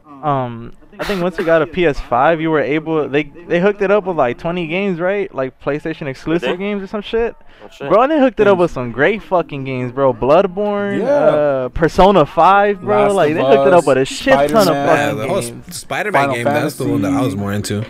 um, 0.06 0.72
I 1.03 1.05
think 1.05 1.20
once 1.20 1.36
you 1.36 1.44
got 1.44 1.62
a 1.62 1.66
PS5, 1.66 2.40
you 2.40 2.48
were 2.48 2.61
able 2.61 3.09
they 3.09 3.24
they 3.24 3.59
hooked 3.61 3.82
it 3.82 3.90
up 3.90 4.05
with 4.05 4.16
like 4.16 4.38
20 4.38 4.68
games, 4.68 5.00
right? 5.00 5.34
Like 5.34 5.61
PlayStation 5.61 6.07
exclusive 6.07 6.61
games 6.61 6.80
or 6.80 6.86
some 6.86 7.03
shit. 7.03 7.34
Oh, 7.64 7.68
shit. 7.68 7.88
Bro, 7.90 8.03
and 8.03 8.12
they 8.12 8.20
hooked 8.20 8.38
it 8.38 8.46
up 8.46 8.57
with 8.59 8.70
some 8.70 8.92
great 8.92 9.20
fucking 9.20 9.64
games, 9.64 9.90
bro. 9.90 10.14
Bloodborne, 10.14 11.00
Yeah. 11.00 11.07
uh, 11.09 11.68
Persona 11.70 12.24
5, 12.24 12.82
bro. 12.82 13.07
Last 13.07 13.14
like 13.14 13.34
they 13.34 13.40
hooked 13.40 13.66
it 13.66 13.72
up 13.72 13.84
with 13.84 13.98
a 13.98 14.05
shit 14.05 14.32
ton 14.32 14.44
of 14.44 14.62
Spider-Man. 14.62 14.86
Yeah, 14.86 15.05
fucking 15.07 15.18
the 15.18 15.26
whole 15.28 15.40
games. 15.40 15.76
Spider-Man 15.76 16.22
Final 16.22 16.34
game. 16.36 16.44
That's 16.44 16.76
the 16.76 16.86
one 16.88 17.03
that 17.03 17.12
I 17.12 17.20
was 17.20 17.34
more 17.34 17.53
into. 17.53 17.80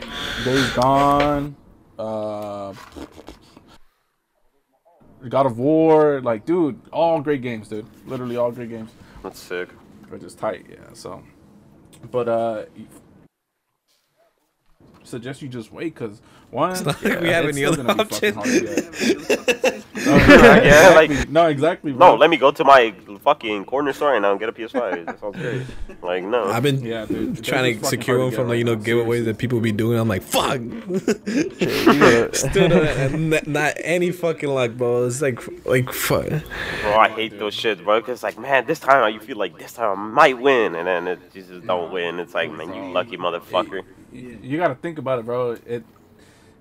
Days 0.47 0.71
Gone, 0.71 1.55
uh, 1.99 2.73
God 5.29 5.45
of 5.45 5.59
War, 5.59 6.23
like, 6.23 6.47
dude, 6.47 6.81
all 6.91 7.21
great 7.21 7.43
games, 7.43 7.69
dude. 7.69 7.85
Literally 8.07 8.39
all 8.39 8.51
great 8.53 8.71
games. 8.71 8.91
That's 9.23 9.39
sick. 9.39 9.69
They're 10.09 10.19
just 10.19 10.39
tight, 10.39 10.65
yeah. 10.71 10.79
So, 10.95 11.23
but 12.11 12.27
uh, 12.29 12.65
suggest 15.13 15.43
you 15.43 15.49
just 15.49 15.71
wait, 15.71 15.95
cause 15.95 16.23
one, 16.53 16.85
not 16.85 17.03
like 17.03 17.21
we 17.21 17.29
have 17.29 17.47
any 17.47 17.65
other 17.65 17.83
gonna 17.83 18.05
be 18.05 18.05
fucking 18.05 18.37
options. 18.39 18.71
hard, 18.71 19.23
yeah. 19.31 19.81
No, 20.05 20.17
Yeah, 20.65 20.93
like- 20.95 21.11
exactly. 21.11 21.33
no, 21.33 21.47
exactly. 21.47 21.93
No, 21.93 22.15
let 22.15 22.29
me 22.31 22.37
go 22.37 22.51
to 22.51 22.65
my 22.65 22.95
fucking 23.23 23.65
corner 23.67 23.93
store 23.93 24.15
and 24.17 24.27
I'll 24.27 24.37
get 24.37 24.49
a 24.49 24.53
PS5. 24.53 25.07
That 25.07 25.21
sounds 25.21 25.37
great. 25.37 25.63
Like, 26.03 26.25
no. 26.25 26.47
I've 26.51 26.65
been 26.65 26.83
Yeah, 26.85 27.07
dude. 27.07 27.45
Trying 27.45 27.79
to 27.79 27.85
secure 27.87 28.19
one 28.19 28.31
to 28.31 28.37
from 28.37 28.49
like 28.49 28.59
you 28.59 28.65
know 28.65 28.77
giveaways 28.77 29.25
that 29.27 29.39
people 29.39 29.61
be 29.61 29.71
doing. 29.71 29.97
I'm 30.01 30.09
like, 30.09 30.23
fuck. 30.23 30.61
Still 32.35 32.69
don't- 32.69 33.29
not, 33.31 33.47
not 33.47 33.75
any 33.79 34.11
fucking 34.11 34.49
luck, 34.49 34.73
bro. 34.73 35.07
It's 35.07 35.23
like 35.23 35.41
like 35.65 35.93
fuck. 35.93 36.27
Bro, 36.29 36.97
I 36.99 37.09
hate 37.11 37.39
those 37.39 37.57
shits, 37.57 37.83
bro. 37.85 38.03
Cause 38.03 38.23
like, 38.25 38.37
man, 38.39 38.67
this 38.67 38.81
time 38.81 39.15
you 39.15 39.21
feel 39.21 39.37
like 39.37 39.57
this 39.59 39.73
time 39.75 39.97
I 39.99 40.03
might 40.03 40.39
win, 40.41 40.75
and 40.75 40.87
then 40.89 41.07
it 41.07 41.21
you 41.35 41.43
just 41.43 41.67
don't 41.67 41.93
win. 41.93 42.19
It's 42.19 42.35
like, 42.35 42.51
man, 42.51 42.75
you 42.75 42.93
lucky 42.93 43.17
motherfucker. 43.17 43.83
you 44.13 44.59
got 44.59 44.69
to 44.69 44.75
think 44.75 44.99
about 44.99 45.21
it, 45.21 45.25
bro. 45.25 45.53
It 45.67 45.85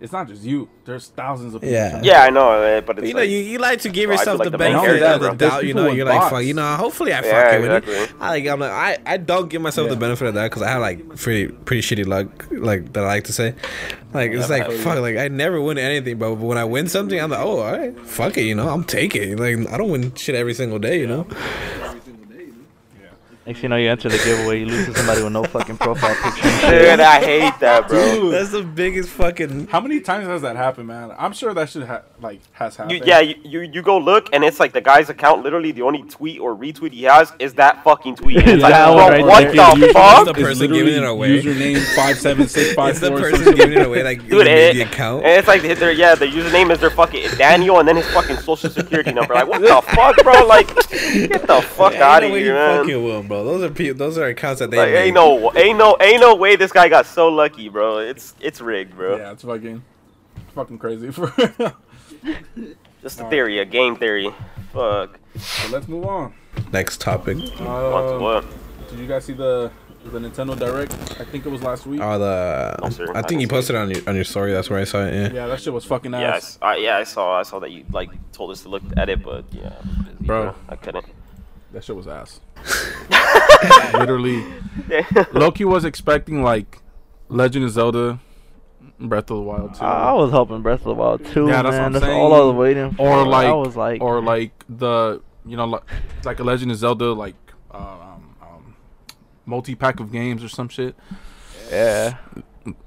it's 0.02 0.12
not 0.12 0.28
just 0.28 0.44
you. 0.44 0.68
There's 0.84 1.10
thousands 1.10 1.54
of 1.54 1.62
people. 1.62 1.74
Yeah. 1.74 2.02
Yeah, 2.04 2.24
I 2.24 2.32
know, 2.32 2.52
eh, 2.62 2.82
but 2.82 2.98
it's 2.98 3.08
you 3.08 3.14
know, 3.14 3.20
like, 3.20 3.30
you, 3.30 3.38
you 3.38 3.60
like 3.60 3.82
to 3.82 3.90
give 3.90 4.08
Bro, 4.08 4.18
yourself 4.18 4.38
the 4.40 4.44
like 4.46 4.52
the 4.52 4.58
benefit 4.58 5.04
of 5.04 5.22
the 5.22 5.28
bro. 5.28 5.36
There's 5.36 5.52
doubt. 5.52 5.66
You 5.66 5.74
know, 5.76 5.92
you're 5.92 6.06
like, 6.06 6.20
bots. 6.20 6.32
fuck, 6.32 6.44
you 6.44 6.56
know, 6.56 6.76
hopefully 6.76 7.14
I 7.14 7.22
Yeah, 7.22 7.44
fuck 7.44 7.54
it 7.54 7.62
with 7.62 7.72
exactly. 7.72 7.94
it. 7.94 8.12
I 8.20 8.30
like, 8.30 8.48
I'm 8.48 8.60
like, 8.60 8.72
I, 8.72 8.98
I 9.06 9.18
don't 9.18 9.48
give 9.48 9.62
myself 9.62 9.90
the 9.90 9.96
benefit 9.96 10.28
of 10.28 10.34
that 10.34 10.50
because 10.50 10.64
I 10.64 10.70
have 10.72 10.82
like 10.82 11.16
pretty, 11.18 11.52
pretty 11.52 11.82
shitty 11.84 12.08
luck, 12.08 12.48
like 12.52 12.94
that 12.94 13.04
I 13.04 13.08
like 13.08 13.26
to 13.26 13.34
say. 13.34 13.54
Like 14.14 14.32
it's 14.32 14.50
like 14.50 14.70
fuck, 14.72 15.00
like 15.00 15.18
I 15.18 15.28
never 15.28 15.62
win 15.62 15.78
anything, 15.78 16.18
but 16.18 16.34
when 16.36 16.58
I 16.58 16.66
win 16.66 16.88
something, 16.88 17.20
I'm 17.20 17.30
like, 17.30 17.40
oh, 17.40 17.60
all 17.60 17.72
right, 17.72 17.98
fuck 18.00 18.38
it, 18.38 18.44
you 18.44 18.56
know, 18.56 18.68
I'm 18.70 18.84
taking. 18.84 19.38
Like 19.38 19.72
I 19.72 19.78
don't 19.78 19.92
win 19.92 20.14
shit 20.16 20.36
every 20.36 20.56
single 20.56 20.80
day, 20.80 21.00
you 21.00 21.08
know. 21.08 21.28
Next 23.44 23.58
thing 23.58 23.64
you 23.64 23.70
know, 23.70 23.76
you 23.78 23.90
enter 23.90 24.08
the 24.08 24.20
giveaway, 24.20 24.60
you 24.60 24.68
lose 24.68 24.86
to 24.86 24.94
somebody 24.96 25.24
with 25.24 25.34
no 25.34 25.44
fucking 25.44 25.78
profile 25.78 26.14
picture. 26.22 26.44
dude, 26.70 27.00
I 27.00 27.20
hate 27.26 27.60
that, 27.60 27.88
bro. 27.88 28.00
Dude, 28.16 28.34
That's 28.36 28.52
the 28.52 28.62
biggest 28.62 29.10
fucking. 29.10 29.66
How 29.66 29.80
many 29.82 30.00
times 30.00 30.28
has 30.28 30.44
that 30.44 30.56
happened, 30.56 30.88
man? 30.90 31.12
I'm 31.18 31.34
sure 31.34 31.52
that 31.56 31.68
should 31.70 31.84
ha- 31.88 32.04
like 32.22 32.40
has 32.54 32.76
happened. 32.76 33.00
You, 33.00 33.04
yeah, 33.04 33.20
you, 33.20 33.36
you 33.44 33.62
you 33.62 33.82
go 33.82 33.98
look 33.98 34.30
and 34.32 34.44
it's 34.44 34.60
like 34.60 34.74
the 34.74 34.82
guy's 34.82 35.10
account. 35.10 35.42
Literally, 35.42 35.72
the 35.72 35.82
only 35.82 36.04
tweet 36.04 36.40
or 36.40 36.56
retweet 36.56 36.92
he 36.92 37.02
has 37.04 37.34
is 37.40 37.56
that 37.56 37.84
fucking 37.84 38.18
tweet. 38.18 38.38
It's 38.48 38.62
like, 38.62 38.74
That 38.74 38.86
bro, 38.86 38.96
one 38.96 39.12
right 39.12 39.26
what 39.26 39.42
there. 39.42 39.52
the 39.54 39.58
Usually 39.76 39.94
fuck? 39.94 40.18
it's 40.20 40.26
the 40.26 40.40
It's 40.40 40.48
person 40.60 40.72
giving 40.74 40.94
it 40.94 41.04
away. 41.04 41.42
Username 41.42 41.96
five 41.96 42.20
seven 42.20 42.48
six 42.48 42.74
five 42.74 42.92
It's 42.92 43.00
the 43.00 43.08
four. 43.08 43.22
person 43.22 43.56
giving 43.56 43.80
it 43.80 43.88
away, 43.88 44.04
like 44.04 44.20
Dude, 44.30 44.46
the, 44.46 44.52
and, 44.52 44.78
the 44.78 44.82
account. 44.84 45.24
and 45.26 45.32
it's 45.40 45.48
like 45.48 45.64
their 45.64 45.92
yeah, 45.92 46.14
the 46.14 46.28
username 46.28 46.70
is 46.72 46.80
their 46.80 46.92
fucking 46.92 47.28
Daniel, 47.40 47.80
and 47.80 47.88
then 47.88 47.96
his 47.96 48.08
fucking 48.12 48.38
social 48.38 48.70
security 48.70 49.12
number. 49.14 49.34
Like, 49.34 49.48
what 49.48 49.62
the 49.62 49.82
fuck, 49.96 50.16
bro? 50.24 50.46
Like, 50.46 50.68
get 50.68 51.48
the 51.48 51.60
fuck 51.76 51.94
Ain't 51.94 52.02
out 52.04 52.24
of 52.24 52.32
way 52.32 52.44
here, 52.44 52.50
you 52.50 52.54
man. 52.54 52.86
Fucking 53.32 53.38
will, 53.38 53.44
bro. 53.44 53.60
Those 53.60 53.64
are 53.70 53.74
people. 53.74 53.98
Those 53.98 54.18
are 54.18 54.26
accounts 54.28 54.60
that 54.60 54.72
they 54.72 54.78
Like, 54.78 54.90
ain't 54.90 55.16
no, 55.16 55.52
ain't 55.56 55.78
no, 55.78 55.98
ain't 56.00 56.20
no 56.22 56.36
way 56.36 56.56
this 56.56 56.72
guy 56.72 56.90
got 56.90 57.06
so 57.06 57.28
lucky, 57.30 57.70
bro. 57.70 57.98
It's 58.00 58.36
it's 58.40 58.62
rigged, 58.62 58.96
bro. 58.96 59.18
Yeah, 59.18 59.32
it's 59.32 59.44
fucking, 59.44 59.84
fucking 60.56 60.78
crazy. 60.78 61.12
For 61.12 61.32
Just 63.02 63.20
a 63.20 63.30
theory, 63.30 63.60
a 63.60 63.66
game 63.66 63.96
theory. 63.96 64.30
Fuck. 64.74 65.20
so 65.40 65.70
let's 65.72 65.88
move 65.88 66.06
on. 66.06 66.34
Next 66.72 67.02
topic. 67.02 67.38
Uh, 67.60 67.90
what? 67.90 68.22
What? 68.22 68.46
did 68.90 69.00
you 69.00 69.08
guys 69.08 69.26
see 69.26 69.34
the 69.34 69.72
the 70.06 70.20
Nintendo 70.20 70.58
Direct? 70.58 70.92
I 71.20 71.26
think 71.26 71.46
it 71.46 71.50
was 71.50 71.62
last 71.64 71.86
week. 71.88 72.00
Oh, 72.02 72.20
the. 72.20 72.76
No, 72.82 72.90
sir, 72.90 73.08
I 73.16 73.20
I 73.20 73.22
think 73.24 73.42
you 73.42 73.48
posted 73.48 73.76
it 73.76 73.80
on 73.80 73.90
your 73.90 74.02
on 74.08 74.16
your 74.16 74.24
story. 74.24 74.52
That's 74.52 74.70
where 74.70 74.80
I 74.80 74.84
saw 74.84 75.04
it. 75.06 75.14
Yeah. 75.14 75.34
yeah, 75.34 75.48
that 75.48 75.62
shit 75.62 75.74
was 75.74 75.86
fucking 75.86 76.12
Yeah, 76.12 76.20
I, 76.20 76.24
ass. 76.38 76.44
s- 76.44 76.58
I- 76.62 76.78
yeah, 76.78 76.98
I 76.98 77.04
saw, 77.04 77.40
I 77.40 77.44
saw 77.44 77.60
that 77.60 77.72
you 77.72 77.86
like 77.92 78.10
told 78.34 78.52
us 78.52 78.62
to 78.64 78.70
look 78.70 78.84
at 78.98 79.10
it, 79.10 79.24
but 79.24 79.46
yeah, 79.52 79.74
I 79.74 79.88
was 79.88 79.98
busy, 80.06 80.26
Bro. 80.26 80.56
I 80.70 80.76
couldn't. 80.76 81.06
That 81.74 81.84
shit 81.84 81.96
was 81.96 82.08
ass. 82.08 82.42
Literally, 83.94 84.44
Loki 85.34 85.66
was 85.66 85.86
expecting 85.86 86.44
like 86.44 86.80
Legend 87.30 87.66
of 87.66 87.72
Zelda, 87.72 88.20
Breath 89.00 89.32
of 89.32 89.38
the 89.38 89.42
Wild 89.44 89.74
2. 89.76 89.82
I 89.84 90.12
was 90.14 90.32
hoping 90.32 90.62
Breath 90.62 90.80
of 90.82 90.86
the 90.86 90.94
Wild 90.96 91.26
2, 91.26 91.48
Yeah, 91.48 91.62
that's 91.62 91.66
what 91.66 91.72
man. 91.72 91.84
I'm 91.86 91.92
That's 91.94 92.06
saying. 92.06 92.20
all 92.20 92.34
I 92.34 92.40
was 92.40 92.56
waiting 92.56 92.92
for. 92.92 93.08
or 93.08 93.26
like, 93.28 93.48
I 93.48 93.54
was 93.54 93.76
like, 93.76 94.02
or 94.02 94.22
like 94.22 94.66
the 94.70 95.22
you 95.46 95.56
know 95.58 95.66
like, 95.66 95.84
like 96.26 96.40
a 96.40 96.44
Legend 96.44 96.72
of 96.72 96.78
Zelda 96.78 97.14
like 97.14 97.36
um, 97.72 98.36
um, 98.42 98.76
multi 99.46 99.76
pack 99.76 100.00
of 100.00 100.12
games 100.12 100.44
or 100.44 100.50
some 100.50 100.68
shit. 100.70 100.96
yeah. 101.70 102.18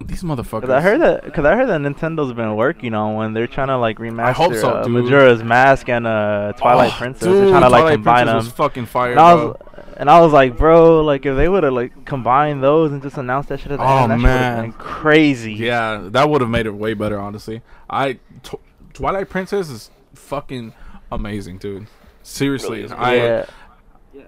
These 0.05 0.23
motherfuckers. 0.23 0.61
Cause 0.63 0.71
I 0.71 0.81
heard 0.81 1.01
that, 1.01 1.35
cause 1.35 1.45
I 1.45 1.57
heard 1.57 1.69
that 1.69 1.81
Nintendo's 1.81 2.33
been 2.33 2.55
working 2.55 2.95
on 2.95 3.17
when 3.17 3.33
they're 3.33 3.49
trying 3.49 3.69
to 3.69 3.77
like 3.79 3.99
remaster 3.99 4.33
hope 4.35 4.55
so, 4.55 4.83
uh. 4.83 4.89
Majora's 4.89 5.43
Mask 5.43 5.89
and 5.89 6.07
uh, 6.07 6.53
Twilight 6.57 6.93
Oh, 6.93 6.97
Princess. 6.97 7.25
Dude, 7.27 7.35
they're 7.43 7.49
trying 7.51 7.63
to 7.63 7.69
like 7.69 7.81
Twilight 7.81 7.95
combine 7.95 8.27
Princess 8.27 8.31
them. 8.33 8.37
Was 8.37 8.53
fucking 8.53 8.87
fire. 8.87 9.11
And 9.13 9.21
I 9.21 9.35
was, 9.35 9.57
and 9.97 10.09
I 10.11 10.21
was 10.21 10.33
like, 10.33 10.57
bro, 10.57 11.03
like 11.03 11.27
if 11.27 11.37
they 11.37 11.49
would 11.49 11.65
have 11.65 11.73
like 11.73 12.05
combined 12.05 12.63
those 12.63 12.93
and 12.93 13.03
just 13.03 13.17
announced 13.19 13.49
that 13.49 13.59
shit 13.61 13.73
at 13.73 13.79
the 13.79 13.85
Oh, 13.85 14.03
end, 14.05 14.13
that 14.13 14.17
would 14.19 14.23
man. 14.23 14.55
have 14.55 14.63
been 14.65 14.73
crazy. 14.75 15.55
Yeah, 15.55 16.07
that 16.11 16.31
would 16.31 16.41
have 16.41 16.51
made 16.51 16.67
it 16.67 16.75
way 16.75 16.95
better, 16.95 17.19
honestly. 17.19 17.63
I 17.91 18.21
Tw- 18.45 18.61
Twilight 18.93 19.29
Princess 19.29 19.71
is 19.71 19.91
fucking 20.15 20.73
amazing, 21.11 21.59
dude. 21.59 21.89
Seriously, 22.23 22.83
Really. 22.83 22.95
I 22.95 23.15
yeah. 23.17 23.47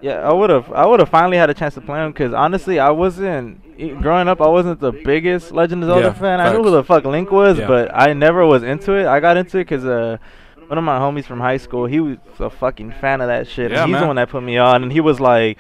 Yeah, 0.01 0.29
I 0.29 0.33
would 0.33 0.51
have. 0.51 0.71
I 0.73 0.85
would 0.87 1.01
have 1.01 1.09
finally 1.09 1.37
had 1.37 1.49
a 1.51 1.55
chance 1.55 1.75
to 1.75 1.81
play 1.81 1.99
them 1.99 2.13
because 2.13 2.33
honestly, 2.33 2.79
I 2.79 2.91
wasn't 2.91 3.63
e- 3.79 3.91
growing 3.91 4.29
up. 4.29 4.41
I 4.41 4.49
wasn't 4.49 4.81
the 4.81 4.93
biggest 4.93 5.53
Legend 5.53 5.83
of 5.85 5.89
Zelda 5.89 6.07
Yeah, 6.09 6.13
fan. 6.13 6.41
I 6.41 6.53
knew 6.53 6.63
who 6.63 6.71
the 6.71 6.85
fuck 6.85 7.05
Link 7.05 7.31
was, 7.31 7.59
Yeah. 7.59 7.67
but 7.67 7.91
I 7.95 8.13
never 8.13 8.45
was 8.47 8.63
into 8.63 8.93
it. 8.93 9.07
I 9.07 9.21
got 9.21 9.37
into 9.37 9.59
it 9.59 9.65
because 9.65 9.85
uh, 9.85 10.19
one 10.67 10.77
of 10.79 10.85
my 10.85 10.99
homies 10.99 11.25
from 11.25 11.41
high 11.41 11.57
school, 11.57 11.87
he 11.87 12.01
was 12.01 12.19
a 12.41 12.51
fucking 12.51 12.93
fan 13.01 13.21
of 13.21 13.29
that 13.29 13.47
shit. 13.49 13.71
Yeah, 13.71 13.83
and 13.83 13.89
he's 13.89 13.93
man. 13.95 14.01
the 14.03 14.07
one 14.09 14.17
that 14.17 14.29
put 14.29 14.43
me 14.43 14.59
on, 14.59 14.83
and 14.83 14.93
he 14.93 15.01
was 15.01 15.21
like. 15.21 15.59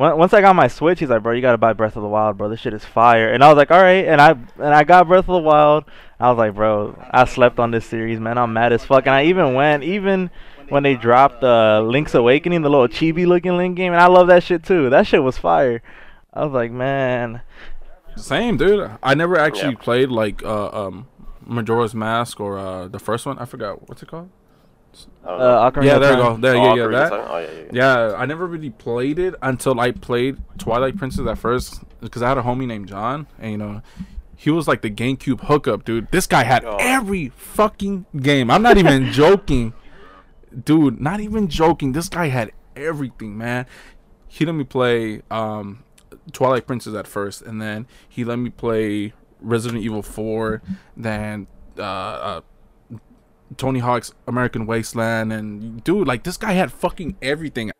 Once 0.00 0.32
I 0.32 0.40
got 0.40 0.54
my 0.54 0.68
Switch, 0.68 1.00
he's 1.00 1.08
like, 1.08 1.24
"Bro, 1.24 1.32
you 1.32 1.42
gotta 1.42 1.58
buy 1.58 1.72
Breath 1.72 1.96
of 1.96 2.04
the 2.04 2.08
Wild, 2.08 2.38
bro. 2.38 2.48
This 2.48 2.60
shit 2.60 2.72
is 2.72 2.84
fire." 2.84 3.32
And 3.32 3.42
I 3.42 3.48
was 3.48 3.56
like, 3.56 3.72
"All 3.72 3.82
right." 3.82 4.06
And 4.06 4.20
I 4.20 4.30
and 4.30 4.72
I 4.72 4.84
got 4.84 5.08
Breath 5.08 5.28
of 5.28 5.34
the 5.34 5.38
Wild. 5.40 5.86
I 6.20 6.28
was 6.30 6.38
like, 6.38 6.54
"Bro, 6.54 6.96
I 7.10 7.24
slept 7.24 7.58
on 7.58 7.72
this 7.72 7.84
series, 7.84 8.20
man. 8.20 8.38
I'm 8.38 8.52
mad 8.52 8.72
as 8.72 8.84
fuck." 8.84 9.06
And 9.08 9.10
I 9.16 9.24
even 9.24 9.54
went, 9.54 9.82
even 9.82 10.30
when 10.70 10.82
they 10.82 10.94
dropped 10.94 11.42
uh, 11.42 11.80
Link's 11.82 12.14
Awakening, 12.14 12.62
the 12.62 12.70
little 12.70 12.88
chibi 12.88 13.26
looking 13.26 13.56
Link 13.56 13.76
game, 13.76 13.92
and 13.92 14.00
I 14.00 14.06
love 14.06 14.26
that 14.28 14.42
shit 14.42 14.62
too. 14.64 14.90
That 14.90 15.06
shit 15.06 15.22
was 15.22 15.38
fire. 15.38 15.82
I 16.32 16.44
was 16.44 16.52
like, 16.52 16.70
man, 16.70 17.40
same, 18.16 18.56
dude. 18.56 18.90
I 19.02 19.14
never 19.14 19.38
actually 19.38 19.72
Yeah. 19.72 19.78
played 19.82 20.08
like 20.10 20.42
uh, 20.44 20.68
um 20.86 21.06
Majora's 21.46 21.94
Mask 21.94 22.40
or 22.40 22.58
uh 22.58 22.88
the 22.88 22.98
first 22.98 23.26
one. 23.26 23.38
I 23.38 23.44
forgot 23.44 23.88
what's 23.88 24.02
it 24.02 24.08
called. 24.08 24.28
I 25.24 25.28
don't 25.30 25.38
know. 25.38 25.44
uh, 25.44 25.70
Yeah, 25.82 25.98
there 25.98 26.10
you 26.12 26.16
go. 26.16 26.36
There, 26.38 26.56
Oh, 26.56 26.74
yeah, 26.74 26.82
yeah, 26.82 26.86
that. 26.88 27.12
Oh, 27.12 27.38
yeah, 27.38 27.46
yeah, 27.50 27.60
yeah. 27.72 28.08
Yeah, 28.10 28.14
I 28.16 28.26
never 28.26 28.46
really 28.46 28.70
played 28.70 29.18
it 29.18 29.34
until 29.42 29.78
I 29.78 29.92
played 29.92 30.38
Twilight 30.58 30.96
Princess 30.96 31.26
at 31.26 31.38
first 31.38 31.82
because 32.00 32.22
I 32.22 32.28
had 32.28 32.38
a 32.38 32.42
homie 32.42 32.66
named 32.66 32.88
John, 32.88 33.26
and 33.38 33.52
you 33.52 33.58
know, 33.58 33.82
he 34.34 34.50
was 34.50 34.66
like 34.66 34.80
the 34.82 34.90
GameCube 34.90 35.42
hookup, 35.42 35.84
dude. 35.84 36.10
This 36.10 36.26
guy 36.26 36.42
had 36.44 36.64
Oh. 36.64 36.76
every 36.80 37.28
fucking 37.36 38.06
game. 38.16 38.50
I'm 38.50 38.62
not 38.62 38.78
even 38.78 39.12
joking, 39.12 39.72
dude. 40.64 41.00
Not 41.00 41.20
even 41.20 41.48
joking. 41.48 41.92
This 41.92 42.08
guy 42.08 42.28
had 42.28 42.52
everything, 42.76 43.36
man. 43.36 43.66
He 44.26 44.44
let 44.44 44.54
me 44.54 44.64
play 44.64 45.22
um, 45.30 45.84
Twilight 46.32 46.66
Princess 46.66 46.94
at 46.94 47.06
first, 47.06 47.42
and 47.42 47.60
then 47.60 47.86
he 48.08 48.24
let 48.24 48.36
me 48.36 48.50
play 48.50 49.14
Resident 49.40 49.82
Evil 49.82 50.02
4, 50.02 50.62
then 50.96 51.46
uh, 51.78 51.82
uh, 51.82 52.40
Tony 53.56 53.78
Hawk's 53.78 54.12
American 54.26 54.66
Wasteland, 54.66 55.32
and 55.32 55.82
dude, 55.84 56.06
like 56.06 56.24
this 56.24 56.36
guy 56.36 56.52
had 56.52 56.72
fucking 56.72 57.16
everything. 57.22 57.70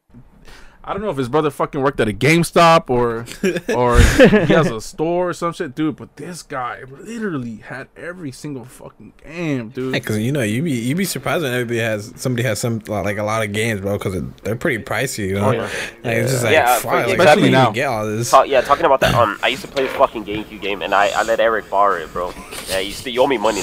I 0.88 0.94
don't 0.94 1.02
know 1.02 1.10
if 1.10 1.18
his 1.18 1.28
brother 1.28 1.50
fucking 1.50 1.82
worked 1.82 2.00
at 2.00 2.08
a 2.08 2.14
GameStop 2.14 2.88
or 2.88 3.26
or 3.76 3.98
he 4.46 4.54
has 4.54 4.70
a 4.70 4.80
store 4.80 5.28
or 5.28 5.32
some 5.34 5.52
shit, 5.52 5.74
dude. 5.74 5.96
But 5.96 6.16
this 6.16 6.42
guy 6.42 6.80
literally 6.88 7.56
had 7.56 7.88
every 7.94 8.32
single 8.32 8.64
fucking 8.64 9.12
game, 9.22 9.68
dude. 9.68 9.92
Because 9.92 10.16
you 10.18 10.32
know 10.32 10.40
you 10.40 10.62
be 10.62 10.72
you 10.72 10.94
be 10.94 11.04
surprised 11.04 11.42
when 11.42 11.52
everybody 11.52 11.80
has 11.80 12.10
somebody 12.16 12.42
has 12.44 12.58
some 12.58 12.78
like 12.88 13.18
a 13.18 13.22
lot 13.22 13.42
of 13.44 13.52
games, 13.52 13.82
bro. 13.82 13.98
Because 13.98 14.22
they're 14.42 14.56
pretty 14.56 14.82
pricey, 14.82 15.28
you 15.28 15.34
know. 15.34 15.48
Oh, 15.48 15.52
yeah. 15.52 15.62
Like, 15.62 16.16
it's 16.16 16.32
just 16.32 16.44
like, 16.44 16.52
Yeah, 16.54 16.72
fuck, 16.78 16.82
for- 16.82 17.06
like, 17.06 17.18
especially 17.18 17.50
how 17.52 17.64
now. 17.64 17.70
get 17.72 17.84
all 17.86 18.06
this? 18.06 18.30
Ta- 18.30 18.42
yeah, 18.44 18.62
talking 18.62 18.86
about 18.86 19.00
that. 19.00 19.14
Um, 19.14 19.38
I 19.42 19.48
used 19.48 19.62
to 19.62 19.68
play 19.68 19.82
this 19.82 19.94
fucking 19.96 20.24
GameCube 20.24 20.62
game, 20.62 20.80
and 20.80 20.94
I, 20.94 21.08
I 21.08 21.22
let 21.24 21.38
Eric 21.38 21.68
borrow 21.68 21.96
it, 22.02 22.10
bro. 22.14 22.32
Yeah, 22.70 22.78
you 22.78 22.92
still 22.92 23.12
you 23.12 23.20
owe 23.22 23.26
me 23.26 23.36
money. 23.36 23.60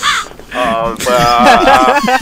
Um, 0.53 0.95
but 0.95 1.07
uh, 1.09 1.99
uh, 2.05 2.17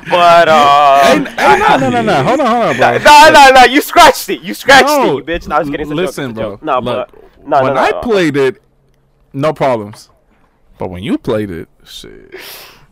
but 0.10 0.48
uh, 0.48 1.04
Hey, 1.04 1.18
hey, 1.24 1.58
no, 1.58 1.76
no, 1.78 1.90
no, 1.90 2.02
no. 2.02 2.22
Hold 2.22 2.40
on, 2.40 2.46
hold 2.46 2.64
on, 2.68 2.76
bro. 2.76 2.98
no, 2.98 3.30
no, 3.32 3.50
no, 3.54 3.64
you 3.64 3.80
scratched 3.82 4.27
it. 4.30 4.40
You 4.42 4.54
scratched 4.54 4.86
No, 4.86 5.18
it, 5.18 5.26
bitch. 5.26 5.48
No, 5.48 5.56
I 5.56 5.58
was 5.60 5.68
kidding. 5.70 5.82
It's 5.82 5.90
a 5.90 5.94
joke, 5.94 6.06
Listen, 6.06 6.32
bro. 6.34 6.42
joke. 6.52 6.62
No, 6.62 6.78
look, 6.80 7.10
but 7.12 7.46
no, 7.46 7.62
when 7.62 7.74
no, 7.74 7.80
I 7.80 7.90
no. 7.90 8.00
played 8.00 8.36
it, 8.36 8.62
no 9.32 9.52
problems. 9.52 10.10
But 10.78 10.90
when 10.90 11.02
you 11.02 11.18
played 11.18 11.50
it, 11.50 11.68
shit. 11.84 12.34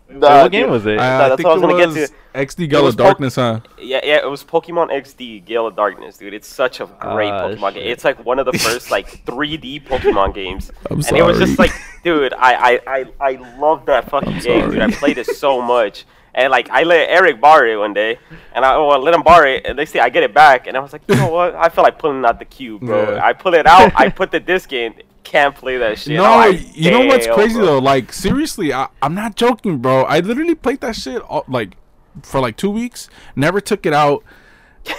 Nah, 0.08 0.42
what 0.42 0.52
game 0.52 0.62
dude. 0.62 0.70
was 0.70 0.86
it? 0.86 0.98
Uh, 0.98 1.02
Nah, 1.02 1.24
I 1.24 1.28
that's 1.30 1.36
think 1.42 1.48
what 1.48 1.58
I 1.58 1.66
was 1.66 1.84
gonna 1.86 1.94
get 1.94 2.08
to. 2.08 2.14
XD 2.38 2.70
Gala 2.70 2.84
was 2.84 2.94
po- 2.96 3.02
Darkness, 3.04 3.34
huh? 3.36 3.60
Yeah, 3.78 4.00
yeah, 4.04 4.16
it 4.18 4.30
was 4.30 4.44
Pokemon 4.44 4.90
XD 4.90 5.44
Gale 5.44 5.66
of 5.66 5.74
Darkness, 5.74 6.16
dude. 6.18 6.32
It's 6.34 6.46
such 6.46 6.80
a 6.80 6.86
great 6.86 7.30
Ah, 7.30 7.48
Pokemon 7.48 7.74
game. 7.74 7.86
It's 7.88 8.04
like 8.04 8.24
one 8.24 8.38
of 8.38 8.46
the 8.46 8.52
first 8.58 8.90
like 8.90 9.24
3D 9.24 9.84
Pokemon 9.84 10.34
games. 10.34 10.70
I'm 10.90 10.98
and 11.00 11.16
it 11.16 11.22
was 11.24 11.38
just 11.38 11.58
like, 11.58 11.72
dude, 12.04 12.34
I 12.34 12.54
I 12.76 12.80
I, 12.86 13.04
I 13.20 13.56
love 13.58 13.86
that 13.86 14.08
fucking 14.10 14.38
game, 14.40 14.70
dude. 14.70 14.80
I 14.80 14.90
played 14.90 15.18
it 15.18 15.26
so 15.26 15.60
much. 15.60 16.04
And 16.36 16.50
like 16.50 16.68
I 16.68 16.82
let 16.82 17.08
Eric 17.08 17.40
borrow 17.40 17.72
it 17.72 17.76
one 17.76 17.94
day, 17.94 18.18
and 18.54 18.62
I 18.62 18.74
I 18.74 18.96
let 18.98 19.14
him 19.14 19.22
borrow 19.22 19.48
it, 19.48 19.64
and 19.64 19.78
they 19.78 19.86
say 19.86 20.00
I 20.00 20.10
get 20.10 20.22
it 20.22 20.34
back, 20.34 20.66
and 20.66 20.76
I 20.76 20.80
was 20.80 20.92
like, 20.92 21.00
you 21.08 21.16
know 21.16 21.30
what? 21.30 21.54
I 21.54 21.70
feel 21.70 21.82
like 21.82 21.98
pulling 21.98 22.22
out 22.26 22.38
the 22.38 22.44
cube, 22.44 22.82
bro. 22.82 23.14
Yeah. 23.14 23.24
I 23.24 23.32
pull 23.32 23.54
it 23.54 23.66
out, 23.66 23.90
I 23.96 24.08
put 24.20 24.30
the 24.30 24.38
disc 24.38 24.70
in, 24.70 24.94
can't 25.24 25.54
play 25.54 25.78
that 25.78 25.98
shit. 25.98 26.16
No, 26.16 26.22
like, 26.22 26.76
you 26.76 26.90
know 26.90 27.06
what's 27.06 27.26
crazy 27.26 27.54
bro." 27.54 27.64
though? 27.64 27.78
Like 27.78 28.12
seriously, 28.12 28.72
I, 28.72 28.88
I'm 29.00 29.14
not 29.14 29.34
joking, 29.34 29.78
bro. 29.78 30.02
I 30.02 30.20
literally 30.20 30.54
played 30.54 30.82
that 30.82 30.94
shit 30.94 31.22
all, 31.22 31.44
like 31.48 31.76
for 32.22 32.40
like 32.40 32.58
two 32.58 32.70
weeks. 32.70 33.08
Never 33.34 33.60
took 33.60 33.86
it 33.86 33.94
out, 33.94 34.22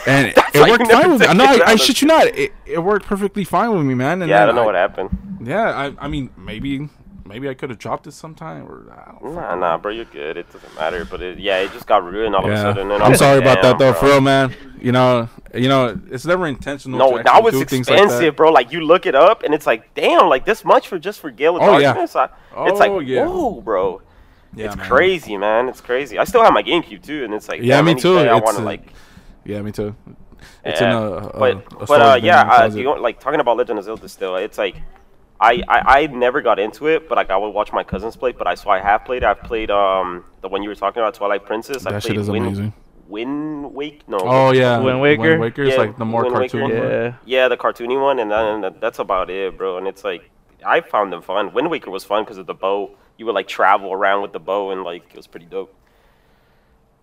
and 0.06 0.28
it, 0.28 0.36
That's 0.38 0.56
it 0.56 0.60
why 0.60 0.68
you 0.68 0.72
worked 0.74 0.92
fine 0.92 1.12
with 1.12 1.22
me. 1.22 1.34
No, 1.34 1.46
I, 1.46 1.60
I 1.66 1.76
shit 1.76 2.02
you 2.02 2.08
not. 2.08 2.28
It, 2.28 2.52
it 2.66 2.80
worked 2.80 3.06
perfectly 3.06 3.44
fine 3.44 3.72
with 3.76 3.86
me, 3.86 3.94
man. 3.94 4.22
And 4.22 4.30
Yeah, 4.30 4.44
I 4.44 4.46
don't 4.48 4.56
know 4.56 4.66
what 4.66 4.76
happened. 4.76 5.40
Yeah, 5.44 5.70
I, 5.70 6.06
I 6.06 6.08
mean, 6.08 6.30
maybe, 6.36 6.90
maybe 7.28 7.50
I 7.50 7.54
could 7.54 7.70
have 7.70 7.80
dropped 7.80 8.08
it 8.08 8.14
sometime, 8.14 8.64
or 8.68 8.92
I 8.92 9.12
don't 9.20 9.36
Nah, 9.36 9.56
nah, 9.56 9.78
bro, 9.78 9.92
you're 9.92 10.06
good. 10.06 10.38
It 10.38 10.52
doesn't 10.52 10.74
matter. 10.76 11.06
But 11.06 11.22
it, 11.22 11.40
yeah, 11.40 11.58
it 11.60 11.72
just 11.72 11.88
got 11.88 12.04
ruined 12.04 12.36
all 12.36 12.46
of 12.46 12.52
a 12.52 12.58
sudden. 12.58 12.92
And 12.92 13.04
I 13.04 13.08
I'm 13.08 13.16
sorry 13.16 13.40
like, 13.40 13.44
about 13.44 13.62
that 13.62 13.80
though, 13.80 13.92
bro." 13.92 14.00
for 14.00 14.06
real, 14.08 14.22
man. 14.22 14.54
You 14.82 14.92
know, 14.92 15.30
you 15.54 15.70
know, 15.70 16.00
it's 16.10 16.26
never 16.26 16.48
intentional. 16.48 16.98
No, 16.98 17.18
to 17.18 17.24
that 17.24 17.28
actually 17.28 17.44
was 17.44 17.54
do 17.54 17.66
things 17.66 17.90
like 17.90 17.98
that. 17.98 18.04
expensive, 18.06 18.36
bro. 18.36 18.52
Like 18.52 18.72
you 18.72 18.82
look 18.82 19.06
it 19.06 19.16
up, 19.16 19.44
and 19.44 19.54
it's 19.54 19.66
like, 19.66 19.94
damn, 19.96 20.28
like 20.30 20.46
this 20.46 20.64
much 20.64 20.88
for 20.88 20.98
just 21.00 21.20
for 21.20 21.32
Gale 21.32 21.58
of 21.58 21.64
Oh, 21.64 21.78
yeah. 21.78 21.94
Darkness. 21.94 22.16
I, 22.16 22.30
it's 22.68 22.80
like, 22.80 22.92
Oh, 22.92 23.00
yeah. 23.00 23.26
whoa, 23.26 23.62
bro. 23.62 24.02
Yeah, 24.56 24.68
it's 24.68 24.76
man. 24.76 24.88
crazy, 24.88 25.38
man. 25.38 25.70
It's 25.70 25.82
crazy. 25.82 26.18
I 26.18 26.24
still 26.24 26.44
have 26.44 26.54
my 26.54 26.64
GameCube 26.64 27.04
too, 27.04 27.24
and 27.24 27.34
it's 27.34 27.50
like 27.50 27.62
Yeah, 27.62 27.82
me 27.82 27.96
too. 27.96 28.18
I 28.18 28.36
want 28.40 28.58
to 28.58 28.64
like. 28.64 28.94
Yeah, 29.44 29.62
me 29.62 29.72
too. 29.72 29.96
It's 30.64 30.82
Yeah, 30.82 30.92
in 30.92 30.96
a, 30.96 31.12
a 31.28 31.40
but 31.40 31.74
a 31.82 31.86
but 31.86 32.02
uh, 32.02 32.20
yeah, 32.22 32.42
uh, 32.42 32.70
you 32.74 32.84
know, 32.84 32.94
like 32.94 33.20
talking 33.20 33.40
about 33.40 33.58
Legend 33.58 33.80
of 33.80 33.86
Zelda 33.86 34.08
still, 34.10 34.36
it's 34.36 34.58
like 34.58 34.76
I, 35.40 35.62
I 35.68 36.02
I 36.04 36.08
never 36.08 36.42
got 36.42 36.60
into 36.60 36.88
it, 36.88 37.08
but 37.08 37.16
like 37.16 37.30
I 37.30 37.38
would 37.38 37.50
watch 37.50 37.72
my 37.72 37.84
cousins 37.84 38.16
play. 38.16 38.32
But 38.32 38.48
I 38.48 38.56
so 38.56 38.70
I 38.70 38.80
have 38.80 39.06
played. 39.06 39.24
I've 39.24 39.42
played 39.44 39.70
um 39.70 40.26
the 40.42 40.48
one 40.48 40.64
you 40.64 40.70
were 40.70 40.76
talking 40.76 41.02
about, 41.02 41.14
Twilight 41.14 41.46
Princess. 41.46 41.86
I 41.86 41.92
that 41.92 42.02
played 42.02 42.14
shit 42.14 42.22
is 42.22 42.30
Wind, 42.30 42.46
amazing. 42.48 42.74
Wind 43.08 43.74
Wake. 43.74 44.08
No. 44.10 44.18
Oh 44.22 44.52
yeah, 44.52 44.80
Wind 44.80 45.00
Waker? 45.02 45.40
Waker 45.40 45.64
is 45.64 45.74
Yeah, 45.74 45.78
like 45.78 45.98
the 45.98 46.06
more 46.06 46.24
Wind 46.24 46.36
cartoon. 46.36 46.62
one. 46.64 46.72
Yeah. 46.72 47.14
Yeah, 47.26 47.48
the 47.48 47.58
cartoony 47.58 48.02
one, 48.02 48.20
and 48.20 48.32
then 48.32 48.76
that's 48.80 49.00
about 49.00 49.30
it, 49.30 49.58
bro. 49.58 49.78
And 49.78 49.88
it's 49.88 50.04
like 50.04 50.30
I 50.66 50.82
found 50.82 51.14
them 51.14 51.22
fun. 51.22 51.54
Wind 51.54 51.70
Waker 51.70 51.92
was 51.92 52.04
fun 52.04 52.24
because 52.24 52.38
of 52.38 52.48
the 52.48 52.54
bow. 52.56 52.96
You 53.18 53.26
would 53.28 53.36
like 53.36 53.48
travel 53.48 53.94
around 53.94 54.24
with 54.24 54.34
the 54.34 54.40
bow, 54.40 54.72
and 54.72 54.84
like 54.84 55.04
it 55.12 55.18
was 55.18 55.28
pretty 55.28 55.46
dope. 55.46 55.74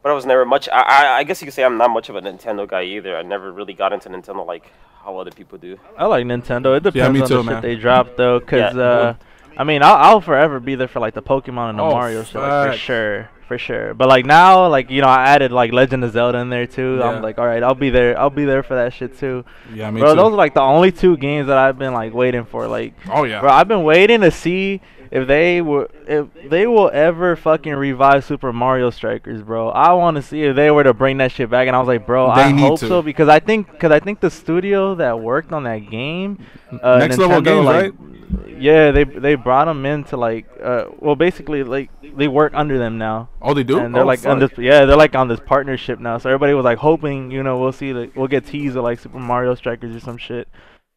But 0.04 0.10
I 0.10 0.12
was 0.12 0.26
never 0.26 0.44
much. 0.44 0.68
I, 0.68 0.80
I, 0.82 1.16
I 1.20 1.24
guess 1.24 1.40
you 1.40 1.46
could 1.46 1.54
say 1.54 1.64
I'm 1.64 1.78
not 1.78 1.88
much 1.88 2.10
of 2.10 2.14
a 2.14 2.20
Nintendo 2.20 2.68
guy 2.68 2.82
either. 2.82 3.16
I 3.16 3.22
never 3.22 3.50
really 3.50 3.72
got 3.72 3.94
into 3.94 4.10
Nintendo 4.10 4.44
like 4.46 4.70
how 5.02 5.16
other 5.16 5.30
people 5.30 5.56
do. 5.56 5.78
I 5.96 6.04
like 6.04 6.26
Nintendo. 6.26 6.76
It 6.76 6.82
depends 6.82 7.14
me 7.14 7.22
on 7.22 7.28
too, 7.28 7.36
the 7.38 7.42
man. 7.42 7.54
shit 7.56 7.62
they 7.62 7.74
drop 7.76 8.14
though, 8.18 8.38
cause 8.38 8.76
Yeah. 8.76 8.82
uh, 8.82 9.14
I 9.56 9.64
mean, 9.64 9.82
I'll, 9.82 9.94
I'll 9.94 10.20
forever 10.20 10.60
be 10.60 10.74
there 10.74 10.88
for 10.88 11.00
like 11.00 11.14
the 11.14 11.22
Pokemon 11.22 11.70
and 11.70 11.78
the 11.78 11.84
Oh, 11.84 11.92
Mario 11.92 12.22
shit, 12.22 12.34
like, 12.34 12.72
for 12.72 12.76
sure, 12.76 13.30
for 13.48 13.56
sure. 13.56 13.94
But 13.94 14.08
like 14.08 14.26
now, 14.26 14.68
like 14.68 14.90
you 14.90 15.00
know, 15.00 15.08
I 15.08 15.24
added 15.28 15.52
like 15.52 15.72
Legend 15.72 16.04
of 16.04 16.12
Zelda 16.12 16.36
in 16.36 16.50
there 16.50 16.66
too. 16.66 16.98
Yeah. 16.98 17.08
I'm 17.08 17.22
like, 17.22 17.38
all 17.38 17.46
right, 17.46 17.62
I'll 17.62 17.74
be 17.74 17.88
there. 17.88 18.18
I'll 18.18 18.28
be 18.28 18.44
there 18.44 18.62
for 18.62 18.74
that 18.74 18.92
shit 18.92 19.18
too. 19.18 19.42
Yeah, 19.72 19.90
me 19.90 20.00
bro, 20.02 20.10
too. 20.10 20.16
those 20.16 20.32
are 20.34 20.36
like 20.36 20.52
the 20.52 20.60
only 20.60 20.92
two 20.92 21.16
games 21.16 21.46
that 21.46 21.56
I've 21.56 21.78
been 21.78 21.94
like 21.94 22.12
waiting 22.12 22.44
for. 22.44 22.66
Like, 22.68 22.92
oh 23.08 23.24
yeah. 23.24 23.40
bro, 23.40 23.50
I've 23.50 23.68
been 23.68 23.84
waiting 23.84 24.20
to 24.20 24.30
see 24.30 24.82
if 25.14 25.26
they 25.28 25.62
were 25.62 25.88
if 26.06 26.26
they 26.50 26.66
will 26.66 26.90
ever 26.92 27.36
fucking 27.36 27.74
revive 27.74 28.24
Super 28.24 28.52
Mario 28.52 28.90
Strikers, 28.90 29.40
bro. 29.42 29.68
I 29.70 29.92
want 29.92 30.16
to 30.16 30.22
see 30.22 30.42
if 30.42 30.56
they 30.56 30.70
were 30.70 30.82
to 30.84 30.92
bring 30.92 31.18
that 31.18 31.30
shit 31.32 31.48
back, 31.48 31.66
and 31.68 31.76
I 31.76 31.78
was 31.78 31.88
like, 31.88 32.04
bro, 32.04 32.34
They 32.34 32.42
I 32.42 32.50
hope 32.50 32.80
to. 32.80 32.88
so 32.88 33.00
because 33.00 33.28
I 33.28 33.38
think 33.38 33.70
because 33.70 33.92
I 33.92 34.00
think 34.00 34.20
the 34.20 34.30
studio 34.30 34.94
that 34.96 35.20
worked 35.20 35.52
on 35.52 35.62
that 35.64 35.88
game, 35.88 36.44
uh, 36.82 36.98
Next 36.98 37.16
Level 37.18 37.40
Games, 37.40 37.64
like, 37.64 37.74
right? 37.82 37.92
Yeah, 38.58 38.90
they 38.90 39.04
they 39.04 39.34
brought 39.36 39.66
them 39.66 39.86
in 39.86 40.04
to 40.04 40.16
like, 40.16 40.46
uh, 40.62 40.86
well, 40.98 41.14
basically 41.16 41.62
like 41.62 41.90
they 42.16 42.26
work 42.28 42.52
under 42.54 42.78
them 42.78 42.98
now, 42.98 43.28
Oh, 43.40 43.54
they 43.54 43.62
do. 43.64 43.78
and 43.78 43.94
they're 43.94 44.02
Oh, 44.02 44.06
like 44.06 44.24
on 44.26 44.38
this, 44.40 44.50
yeah, 44.58 44.84
they're 44.84 44.96
like 44.96 45.14
on 45.14 45.28
this 45.28 45.40
partnership 45.40 46.00
now. 46.00 46.18
So 46.18 46.28
everybody 46.30 46.54
was 46.54 46.64
like 46.64 46.78
hoping, 46.78 47.30
you 47.30 47.42
know, 47.42 47.58
we'll 47.58 47.72
see 47.72 47.92
that 47.92 48.16
we'll 48.16 48.28
get 48.28 48.46
teased 48.46 48.74
with 48.76 48.84
like 48.84 48.98
Super 48.98 49.18
Mario 49.18 49.54
Strikers 49.54 49.94
or 49.94 50.00
some 50.00 50.16
shit. 50.18 50.48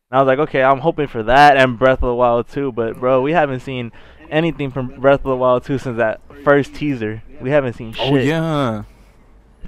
And 0.10 0.18
I 0.18 0.22
was 0.22 0.28
like, 0.28 0.40
okay, 0.48 0.64
I'm 0.64 0.80
hoping 0.80 1.08
for 1.08 1.24
that 1.24 1.58
and 1.58 1.78
Breath 1.78 2.02
of 2.02 2.08
the 2.08 2.16
Wild 2.16 2.48
too. 2.48 2.72
But 2.72 2.98
bro, 2.98 3.22
we 3.22 3.34
haven't 3.34 3.60
seen 3.60 3.92
anything 4.30 4.72
from 4.72 5.02
Breath 5.02 5.20
of 5.20 5.26
the 5.26 5.36
Wild 5.36 5.66
2 5.66 5.78
since 5.78 5.98
that 5.98 6.22
first 6.46 6.74
teaser. 6.74 7.22
We 7.42 7.50
haven't 7.50 7.74
seen 7.74 7.94
oh, 8.00 8.06
shit. 8.06 8.14
Oh 8.14 8.16
yeah. 8.16 8.84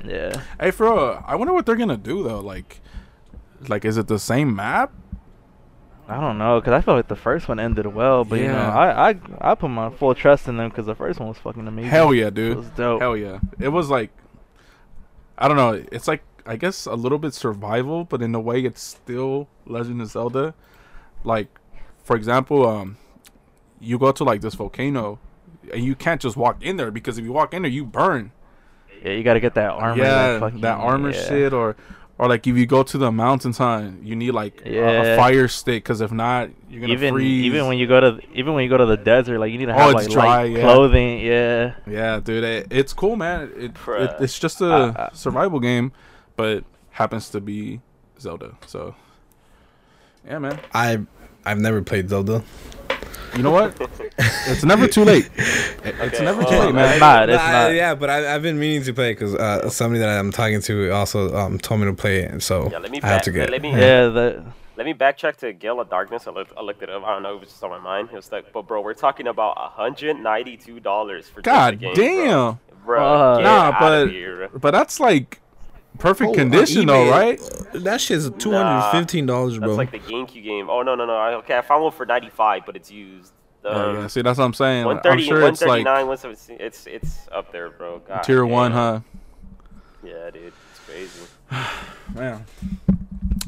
Yeah. 0.05 0.41
Hey, 0.57 0.71
for 0.71 0.85
real, 0.85 1.23
I 1.25 1.35
wonder 1.35 1.53
what 1.53 1.65
they're 1.65 1.75
gonna 1.75 1.97
do 1.97 2.23
though. 2.23 2.39
Like, 2.39 2.79
like 3.67 3.83
is 3.83 3.97
it 3.97 4.07
the 4.07 4.17
same 4.17 4.55
map? 4.55 4.93
I 6.07 6.21
don't 6.21 6.37
know, 6.37 6.59
cause 6.61 6.71
I 6.73 6.81
felt 6.81 6.95
like 6.95 7.09
the 7.09 7.17
first 7.17 7.49
one 7.49 7.59
ended 7.59 7.85
well, 7.85 8.23
but 8.23 8.39
you 8.39 8.47
know, 8.47 8.55
I 8.55 9.09
I 9.09 9.15
I 9.41 9.55
put 9.55 9.67
my 9.67 9.89
full 9.89 10.15
trust 10.15 10.47
in 10.47 10.55
them, 10.55 10.71
cause 10.71 10.85
the 10.85 10.95
first 10.95 11.19
one 11.19 11.27
was 11.27 11.37
fucking 11.37 11.67
amazing. 11.67 11.91
Hell 11.91 12.13
yeah, 12.13 12.29
dude. 12.29 12.53
It 12.53 12.57
was 12.57 12.69
dope. 12.69 13.01
Hell 13.01 13.17
yeah. 13.17 13.39
It 13.59 13.69
was 13.69 13.89
like, 13.89 14.09
I 15.37 15.49
don't 15.49 15.57
know. 15.57 15.83
It's 15.91 16.07
like 16.07 16.23
I 16.45 16.55
guess 16.55 16.85
a 16.85 16.95
little 16.95 17.17
bit 17.19 17.33
survival, 17.33 18.03
but 18.05 18.21
in 18.21 18.33
a 18.35 18.39
way, 18.39 18.61
it's 18.61 18.81
still 18.81 19.47
Legend 19.65 20.01
of 20.01 20.09
Zelda. 20.09 20.53
Like, 21.23 21.47
for 22.03 22.15
example, 22.15 22.67
um, 22.67 22.97
you 23.79 23.97
go 23.97 24.11
to 24.11 24.23
like 24.23 24.41
this 24.41 24.55
volcano, 24.55 25.19
and 25.73 25.83
you 25.83 25.95
can't 25.95 26.21
just 26.21 26.37
walk 26.37 26.63
in 26.63 26.77
there 26.77 26.91
because 26.91 27.17
if 27.17 27.25
you 27.25 27.33
walk 27.33 27.53
in 27.53 27.63
there, 27.63 27.71
you 27.71 27.85
burn. 27.85 28.31
Yeah, 29.03 29.13
you 29.13 29.23
gotta 29.23 29.39
get 29.39 29.53
that 29.55 29.71
armor. 29.71 30.01
yeah, 30.01 30.33
that, 30.33 30.39
fucking, 30.39 30.61
that 30.61 30.77
armor 30.77 31.11
yeah. 31.11 31.27
shit, 31.27 31.53
or 31.53 31.75
or 32.19 32.27
like 32.27 32.45
if 32.45 32.57
you 32.57 32.65
go 32.65 32.83
to 32.83 32.97
the 32.97 33.11
mountainside, 33.11 34.03
you 34.03 34.13
need 34.13 34.31
like 34.31 34.61
a- 34.65 35.13
a, 35.13 35.15
fire 35.15 35.47
stick 35.47 35.83
because 35.83 36.01
if 36.01 36.11
not, 36.11 36.49
you're 36.69 36.81
gonna 36.81 36.91
Even 36.91 37.13
freeze. 37.13 37.45
even 37.45 37.67
when 37.67 37.77
you 37.77 37.87
go 37.87 38.01
to 38.01 38.19
even 38.33 38.53
when 38.53 38.65
you 38.65 38.69
go 38.69 38.75
to 38.77 38.85
the 38.85 38.97
desert, 38.97 39.39
like 39.39 39.53
you 39.53 39.57
need 39.57 39.67
to 39.67 39.73
Oh, 39.73 39.77
have 39.77 39.95
it's 39.95 40.03
like 40.07 40.11
dry, 40.11 40.25
light 40.25 40.51
yeah. 40.51 40.61
clothing. 40.61 41.19
Yeah. 41.21 41.75
Yeah, 41.87 42.19
dude, 42.19 42.43
it, 42.43 42.67
it's 42.71 42.91
cool, 42.91 43.15
man. 43.15 43.49
It, 43.55 43.71
it 43.87 44.15
it's 44.19 44.37
just 44.37 44.59
a 44.59 44.73
uh. 44.73 45.09
survival 45.13 45.61
game, 45.61 45.93
but 46.39 46.63
happens 46.91 47.29
to 47.31 47.41
be 47.41 47.81
Zelda. 48.17 48.55
So, 48.65 48.95
yeah, 50.25 50.39
man. 50.39 50.57
I 50.73 50.99
I've 51.45 51.59
never 51.59 51.81
played 51.81 52.07
Zelda. 52.09 52.41
You 53.35 53.43
know 53.43 53.51
what? 53.51 53.75
it's 54.47 54.63
never 54.63 54.87
too 54.87 55.03
late. 55.03 55.29
It's 55.35 55.99
Okay, 55.99 56.23
never 56.23 56.41
too 56.43 56.49
well, 56.51 56.65
late, 56.67 56.75
man. 56.75 56.91
It's 56.91 56.99
not. 57.01 57.29
It's 57.29 57.43
Nah, 57.43 57.51
not. 57.51 57.73
Yeah, 57.73 57.93
but 57.95 58.09
I, 58.09 58.33
I've 58.33 58.41
been 58.41 58.57
meaning 58.57 58.83
to 58.83 58.93
play 58.93 59.11
because 59.11 59.35
uh, 59.35 59.69
somebody 59.69 59.99
that 59.99 60.17
I'm 60.17 60.31
talking 60.31 60.61
to 60.61 60.91
also 60.91 61.35
um, 61.35 61.57
told 61.59 61.81
me 61.81 61.87
to 61.87 61.93
play 61.93 62.19
it, 62.19 62.41
so 62.41 62.69
Yeah, 62.71 62.77
let 62.79 62.89
me 62.91 62.99
I 63.03 63.07
have 63.07 63.15
back, 63.17 63.23
to 63.23 63.31
get. 63.31 63.49
let 63.49 63.61
me 63.61 63.71
Yeah. 63.71 64.07
The 64.17 64.43
let 64.77 64.85
me 64.85 64.93
backtrack 64.93 65.35
to 65.43 65.51
Gale 65.51 65.81
of 65.81 65.89
Darkness. 65.89 66.25
I 66.25 66.31
looked, 66.31 66.53
I 66.57 66.61
looked 66.61 66.81
it 66.81 66.89
up. 66.89 67.03
I 67.03 67.11
don't 67.13 67.21
know 67.23 67.35
if 67.35 67.43
it's 67.43 67.51
just 67.51 67.63
on 67.65 67.69
my 67.69 67.79
mind. 67.79 68.09
It 68.13 68.15
was 68.15 68.31
like, 68.31 68.53
but 68.53 68.65
bro, 68.65 68.79
we're 68.79 68.93
talking 68.93 69.27
about 69.27 69.57
hundred 69.57 70.15
ninety 70.17 70.55
two 70.55 70.79
dollars 70.79 71.27
for 71.27 71.41
just 71.41 71.45
God 71.45 71.73
the 71.73 71.77
game, 71.77 71.93
damn. 71.95 72.59
bro. 72.75 72.85
bro 72.85 73.03
Uh, 73.05 73.35
get 73.37 73.43
Nah, 73.43 73.71
outta 73.73 74.05
but 74.05 74.09
here. 74.09 74.49
but 74.53 74.71
that's 74.71 74.99
like 75.01 75.41
perfect 75.97 76.31
Oh, 76.31 76.33
condition, 76.33 76.85
though, 76.87 77.05
eBay, 77.05 77.11
right? 77.11 77.83
That 77.83 77.99
shit's 78.01 78.29
two 78.37 78.51
hundred 78.51 78.91
fifteen 78.91 79.25
dollars, 79.25 79.57
bro. 79.57 79.75
That's 79.75 79.75
bro. 79.75 79.75
like 79.75 79.91
the 79.91 79.99
GameCube 79.99 80.43
game. 80.43 80.69
Oh 80.69 80.81
no 80.81 80.95
no 80.95 81.05
no. 81.05 81.13
Okay, 81.39 81.57
I 81.57 81.61
found 81.61 81.83
one 81.83 81.91
for 81.91 82.05
ninety 82.05 82.29
five, 82.29 82.65
but 82.65 82.75
it's 82.75 82.91
used. 82.91 83.33
Oh, 83.65 83.89
Um, 83.89 83.95
yeah, 83.97 84.07
see, 84.07 84.21
that's 84.21 84.39
what 84.39 84.45
I'm 84.45 84.53
saying. 84.53 84.81
I'm 84.83 84.87
130, 84.87 85.23
sure 85.27 85.41
it's 85.47 85.61
like 85.61 85.85
139, 85.85 86.07
117. 86.07 86.65
It's 86.65 86.87
it's 86.87 87.27
up 87.31 87.51
there, 87.51 87.69
bro. 87.69 87.99
God 87.99 88.21
tier 88.23 88.45
one, 88.45 88.71
huh? 88.71 89.01
Yeah, 90.01 90.29
dude, 90.29 90.53
it's 90.71 90.79
crazy. 90.87 91.25
Man. 92.15 92.45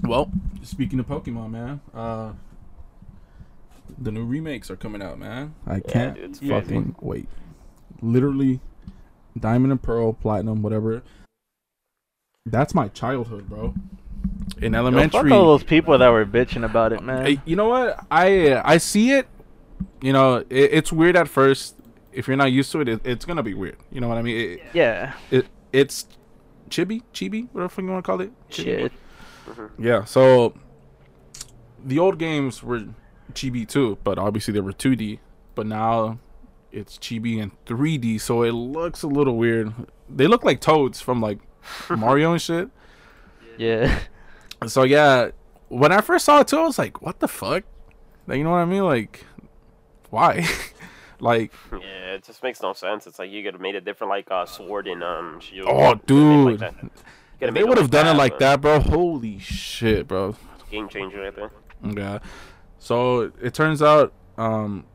Well, 0.04 0.30
speaking 0.64 1.00
of 1.00 1.08
Pokemon, 1.08 1.52
man, 1.52 1.80
uh, 1.94 2.34
the 3.98 4.12
new 4.12 4.26
remakes 4.26 4.70
are 4.70 4.76
coming 4.76 5.02
out, 5.02 5.18
man. 5.20 5.54
I 5.66 5.80
can't 5.80 6.16
dude, 6.16 6.24
it's 6.32 6.40
crazy. 6.40 6.52
fucking 6.54 6.96
wait. 7.00 7.30
Literally, 8.02 8.60
Diamond 9.40 9.72
and 9.72 9.82
Pearl, 9.82 10.12
Platinum, 10.14 10.62
whatever. 10.62 11.04
That's 12.46 12.74
my 12.74 12.88
childhood, 12.88 13.48
bro. 13.48 13.74
In 14.58 14.74
Yo, 14.74 14.80
fuck 14.80 14.94
elementary, 14.94 15.32
all 15.32 15.46
those 15.46 15.64
people 15.64 15.98
that 15.98 16.10
were 16.10 16.26
bitching 16.26 16.66
about 16.66 16.92
it, 16.92 17.04
man. 17.04 17.42
You 17.46 17.56
know 17.56 17.70
what? 17.70 18.04
I 18.10 18.60
I 18.64 18.78
see 18.78 19.12
it. 19.12 19.28
You 20.02 20.14
know, 20.14 20.38
it, 20.38 20.48
it's 20.50 20.92
weird 20.92 21.16
at 21.16 21.28
first. 21.28 21.76
If 22.12 22.28
you're 22.28 22.38
not 22.38 22.52
used 22.52 22.72
to 22.74 22.82
it, 22.82 22.90
it, 22.90 23.02
it's 23.06 23.26
gonna 23.26 23.44
be 23.44 23.54
weird. 23.54 23.78
You 23.92 24.02
know 24.02 24.08
what 24.08 24.18
I 24.18 24.22
mean? 24.24 24.38
It, 24.38 24.62
yeah. 24.74 25.14
it 25.30 25.48
it's 25.72 26.08
chibi, 26.70 27.04
chibi, 27.14 27.48
whatever 27.52 27.68
the 27.68 27.70
fuck 27.70 27.84
you 27.86 27.92
want 27.92 28.04
to 28.04 28.12
call 28.12 28.22
it. 28.22 28.32
Chibi? 28.50 28.64
Shit. 28.64 28.92
Mm-hmm. 29.48 29.84
Yeah. 29.84 30.04
So 30.06 30.56
the 31.84 32.00
old 32.00 32.18
games 32.18 32.64
were 32.64 32.86
chibi 33.34 33.68
too, 33.68 33.98
but 34.04 34.18
obviously 34.18 34.54
they 34.54 34.62
were 34.62 34.74
2D. 34.74 35.20
But 35.54 35.68
now 35.68 36.18
it's 36.72 36.98
chibi 36.98 37.42
and 37.42 37.52
3D, 37.66 38.20
so 38.20 38.42
it 38.44 38.52
looks 38.52 39.04
a 39.04 39.08
little 39.08 39.38
weird. 39.38 39.74
They 40.10 40.28
look 40.28 40.44
like 40.44 40.60
toads 40.60 41.02
from 41.02 41.22
like 41.22 41.40
Mario 41.90 42.34
and 42.34 42.42
shit. 42.42 42.70
Yeah. 43.58 44.00
So 44.68 44.84
yeah, 44.84 45.32
when 45.70 45.92
I 45.92 46.02
first 46.02 46.26
saw 46.26 46.40
it 46.42 46.48
too, 46.48 46.58
I 46.60 46.64
was 46.64 46.78
like, 46.78 47.02
"What 47.02 47.20
the 47.20 47.28
fuck?" 47.28 47.64
Like, 48.28 48.38
you 48.38 48.44
know 48.44 48.52
what 48.52 48.58
I 48.58 48.66
mean? 48.66 48.84
Like, 48.84 49.26
why? 50.10 50.48
like, 51.20 51.52
Yeah, 51.72 52.14
it 52.14 52.24
just 52.24 52.44
makes 52.44 52.62
no 52.62 52.74
sense. 52.74 53.08
It's 53.08 53.20
like 53.20 53.32
you 53.32 53.44
could 53.44 53.54
have 53.56 53.62
made 53.62 53.76
a 53.76 53.82
different 53.82 54.10
like 54.10 54.30
uh, 54.30 54.46
sword 54.46 54.88
and 54.88 55.04
um 55.04 55.40
shield. 55.40 55.68
oh, 55.70 55.86
You 55.86 55.92
it 55.92 56.06
dude, 56.06 56.62
like 56.62 56.74
if 57.40 57.54
they 57.54 57.64
would 57.64 57.78
have 57.78 57.90
done 57.90 58.08
it 58.08 58.18
like 58.18 58.34
but 58.34 58.40
that, 58.40 58.62
bro. 58.62 58.80
Holy 58.80 59.40
shit, 59.40 60.08
bro. 60.08 60.36
Game 60.70 60.88
changer 60.88 61.22
right 61.22 61.36
there. 61.36 61.52
Yeah. 61.84 62.20
So 62.78 63.32
it 63.42 63.54
turns 63.54 63.82
out 63.82 64.14
um 64.38 64.86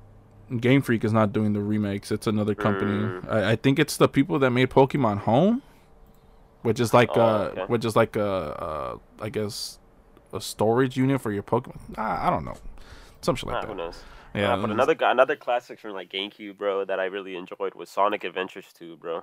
Game 0.60 0.80
Freak 0.80 1.04
is 1.04 1.12
not 1.12 1.32
doing 1.32 1.52
the 1.52 1.60
remakes. 1.60 2.12
It's 2.12 2.26
another 2.28 2.54
company. 2.54 2.92
Mm. 2.92 3.28
I, 3.28 3.52
I 3.52 3.56
think 3.56 3.78
it's 3.78 3.96
the 3.96 4.08
people 4.08 4.38
that 4.38 4.50
made 4.50 4.70
Pokemon 4.70 5.18
Home, 5.18 5.62
which 6.66 6.80
is 6.80 6.92
like 6.92 7.10
Oh, 7.14 7.20
uh 7.20 7.48
okay. 7.52 7.64
which 7.72 7.84
is 7.84 7.94
like 7.96 8.16
a 8.16 8.30
uh 8.68 8.98
I 9.20 9.28
guess 9.30 9.78
a 10.32 10.40
storage 10.40 10.96
unit 10.96 11.20
for 11.20 11.32
your 11.32 11.42
Pokemon. 11.42 11.78
I, 11.96 12.26
I 12.26 12.30
don't 12.30 12.44
know. 12.44 12.56
Some 13.22 13.36
shit 13.36 13.46
like 13.48 13.56
Ah, 13.56 13.60
that. 13.62 13.68
who 13.68 13.74
knows? 13.76 14.02
Yeah. 14.34 14.56
But 14.56 14.70
another 14.70 14.96
another 15.00 15.36
classic 15.36 15.78
from 15.80 15.92
like 15.92 16.10
GameCube, 16.10 16.58
bro, 16.58 16.84
that 16.84 16.98
I 17.00 17.06
really 17.06 17.36
enjoyed 17.36 17.74
was 17.74 17.88
Sonic 17.88 18.24
Adventures 18.24 18.66
2, 18.78 18.96
bro. 18.96 19.22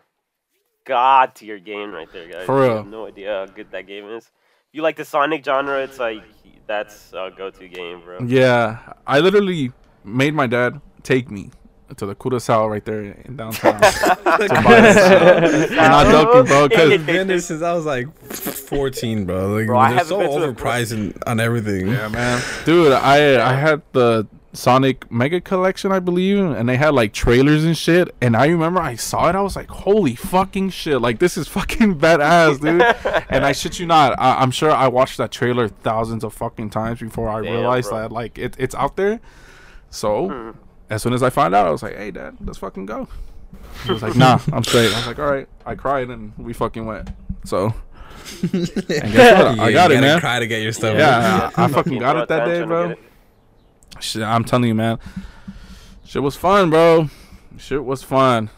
God 0.86 1.36
tier 1.36 1.60
game 1.60 1.92
right 1.92 2.12
there, 2.12 2.28
guys. 2.28 2.46
For 2.46 2.62
real. 2.62 2.78
have 2.78 2.88
no 2.88 3.08
idea 3.08 3.30
how 3.30 3.46
good 3.54 3.72
that 3.72 3.88
game 3.88 4.06
is. 4.10 4.26
If 4.26 4.74
you 4.78 4.82
like 4.82 4.96
the 4.98 5.06
Sonic 5.06 5.46
genre, 5.46 5.80
it's 5.84 6.00
like 6.00 6.24
that's 6.68 7.14
a 7.14 7.30
go-to 7.38 7.68
game, 7.68 8.02
bro. 8.02 8.20
Yeah, 8.26 8.94
I 9.06 9.20
literally 9.20 9.72
made 10.04 10.34
my 10.34 10.48
dad 10.48 10.82
take 11.04 11.30
me 11.30 11.52
to 11.96 12.06
the 12.06 12.16
Curacao 12.16 12.68
right 12.68 12.84
there 12.84 13.02
in 13.26 13.36
downtown. 13.38 13.80
to 13.82 14.48
buy 14.64 14.82
this, 14.82 15.72
I'm 15.72 15.76
not 15.78 16.08
joking, 16.08 16.46
bro. 16.46 16.64
I've 16.66 16.72
Cause 16.72 17.06
been 17.06 17.28
there 17.28 17.40
since 17.40 17.62
I 17.62 17.74
was 17.74 17.86
like 17.86 18.08
14, 18.24 19.26
bro. 19.26 19.48
Like, 19.56 19.68
Bro, 19.68 19.78
I 19.80 19.94
they're 19.94 20.06
so 20.06 20.20
been 20.20 20.30
to 20.32 20.44
a- 20.44 20.54
overpriced 20.54 20.92
and, 20.94 21.22
on 21.28 21.40
everything. 21.40 21.88
yeah, 21.88 22.08
man, 22.08 22.42
dude, 22.66 22.92
I 22.94 23.42
I 23.52 23.54
had 23.56 23.82
the 23.94 24.28
Sonic 24.56 25.12
Mega 25.12 25.42
Collection, 25.42 25.92
I 25.92 25.98
believe, 26.00 26.38
and 26.38 26.70
they 26.70 26.78
had 26.78 26.94
like 26.94 27.12
trailers 27.12 27.64
and 27.66 27.76
shit. 27.76 28.14
And 28.22 28.38
I 28.38 28.46
remember 28.48 28.80
I 28.82 28.94
saw 28.96 29.28
it, 29.30 29.36
I 29.36 29.42
was 29.42 29.56
like, 29.56 29.68
"Holy 29.70 30.14
fucking 30.16 30.70
shit! 30.70 31.02
Like 31.02 31.18
this 31.20 31.38
is 31.38 31.48
fucking 31.58 31.98
badass, 32.00 32.62
dude!" 32.62 33.26
and 33.30 33.44
I 33.46 33.52
shit 33.52 33.80
you 33.80 33.86
not, 33.88 34.14
I, 34.20 34.36
I'm 34.42 34.52
sure 34.52 34.70
I 34.72 34.88
watched 34.90 35.18
that 35.18 35.32
trailer 35.32 35.68
thousands 35.70 36.24
of 36.24 36.34
fucking 36.36 36.70
times 36.70 37.00
before 37.00 37.30
I 37.30 37.42
Damn, 37.42 37.52
realized 37.54 37.90
bro. 37.90 38.02
that 38.02 38.12
like 38.12 38.38
it, 38.38 38.56
it's 38.60 38.76
out 38.76 38.96
there. 38.96 39.20
So 39.90 40.30
Hmm. 40.30 40.52
As 40.94 41.02
soon 41.02 41.14
as 41.14 41.24
I 41.24 41.30
found 41.30 41.56
out, 41.56 41.68
I 41.68 41.72
was 41.72 41.84
like, 41.84 41.96
"Hey, 41.98 42.12
dad, 42.12 42.38
let's 42.44 42.58
fucking 42.60 42.86
go." 42.86 43.08
He 43.86 43.92
was 43.92 44.02
like, 44.02 44.16
"Nah, 44.16 44.40
I'm 44.52 44.64
straight." 44.64 44.92
I 44.94 44.98
was 44.98 45.08
like, 45.08 45.20
"All 45.20 45.30
right." 45.32 45.48
I 45.66 45.76
cried 45.76 46.10
and 46.10 46.34
we 46.38 46.54
fucking 46.54 46.86
went. 46.86 47.10
So 47.46 47.74
and 48.42 48.52
guess 48.52 49.44
what? 49.44 49.60
I 49.60 49.68
You 49.70 49.74
got 49.74 49.92
it, 49.92 49.96
gotta 49.96 50.02
man. 50.02 50.20
Cry 50.20 50.40
to 50.40 50.48
get 50.48 50.62
your 50.62 50.72
stuff. 50.72 50.98
Yeah, 50.98 51.52
I, 51.56 51.64
I 51.66 51.68
fucking 51.70 51.98
got 52.00 52.18
it 52.18 52.28
that 52.30 52.46
day, 52.46 52.64
bro. 52.64 52.96
Shit, 54.00 54.22
I'm 54.24 54.44
telling 54.44 54.68
you, 54.68 54.76
man. 54.76 55.00
Shit 56.06 56.22
was 56.24 56.36
fun, 56.36 56.70
bro. 56.70 57.10
Shit 57.58 57.84
was 57.84 58.04
fun. 58.04 58.50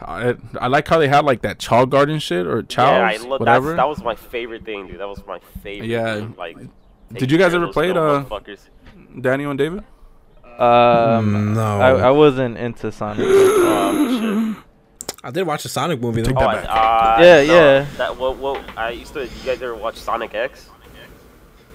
I, 0.00 0.36
I 0.60 0.68
like 0.68 0.86
how 0.86 0.98
they 0.98 1.08
had 1.08 1.24
like 1.24 1.42
that 1.42 1.58
Chao 1.58 1.84
Garden 1.84 2.18
shit 2.20 2.46
or 2.46 2.62
Chao, 2.62 2.90
Yeah, 2.90 3.08
I 3.08 3.16
love 3.16 3.40
whatever. 3.40 3.70
that. 3.70 3.76
That 3.76 3.88
was 3.88 4.02
my 4.02 4.14
favorite 4.14 4.64
thing, 4.64 4.86
dude. 4.86 5.00
That 5.00 5.08
was 5.08 5.24
my 5.26 5.40
favorite. 5.62 5.88
Yeah. 5.88 6.14
thing. 6.14 6.34
Like, 6.38 6.56
Did 7.12 7.30
you 7.32 7.38
guys 7.38 7.52
ever 7.54 7.66
play 7.68 7.92
play 7.92 8.00
uh, 8.00 8.22
Motherfuckers. 8.24 8.60
Daniel 9.20 9.50
and 9.50 9.58
David? 9.58 9.84
Um, 10.58 11.54
No. 11.54 11.80
I, 11.80 11.90
I 11.90 12.10
wasn't 12.10 12.56
into 12.58 12.90
Sonic. 12.92 13.26
I 15.24 15.30
did 15.32 15.46
watch 15.46 15.62
the 15.64 15.68
Sonic 15.68 16.00
movie 16.00 16.22
though. 16.22 16.30
Take 16.30 16.38
Oh, 16.38 16.52
that 16.52 16.70
I- 16.70 17.16
uh, 17.16 17.22
Yeah, 17.22 17.44
no, 17.46 17.54
yeah. 17.54 17.86
That 17.96 18.16
well, 18.16 18.34
well, 18.34 18.64
I 18.76 18.90
used 18.90 19.12
to. 19.14 19.22
You 19.24 19.28
guys 19.44 19.60
ever 19.62 19.74
watch 19.74 19.96
Sonic 19.96 20.34
X? 20.34 20.68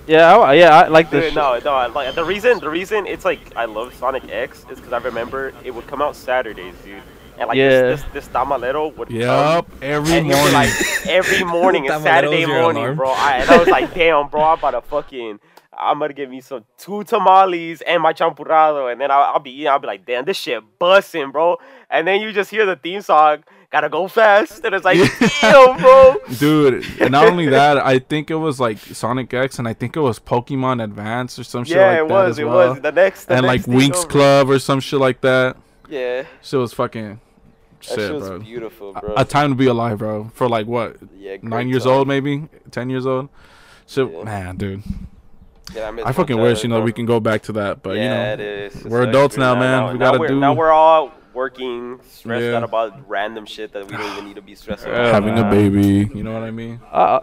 yeah, 0.08 0.36
I, 0.38 0.54
yeah, 0.56 0.78
I 0.80 0.88
like 0.88 1.10
the. 1.10 1.22
Dude, 1.22 1.36
no, 1.36 1.60
no. 1.64 1.74
I 1.74 1.88
Like 1.88 2.16
the 2.16 2.24
reason, 2.26 2.60
the 2.60 2.70
reason 2.70 3.06
it's 3.06 3.26
like 3.26 3.40
I 3.56 3.66
love 3.66 3.94
Sonic 3.96 4.30
X 4.30 4.66
is 4.72 4.78
because 4.80 4.94
I 4.94 4.98
remember 5.00 5.54
it 5.64 5.72
would 5.72 5.88
come 5.88 6.02
out 6.02 6.16
Saturdays, 6.16 6.76
dude. 6.84 7.02
And 7.38 7.48
like 7.48 7.58
Yeah. 7.58 7.82
this, 7.82 8.02
this, 8.04 8.12
this 8.26 8.28
tamalero 8.30 8.96
would 8.96 9.10
Yup, 9.10 9.68
come. 9.70 9.78
every 9.82 10.14
and 10.18 10.28
it 10.28 10.30
would 10.30 10.46
be 10.46 10.52
morning. 10.52 10.54
like 10.54 11.08
every 11.08 11.44
morning, 11.60 11.86
it's 11.86 12.04
Saturday 12.04 12.46
morning, 12.46 12.84
alarm. 12.84 12.96
bro. 12.98 13.10
I, 13.12 13.38
and 13.40 13.50
I 13.50 13.58
was 13.58 13.68
like, 13.68 13.94
damn, 13.94 14.28
bro, 14.30 14.44
I'm 14.44 14.58
about 14.60 14.72
to 14.72 14.82
fucking, 14.82 15.40
I'm 15.80 16.00
gonna 16.00 16.14
get 16.14 16.30
me 16.30 16.42
some 16.42 16.66
two 16.78 17.04
tamales 17.04 17.82
and 17.82 18.02
my 18.02 18.14
champurrado, 18.14 18.92
and 18.92 19.00
then 19.02 19.12
I'll, 19.12 19.24
I'll 19.34 19.40
be 19.40 19.52
eating. 19.52 19.68
I'll 19.68 19.80
be 19.80 19.88
like, 19.88 20.06
damn, 20.06 20.26
this 20.26 20.38
shit 20.38 20.62
busting, 20.80 21.32
bro. 21.32 21.58
And 21.90 22.08
then 22.08 22.22
you 22.22 22.32
just 22.32 22.50
hear 22.50 22.66
the 22.66 22.76
theme 22.76 23.02
song, 23.02 23.44
gotta 23.72 23.90
go 23.90 24.08
fast, 24.08 24.64
and 24.66 24.74
it's 24.74 24.86
like, 24.86 24.98
damn, 25.42 25.78
bro. 25.80 26.16
Dude, 26.40 26.86
and 27.02 27.12
not 27.12 27.28
only 27.28 27.48
that, 27.48 27.78
I 27.78 28.00
think 28.00 28.32
it 28.32 28.36
was 28.36 28.60
like 28.60 28.78
Sonic 28.80 29.34
X, 29.34 29.60
and 29.60 29.68
I 29.68 29.74
think 29.74 29.96
it 29.96 30.00
was 30.02 30.20
Pokemon 30.20 30.84
Advance 30.84 31.38
or 31.40 31.44
some 31.44 31.64
shit 31.64 31.78
like 31.78 31.86
that. 31.86 31.94
Yeah, 31.96 32.02
like 32.02 32.06
it 32.06 32.08
that 32.08 32.14
was, 32.14 32.30
as 32.32 32.40
it 32.40 32.46
was 32.46 32.80
the 32.82 32.92
next, 32.92 33.26
the 33.26 33.36
and 33.36 33.46
like 33.46 33.68
next 33.68 33.80
thing 33.80 33.92
Winx 33.92 33.98
over. 34.00 34.08
Club 34.08 34.50
or 34.50 34.60
some 34.60 34.80
shit 34.80 35.00
like 35.00 35.22
that. 35.22 35.58
Yeah, 35.90 36.24
Shit 36.42 36.60
was 36.60 36.74
fucking 36.74 37.20
that 37.20 37.20
shit, 37.82 37.96
shit 38.00 38.14
was 38.14 38.28
bro. 38.30 38.40
beautiful, 38.40 38.96
A- 38.96 39.00
bro. 39.02 39.14
A 39.18 39.26
time 39.26 39.50
to 39.50 39.56
be 39.56 39.68
alive, 39.68 39.98
bro. 40.00 40.32
For 40.34 40.48
like 40.50 40.66
what, 40.66 40.96
yeah, 41.18 41.38
nine 41.42 41.68
years 41.70 41.84
time. 41.84 41.94
old, 41.94 42.08
maybe 42.08 42.48
ten 42.72 42.90
years 42.90 43.06
old. 43.06 43.30
So 43.86 44.10
Yeah. 44.10 44.24
man, 44.24 44.56
dude, 44.56 44.82
Yeah, 45.76 45.92
miss 45.92 46.06
I 46.06 46.12
fucking 46.12 46.38
wish 46.40 46.64
you 46.64 46.70
know 46.70 46.82
we 46.82 46.92
can 46.92 47.06
go 47.06 47.20
back 47.20 47.42
to 47.44 47.54
that, 47.54 47.82
but 47.82 47.96
yeah, 47.98 48.04
you 48.04 48.10
know, 48.10 48.34
it 48.34 48.40
is. 48.40 48.76
It's 48.76 48.86
we're 48.86 49.02
like, 49.02 49.10
adults 49.10 49.36
dude, 49.36 49.40
now, 49.42 49.56
man. 49.56 49.94
We 49.94 50.00
gotta 50.00 50.20
we're, 50.20 50.28
do- 50.28 50.40
Now 50.40 50.54
we're 50.54 50.72
all 50.72 51.12
working, 51.34 52.00
stressed 52.10 52.44
Yeah. 52.44 52.58
out 52.58 52.64
about 52.64 53.10
random 53.10 53.46
shit 53.46 53.72
that 53.74 53.90
we 53.90 53.96
don't 53.98 54.12
even 54.14 54.26
need 54.26 54.36
to 54.36 54.42
be 54.42 54.56
stressed 54.56 54.86
Yeah. 54.86 54.94
about. 55.10 55.14
having 55.24 55.40
a 55.40 55.50
baby. 55.50 56.10
You 56.14 56.24
know 56.24 56.34
what 56.34 56.44
I 56.44 56.52
mean? 56.52 56.80
Uh, 56.92 57.22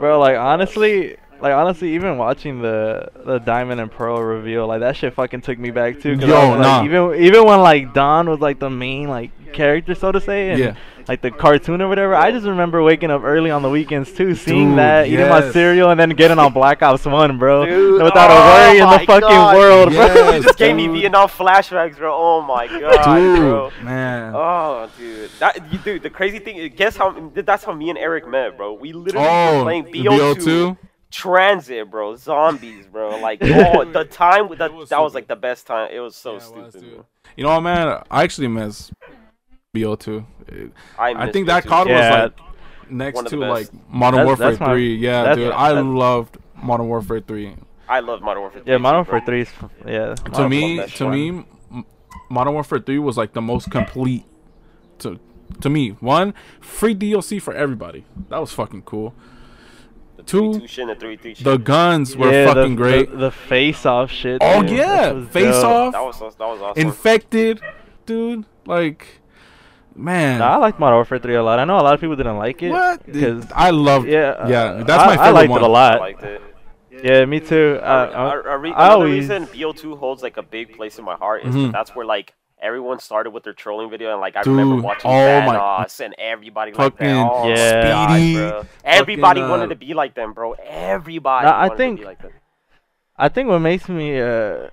bro, 0.00 0.18
like 0.18 0.36
honestly, 0.36 1.16
like 1.40 1.52
honestly, 1.52 1.94
even 1.94 2.16
watching 2.18 2.62
the 2.62 3.08
the 3.24 3.38
Diamond 3.38 3.80
and 3.80 3.90
Pearl 3.92 4.20
reveal, 4.22 4.66
like 4.66 4.80
that 4.80 4.96
shit 4.96 5.12
fucking 5.14 5.42
took 5.42 5.58
me 5.58 5.70
back 5.70 6.00
too. 6.00 6.14
'cause 6.18 6.24
I 6.24 6.28
Yo, 6.28 6.50
was, 6.56 6.60
nah. 6.60 6.84
even 6.84 7.14
even 7.22 7.44
when 7.44 7.60
like 7.60 7.92
Dawn 7.94 8.28
was 8.28 8.40
like 8.40 8.58
the 8.58 8.70
main 8.70 9.08
like 9.08 9.30
character, 9.56 9.94
so 9.94 10.12
to 10.12 10.20
say, 10.20 10.50
and 10.50 10.58
Yeah. 10.60 10.74
like 11.08 11.22
the 11.22 11.30
cartoon 11.30 11.80
or 11.82 11.88
whatever. 11.88 12.14
I 12.14 12.30
just 12.30 12.46
remember 12.46 12.82
waking 12.82 13.10
up 13.10 13.22
early 13.24 13.50
on 13.50 13.62
the 13.62 13.70
weekends 13.70 14.12
too, 14.12 14.34
seeing 14.36 14.70
Dude, 14.70 14.78
that, 14.78 15.06
eating 15.08 15.28
my 15.28 15.50
cereal, 15.50 15.90
and 15.90 15.98
then 15.98 16.10
getting 16.10 16.38
on 16.38 16.52
Black 16.52 16.82
Ops 16.82 17.04
One, 17.06 17.38
bro, 17.38 17.64
Dude, 17.66 18.02
without 18.02 18.30
oh 18.30 18.34
a 18.34 18.38
worry 18.38 18.78
in 18.78 18.88
the 18.90 18.98
fucking 19.06 19.20
God. 19.20 19.56
world, 19.56 19.88
bro. 19.90 19.96
Yes, 20.06 20.34
You 20.36 20.42
just 20.42 20.58
gave 20.58 20.76
me 20.76 20.86
dude. 20.86 20.96
Vietnam 21.00 21.28
flashbacks, 21.28 21.96
bro. 21.96 22.12
Oh 22.14 22.42
my 22.42 22.66
god, 22.80 23.16
Dude, 23.16 23.38
bro. 23.38 23.70
man. 23.82 24.32
Oh, 24.36 24.88
dude. 24.98 25.30
That, 25.40 25.72
you, 25.72 25.78
dude, 25.78 26.02
the 26.02 26.10
crazy 26.10 26.38
thing, 26.38 26.72
guess 26.76 26.96
how, 26.96 27.30
that's 27.34 27.64
how 27.64 27.72
me 27.72 27.88
and 27.90 27.98
Eric 27.98 28.28
met, 28.28 28.56
bro. 28.56 28.74
We 28.74 28.92
literally 28.92 29.26
Oh, 29.28 29.58
were 29.58 29.62
playing 29.64 29.84
the 29.84 29.92
BO2, 29.92 30.34
BO2? 30.36 30.78
Transit, 31.10 31.90
bro. 31.90 32.14
Zombies, 32.16 32.86
bro. 32.86 33.18
Like, 33.20 33.38
oh, 33.42 33.84
the 33.90 34.04
time, 34.04 34.48
that, 34.58 34.72
was 34.74 34.90
that 34.90 35.00
was 35.00 35.14
like 35.14 35.28
the 35.28 35.36
best 35.36 35.66
time. 35.66 35.90
It 35.92 36.00
was 36.00 36.14
so 36.16 36.34
Yeah, 36.34 36.38
stupid, 36.40 36.74
was, 36.74 37.04
You 37.36 37.44
know 37.44 37.54
what, 37.54 37.60
man? 37.62 38.02
I 38.10 38.22
actually 38.24 38.48
miss 38.48 38.90
BO2. 39.80 40.24
It- 40.48 40.72
I, 40.98 41.10
I 41.26 41.32
think 41.32 41.46
that 41.46 41.64
BO2. 41.64 41.68
COD 41.68 41.88
Yeah. 41.88 41.94
was 42.24 42.32
like 42.32 42.90
next 42.90 43.22
to 43.26 43.30
the 43.30 43.36
like. 43.36 43.68
Modern 43.88 44.18
That's- 44.18 44.26
Warfare 44.26 44.46
that's 44.50 44.60
my- 44.60 44.66
3. 44.66 44.94
Yeah, 44.96 45.22
that's- 45.22 45.36
dude, 45.36 45.52
I 45.52 45.70
loved 45.80 46.38
Modern 46.56 46.88
Warfare 46.88 47.20
3. 47.20 47.54
I 47.88 48.00
love 48.00 48.20
Modern 48.22 48.40
Warfare 48.42 48.62
3. 48.62 48.72
Yeah, 48.72 48.78
Modern 48.78 49.04
too. 49.04 49.10
Warfare 49.12 49.26
Three 49.26 49.40
is 49.42 49.52
yeah. 49.86 50.14
to 50.34 50.48
me, 50.48 50.76
to 50.78 50.88
fun. 50.88 51.10
me, 51.12 51.44
Modern 52.30 52.54
Warfare 52.54 52.80
3 52.80 52.98
was 52.98 53.16
like 53.16 53.32
the 53.32 53.40
most 53.42 53.70
complete. 53.70 54.24
To 55.00 55.18
to 55.60 55.70
me, 55.70 55.90
one 56.00 56.34
free 56.60 56.94
DLC 56.94 57.40
for 57.40 57.54
everybody. 57.54 58.04
That 58.30 58.38
was 58.38 58.52
fucking 58.52 58.82
cool. 58.82 59.14
The 60.16 60.22
Two, 60.24 60.42
3-2 60.54 60.68
shit 60.68 60.88
and 60.88 61.00
the 61.00 61.06
3-3 61.06 61.36
shit. 61.36 61.44
The 61.44 61.56
guns 61.58 62.16
were 62.16 62.32
yeah, 62.32 62.46
fucking 62.46 62.74
the, 62.74 62.82
great. 62.82 63.10
The, 63.10 63.16
the 63.16 63.30
face 63.30 63.86
off 63.86 64.10
shit. 64.10 64.38
oh 64.40 64.62
dude. 64.62 64.70
Yeah, 64.78 65.24
face 65.26 65.54
dope. 65.54 65.64
off, 65.64 65.92
That 65.92 66.02
was, 66.04 66.18
that 66.18 66.38
was 66.48 66.60
awesome. 66.62 66.82
infected, 66.86 67.60
dude. 68.06 68.44
Like, 68.66 69.20
man, 69.96 70.38
Nah, 70.40 70.54
I 70.54 70.56
liked 70.56 70.78
Modern 70.78 70.96
Warfare 70.96 71.18
3 71.18 71.34
a 71.36 71.42
lot. 71.42 71.58
I 71.58 71.64
know 71.64 71.76
a 71.78 71.82
lot 71.82 71.94
of 71.94 72.00
people 72.00 72.16
didn't 72.16 72.38
like 72.38 72.62
it. 72.62 72.70
what? 72.70 73.04
Because 73.06 73.46
I 73.54 73.70
loved. 73.70 74.06
yeah, 74.08 74.46
yeah, 74.48 74.62
uh, 74.64 74.84
that's 74.84 75.02
I, 75.02 75.06
my 75.06 75.12
favorite 75.16 75.26
I 75.26 75.30
liked 75.30 75.50
one. 75.50 75.60
it 75.62 75.64
a 75.64 75.68
lot. 75.68 76.00
liked 76.00 76.22
it. 76.22 76.42
Yeah, 77.02 77.24
me 77.26 77.40
too. 77.40 77.78
Uh, 77.82 78.42
a 78.46 78.58
re- 78.58 78.70
I 78.72 78.86
another 78.86 78.94
always 78.94 79.28
reason 79.28 79.46
BO2 79.48 79.98
holds 79.98 80.22
like 80.22 80.36
a 80.38 80.42
big 80.42 80.76
place 80.76 80.98
in 80.98 81.04
my 81.04 81.14
heart 81.14 81.44
is 81.44 81.54
Mhm. 81.54 81.66
that 81.66 81.72
that's 81.72 81.94
where 81.94 82.06
like 82.06 82.32
everyone 82.58 82.98
started 83.00 83.30
with 83.30 83.44
their 83.44 83.52
trolling 83.52 83.90
video 83.90 84.12
and 84.12 84.20
like 84.20 84.34
I 84.34 84.40
Dude, 84.42 84.56
remember 84.56 84.82
watching 84.82 85.10
oh 85.10 85.40
my- 85.42 85.56
Thanos 85.58 86.00
and 86.00 86.14
everybody 86.18 86.72
like 86.72 86.96
that. 86.96 87.04
Fucking 87.04 87.16
Oh, 87.30 87.48
Yeah. 87.48 87.82
God, 87.82 88.10
Speedy, 88.16 88.34
bro. 88.36 88.62
Everybody 88.82 89.40
fucking, 89.40 89.50
wanted 89.50 89.64
uh, 89.64 89.68
to 89.68 89.74
be 89.76 89.92
like 89.92 90.14
them, 90.14 90.32
bro. 90.32 90.52
Everybody 90.64 91.46
Nah, 91.46 91.60
I 91.60 91.68
think- 91.76 91.98
to 91.98 92.02
be 92.02 92.06
like 92.06 92.22
them. 92.22 92.32
I 93.18 93.28
think 93.28 93.48
what 93.50 93.58
makes 93.58 93.88
me 93.90 94.18
uh 94.18 94.68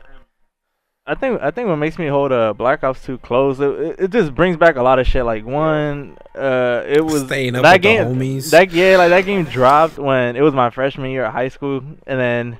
I 1.05 1.15
think 1.15 1.41
I 1.41 1.51
think 1.51 1.67
what 1.67 1.75
makes 1.75 1.99
me 1.99 2.07
hold 2.07 2.31
uh, 2.31 2.53
Black 2.53 2.83
Ops 2.83 3.03
2 3.03 3.17
close 3.17 3.59
it, 3.59 3.99
it, 3.99 4.11
just 4.11 4.33
brings 4.33 4.55
back 4.55 4.77
a 4.77 4.81
lot 4.81 4.99
of 4.99 5.07
shit 5.07 5.25
like 5.25 5.45
one 5.45 6.17
uh 6.33 6.83
it 6.87 7.03
was 7.03 7.25
Staying 7.25 7.55
up 7.55 7.63
that 7.63 7.73
with 7.73 7.81
the 7.81 7.87
game 7.87 8.05
homies. 8.05 8.51
that 8.51 8.71
yeah 8.71 8.95
like 8.97 9.09
that 9.09 9.25
game 9.25 9.43
dropped 9.43 9.97
when 9.97 10.37
it 10.37 10.41
was 10.41 10.53
my 10.53 10.69
freshman 10.69 11.11
year 11.11 11.25
at 11.25 11.33
high 11.33 11.49
school 11.49 11.83
and 12.07 12.19
then 12.19 12.57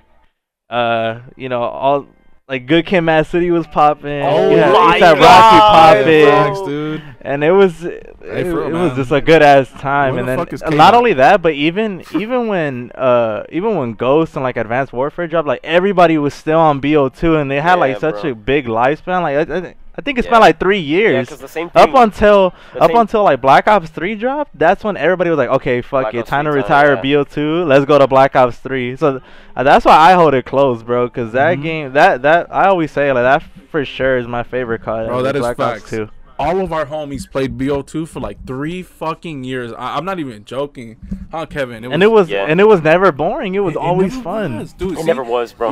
uh 0.70 1.22
you 1.38 1.48
know 1.48 1.61
all 1.61 2.06
like 2.48 2.68
Good 2.68 2.86
Kid, 2.86 3.02
Mad 3.02 3.26
City 3.28 3.52
was 3.52 3.65
popping. 3.68 4.22
Oh 4.22 4.49
had, 4.56 4.74
my 4.74 4.98
you 4.98 5.03
had 5.03 5.18
God, 5.18 6.03
Rocky 6.03 6.60
popping, 6.60 6.65
dude. 6.65 7.03
and 7.22 7.44
it 7.44 7.52
was 7.52 7.84
it, 7.84 8.15
Hey, 8.22 8.44
real, 8.44 8.68
it 8.68 8.72
was 8.74 8.95
just 8.95 9.11
a 9.11 9.22
good 9.22 9.41
ass 9.41 9.70
time. 9.80 10.18
And 10.18 10.28
the 10.28 10.57
then 10.60 10.78
not 10.78 10.94
only 10.94 11.14
that, 11.14 11.41
but 11.41 11.53
even 11.53 12.03
even 12.15 12.48
when 12.48 12.91
uh 12.95 13.44
even 13.49 13.76
when 13.78 13.94
Ghost 13.94 14.36
and 14.36 14.44
like 14.44 14.57
Advanced 14.57 14.91
Warfare 14.94 15.28
dropped, 15.28 15.48
like 15.48 15.61
everybody 15.64 16.18
was 16.18 16.34
still 16.34 16.60
on 16.60 16.82
BO2, 16.82 17.41
and 17.41 17.49
they 17.49 17.61
had 17.61 17.76
like 17.76 17.99
such 17.99 18.22
bro. 18.22 18.32
a 18.32 18.36
big 18.36 18.65
lifespan. 18.65 19.22
Like 19.22 19.49
I, 19.49 19.70
I, 19.70 19.76
I 19.95 20.02
think 20.02 20.18
it 20.18 20.26
Yeah. 20.26 20.32
been 20.32 20.40
like 20.40 20.60
three 20.60 20.80
years. 20.80 21.28
because 21.28 21.40
the 21.40 21.48
same 21.48 21.70
thing. 21.70 21.82
up 21.82 21.94
until 21.94 22.53
the 22.74 22.82
up 22.82 22.90
same- 22.90 22.98
until 22.99 23.24
like 23.24 23.41
Black 23.41 23.68
Ops 23.68 23.90
3 23.91 24.15
dropped, 24.15 24.57
that's 24.57 24.84
when 24.84 24.98
everybody 24.98 25.30
was 25.30 25.38
like, 25.38 25.49
okay, 25.49 25.82
fuck 25.82 26.03
Black 26.06 26.14
it, 26.15 26.20
Ops 26.22 26.30
time 26.30 26.45
to 26.45 26.52
3 26.52 26.61
time, 26.64 26.88
retire 26.88 26.95
yeah. 26.95 27.02
BO2. 27.24 27.65
Let's 27.68 27.86
go 27.86 27.99
to 27.99 28.07
Black 28.07 28.36
Ops 28.36 28.57
3. 28.57 28.95
So 28.95 29.22
uh, 29.56 29.61
that's 29.64 29.86
why 29.86 29.95
I 29.95 30.14
hold 30.14 30.34
it 30.34 30.45
close, 30.45 30.82
bro, 30.82 31.07
because 31.07 31.32
that 31.34 31.60
Mhm. 31.60 31.61
game, 31.64 31.94
that 31.94 32.24
that 32.24 32.48
I 32.49 32.65
always 32.68 32.91
say 32.91 33.11
like 33.11 33.24
that 33.24 33.44
for 33.70 33.86
sure 33.86 34.18
is 34.18 34.28
my 34.28 34.41
favorite 34.44 34.82
COD. 34.82 35.07
Bro, 35.07 35.15
ever, 35.20 35.24
that 35.24 35.36
is 35.36 35.41
Black 35.41 35.60
Ops 35.60 35.80
facts. 35.82 35.90
2. 35.91 36.10
All 36.40 36.60
of 36.61 36.74
our 36.74 36.88
homies 36.88 37.30
played 37.30 37.60
BO2 37.60 38.07
for 38.07 38.20
like 38.20 38.44
three 38.48 38.82
fucking 38.82 39.44
years. 39.44 39.72
I, 39.78 39.95
I'm 39.98 40.03
not 40.06 40.18
even 40.20 40.44
joking, 40.44 40.95
huh, 41.32 41.45
Kevin? 41.45 41.86
and 41.86 42.02
it 42.02 42.11
was 42.11 42.32
Yeah. 42.32 42.45
and 42.49 42.60
it 42.60 42.68
was 42.68 42.82
never 42.82 43.11
boring. 43.11 43.53
It 43.53 43.60
was 43.60 43.76
it- 43.76 43.78
it 43.78 43.82
always 43.82 44.14
never 44.14 44.24
fun. 44.24 44.57
was, 44.57 44.74
dude. 44.74 44.94
it 44.94 44.98
see, 45.02 45.03
never 45.03 45.24
was, 45.24 45.53
bro. 45.53 45.70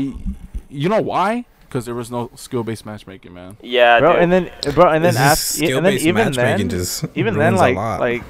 You 0.69 0.87
know 0.89 1.01
why? 1.01 1.45
Because 1.71 1.85
there 1.85 1.95
was 1.95 2.11
no 2.11 2.29
skill-based 2.35 2.85
matchmaking, 2.85 3.33
man. 3.33 3.55
Yeah, 3.61 3.99
bro, 4.01 4.11
dude. 4.11 4.23
and 4.23 4.31
then 4.33 4.51
bro, 4.75 4.89
and 4.89 5.05
then 5.05 5.15
after, 5.15 5.63
and 5.77 5.85
then 5.85 5.93
even 5.93 6.33
then, 6.33 6.67
just 6.67 7.05
even 7.15 7.37
then, 7.37 7.55
like 7.55 7.77
like 7.77 8.23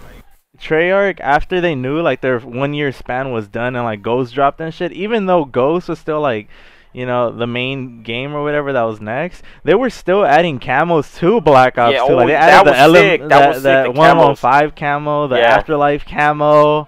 Treyarch 0.59 1.19
after 1.22 1.59
they 1.59 1.73
knew 1.73 2.01
like 2.03 2.22
their 2.22 2.38
one 2.39 2.76
year 2.76 2.91
span 2.91 3.31
was 3.31 3.47
done 3.47 3.76
and 3.76 3.84
like 3.84 4.03
Ghost 4.03 4.35
dropped 4.35 4.61
and 4.61 4.72
shit. 4.72 4.91
Even 4.91 5.26
though 5.26 5.43
Ghost 5.43 5.89
was 5.89 5.97
still 5.97 6.22
like 6.22 6.49
you 6.93 7.07
know 7.07 7.31
the 7.31 7.47
main 7.47 8.03
game 8.03 8.35
or 8.35 8.43
whatever 8.43 8.72
that 8.73 8.84
was 8.84 9.01
next, 9.01 9.41
they 9.63 9.73
were 9.73 9.89
still 9.89 10.23
adding 10.23 10.59
camos 10.59 11.18
to 11.18 11.41
Black 11.41 11.80
Ops 11.80 11.93
Yeah, 11.93 12.05
2. 12.05 12.13
oh, 12.13 12.15
Like 12.18 12.27
they 12.27 12.34
that 12.34 12.49
added 12.51 12.68
the 12.68 12.72
was 12.72 12.80
ele- 12.80 12.93
sick. 12.93 13.22
That 13.22 13.30
that, 13.30 13.47
was 13.47 13.57
sick, 13.57 13.63
that 13.63 13.84
the 13.85 13.91
one-on-five 13.91 14.76
camo, 14.76 15.27
the 15.30 15.38
Yeah. 15.38 15.55
afterlife 15.57 16.05
camo, 16.05 16.88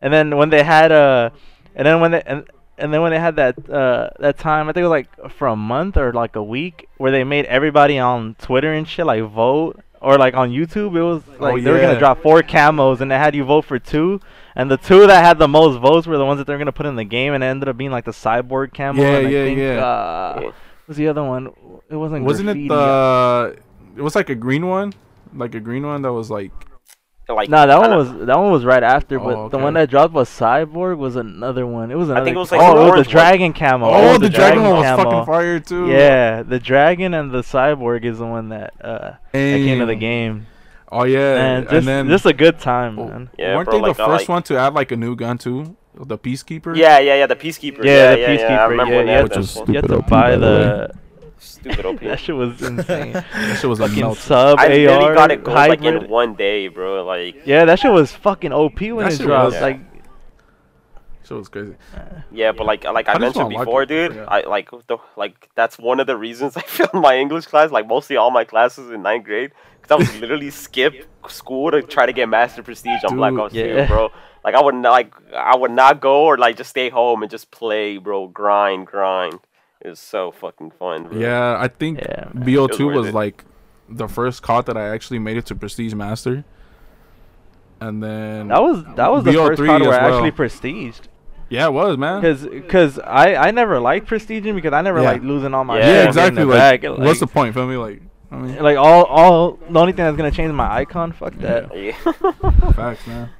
and 0.00 0.12
then 0.12 0.36
when 0.36 0.50
they 0.50 0.64
had 0.64 0.90
uh, 0.90 1.30
and 1.76 1.86
then 1.86 2.00
when 2.00 2.10
they 2.10 2.22
and 2.26 2.42
and 2.80 2.92
then 2.92 3.02
when 3.02 3.12
they 3.12 3.18
had 3.18 3.36
that 3.36 3.70
uh 3.70 4.10
that 4.18 4.38
time, 4.38 4.68
I 4.68 4.72
think 4.72 4.84
it 4.84 4.88
was 4.88 4.90
like 4.90 5.30
for 5.32 5.48
a 5.48 5.56
month 5.56 5.96
or 5.96 6.12
like 6.12 6.36
a 6.36 6.42
week, 6.42 6.88
where 6.96 7.10
they 7.10 7.24
made 7.24 7.44
everybody 7.46 7.98
on 7.98 8.34
Twitter 8.36 8.72
and 8.72 8.88
shit 8.88 9.06
like 9.06 9.22
vote. 9.24 9.80
Or 10.02 10.16
like 10.16 10.32
on 10.32 10.48
YouTube, 10.50 10.96
it 10.96 11.02
was 11.02 11.22
like 11.38 11.62
they 11.62 11.70
were 11.70 11.78
gonna 11.78 11.98
drop 11.98 12.22
four 12.22 12.40
camos, 12.40 13.02
and 13.02 13.10
they 13.10 13.18
had 13.18 13.34
you 13.34 13.44
vote 13.44 13.66
for 13.66 13.78
two, 13.78 14.18
and 14.56 14.70
the 14.70 14.78
two 14.78 15.06
that 15.06 15.22
had 15.22 15.38
the 15.38 15.46
most 15.46 15.78
votes 15.78 16.06
were 16.06 16.16
the 16.16 16.24
ones 16.24 16.38
that 16.38 16.46
they're 16.46 16.56
gonna 16.56 16.72
put 16.72 16.86
in 16.86 16.96
the 16.96 17.04
game, 17.04 17.34
and 17.34 17.44
it 17.44 17.48
ended 17.48 17.68
up 17.68 17.76
being 17.76 17.90
like 17.90 18.06
the 18.06 18.10
cyborg 18.12 18.72
camo. 18.72 18.98
Yeah, 18.98 19.18
and 19.18 19.26
I 19.26 19.30
yeah, 19.30 19.44
think, 19.44 19.58
yeah. 19.58 19.84
Uh, 19.84 20.40
what 20.40 20.54
was 20.88 20.96
the 20.96 21.06
other 21.06 21.22
one? 21.22 21.52
It 21.90 21.96
wasn't. 21.96 22.24
Wasn't 22.24 22.46
graffiti. 22.46 22.64
it 22.64 22.68
the? 22.70 23.56
It 23.98 24.00
was 24.00 24.14
like 24.14 24.30
a 24.30 24.34
green 24.34 24.68
one, 24.68 24.94
like 25.34 25.54
a 25.54 25.60
green 25.60 25.86
one 25.86 26.00
that 26.00 26.14
was 26.14 26.30
like. 26.30 26.52
Like 27.34 27.48
No, 27.48 27.66
that 27.66 27.78
one 27.78 27.90
kinda- 27.90 27.96
was 27.96 28.26
that 28.26 28.38
one 28.38 28.50
was 28.50 28.64
right 28.64 28.82
after, 28.82 29.18
but 29.18 29.34
Oh, 29.36 29.48
the 29.48 29.58
one 29.58 29.74
that 29.74 29.88
dropped 29.90 30.12
was 30.14 30.28
Cyborg 30.28 30.98
was 30.98 31.16
another 31.16 31.66
one. 31.66 31.90
It 31.90 31.96
was 31.96 32.08
another. 32.08 32.20
I 32.22 32.24
think 32.24 32.36
it 32.36 32.38
was, 32.38 32.52
like, 32.52 32.60
oh, 32.62 32.74
the 32.74 32.86
it 32.92 32.96
was 32.98 33.06
the 33.06 33.10
dragon 33.12 33.52
camo. 33.52 33.86
Oh, 33.90 34.14
it 34.14 34.18
the, 34.20 34.28
dragon 34.30 34.62
one 34.62 34.72
was 34.76 34.84
camo. 34.86 35.04
fucking 35.04 35.26
fire 35.26 35.60
too. 35.60 35.88
Yeah, 35.88 36.42
the 36.42 36.58
dragon 36.58 37.14
and 37.14 37.30
the 37.30 37.42
cyborg 37.42 38.04
is 38.04 38.18
the 38.18 38.26
one 38.26 38.48
that 38.50 38.74
uh 38.82 39.12
that 39.32 39.32
came 39.32 39.78
to 39.80 39.86
the 39.86 39.94
game. 39.94 40.46
Oh 40.92 41.04
yeah, 41.04 41.34
Man, 41.34 41.62
just 41.62 41.72
and 41.74 41.86
then 41.86 42.08
just 42.08 42.26
a 42.26 42.32
good 42.32 42.58
time, 42.58 42.98
oh, 42.98 43.06
man. 43.06 43.30
Yeah, 43.38 43.54
weren't 43.54 43.70
bro, 43.70 43.78
they 43.78 43.82
like, 43.88 43.96
the 43.96 44.02
I 44.02 44.06
first 44.06 44.22
like- 44.22 44.28
one 44.28 44.42
to 44.44 44.56
add 44.58 44.74
like 44.74 44.90
a 44.90 44.96
new 44.96 45.14
gun 45.14 45.38
too? 45.38 45.76
The 45.94 46.16
peacekeeper. 46.18 46.74
Yeah, 46.76 46.98
yeah, 46.98 47.14
yeah. 47.16 47.26
The 47.26 47.36
peacekeeper. 47.36 47.84
Yeah, 47.84 47.92
Yeah, 47.92 48.10
the 48.14 48.20
yeah, 48.20 48.30
yeah. 48.32 48.32
I 48.32 48.36
Peacekeeper, 48.38 48.68
remember 48.70 48.92
yeah, 48.92 48.98
when 48.98 49.06
yeah. 49.08 49.14
had 49.16 49.24
Which 49.24 49.36
was 49.36 49.52
shit. 49.52 49.68
You 49.68 49.74
have 49.74 49.82
to 49.86 49.88
Stupid 49.88 50.06
buy 50.10 50.20
by 50.30 50.36
the 50.36 50.38
the. 50.46 50.94
Stupid 51.40 51.86
OP. 51.86 52.00
that 52.00 52.20
shit 52.20 52.36
was 52.36 52.60
insane. 52.62 53.12
that 53.12 53.58
shit 53.60 53.68
was 53.68 53.80
a 53.80 53.88
fucking 53.88 54.00
melt. 54.02 54.18
sub 54.18 54.58
I 54.58 54.66
AR 54.66 54.68
literally 54.70 55.14
got 55.14 55.30
it 55.30 55.42
gold 55.42 55.56
like 55.56 55.82
in 55.82 56.08
one 56.08 56.34
day, 56.34 56.68
bro. 56.68 57.04
Like, 57.04 57.44
Yeah, 57.46 57.64
that 57.64 57.78
shit 57.80 57.90
was 57.90 58.12
fucking 58.12 58.52
OP 58.52 58.80
when 58.80 58.98
That 59.08 59.14
it 59.14 59.20
dropped. 59.22 59.54
was. 59.54 59.60
Like, 59.62 59.80
Shit 61.24 61.36
was 61.36 61.48
crazy. 61.48 61.74
yeah, 62.32 62.52
but 62.52 62.66
like, 62.66 62.84
like 62.84 63.08
I 63.08 63.12
I 63.14 63.18
mentioned 63.18 63.44
don't 63.50 63.52
like 63.52 63.64
before, 63.66 63.82
it, 63.84 63.86
dude. 63.88 64.14
yeah. 64.16 64.24
I 64.26 64.40
like 64.42 64.68
the 64.88 64.98
like 65.16 65.48
that's 65.54 65.78
one 65.78 66.00
of 66.00 66.06
the 66.06 66.16
reasons 66.16 66.56
I 66.58 66.62
failed 66.62 66.92
my 66.94 67.16
English 67.16 67.46
class. 67.46 67.70
Like 67.70 67.86
mostly 67.86 68.16
all 68.16 68.30
my 68.30 68.44
classes 68.44 68.90
in 68.90 69.02
ninth 69.02 69.24
grade, 69.24 69.52
because 69.80 69.92
I 69.92 69.94
was 69.96 70.20
literally 70.20 70.50
skip 70.50 71.06
school 71.28 71.70
to 71.70 71.82
try 71.82 72.04
to 72.06 72.12
get 72.12 72.28
master 72.28 72.62
prestige 72.64 73.04
on 73.08 73.16
Black 73.16 73.32
Dude, 73.32 73.40
Ops 73.40 73.52
2, 73.54 73.58
yeah. 73.60 73.86
bro. 73.86 74.10
Like 74.42 74.54
I 74.56 74.60
would 74.62 74.74
not 74.74 74.90
like 74.90 75.12
I 75.32 75.56
would 75.56 75.70
not 75.70 76.00
go 76.00 76.24
or 76.24 76.36
like 76.36 76.56
just 76.56 76.70
stay 76.70 76.88
home 76.90 77.22
and 77.22 77.30
just 77.30 77.50
play, 77.52 77.96
bro. 77.98 78.26
Grind, 78.26 78.86
grind. 78.88 79.38
It 79.82 79.88
was 79.88 79.98
so 79.98 80.30
fucking 80.30 80.72
fun. 80.72 81.08
Bro. 81.08 81.18
Yeah, 81.18 81.56
I 81.58 81.68
think 81.68 82.00
yeah, 82.00 82.24
BO2 82.34 82.86
was 82.94 83.06
was 83.06 83.14
like 83.14 83.44
the 83.88 84.08
first 84.08 84.42
COD 84.42 84.66
that 84.66 84.76
I 84.76 84.88
actually 84.88 85.18
made 85.18 85.36
it 85.36 85.46
to 85.46 85.54
Prestige 85.54 85.94
Master. 85.94 86.44
And 87.80 88.02
then 88.02 88.48
that 88.48 88.60
was 88.62 88.84
that 88.96 89.10
was 89.10 89.24
the 89.24 89.30
BO3 89.30 89.46
first 89.56 89.62
card 89.66 89.82
where 89.82 89.92
as 89.92 89.98
I 89.98 90.04
well. 90.10 90.14
actually 90.24 90.32
prestiged. 90.32 91.00
yeah, 91.48 91.66
it 91.66 91.72
was 91.72 91.96
man. 91.96 92.20
Cause, 92.20 92.46
cause 92.68 92.98
I, 92.98 93.34
I 93.36 93.50
never 93.52 93.80
liked 93.80 94.06
prestiging 94.06 94.54
because 94.54 94.74
I 94.74 94.82
never 94.82 95.00
Yeah. 95.00 95.12
liked 95.12 95.24
losing 95.24 95.54
all 95.54 95.64
my 95.64 95.78
Yeah, 95.78 95.86
Yeah, 95.86 95.92
and 96.06 96.14
getting 96.14 96.38
exactly. 96.42 96.88
it 96.88 96.90
Like, 96.92 97.06
what's 97.06 97.20
the 97.20 97.26
point? 97.26 97.54
Feel 97.54 97.66
me? 97.66 97.76
Like, 97.78 98.02
I 98.30 98.36
mean, 98.36 98.62
like 98.62 98.76
all 98.76 99.04
all 99.04 99.52
the 99.70 99.80
only 99.80 99.92
thing 99.92 100.04
that's 100.04 100.16
gonna 100.16 100.30
change 100.30 100.52
my 100.52 100.70
icon? 100.70 101.12
Fuck 101.12 101.34
that. 101.38 101.74
Yeah. 101.74 101.92
facts, 102.72 103.06
man. 103.06 103.30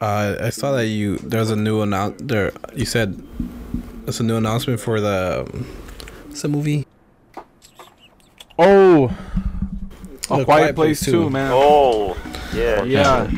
Uh, 0.00 0.36
I 0.40 0.50
saw 0.50 0.72
that 0.72 0.86
you 0.86 1.16
there's 1.18 1.50
a 1.50 1.56
new 1.56 1.82
announce 1.82 2.20
there. 2.22 2.52
You 2.74 2.86
said 2.86 3.22
there's 4.04 4.20
a 4.20 4.22
new 4.22 4.36
announcement 4.36 4.80
for 4.80 5.00
the. 5.00 5.46
Um, 5.52 5.66
what's 6.26 6.42
the 6.42 6.48
movie? 6.48 6.86
Oh, 8.58 9.14
a 10.30 10.38
The 10.38 10.44
Quiet, 10.44 10.74
Place 10.74 11.04
too, 11.04 11.30
man. 11.30 11.50
oh, 11.52 12.16
yeah. 12.54 12.82
yeah, 12.84 13.30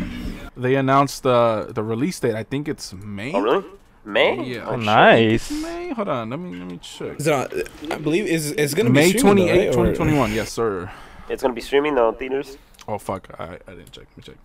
they 0.56 0.74
announced 0.76 1.22
the 1.22 1.70
the 1.74 1.82
release 1.82 2.18
date. 2.20 2.34
I 2.34 2.42
think 2.44 2.68
it's 2.68 2.92
May. 2.92 3.32
Oh, 3.32 3.40
really? 3.40 3.64
May? 4.04 4.42
Yeah. 4.44 4.66
Oh, 4.66 4.76
shit. 4.76 4.84
nice. 4.84 5.50
May. 5.50 5.90
Hold 5.92 6.08
on. 6.08 6.30
Let 6.30 6.38
me 6.40 6.58
let 6.58 6.66
me 6.68 6.78
check. 6.78 7.20
Is 7.20 7.26
it 7.28 7.32
on, 7.32 7.92
I 7.92 7.98
believe 7.98 8.26
is 8.26 8.50
it's 8.52 8.74
gonna 8.74 8.90
May 8.90 9.08
be 9.08 9.12
May 9.12 9.18
streaming, 9.18 9.48
eighth, 9.48 9.54
though, 9.58 9.64
right? 9.66 9.72
twenty 9.74 9.90
Or- 9.90 9.94
twenty 9.94 10.16
one. 10.18 10.32
Yes, 10.32 10.50
sir. 10.52 10.90
It's 11.28 11.40
gonna 11.42 11.54
be 11.54 11.60
streaming 11.60 11.94
though, 11.94 12.12
theaters. 12.12 12.56
Oh 12.88 12.98
fuck, 12.98 13.28
I 13.38 13.58
I 13.66 13.74
didn't 13.74 13.92
check. 13.92 14.06
Let 14.10 14.16
me 14.16 14.22
check. 14.24 14.36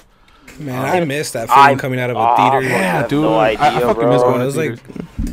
Man, 0.60 0.84
I 0.84 1.00
missed 1.06 1.34
that 1.34 1.50
I- 1.50 1.66
feeling 1.68 1.78
coming 1.80 2.00
out 2.00 2.10
of 2.10 2.16
a 2.16 2.20
Ah, 2.20 2.36
theater. 2.52 2.62
man. 2.68 2.72
Yeah, 2.72 2.92
have 3.00 3.08
dude. 3.10 3.22
no 3.24 3.36
I, 3.36 3.50
I 3.50 3.68
idea, 3.68 3.82
fucking 3.88 4.10
miss 4.10 4.22
bro. 4.22 4.30
going 4.32 4.36
It 4.36 4.40
to 4.40 4.46
was 4.46 4.58
like- 4.58 4.80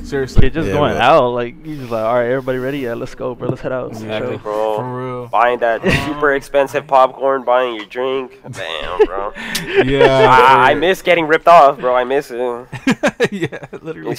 Seriously. 0.05 0.43
You're 0.43 0.51
just 0.51 0.69
Yeah, 0.69 0.75
going 0.75 0.93
but- 0.95 1.01
out 1.01 1.29
like 1.31 1.67
you 1.67 1.77
just 1.79 1.91
like 1.91 2.05
all 2.05 2.15
right, 2.15 2.27
everybody 2.27 2.59
ready? 2.59 2.79
Yeah, 2.81 2.93
let's 2.95 3.15
go, 3.15 3.35
bro. 3.35 3.49
Let's 3.49 3.63
head 3.63 3.73
out. 3.73 3.91
Exactly, 3.93 4.37
bro. 4.37 4.77
For 4.77 4.85
real. 5.03 5.27
Buying 5.29 5.61
that 5.61 5.83
super 6.07 6.35
expensive 6.35 6.87
popcorn, 6.87 7.43
buying 7.45 7.75
your 7.77 7.87
drink. 7.87 8.39
Damn, 8.51 9.07
bro. 9.07 9.33
Yeah. 9.85 10.29
I, 10.31 10.73
I 10.73 10.75
miss 10.75 11.01
getting 11.01 11.27
ripped 11.27 11.49
off, 11.49 11.79
bro. 11.79 11.95
I 11.95 12.05
miss 12.05 12.31
it. 12.31 12.67
yeah, 13.33 13.67
literally. 13.81 14.17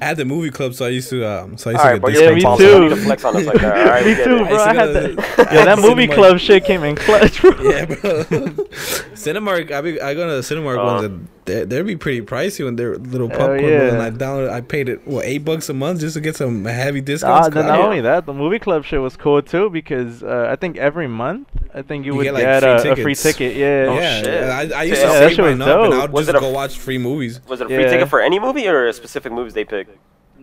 I 0.00 0.06
had 0.06 0.16
the 0.16 0.24
movie 0.24 0.50
club, 0.50 0.74
so 0.74 0.84
I 0.84 0.88
used 0.90 1.08
to 1.10 1.24
um, 1.24 1.56
so 1.56 1.70
I 1.70 1.74
used 1.74 1.80
Alright, 1.84 1.96
to 1.96 2.00
but 2.00 2.12
get 2.12 2.22
yeah, 2.22 2.34
discount 2.34 2.60
me 2.60 2.66
too. 2.66 2.72
Don't 2.72 2.90
to 2.90 2.96
flex 3.04 3.24
on 3.24 3.36
us 3.36 3.46
like 3.46 3.60
that. 3.60 3.76
All 3.78 3.84
right, 3.92 4.04
we 4.04 4.14
Me 4.16 4.24
too, 4.24 4.44
bro. 4.44 4.56
I 4.56 4.64
I 4.70 4.74
had 4.74 4.86
to 4.86 4.92
that. 4.92 5.16
go 5.16 5.22
to- 5.22 5.54
Yeah, 5.54 5.64
that 5.64 5.76
Cinema- 5.78 5.88
movie 5.88 6.08
club 6.08 6.38
shit 6.38 6.64
came 6.64 6.82
in 6.84 6.96
clutch, 6.96 7.40
bro. 7.40 7.50
Yeah, 7.62 7.84
bro. 7.86 7.96
Cinemark, 9.14 9.70
I 9.70 9.80
be, 9.80 10.00
I 10.00 10.14
go 10.14 10.26
to 10.28 10.34
the 10.46 10.54
Cinemark 10.54 10.78
Uh. 10.78 10.84
ones, 10.84 11.04
and 11.04 11.28
they 11.46 11.64
they'd 11.64 11.82
be 11.82 11.96
pretty 11.96 12.20
pricey 12.22 12.64
when 12.64 12.76
they're 12.76 12.96
little 12.96 13.28
popcorn. 13.28 13.58
bro, 13.60 13.68
yeah. 13.68 13.92
And 13.92 14.02
I 14.02 14.10
downloaded, 14.10 14.50
I 14.50 14.60
paid 14.60 14.88
it 14.88 15.06
what 15.06 15.24
eight 15.24 15.44
bucks 15.44 15.68
a 15.68 15.74
month 15.74 16.00
just 16.00 16.14
to 16.14 16.20
get 16.20 16.36
some 16.36 16.64
heavy 16.64 17.00
Nah, 17.00 17.04
discounts. 17.06 17.54
not, 17.54 17.66
not 17.66 17.80
only 17.80 18.00
that, 18.00 18.26
the 18.26 18.32
movie 18.34 18.58
club 18.58 18.84
shit 18.84 19.00
was 19.00 19.16
cool 19.16 19.42
too 19.42 19.70
because 19.70 20.22
uh, 20.22 20.48
I 20.50 20.56
think 20.56 20.76
every 20.76 21.06
month 21.08 21.48
I 21.74 21.82
think 21.82 22.06
you, 22.06 22.12
You 22.12 22.18
would 22.18 22.24
get, 22.24 22.36
get, 22.36 22.82
free 22.82 22.90
a, 22.90 22.92
a 22.92 22.96
free 22.96 23.14
ticket. 23.14 23.56
Yeah. 23.56 23.86
Oh, 23.90 23.94
yeah, 23.94 24.22
shit. 24.22 24.44
I, 24.44 24.80
I 24.80 24.82
used 24.84 25.02
Yeah, 25.02 25.08
to 25.08 25.18
save 25.18 25.30
shit 25.32 25.44
was 25.44 25.58
mine 25.58 25.68
up, 25.68 25.84
and. 25.86 25.94
I 25.94 26.00
would 26.02 26.12
Was 26.12 26.26
just 26.26 26.34
it 26.36 26.38
a- 26.38 26.40
go 26.40 26.50
watch 26.50 26.78
free 26.78 26.98
movies. 26.98 27.40
Was 27.48 27.60
it 27.60 27.64
a 27.64 27.68
free 27.68 27.82
Yeah. 27.82 27.90
ticket 27.90 28.08
for 28.08 28.20
any 28.20 28.38
movie 28.38 28.66
or 28.68 28.92
specific 28.92 29.32
movies 29.32 29.54
they 29.54 29.64
picked? 29.64 29.96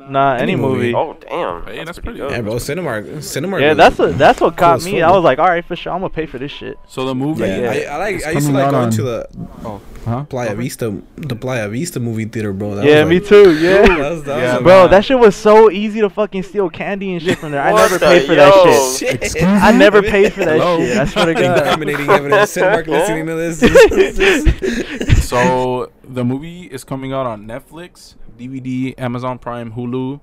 Nah, 0.09 0.33
any, 0.33 0.43
Any 0.43 0.55
movie. 0.55 0.93
movie. 0.93 0.95
Oh, 0.95 1.15
damn. 1.21 1.65
Hey, 1.65 1.83
that's 1.83 1.99
pretty 1.99 2.19
good. 2.19 2.31
Yeah, 2.31 2.41
bro, 2.41 2.55
Cinemark, 2.55 3.05
Cinemark. 3.17 3.61
Yeah, 3.61 3.69
was- 3.69 3.77
that's 3.77 3.97
what 3.99 4.17
that's 4.17 4.41
what 4.41 4.57
caught 4.57 4.83
me. 4.83 5.01
I 5.01 5.11
was 5.11 5.23
like, 5.23 5.39
all 5.39 5.47
right, 5.47 5.63
for 5.63 5.75
sure, 5.75 5.93
I'm 5.93 5.99
gonna 6.01 6.09
pay 6.09 6.25
for 6.25 6.37
this 6.37 6.51
shit. 6.51 6.77
So 6.87 7.05
the 7.05 7.15
movie. 7.15 7.43
Yeah, 7.43 7.73
Yeah. 7.73 7.91
I, 7.91 7.95
I 7.95 7.97
like. 7.97 8.15
It's 8.15 8.25
I 8.25 8.31
used 8.31 8.47
to 8.47 8.53
coming 8.53 8.55
like 8.55 8.65
out 8.67 8.71
going 8.71 8.85
on- 8.85 8.91
to 8.91 9.01
the 9.03 9.27
Oh, 9.63 9.81
huh? 10.05 10.23
Playa 10.25 10.55
Vista, 10.55 11.01
the 11.17 11.35
Playa 11.35 11.69
Vista 11.69 11.99
movie 11.99 12.25
theater, 12.25 12.51
bro. 12.51 12.75
That 12.75 12.85
yeah, 12.85 13.03
was 13.03 13.09
me 13.09 13.19
like- 13.19 13.29
too. 13.29 13.57
Yeah. 13.61 13.81
That 13.87 14.11
was, 14.11 14.23
that 14.23 14.37
Yeah, 14.39 14.53
was 14.55 14.63
Bro, 14.63 14.81
man. 14.83 14.91
that 14.91 15.05
shit 15.05 15.19
was 15.19 15.35
so 15.35 15.69
easy 15.71 16.01
to 16.01 16.09
fucking 16.09 16.43
steal 16.43 16.69
candy 16.69 17.13
and 17.13 17.21
shit 17.21 17.37
from 17.37 17.51
there. 17.51 17.61
I 17.61 17.71
never 17.71 17.99
paid 17.99 18.25
for 18.25 18.33
yo. 18.33 18.37
that 18.37 18.97
shit. 19.31 19.43
I 19.43 19.71
never 19.71 20.01
paid 20.01 20.33
for 20.33 20.43
that 20.45 20.59
Hello? 20.59 20.79
shit. 20.79 20.97
I 20.97 21.05
swear 21.05 21.25
to 21.27 21.33
God. 21.35 21.57
incriminating 21.59 22.09
evidence. 22.09 22.55
Cinemark 22.55 22.87
listening 22.87 23.27
to 23.27 23.35
this. 23.35 25.27
so 25.29 25.91
the 26.03 26.23
movie 26.25 26.63
is 26.63 26.83
coming 26.83 27.13
out 27.13 27.25
on 27.25 27.45
Netflix, 27.47 28.15
DVD, 28.41 28.99
Amazon 28.99 29.37
Prime, 29.37 29.71
Hulu. 29.71 30.19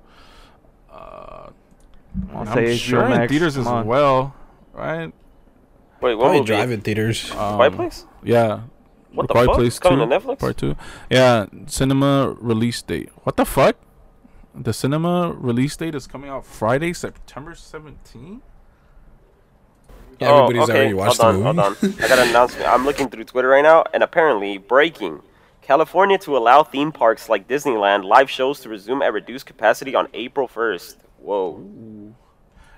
Uh, 0.90 0.94
I'll 0.94 1.50
I'm 2.32 2.46
HBO 2.46 2.78
sure 2.78 3.04
in 3.04 3.10
Max, 3.10 3.30
theaters 3.30 3.56
as 3.56 3.66
on. 3.66 3.86
well, 3.86 4.34
right? 4.72 5.12
Wait, 6.00 6.14
what 6.14 6.24
Probably 6.24 6.44
drive-in 6.44 6.80
theaters. 6.80 7.30
Um, 7.32 7.56
Quiet 7.56 7.72
Place? 7.74 8.06
Yeah. 8.22 8.60
What 9.12 9.28
the 9.28 9.34
Quiet 9.34 9.46
fuck? 9.46 9.56
Place 9.56 9.78
Coming 9.78 10.08
2, 10.08 10.14
to 10.14 10.20
Netflix? 10.20 10.38
Part 10.38 10.56
two. 10.56 10.76
Yeah, 11.10 11.46
cinema 11.66 12.36
release 12.40 12.82
date. 12.82 13.10
What 13.24 13.36
the 13.36 13.44
fuck? 13.44 13.76
The 14.54 14.72
cinema 14.72 15.32
release 15.36 15.76
date 15.76 15.94
is 15.94 16.06
coming 16.06 16.30
out 16.30 16.44
Friday, 16.44 16.92
September 16.92 17.52
17th. 17.52 18.40
Yeah, 20.20 20.32
everybody's 20.32 20.60
oh, 20.60 20.64
okay. 20.64 20.72
already 20.78 20.94
watched 20.94 21.20
hold 21.20 21.34
the 21.36 21.46
on, 21.46 21.56
movie. 21.56 21.62
Hold 21.62 21.98
on, 21.98 22.04
I 22.04 22.08
got 22.08 22.18
an 22.18 22.28
announcement. 22.30 22.68
I'm 22.68 22.84
looking 22.84 23.08
through 23.08 23.24
Twitter 23.24 23.48
right 23.48 23.62
now, 23.62 23.84
and 23.94 24.02
apparently, 24.02 24.58
breaking. 24.58 25.22
California 25.72 26.16
to 26.16 26.34
allow 26.34 26.62
theme 26.62 26.90
parks 26.90 27.28
like 27.28 27.46
Disneyland 27.46 28.02
live 28.04 28.30
shows 28.30 28.60
to 28.60 28.70
resume 28.70 29.02
at 29.02 29.12
reduced 29.12 29.44
capacity 29.44 29.94
on 29.94 30.08
April 30.14 30.48
1st. 30.48 30.96
Whoa. 31.18 31.62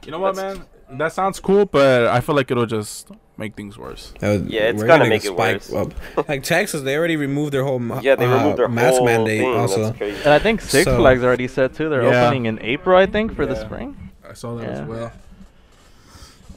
You 0.04 0.10
know 0.10 0.18
what, 0.18 0.34
That's- 0.34 0.58
man? 0.58 0.66
That 0.98 1.12
sounds 1.12 1.38
cool, 1.38 1.66
but 1.66 2.08
I 2.08 2.18
feel 2.20 2.34
like 2.34 2.50
it'll 2.50 2.66
just 2.66 3.08
make 3.36 3.54
things 3.54 3.78
worse. 3.78 4.12
That 4.18 4.28
was- 4.40 4.42
Yeah, 4.50 4.62
it's 4.70 4.80
we're 4.80 4.88
gonna 4.88 5.04
get 5.04 5.08
make 5.10 5.24
it 5.24 5.28
spike 5.28 5.54
worse. 5.70 5.72
up. 5.72 5.94
Like 6.28 6.42
Texas, 6.42 6.82
they 6.82 6.96
already 6.96 7.14
removed 7.14 7.52
their 7.52 7.62
whole 7.62 7.80
Yeah, 8.02 8.16
they 8.16 8.24
uh, 8.26 8.38
removed 8.38 8.58
their 8.58 8.66
mask 8.68 8.96
whole 8.96 9.04
mandate 9.06 9.38
thing. 9.42 9.54
also. 9.56 9.92
And 9.92 10.26
I 10.26 10.40
think 10.40 10.60
Six 10.60 10.86
So- 10.86 10.96
Flags 10.96 11.22
already 11.22 11.46
said 11.46 11.72
too. 11.74 11.88
They're 11.90 12.02
Yeah. 12.02 12.24
opening 12.26 12.46
in 12.46 12.60
April, 12.60 12.98
I 12.98 13.06
think, 13.06 13.36
for 13.36 13.46
the 13.46 13.54
spring. 13.54 14.10
I 14.28 14.32
saw 14.32 14.56
that 14.56 14.64
Yeah. 14.64 14.80
as 14.80 14.88
well. 14.88 15.12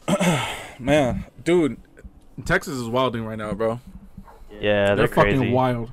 man, 0.79 1.25
dude, 1.43 1.77
Texas 2.43 2.73
is 2.73 2.87
wilding 2.87 3.23
right 3.23 3.37
now, 3.37 3.53
bro. 3.53 3.79
Yeah, 4.51 4.87
They're, 4.87 4.95
they're, 4.95 5.07
fucking 5.09 5.51
wild. 5.51 5.91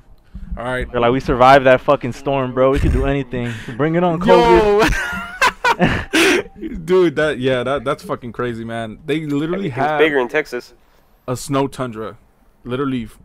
All 0.57 0.63
right. 0.65 0.89
They're 0.91 0.99
like, 1.01 1.11
we 1.11 1.19
survived 1.19 1.65
that 1.65 1.81
fucking 1.81 2.11
storm, 2.13 2.53
bro. 2.53 2.71
We 2.71 2.79
could 2.79 2.91
do 2.91 3.05
anything. 3.05 3.53
Bring 3.77 3.95
it 3.95 4.03
on, 4.03 4.19
COVID. 4.19 4.91
Yo! 4.91 6.77
dude, 6.85 7.15
that 7.15 7.39
yeah, 7.39 7.63
that 7.63 7.83
that's 7.83 8.03
fucking 8.03 8.31
crazy, 8.33 8.63
man. 8.65 8.99
They 9.05 9.21
literally 9.25 9.67
Everything's 9.71 9.73
have 9.75 9.99
bigger 9.99 10.19
in 10.19 10.27
Texas. 10.27 10.73
a 11.27 11.35
snow 11.37 11.67
tundra, 11.67 12.17
literally 12.63 13.05
f- 13.05 13.17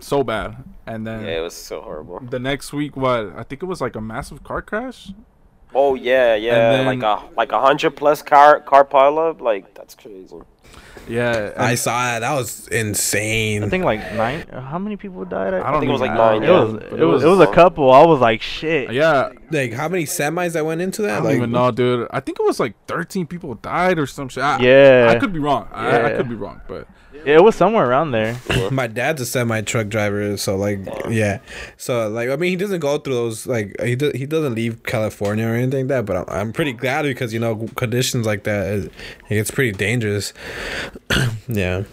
so 0.00 0.22
bad, 0.22 0.64
and 0.86 1.06
then 1.06 1.24
Yeah, 1.24 1.38
it 1.38 1.40
was 1.40 1.54
so 1.54 1.80
horrible. 1.82 2.20
the 2.20 2.38
next 2.38 2.72
week, 2.72 2.96
what 2.96 3.32
I 3.36 3.42
think 3.42 3.62
it 3.62 3.66
was 3.66 3.80
like 3.80 3.96
a 3.96 4.00
massive 4.00 4.42
car 4.44 4.62
crash. 4.62 5.12
Oh 5.74 5.94
yeah, 5.96 6.34
yeah, 6.36 6.54
then- 6.70 6.86
like 6.86 7.02
a 7.02 7.22
like 7.36 7.52
a 7.52 7.60
hundred 7.60 7.96
plus 7.96 8.22
car 8.22 8.60
car 8.60 8.84
pileup. 8.84 9.40
Like 9.40 9.74
that's 9.74 9.94
crazy. 9.94 10.36
Yeah, 11.08 11.52
I 11.56 11.74
saw 11.74 11.90
that. 12.04 12.20
That 12.20 12.36
was 12.36 12.68
insane. 12.68 13.64
I 13.64 13.68
think 13.68 13.84
like 13.84 14.00
nine. 14.14 14.46
How 14.48 14.78
many 14.78 14.96
people 14.96 15.24
died? 15.24 15.54
I 15.54 15.70
don't 15.72 15.80
think 15.80 15.88
it 15.88 15.92
was 15.92 16.00
like 16.00 16.10
I 16.12 16.16
nine, 16.16 16.42
It 16.42 16.46
know, 16.46 16.64
was 16.66 16.72
but 16.90 17.00
it 17.00 17.04
was 17.04 17.24
it 17.24 17.26
was 17.26 17.40
a 17.40 17.46
couple. 17.52 17.90
I 17.90 18.04
was 18.06 18.20
like 18.20 18.42
shit. 18.42 18.92
Yeah, 18.92 19.30
like 19.50 19.72
how 19.72 19.88
many 19.88 20.04
semis 20.04 20.52
that 20.52 20.64
went 20.64 20.80
into 20.80 21.02
that? 21.02 21.10
I 21.10 21.16
don't 21.16 21.24
Like 21.24 21.36
even 21.36 21.50
know, 21.50 21.70
dude. 21.72 22.06
I 22.12 22.20
think 22.20 22.38
it 22.38 22.44
was 22.44 22.60
like 22.60 22.74
13 22.86 23.26
people 23.26 23.54
died 23.56 23.98
or 23.98 24.06
some 24.06 24.28
shit. 24.28 24.44
I, 24.44 24.60
Yeah. 24.60 25.08
I 25.10 25.18
could 25.18 25.32
be 25.32 25.40
wrong. 25.40 25.68
I, 25.72 26.12
I 26.12 26.16
could 26.16 26.28
be 26.28 26.36
wrong, 26.36 26.60
but 26.68 26.86
It 27.24 27.42
was 27.42 27.54
somewhere 27.54 27.88
around 27.88 28.12
there. 28.12 28.40
my 28.70 28.86
dad's 28.86 29.20
a 29.20 29.26
semi 29.26 29.60
truck 29.62 29.88
driver, 29.88 30.36
so 30.36 30.56
like 30.56 30.80
yeah, 31.08 31.40
so 31.76 32.08
like 32.08 32.30
I 32.30 32.36
mean 32.36 32.50
he 32.50 32.56
doesn't 32.56 32.80
go 32.80 32.98
through 32.98 33.14
those 33.14 33.46
like 33.46 33.76
he 33.80 33.96
do, 33.96 34.10
he 34.14 34.26
doesn't 34.26 34.54
leave 34.54 34.82
California 34.84 35.46
or 35.46 35.54
anything 35.54 35.88
like 35.88 35.88
that. 35.88 36.06
But 36.06 36.16
I'm, 36.16 36.24
I'm 36.28 36.52
pretty 36.52 36.72
glad 36.72 37.02
because 37.02 37.32
you 37.32 37.40
know 37.40 37.68
conditions 37.76 38.26
like 38.26 38.44
that 38.44 38.66
it, 38.66 38.92
it 39.28 39.34
gets 39.34 39.50
pretty 39.50 39.72
dangerous. 39.72 40.32
yeah. 41.48 41.84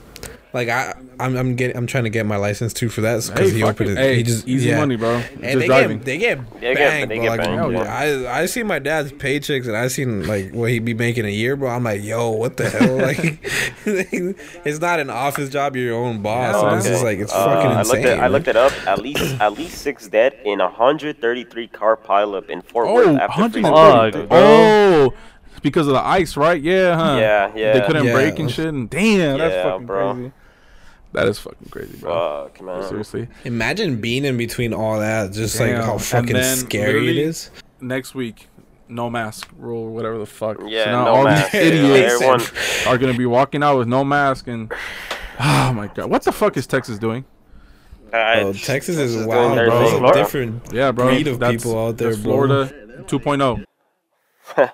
Like 0.57 0.69
I, 0.69 0.95
I'm, 1.19 1.37
I'm 1.37 1.55
getting, 1.55 1.77
I'm 1.77 1.85
trying 1.85 2.05
to 2.05 2.09
get 2.09 2.25
my 2.25 2.37
license 2.37 2.73
too 2.73 2.89
for 2.89 3.01
that 3.01 3.17
because 3.27 3.51
hey, 3.51 3.57
he 3.57 3.61
opened 3.63 3.91
it. 3.91 3.93
it. 3.93 3.97
Hey, 3.99 4.15
he 4.15 4.23
just 4.23 4.47
easy 4.47 4.69
yeah. 4.69 4.77
money, 4.79 4.95
bro. 4.95 5.17
And 5.17 5.41
Just 5.43 5.59
they 5.59 5.65
driving. 5.67 5.97
get 5.99 6.05
they 6.05 6.17
get 6.17 6.51
They 6.55 6.59
get- 6.59 6.75
banged, 6.77 7.11
they 7.11 7.15
bro. 7.17 7.23
get 7.25 7.29
Like, 7.29 7.41
banged, 7.41 7.73
yeah. 7.73 8.25
I 8.27 8.41
I 8.41 8.45
see 8.47 8.63
my 8.63 8.79
dad's 8.79 9.11
paychecks 9.11 9.67
and 9.67 9.77
I 9.77 9.87
seen 9.87 10.25
like 10.25 10.53
what 10.53 10.71
he'd 10.71 10.83
be 10.83 10.95
making 10.95 11.25
a 11.25 11.29
year, 11.29 11.55
bro. 11.55 11.69
I'm 11.69 11.83
like, 11.83 12.03
yo, 12.03 12.31
what 12.31 12.57
the 12.57 12.69
hell? 12.71 12.97
like, 13.07 13.39
it's 14.65 14.79
not 14.81 14.99
an 14.99 15.11
office 15.11 15.49
job. 15.49 15.75
You're 15.75 15.85
your 15.85 16.03
own 16.03 16.23
boss. 16.23 16.55
Yeah, 16.55 16.69
and 16.69 16.77
it's 16.77 16.87
just 16.87 17.03
like 17.03 17.19
it's 17.19 17.31
Uh, 17.31 17.45
fucking 17.45 17.71
I 17.71 17.79
insane. 17.81 17.93
looked 18.01 18.05
it. 18.07 18.19
I 18.19 18.27
looked 18.27 18.47
it 18.47 18.55
up. 18.57 18.87
At 18.87 18.99
least 18.99 19.39
at 19.39 19.53
least 19.53 19.77
six 19.81 20.07
dead 20.07 20.37
in 20.43 20.59
a 20.59 20.65
133 20.65 21.67
car 21.67 21.95
pileup 21.95 22.49
in 22.49 22.63
Fort 22.63 22.87
Oh, 22.87 22.93
Worth 22.95 23.19
after 23.19 23.41
130. 23.41 23.51
freezing. 23.51 23.73
Fuck, 23.73 24.13
Dude. 24.13 24.29
bro. 24.29 24.39
Oh, 24.39 25.13
because 25.63 25.87
of 25.87 25.93
the 25.93 26.05
ice, 26.05 26.37
right? 26.37 26.61
Yeah, 26.61 26.95
huh? 26.95 27.17
Yeah, 27.19 27.51
yeah. 27.55 27.73
They 27.73 27.85
couldn't 27.85 28.05
Yeah. 28.05 28.13
break 28.13 28.39
and 28.39 28.49
shit. 28.49 28.67
And 28.67 28.89
damn, 28.89 29.37
that's 29.39 29.55
fucking 29.63 29.85
bro. 29.87 30.13
crazy. 30.13 30.31
That 31.13 31.27
is 31.27 31.39
fucking 31.39 31.69
crazy, 31.71 31.97
bro. 31.97 32.49
Fuck, 32.53 32.61
man. 32.61 32.83
Seriously. 32.87 33.27
Imagine 33.45 33.99
being 34.01 34.25
in 34.25 34.37
between 34.37 34.73
all 34.73 34.99
that, 34.99 35.31
just 35.31 35.57
Damn. 35.57 35.77
like 35.77 35.85
how 35.85 35.97
fucking 35.97 36.33
then 36.33 36.57
scary 36.57 37.09
it 37.09 37.17
is. 37.17 37.49
Next 37.79 38.13
week, 38.13 38.47
no 38.89 39.09
mask 39.09 39.47
rule, 39.57 39.93
whatever 39.93 40.17
the 40.17 40.25
fuck. 40.25 40.57
Yeah, 40.65 40.85
so 40.85 40.91
now 40.91 41.05
no 41.05 41.11
all 41.11 41.23
mask. 41.23 41.51
these 41.53 41.61
idiots 41.61 42.13
everyone- 42.13 42.41
are 42.87 42.97
gonna 42.97 43.17
be 43.17 43.25
walking 43.25 43.63
out 43.63 43.77
with 43.77 43.87
no 43.87 44.03
mask 44.03 44.47
and. 44.47 44.71
Oh 45.39 45.71
my 45.73 45.87
god, 45.87 46.09
what 46.09 46.23
the 46.23 46.31
fuck 46.31 46.57
is 46.57 46.65
Texas 46.67 46.97
doing? 46.99 47.23
Uh, 48.11 48.35
Oh, 48.37 48.53
Texas 48.53 48.97
is 48.97 49.13
doing 49.15 49.27
wild, 49.27 49.55
bro. 49.55 49.83
It's 49.83 50.17
a 50.17 50.19
different 50.19 50.73
Yeah, 50.73 50.91
bro. 50.91 51.07
breed 51.07 51.27
of 51.27 51.39
that's- 51.39 51.61
people 51.63 51.79
out 51.87 51.97
there, 51.97 52.09
that's 52.11 52.21
bro. 52.21 52.47
Florida 52.47 52.73
oh. 52.99 53.03
2.0. 53.03 53.63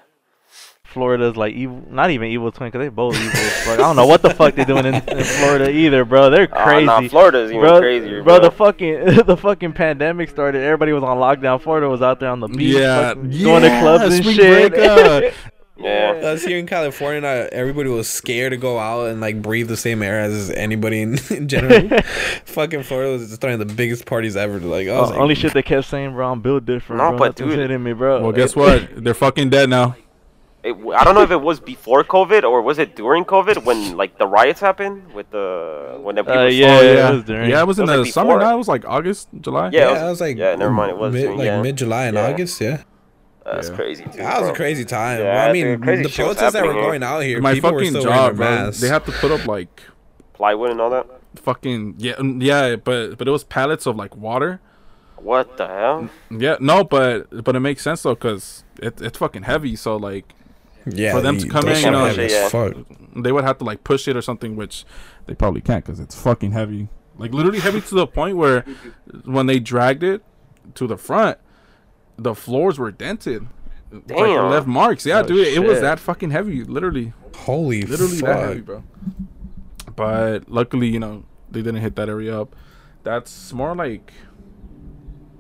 Florida's 0.94 1.36
like 1.36 1.54
evil, 1.54 1.84
not 1.90 2.12
even 2.12 2.28
evil 2.30 2.52
twin, 2.52 2.72
cause 2.72 2.80
they 2.80 2.90
both 2.90 3.16
evil. 3.16 3.28
as 3.32 3.64
fuck. 3.66 3.74
I 3.74 3.82
don't 3.82 3.96
know 3.96 4.06
what 4.06 4.22
the 4.22 4.30
fuck 4.30 4.56
they're 4.56 4.66
doing 4.66 4.86
in, 4.86 4.96
in 4.96 5.24
Florida 5.24 5.70
either, 5.70 6.06
bro. 6.06 6.30
They're 6.30 6.48
Uh, 6.54 6.64
crazy. 6.64 6.86
nah, 6.86 7.02
Florida's 7.10 7.50
even 7.52 7.62
bro, 7.62 7.80
crazier, 7.80 8.24
bro. 8.24 8.40
bro. 8.40 8.50
The 8.50 8.56
fucking 8.56 9.06
the 9.26 9.38
fucking 9.38 9.74
pandemic 9.74 10.30
started. 10.30 10.62
Everybody 10.64 10.94
was 10.94 11.04
on 11.04 11.18
lockdown. 11.18 11.60
Florida 11.62 11.90
was 11.90 12.02
out 12.02 12.20
there 12.20 12.30
on 12.30 12.40
the 12.40 12.48
beach, 12.48 12.76
Yeah, 12.78 13.10
fucking 13.16 13.30
going 13.44 13.64
to 13.64 13.80
clubs 13.82 14.04
and 14.06 14.14
spring 14.24 14.36
shit. 14.36 14.72
break, 14.74 14.86
uh, 14.88 15.22
Yeah. 15.76 16.12
Us 16.24 16.44
here 16.46 16.60
in 16.60 16.68
California, 16.68 17.20
not 17.20 17.36
everybody 17.52 17.90
was 17.90 18.08
scared 18.08 18.52
to 18.52 18.58
go 18.58 18.78
out 18.78 19.08
and 19.10 19.20
like 19.20 19.42
breathe 19.42 19.68
the 19.68 19.76
same 19.76 20.04
air 20.04 20.20
as 20.20 20.52
anybody 20.52 21.02
in, 21.02 21.18
in 21.32 21.48
general. 21.48 22.00
Fucking 22.46 22.84
Florida 22.84 23.12
was 23.14 23.28
just 23.28 23.42
throwing 23.42 23.58
the 23.58 23.66
biggest 23.66 24.06
parties 24.06 24.36
ever. 24.38 24.60
Like, 24.60 24.88
I 24.88 25.00
was 25.02 25.10
Uh, 25.10 25.14
like, 25.14 25.22
only 25.22 25.36
shit 25.36 25.52
they 25.54 25.64
kept 25.64 25.88
saying, 25.88 26.14
bro. 26.14 26.32
I'm 26.32 26.42
built 26.42 26.66
different. 26.66 27.02
No, 27.02 27.10
bro. 27.10 27.18
but 27.18 27.26
Nothing's 27.40 27.50
dude- 27.56 27.60
hitting 27.60 27.84
me, 27.84 27.94
bro. 27.94 28.22
well, 28.22 28.32
guess 28.32 28.56
what? 28.56 28.88
They're 29.04 29.16
fucking 29.16 29.50
dead 29.50 29.68
now. 29.70 29.96
It, 30.64 30.74
I 30.96 31.04
don't 31.04 31.14
know 31.14 31.24
if 31.24 31.32
it 31.32 31.42
was 31.42 31.60
before 31.60 32.06
COVID 32.06 32.44
or 32.44 32.62
was 32.62 32.80
it 32.80 32.96
during 32.96 33.26
COVID 33.26 33.66
when 33.66 33.98
like 33.98 34.18
the 34.18 34.26
riots 34.26 34.62
happened 34.62 35.14
with 35.14 35.30
the 35.32 36.00
when 36.02 36.16
the 36.16 36.24
people 36.24 36.40
Uh, 36.40 36.46
saw- 36.50 36.56
yeah, 36.56 36.78
oh, 36.80 36.82
it 36.84 36.96
yeah. 36.96 37.12
was 37.12 37.24
during- 37.26 37.50
yeah, 37.50 37.62
it 37.62 37.68
was 37.68 37.80
in 37.80 37.84
It 37.84 37.88
was, 37.88 37.96
the 37.98 38.04
like, 38.04 38.14
summer. 38.14 38.28
before. 38.36 38.40
Now 38.40 38.54
it 38.56 38.58
was 38.58 38.68
like 38.70 38.86
August, 38.86 39.28
July. 39.42 39.66
Yeah, 39.66 39.68
it 39.68 39.74
yeah, 39.74 39.92
was- 39.92 40.02
I 40.02 40.10
was 40.10 40.22
like, 40.22 40.38
yeah, 40.38 40.56
never 40.56 40.72
mind, 40.72 40.92
it 40.92 40.98
was 40.98 41.14
mid, 41.14 41.24
soon, 41.24 41.38
like 41.38 41.46
yeah. 41.46 41.62
mid 41.62 41.76
July 41.76 42.06
and 42.06 42.16
Yeah. 42.16 42.28
August. 42.30 42.62
Yeah, 42.62 42.78
That's 43.46 43.70
Yeah. 43.70 43.76
crazy 43.76 44.04
too. 44.06 44.18
that 44.20 44.40
was 44.40 44.48
bro. 44.50 44.54
a 44.54 44.56
crazy 44.56 44.86
time. 44.86 45.20
Yeah, 45.20 45.34
Well, 45.36 45.50
I 45.50 45.52
mean, 45.52 45.82
the 45.82 46.10
protests 46.16 46.54
that 46.54 46.64
were 46.64 46.70
happening 46.72 46.82
going 46.82 47.04
out 47.04 47.20
here, 47.24 47.42
My 47.42 47.56
people 47.56 47.74
were 47.74 47.80
fucking 47.80 47.92
still 47.92 48.04
job, 48.04 48.16
wearing 48.16 48.36
bro. 48.38 48.46
masks. 48.68 48.80
They 48.82 48.88
have 48.88 49.04
to 49.06 49.12
put 49.12 49.32
up 49.32 49.46
like 49.46 49.82
Plywood 50.34 50.72
and 50.72 50.80
all 50.80 50.90
that. 50.92 51.08
fucking 51.36 51.96
yeah, 51.98 52.14
mm, 52.14 52.42
yeah, 52.42 52.78
but 52.78 53.18
but 53.18 53.28
it 53.28 53.32
was 53.32 53.44
pallets 53.44 53.86
of 53.86 53.98
like 53.98 54.16
water. 54.16 54.62
What 55.18 55.58
the 55.58 55.68
hell? 55.68 56.10
Yeah, 56.32 56.56
no, 56.62 56.86
but 56.86 57.44
but 57.44 57.54
it 57.56 57.60
makes 57.60 57.82
sense 57.82 58.04
though, 58.04 58.16
cause 58.16 58.64
it, 58.82 59.02
it's 59.02 59.18
fucking 59.18 59.44
heavy. 59.44 59.76
So 59.76 59.98
like 59.98 60.34
yeah, 60.86 61.14
for 61.14 61.22
them 61.22 61.38
to 61.38 61.48
come 61.48 61.68
in, 61.68 61.82
you 61.82 61.88
are 61.88 61.92
know, 61.92 62.06
heavy 62.06 62.32
yeah. 62.34 62.72
they 63.16 63.32
would 63.32 63.44
have 63.44 63.58
to 63.60 63.64
like 63.64 63.84
push 63.84 64.08
it 64.08 64.16
or 64.18 64.22
something, 64.22 64.56
which 64.56 64.86
they 65.28 65.36
probably 65.36 65.62
can't, 65.62 65.84
cause 65.86 66.00
it's 66.00 66.20
fucking 66.20 66.52
heavy. 66.52 66.90
Like 67.18 67.32
literally 67.34 67.60
heavy 67.60 67.82
to 67.82 67.96
the 67.96 68.08
point 68.08 68.38
where 68.38 68.62
when 69.26 69.46
they 69.46 69.60
dragged 69.60 70.04
it 70.04 70.24
to 70.76 70.88
the 70.88 70.98
front, 70.98 71.38
the 72.18 72.34
floors 72.36 72.80
were 72.80 72.92
dented. 72.92 73.48
Like 73.92 74.04
it 74.10 74.42
left 74.42 74.66
marks. 74.68 75.06
Yeah, 75.06 75.20
Oh, 75.20 75.28
dude, 75.28 75.48
it 75.48 75.60
was 75.60 75.80
that 75.82 76.00
fucking 76.00 76.32
heavy. 76.32 76.64
Literally, 76.64 77.14
Holy 77.36 77.84
literally 77.84 78.18
fuck. 78.18 78.30
that 78.30 78.48
heavy, 78.48 78.62
bro. 78.62 78.84
But 79.96 80.50
luckily, 80.50 80.88
you 80.88 81.00
know, 81.00 81.26
they 81.52 81.62
didn't 81.62 81.82
hit 81.82 81.96
that 81.98 82.10
area 82.10 82.40
up. 82.42 82.56
That's 83.04 83.54
more 83.54 83.76
like 83.76 84.12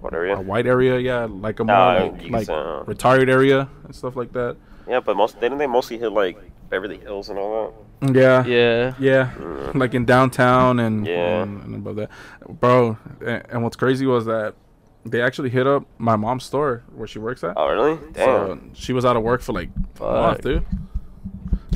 What 0.02 0.14
area? 0.14 0.36
a 0.36 0.42
white 0.42 0.68
area, 0.68 1.00
yeah, 1.00 1.26
like 1.26 1.60
a 1.60 1.64
more 1.64 1.76
Nah, 1.76 2.04
like, 2.04 2.22
you 2.24 2.30
like 2.30 2.50
uh, 2.50 2.84
retired 2.86 3.30
area 3.30 3.70
and 3.86 3.96
stuff 3.96 4.16
like 4.16 4.34
that. 4.34 4.58
Yeah, 4.88 5.00
but 5.00 5.16
most 5.18 5.40
didn't 5.40 5.58
they 5.58 5.68
mostly 5.68 5.98
hit 5.98 6.12
like 6.12 6.38
Beverly 6.70 6.98
Hills 6.98 7.30
and 7.30 7.38
all 7.40 7.74
that? 8.02 8.14
Yeah, 8.14 8.46
yeah. 8.46 8.94
yeah, 9.00 9.32
Mm. 9.38 9.76
like 9.76 9.94
in 9.94 10.06
downtown 10.06 10.80
and 10.80 11.06
Yeah. 11.08 11.44
and, 11.44 11.64
and 11.64 11.76
above 11.76 11.96
that, 11.98 12.10
bro. 12.60 12.98
And, 13.26 13.44
and 13.50 13.64
what's 13.64 13.76
crazy 13.78 14.06
was 14.06 14.26
that 14.26 14.56
they 15.06 15.22
actually 15.22 15.50
hit 15.50 15.68
up 15.68 15.86
my 15.98 16.16
mom's 16.16 16.44
store 16.44 16.84
where 16.96 17.08
she 17.08 17.20
works 17.20 17.44
at. 17.44 17.54
Oh 17.58 17.70
really? 17.70 17.98
Damn. 18.14 18.16
So 18.16 18.60
she 18.74 18.94
was 18.94 19.06
out 19.06 19.16
of 19.16 19.24
work 19.24 19.42
for 19.42 19.54
like 19.54 19.70
a 20.00 20.04
month, 20.04 20.38
Fuck. 20.38 20.42
dude. 20.42 20.66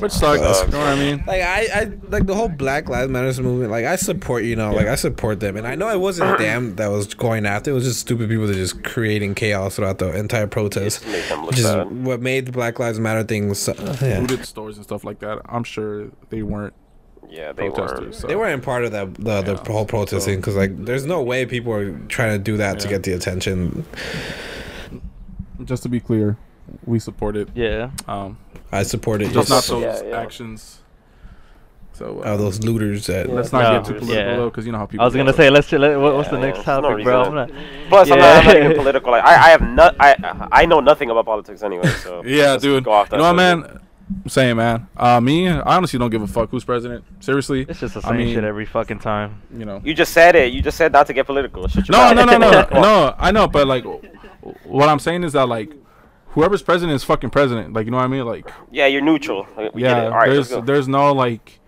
Which 0.00 0.12
sucks. 0.12 0.40
Sucks. 0.40 0.66
You 0.66 0.72
know 0.72 0.78
what 0.78 0.88
I 0.88 0.94
mean? 0.96 1.24
Like 1.26 1.42
I, 1.42 1.68
I 1.74 1.84
like 2.08 2.26
the 2.26 2.34
whole 2.34 2.48
Black 2.48 2.88
Lives 2.88 3.10
Matter 3.10 3.42
movement. 3.42 3.70
Like 3.70 3.84
I 3.84 3.96
support, 3.96 4.44
you 4.44 4.56
know, 4.56 4.72
like 4.72 4.86
I 4.86 4.94
support 4.94 5.40
them, 5.40 5.56
and 5.56 5.66
I 5.66 5.74
know 5.74 5.88
it 5.90 6.00
wasn't 6.00 6.38
them 6.38 6.76
that 6.76 6.88
was 6.88 7.12
going 7.14 7.46
after. 7.46 7.70
It 7.70 7.74
was 7.74 7.84
just 7.84 8.00
stupid 8.00 8.28
people 8.28 8.46
that 8.46 8.54
just 8.54 8.84
creating 8.84 9.34
chaos 9.34 9.76
throughout 9.76 9.98
the 9.98 10.16
entire 10.16 10.46
protest. 10.46 11.02
Just 11.02 11.04
to 11.04 11.10
make 11.10 11.28
them 11.28 11.40
look 11.40 11.50
Which 11.50 11.58
is 11.60 11.66
what 12.06 12.20
made 12.20 12.46
the 12.46 12.52
Black 12.52 12.78
Lives 12.78 13.00
Matter 13.00 13.24
thing. 13.24 13.52
So, 13.54 13.72
uh, 13.72 13.96
yeah. 14.00 14.20
Looted 14.20 14.44
stores 14.46 14.76
and 14.76 14.84
stuff 14.84 15.04
like 15.04 15.18
that. 15.20 15.40
I'm 15.46 15.64
sure 15.64 16.08
they 16.30 16.42
weren't 16.42 16.74
Yeah, 17.28 17.52
they 17.52 17.68
protesters. 17.70 18.06
were. 18.06 18.12
So. 18.12 18.26
They 18.28 18.36
weren't 18.36 18.62
part 18.62 18.84
of 18.84 18.92
that 18.92 19.14
the, 19.14 19.42
the 19.42 19.52
Yeah, 19.54 19.72
whole 19.72 19.84
protesting 19.86 20.36
because 20.36 20.56
like 20.56 20.76
there's 20.84 21.06
no 21.06 21.22
way 21.22 21.44
people 21.46 21.72
are 21.72 21.98
trying 22.08 22.38
to 22.38 22.42
do 22.42 22.56
that 22.58 22.78
to 22.80 22.88
get 22.88 23.02
the 23.02 23.12
attention. 23.12 23.84
Just 25.64 25.82
to 25.82 25.88
be 25.88 25.98
clear, 26.00 26.36
we 26.84 26.98
support 26.98 27.36
it. 27.36 27.48
Yeah. 27.54 27.90
Um, 28.06 28.38
I 28.72 28.82
support 28.82 29.22
it. 29.22 29.32
just 29.32 29.48
Just, 29.48 29.70
not 29.70 29.80
those 29.80 30.02
Yeah, 30.02 30.08
yeah. 30.10 30.20
actions. 30.20 30.80
So 31.92 32.20
uh, 32.20 32.34
uh, 32.34 32.36
those 32.36 32.62
looters 32.62 33.06
that. 33.06 33.28
let's 33.28 33.52
not 33.52 33.62
No, 33.62 33.78
get 33.80 33.86
too 33.88 33.94
political 33.94 34.14
yeah. 34.14 34.36
though, 34.36 34.50
because 34.50 34.64
you 34.66 34.70
know 34.72 34.78
how 34.78 34.86
people. 34.86 35.02
I 35.02 35.06
was 35.06 35.14
gonna 35.16 35.32
go. 35.32 35.36
say, 35.36 35.50
let's. 35.50 35.72
Let, 35.72 35.98
what, 35.98 36.14
what's 36.14 36.28
the 36.28 36.38
next 36.38 36.64
there's 36.64 36.80
no 36.80 36.90
topic, 36.90 37.04
bro? 37.04 37.22
I'm 37.24 37.34
not, 37.34 37.50
Plus, 37.88 38.10
I'm, 38.10 38.18
not, 38.20 38.36
I'm 38.38 38.44
not 38.46 38.56
even 38.56 38.76
political. 38.76 39.10
Like, 39.10 39.24
I, 39.24 39.34
I 39.34 39.48
have 39.50 39.62
not. 39.62 39.96
I 39.98 40.48
I 40.52 40.66
know 40.66 40.78
nothing 40.80 41.10
about 41.10 41.24
politics 41.26 41.62
anyway. 41.64 41.88
So 41.88 42.22
Yeah, 42.26 42.56
dude. 42.56 42.84
Go 42.84 42.92
off 42.92 43.08
You 43.10 43.18
know 43.18 43.24
what, 43.32 43.36
subject. 43.38 43.72
man? 43.72 43.80
I'm 44.24 44.28
saying, 44.30 44.56
man. 44.56 44.86
Uh, 44.96 45.20
me, 45.20 45.48
I 45.48 45.76
honestly 45.76 45.98
don't 45.98 46.08
give 46.10 46.22
a 46.22 46.26
fuck 46.28 46.50
who's 46.50 46.64
president. 46.64 47.04
Seriously. 47.18 47.66
it's 47.68 47.80
just 47.80 47.94
the 47.94 48.00
I 48.04 48.10
same 48.10 48.16
mean, 48.18 48.34
shit 48.34 48.44
every 48.44 48.64
fucking 48.64 49.00
time. 49.00 49.42
You 49.52 49.64
know. 49.64 49.82
You 49.84 49.92
just 49.92 50.12
said 50.12 50.36
it. 50.36 50.52
You 50.52 50.62
just 50.62 50.78
said 50.78 50.92
not 50.92 51.08
to 51.08 51.12
get 51.12 51.26
political. 51.26 51.66
Shut 51.66 51.88
your 51.88 51.98
No, 51.98 52.12
no, 52.12 52.24
no, 52.24 52.38
no, 52.38 52.68
no. 52.80 53.14
I 53.18 53.32
know, 53.32 53.48
but 53.48 53.66
like, 53.66 53.84
what 54.64 54.88
I'm 54.88 54.98
saying 55.00 55.24
is 55.24 55.32
that 55.32 55.48
like, 55.48 55.72
whoever's 56.38 56.62
president 56.62 56.94
is 56.94 57.02
fucking 57.02 57.30
president. 57.30 57.72
Like, 57.72 57.84
you 57.86 57.90
know 57.90 57.96
what 57.96 58.04
I 58.04 58.06
mean? 58.06 58.24
Like, 58.24 58.48
Yeah, 58.70 58.86
you're 58.86 59.00
neutral. 59.02 59.44
We 59.56 59.64
get 59.64 59.74
it. 59.74 59.80
yeah. 59.80 60.04
All 60.04 60.10
right, 60.10 60.30
there's 60.30 60.50
there's 60.50 60.86
no 60.86 61.12
like, 61.12 61.58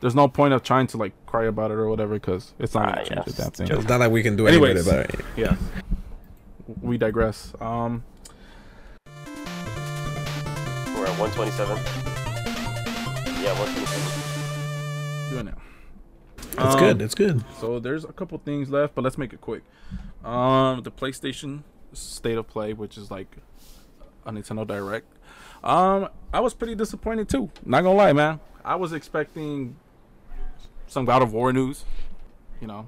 there's 0.00 0.14
no 0.14 0.28
point 0.28 0.54
of 0.54 0.62
trying 0.62 0.86
to 0.88 0.96
like 0.96 1.12
cry 1.26 1.44
about 1.44 1.70
it 1.70 1.74
or 1.74 1.90
whatever 1.90 2.14
because 2.14 2.54
it's 2.58 2.72
not 2.74 2.88
Ah, 2.88 2.92
gonna 2.94 3.04
change 3.04 3.22
yes. 3.26 3.36
the 3.36 3.50
thing. 3.50 3.68
It's 3.70 3.86
not 3.88 4.00
like 4.00 4.10
we 4.10 4.22
can 4.22 4.34
do 4.36 4.46
anything 4.46 4.64
Anyways. 4.64 4.86
about 4.86 5.10
it. 5.10 5.20
Yeah. 5.36 5.56
We 6.80 6.96
digress. 6.96 7.52
Um, 7.60 8.02
We're 10.96 11.04
at 11.06 11.18
127. 11.18 11.76
Yeah, 13.42 13.52
127. 13.58 15.30
doing 15.30 15.48
it. 15.48 15.54
It's 16.38 16.56
Um, 16.74 16.78
good. 16.78 17.02
It's 17.02 17.14
good. 17.14 17.44
So 17.60 17.78
there's 17.78 18.04
a 18.04 18.12
couple 18.12 18.38
things 18.38 18.70
left, 18.70 18.94
but 18.94 19.02
let's 19.04 19.18
make 19.18 19.34
it 19.34 19.42
quick. 19.42 19.62
Um, 20.24 20.80
the 20.82 20.90
PlayStation 20.90 21.64
State 21.92 22.38
of 22.38 22.48
Play, 22.48 22.72
which 22.72 22.96
is 22.96 23.10
like 23.10 23.36
a 24.26 24.32
Nintendo 24.32 24.66
Direct. 24.66 25.06
Um, 25.62 26.08
I 26.32 26.40
was 26.40 26.54
pretty 26.54 26.74
disappointed 26.74 27.28
too. 27.28 27.50
Not 27.64 27.82
gonna 27.82 27.96
lie, 27.96 28.12
man. 28.12 28.40
I 28.64 28.76
was 28.76 28.92
expecting 28.92 29.76
some 30.86 31.04
God 31.04 31.22
of 31.22 31.32
War 31.32 31.52
news. 31.52 31.84
You 32.60 32.66
know, 32.66 32.86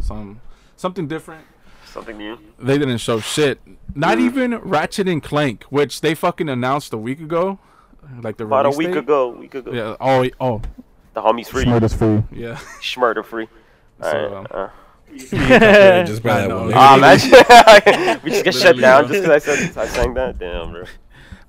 some 0.00 0.40
something 0.76 1.06
different. 1.08 1.44
Something 1.86 2.18
new. 2.18 2.38
They 2.58 2.78
didn't 2.78 2.98
show 2.98 3.18
shit. 3.20 3.60
Not 3.94 4.18
even 4.20 4.56
Ratchet 4.58 5.08
and 5.08 5.20
Clank, 5.22 5.64
which 5.64 6.00
they 6.00 6.14
fucking 6.14 6.48
announced 6.48 6.92
a 6.92 6.96
week 6.98 7.20
ago, 7.20 7.58
like 8.22 8.36
the 8.36 8.44
About 8.44 8.66
a 8.66 8.70
week 8.70 8.88
date. 8.88 8.96
ago. 8.98 9.30
Week 9.30 9.54
ago. 9.54 9.72
Yeah. 9.72 9.96
Oh. 10.00 10.28
Oh. 10.40 10.62
The 11.14 11.20
homies 11.20 11.48
free. 11.48 11.64
Smart 11.64 11.90
free. 11.90 12.22
Yeah. 12.30 12.54
Schmurder 12.80 13.24
free. 13.24 13.48
So, 14.00 14.06
Alright, 14.08 14.32
um, 14.32 14.46
uh. 14.52 14.68
just 15.18 16.22
buy 16.22 16.46
that 16.46 16.50
one. 16.50 16.72
Ah, 16.74 16.96
imagine 16.96 17.30
we 18.24 18.30
just 18.30 18.44
get 18.44 18.54
shut 18.54 18.78
down 18.78 19.08
just 19.08 19.22
because 19.22 19.30
I 19.30 19.38
said 19.38 19.78
I 19.78 19.86
sang 19.86 20.14
that. 20.14 20.38
Damn, 20.38 20.72
bro. 20.72 20.84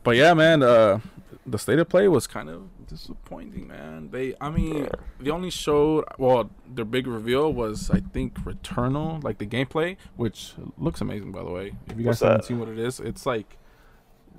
But 0.03 0.15
yeah, 0.15 0.33
man, 0.33 0.63
uh, 0.63 0.99
the 1.45 1.59
state 1.59 1.79
of 1.79 1.89
play 1.89 2.07
was 2.07 2.27
kind 2.27 2.49
of 2.49 2.69
disappointing, 2.87 3.67
man. 3.67 4.09
They, 4.11 4.35
I 4.41 4.49
mean, 4.49 4.89
they 5.19 5.29
only 5.31 5.49
showed 5.49 6.05
well, 6.17 6.49
their 6.67 6.85
big 6.85 7.07
reveal 7.07 7.53
was 7.53 7.89
I 7.89 7.99
think 7.99 8.35
Returnal, 8.43 9.23
like 9.23 9.37
the 9.37 9.45
gameplay, 9.45 9.97
which 10.15 10.53
looks 10.77 11.01
amazing 11.01 11.31
by 11.31 11.43
the 11.43 11.51
way. 11.51 11.73
If 11.87 11.97
you 11.97 12.03
guys 12.03 12.05
What's 12.05 12.19
haven't 12.21 12.37
that? 12.39 12.45
seen 12.45 12.59
what 12.59 12.69
it 12.69 12.79
is, 12.79 12.99
it's 12.99 13.25
like 13.25 13.57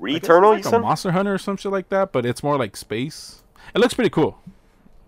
I 0.05 0.11
it's 0.11 0.29
Returnal, 0.29 0.51
like 0.51 0.65
you 0.65 0.69
a 0.69 0.71
said? 0.71 0.81
Monster 0.83 1.13
Hunter 1.13 1.35
or 1.35 1.39
some 1.39 1.57
shit 1.57 1.73
like 1.73 1.89
that, 1.91 2.13
but 2.13 2.27
it's 2.27 2.43
more 2.43 2.59
like 2.59 2.77
space. 2.77 3.43
It 3.75 3.79
looks 3.79 3.95
pretty 3.95 4.11
cool. 4.11 4.39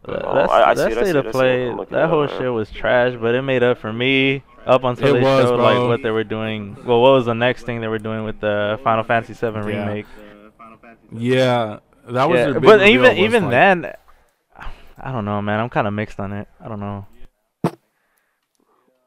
That, 0.06 0.24
Oh, 0.26 0.34
that's, 0.34 0.52
I- 0.52 0.62
I 0.70 0.74
that 0.74 0.92
state 0.92 1.16
of 1.16 1.24
it, 1.26 1.28
I 1.28 1.32
see 1.32 1.38
it. 1.38 1.76
play, 1.76 1.86
that 1.90 2.08
whole 2.10 2.24
it, 2.24 2.30
shit 2.30 2.52
was 2.52 2.70
trash, 2.70 3.14
but 3.20 3.34
it 3.34 3.42
made 3.42 3.62
up 3.62 3.78
for 3.78 3.92
me 3.92 4.42
up 4.66 4.84
until 4.84 5.08
It 5.08 5.12
they 5.20 5.24
was, 5.24 5.44
showed 5.48 5.56
bro. 5.56 5.64
like 5.64 5.88
what 5.88 6.02
they 6.02 6.10
were 6.10 6.24
doing. 6.24 6.76
Well, 6.84 7.00
what 7.00 7.12
was 7.12 7.24
the 7.26 7.34
next 7.34 7.64
thing 7.64 7.80
they 7.80 7.88
were 7.88 7.98
doing 7.98 8.24
with 8.24 8.40
the 8.40 8.78
Final 8.84 9.02
Fantasy 9.04 9.32
VII 9.32 9.46
Yeah. 9.54 9.60
remake? 9.64 10.06
Yeah, 11.10 11.78
that 12.08 12.28
was 12.28 12.38
Yeah, 12.38 12.44
their 12.44 12.54
big 12.54 12.62
but 12.64 12.86
even 12.86 13.10
was, 13.10 13.18
even 13.18 13.42
like- 13.44 13.50
then, 13.50 13.92
I 14.98 15.12
don't 15.12 15.24
know, 15.24 15.40
man. 15.42 15.58
I'm 15.60 15.70
kind 15.70 15.86
of 15.86 15.92
mixed 15.94 16.20
on 16.20 16.32
it. 16.32 16.48
I 16.62 16.68
don't 16.68 16.80
know. 16.80 17.06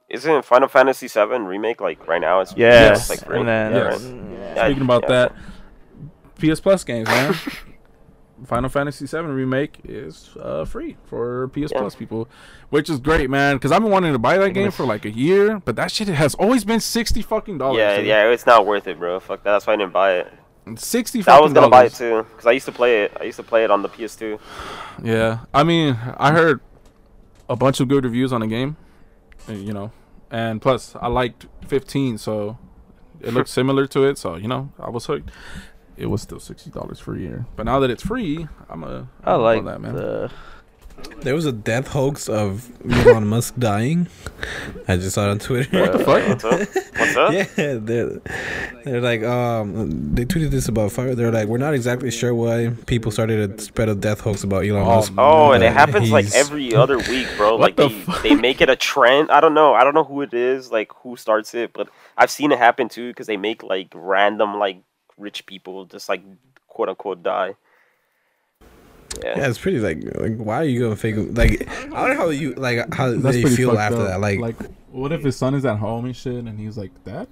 Isn't 0.09 0.45
Final 0.45 0.67
Fantasy 0.69 1.07
VII 1.07 1.39
remake 1.41 1.81
like 1.81 2.07
right 2.07 2.21
now? 2.21 2.39
It's 2.39 2.55
Yeah, 2.55 2.93
it's 2.93 3.09
like 3.09 3.25
and 3.29 3.47
then 3.47 3.71
yeah, 3.73 3.77
Yes. 3.91 4.03
right? 4.03 4.23
yeah, 4.55 4.65
Speaking 4.65 4.83
about 4.83 5.03
yeah. 5.03 5.09
that, 5.09 5.33
PS 6.39 6.59
Plus 6.61 6.83
games, 6.83 7.07
man. 7.07 7.35
Final 8.45 8.69
Fantasy 8.69 9.05
VII 9.05 9.25
remake 9.25 9.79
is 9.83 10.29
uh, 10.39 10.63
free 10.65 10.95
for 11.05 11.47
PS 11.49 11.71
Yeah. 11.71 11.79
Plus 11.79 11.95
people, 11.95 12.27
which 12.69 12.89
is 12.89 12.99
great, 12.99 13.29
man. 13.29 13.55
Because 13.55 13.71
I've 13.71 13.81
been 13.81 13.91
wanting 13.91 14.13
to 14.13 14.19
buy 14.19 14.37
that 14.37 14.51
game 14.51 14.71
for 14.71 14.85
like 14.85 15.05
a 15.05 15.09
year, 15.11 15.59
but 15.59 15.75
that 15.75 15.91
shit 15.91 16.07
has 16.07 16.35
always 16.35 16.63
been 16.63 16.79
sixty 16.79 17.21
fucking 17.21 17.57
dollars. 17.57 17.79
yeah, 17.79 17.97
dude. 17.97 18.05
yeah, 18.05 18.29
it's 18.29 18.45
not 18.45 18.65
worth 18.65 18.87
it, 18.87 18.99
bro. 18.99 19.19
Fuck 19.19 19.43
that. 19.43 19.51
That's 19.53 19.65
why 19.67 19.73
I 19.73 19.75
didn't 19.77 19.93
buy 19.93 20.13
it. 20.17 20.33
sixty. 20.75 21.23
I 21.27 21.39
was 21.39 21.53
gonna 21.53 21.69
buy 21.69 21.85
it 21.85 21.93
too 21.93 22.23
because 22.29 22.45
I 22.45 22.51
used 22.51 22.65
to 22.67 22.71
play 22.71 23.03
it. 23.03 23.11
I 23.19 23.23
used 23.23 23.37
to 23.37 23.43
play 23.43 23.63
it 23.63 23.71
on 23.71 23.81
the 23.81 23.89
PS2. 23.89 24.39
Yeah, 25.03 25.39
I 25.53 25.63
mean, 25.63 25.97
I 26.17 26.31
heard 26.31 26.59
a 27.49 27.55
bunch 27.55 27.79
of 27.79 27.87
good 27.87 28.03
reviews 28.03 28.31
on 28.33 28.41
the 28.41 28.47
game, 28.47 28.77
uh, 29.49 29.53
you 29.53 29.73
know, 29.73 29.91
and 30.29 30.61
plus 30.61 30.95
I 31.01 31.07
liked 31.07 31.45
15, 31.67 32.17
so 32.17 32.57
it 33.21 33.33
looked 33.33 33.49
similar 33.49 33.87
to 33.87 34.03
it. 34.03 34.17
So 34.17 34.35
you 34.35 34.47
know, 34.47 34.71
I 34.79 34.89
was 34.89 35.05
hooked. 35.05 35.31
It 35.97 36.05
was 36.07 36.21
still 36.21 36.39
sixty 36.39 36.69
dollars 36.69 36.99
for 36.99 37.15
a 37.15 37.19
year, 37.19 37.45
but 37.55 37.65
now 37.65 37.79
that 37.79 37.89
it's 37.89 38.03
free, 38.03 38.47
I'm 38.69 38.83
a. 38.83 39.07
I 39.23 39.33
I'm 39.33 39.41
like 39.41 39.65
that 39.65 39.81
man. 39.81 39.95
the 39.95 40.31
There 41.21 41.33
was 41.35 41.45
a 41.45 41.51
death 41.51 41.87
hoax 41.87 42.29
of 42.29 42.69
Elon 42.91 43.27
Musk 43.33 43.55
dying. 43.57 44.07
I 44.87 44.97
just 44.97 45.15
saw 45.15 45.27
it 45.27 45.31
on 45.31 45.39
Twitter. 45.39 45.79
What 45.79 45.93
the 45.93 45.99
fuck? 45.99 46.27
What's 46.27 46.43
up? 46.45 46.59
What's 46.97 47.15
up? 47.17 47.33
Yeah, 47.33 47.75
they're, 47.79 48.21
they're 48.83 49.01
like, 49.01 49.23
um, 49.23 50.13
they 50.15 50.25
tweeted 50.25 50.51
this 50.51 50.67
about 50.67 50.91
fire. 50.91 51.15
They're 51.15 51.31
like, 51.31 51.47
we're 51.47 51.57
not 51.57 51.73
exactly 51.73 52.09
sure 52.11 52.33
why 52.33 52.73
people 52.85 53.11
started 53.11 53.57
to 53.57 53.63
spread 53.63 53.89
a 53.89 53.95
death 53.95 54.21
hoax 54.21 54.43
about 54.43 54.65
Elon 54.65 54.83
Oh, 54.83 54.95
Musk. 54.95 55.13
Oh, 55.17 55.51
and 55.51 55.63
it 55.63 55.73
happens 55.73 56.11
like 56.11 56.31
every 56.35 56.73
other 56.75 56.97
week, 57.09 57.27
bro. 57.37 57.53
What 57.53 57.61
like 57.61 57.75
the 57.75 57.89
they, 57.89 57.99
fuck? 58.01 58.21
they 58.23 58.35
make 58.35 58.61
it 58.61 58.69
a 58.69 58.75
trend. 58.75 59.31
I 59.31 59.39
don't 59.41 59.53
know. 59.55 59.73
I 59.73 59.83
don't 59.83 59.93
know 59.95 60.03
who 60.03 60.21
it 60.21 60.33
is, 60.33 60.71
like 60.71 60.91
who 61.01 61.15
starts 61.15 61.53
it, 61.55 61.73
but 61.73 61.89
I've 62.17 62.31
seen 62.31 62.51
it 62.51 62.59
happen 62.59 62.87
too 62.87 63.09
because 63.09 63.25
they 63.27 63.37
make 63.37 63.61
like 63.63 63.89
random 63.95 64.57
like 64.59 64.81
rich 65.17 65.45
people 65.45 65.85
just 65.85 66.09
like 66.09 66.21
quote 66.67 66.89
unquote 66.89 67.23
die. 67.23 67.55
Yeah. 69.23 69.33
Yeah, 69.39 69.47
it's 69.49 69.57
pretty 69.57 69.79
like, 69.79 69.99
like 70.19 70.37
why 70.37 70.57
are 70.57 70.63
you 70.65 70.79
gonna 70.79 70.95
fake 70.95 71.15
like 71.31 71.67
I 71.67 72.07
don't 72.07 72.09
know 72.09 72.15
how 72.15 72.29
you 72.29 72.53
like 72.53 72.93
how 72.93 73.11
That's 73.11 73.35
they 73.35 73.41
pretty 73.41 73.55
feel 73.55 73.77
after 73.77 74.01
up. 74.01 74.07
that 74.09 74.19
like, 74.21 74.39
like, 74.39 74.55
what 74.91 75.11
if 75.11 75.23
his 75.23 75.35
son 75.35 75.55
is 75.55 75.65
at 75.65 75.77
home 75.77 76.05
and 76.05 76.15
shit, 76.15 76.35
and 76.45 76.59
he's 76.59 76.77
like, 76.77 76.91
"Dad, 77.03 77.27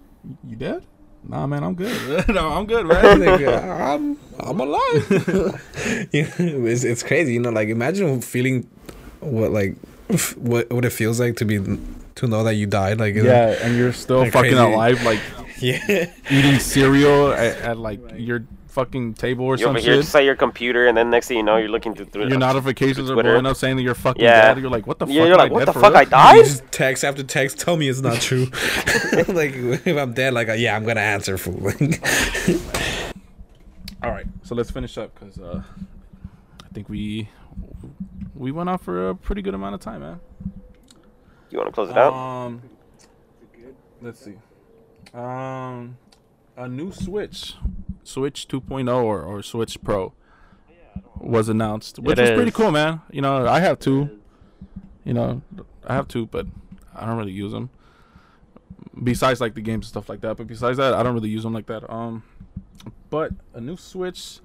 you 0.47 0.55
dead?" 0.55 0.83
Nah, 1.27 1.45
man, 1.47 1.63
I'm 1.63 1.75
good. 1.75 2.27
no, 2.29 2.49
I'm 2.49 2.65
good, 2.65 2.85
man. 2.85 3.19
like, 3.25 3.41
uh, 3.41 3.51
I'm 3.51 4.17
I'm 4.39 4.59
alive. 4.59 5.09
you 6.11 6.23
know, 6.23 6.65
it's 6.65 6.83
it's 6.83 7.03
crazy, 7.03 7.33
you 7.33 7.39
know. 7.39 7.49
Like 7.51 7.69
imagine 7.69 8.21
feeling 8.21 8.67
what 9.19 9.51
like 9.51 9.75
f- 10.09 10.35
what 10.37 10.69
what 10.71 10.85
it 10.85 10.91
feels 10.91 11.19
like 11.19 11.35
to 11.37 11.45
be 11.45 11.59
to 12.15 12.27
know 12.27 12.43
that 12.43 12.55
you 12.55 12.65
died. 12.67 12.99
Like 12.99 13.15
yeah, 13.15 13.57
and 13.61 13.75
you're 13.77 13.93
still 13.93 14.19
Like 14.19 14.33
fucking 14.33 14.51
crazy. 14.53 14.73
alive, 14.73 15.03
like 15.03 15.19
yeah. 15.61 16.11
eating 16.29 16.59
cereal 16.59 17.31
at, 17.31 17.57
at 17.59 17.77
like 17.77 17.99
your 18.17 18.45
fucking 18.67 19.13
table 19.13 19.45
or 19.45 19.55
You're 19.55 19.69
over 19.69 19.79
some 19.79 19.85
here 19.85 19.95
shit. 19.95 20.03
just 20.03 20.15
at 20.15 20.23
your 20.25 20.35
computer, 20.35 20.85
and 20.87 20.97
then 20.97 21.09
next 21.09 21.27
thing 21.29 21.37
you 21.37 21.43
know, 21.43 21.55
you're 21.55 21.69
looking 21.69 21.95
through. 21.95 22.05
through 22.07 22.27
Your 22.27 22.37
notifications 22.37 23.09
are 23.09 23.13
Twitter. 23.13 23.29
blowing 23.31 23.45
up 23.45 23.55
saying 23.55 23.77
that 23.77 23.83
you're 23.83 23.93
fucking 23.95 24.21
Yeah. 24.21 24.53
dead. 24.53 24.59
You're 24.61 24.69
like, 24.69 24.85
what 24.85 24.99
the 24.99 25.05
Yeah, 25.07 25.21
fuck? 25.21 25.27
you're 25.29 25.37
like, 25.37 25.51
I 25.51 25.53
what 25.53 25.65
the 25.65 25.73
fuck? 25.73 25.83
real?" 25.93 25.97
I 25.97 26.01
You 26.03 26.09
died. 26.09 26.45
just 26.45 26.71
text 26.71 27.03
after 27.05 27.23
text, 27.23 27.57
tell 27.59 27.77
me 27.77 27.87
it's 27.87 28.01
not 28.01 28.19
true. 28.21 28.45
like 29.29 29.53
if 29.55 29.97
I'm 29.97 30.13
dead, 30.13 30.33
like 30.33 30.49
yeah, 30.57 30.75
I'm 30.75 30.83
gonna 30.85 30.99
answer 30.99 31.37
fool. 31.37 31.53
Like, 31.61 32.01
All 34.03 34.11
right, 34.11 34.25
so 34.43 34.53
let's 34.55 34.69
finish 34.71 34.97
up 34.97 35.17
because 35.17 35.39
uh, 35.39 35.63
I 36.63 36.67
think 36.73 36.89
we 36.89 37.29
we 38.35 38.51
went 38.51 38.67
on 38.69 38.77
for 38.77 39.09
a 39.09 39.15
pretty 39.15 39.41
good 39.41 39.53
amount 39.53 39.73
of 39.75 39.79
time, 39.81 40.01
man. 40.01 40.19
You 41.49 41.57
want 41.59 41.69
to 41.69 41.73
close 41.73 41.89
it 41.89 41.97
out? 41.97 42.13
Um, 42.13 42.61
let's 44.01 44.19
see. 44.19 44.33
Um, 45.15 45.97
a 46.57 46.67
new 46.67 46.91
Switch, 46.91 47.55
Switch 48.03 48.47
2.0 48.47 49.03
or, 49.03 49.21
or 49.21 49.41
Switch 49.43 49.81
Pro, 49.83 50.13
was 51.19 51.49
announced, 51.49 51.99
which 51.99 52.19
It 52.19 52.23
is 52.23 52.29
pretty 52.35 52.51
cool, 52.51 52.71
man. 52.71 53.01
You 53.11 53.21
know, 53.21 53.47
I 53.47 53.59
have 53.59 53.79
two. 53.79 54.19
You 55.03 55.13
know, 55.13 55.41
I 55.85 55.93
have 55.93 56.07
two, 56.07 56.25
but 56.25 56.47
I 56.95 57.05
don't 57.05 57.17
really 57.17 57.31
use 57.31 57.51
them. 57.51 57.69
Besides 59.03 59.41
like 59.41 59.53
the 59.55 59.61
games 59.61 59.85
and 59.85 59.89
stuff 59.89 60.09
like 60.09 60.21
that, 60.21 60.37
but 60.37 60.47
besides 60.47 60.77
that, 60.77 60.93
I 60.93 61.03
don't 61.03 61.13
really 61.13 61.29
use 61.29 61.43
them 61.43 61.53
like 61.53 61.65
that. 61.67 61.89
Um, 61.91 62.23
but 63.09 63.31
a 63.53 63.61
new 63.61 63.77
Switch, 63.77 64.39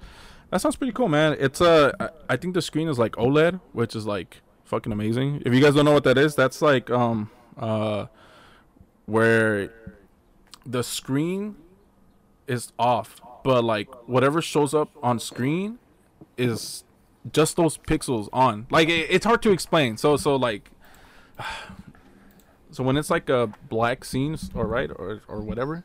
that 0.50 0.60
sounds 0.60 0.76
pretty 0.76 0.92
cool, 0.92 1.08
man. 1.08 1.36
It's 1.38 1.60
uh, 1.60 1.92
I- 2.00 2.08
I 2.30 2.36
think 2.36 2.54
the 2.54 2.62
screen 2.62 2.88
is 2.88 2.98
like 2.98 3.12
OLED, 3.12 3.60
which 3.72 3.94
is 3.96 4.06
like 4.06 4.42
fucking 4.64 4.92
amazing. 4.92 5.42
If 5.46 5.54
you 5.54 5.60
guys 5.60 5.74
don't 5.74 5.84
know 5.84 5.92
what 5.92 6.04
that 6.04 6.18
is, 6.18 6.34
that's 6.34 6.60
like 6.62 6.90
um 6.90 7.30
uh 7.58 8.06
where 9.06 9.72
the 10.70 10.82
screen 10.82 11.56
is 12.46 12.72
off, 12.78 13.20
but 13.44 13.64
like 13.64 13.88
whatever 14.08 14.40
shows 14.40 14.74
up 14.74 14.90
on 15.02 15.18
screen 15.18 15.78
is 16.36 16.84
just 17.32 17.56
those 17.56 17.76
pixels 17.76 18.28
on. 18.32 18.66
Like 18.70 18.88
it, 18.88 19.08
it's 19.10 19.26
hard 19.26 19.42
to 19.42 19.50
explain. 19.50 19.96
So 19.96 20.16
so 20.16 20.36
like 20.36 20.70
so 22.70 22.82
when 22.84 22.96
it's 22.96 23.10
like 23.10 23.28
a 23.28 23.52
black 23.68 24.04
scene 24.04 24.36
or 24.54 24.66
right 24.66 24.90
or 24.90 25.22
or 25.28 25.40
whatever, 25.40 25.84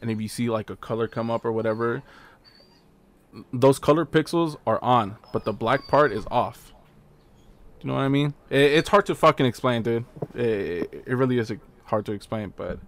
and 0.00 0.10
if 0.10 0.20
you 0.20 0.28
see 0.28 0.50
like 0.50 0.70
a 0.70 0.76
color 0.76 1.08
come 1.08 1.30
up 1.30 1.44
or 1.44 1.52
whatever, 1.52 2.02
those 3.52 3.78
color 3.78 4.04
pixels 4.04 4.56
are 4.66 4.82
on, 4.82 5.16
but 5.32 5.44
the 5.44 5.52
black 5.52 5.88
part 5.88 6.12
is 6.12 6.26
off. 6.30 6.72
Do 7.80 7.86
you 7.86 7.92
know 7.92 7.98
what 7.98 8.04
I 8.04 8.08
mean? 8.08 8.34
It, 8.50 8.72
it's 8.72 8.88
hard 8.88 9.06
to 9.06 9.14
fucking 9.14 9.46
explain, 9.46 9.82
dude. 9.82 10.04
It, 10.34 11.04
it 11.06 11.14
really 11.14 11.38
is 11.38 11.52
hard 11.84 12.06
to 12.06 12.12
explain, 12.12 12.52
but 12.56 12.80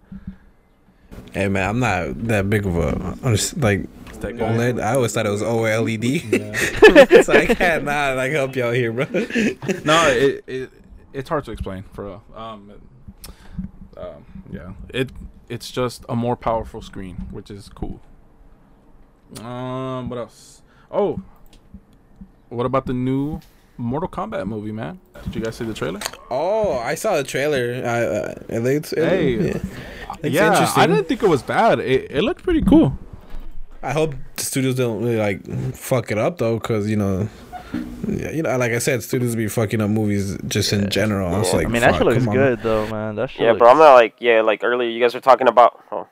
hey 1.33 1.47
man, 1.47 1.69
I'm 1.69 1.79
not 1.79 2.27
that 2.27 2.49
big 2.49 2.65
of 2.65 2.75
a 2.77 2.91
unders- 3.23 3.61
like. 3.61 3.87
OLED. 4.21 4.79
I 4.79 4.93
always 4.93 5.13
thought 5.13 5.25
it 5.25 5.31
was 5.31 5.41
OLED. 5.41 7.23
so 7.25 7.33
I 7.33 7.47
cannot 7.47 8.17
like 8.17 8.31
help 8.31 8.55
y'all 8.55 8.71
here, 8.71 8.93
bro. 8.93 9.05
no, 9.83 10.07
it, 10.09 10.43
it 10.45 10.69
it's 11.11 11.27
hard 11.27 11.43
to 11.45 11.51
explain 11.51 11.85
for 11.91 12.05
real. 12.05 12.23
Um, 12.35 12.71
um, 13.97 14.25
yeah, 14.51 14.73
it 14.93 15.09
it's 15.49 15.71
just 15.71 16.05
a 16.07 16.15
more 16.15 16.35
powerful 16.35 16.83
screen, 16.83 17.15
which 17.31 17.49
is 17.49 17.67
cool. 17.69 17.99
Um, 19.39 20.07
what 20.07 20.19
else? 20.19 20.61
Oh, 20.91 21.19
what 22.49 22.67
about 22.67 22.85
the 22.85 22.93
new 22.93 23.39
Mortal 23.77 24.07
Kombat 24.09 24.45
movie, 24.45 24.71
man? 24.71 24.99
Did 25.23 25.35
you 25.35 25.41
guys 25.41 25.55
see 25.55 25.65
the 25.65 25.73
trailer? 25.73 25.99
Oh, 26.29 26.77
I 26.77 26.93
saw 26.93 27.15
the 27.17 27.23
trailer. 27.23 27.81
I, 27.83 28.03
uh, 28.03 28.33
it 28.49 28.59
looks, 28.59 28.93
it, 28.93 29.07
Hey. 29.09 29.47
yeah. 29.47 29.57
It's 30.23 30.33
yeah, 30.35 30.51
interesting. 30.51 30.83
I 30.83 30.87
didn't 30.87 31.07
think 31.07 31.23
it 31.23 31.29
was 31.29 31.41
bad. 31.41 31.79
It, 31.79 32.11
it 32.11 32.21
looked 32.21 32.43
pretty 32.43 32.61
cool. 32.61 32.97
I 33.83 33.93
hope 33.93 34.13
the 34.35 34.43
studios 34.43 34.75
don't 34.75 35.01
really 35.03 35.17
like 35.17 35.43
fuck 35.73 36.11
it 36.11 36.17
up 36.17 36.37
though, 36.37 36.59
because 36.59 36.89
you 36.89 36.95
know, 36.97 37.27
yeah, 38.07 38.29
you 38.31 38.43
know, 38.43 38.55
like 38.57 38.71
I 38.73 38.77
said, 38.77 39.01
studios 39.01 39.35
be 39.35 39.47
fucking 39.47 39.81
up 39.81 39.89
movies 39.89 40.37
just 40.47 40.71
in 40.73 40.89
general. 40.89 41.33
I 41.33 41.39
was 41.39 41.53
like, 41.53 41.65
I 41.65 41.69
mean, 41.69 41.81
that 41.81 41.95
shit 41.95 42.03
looks 42.05 42.19
come 42.19 42.29
on. 42.29 42.35
good 42.35 42.59
though, 42.61 42.87
man. 42.87 43.15
That 43.15 43.31
shit 43.31 43.41
Yeah, 43.41 43.47
looks- 43.49 43.59
bro. 43.59 43.71
I'm 43.71 43.77
not 43.79 43.93
like 43.93 44.15
yeah, 44.19 44.41
like 44.41 44.63
earlier 44.63 44.89
you 44.89 44.99
guys 45.01 45.13
were 45.15 45.19
talking 45.21 45.47
about. 45.47 45.83
Oh, 45.91 46.07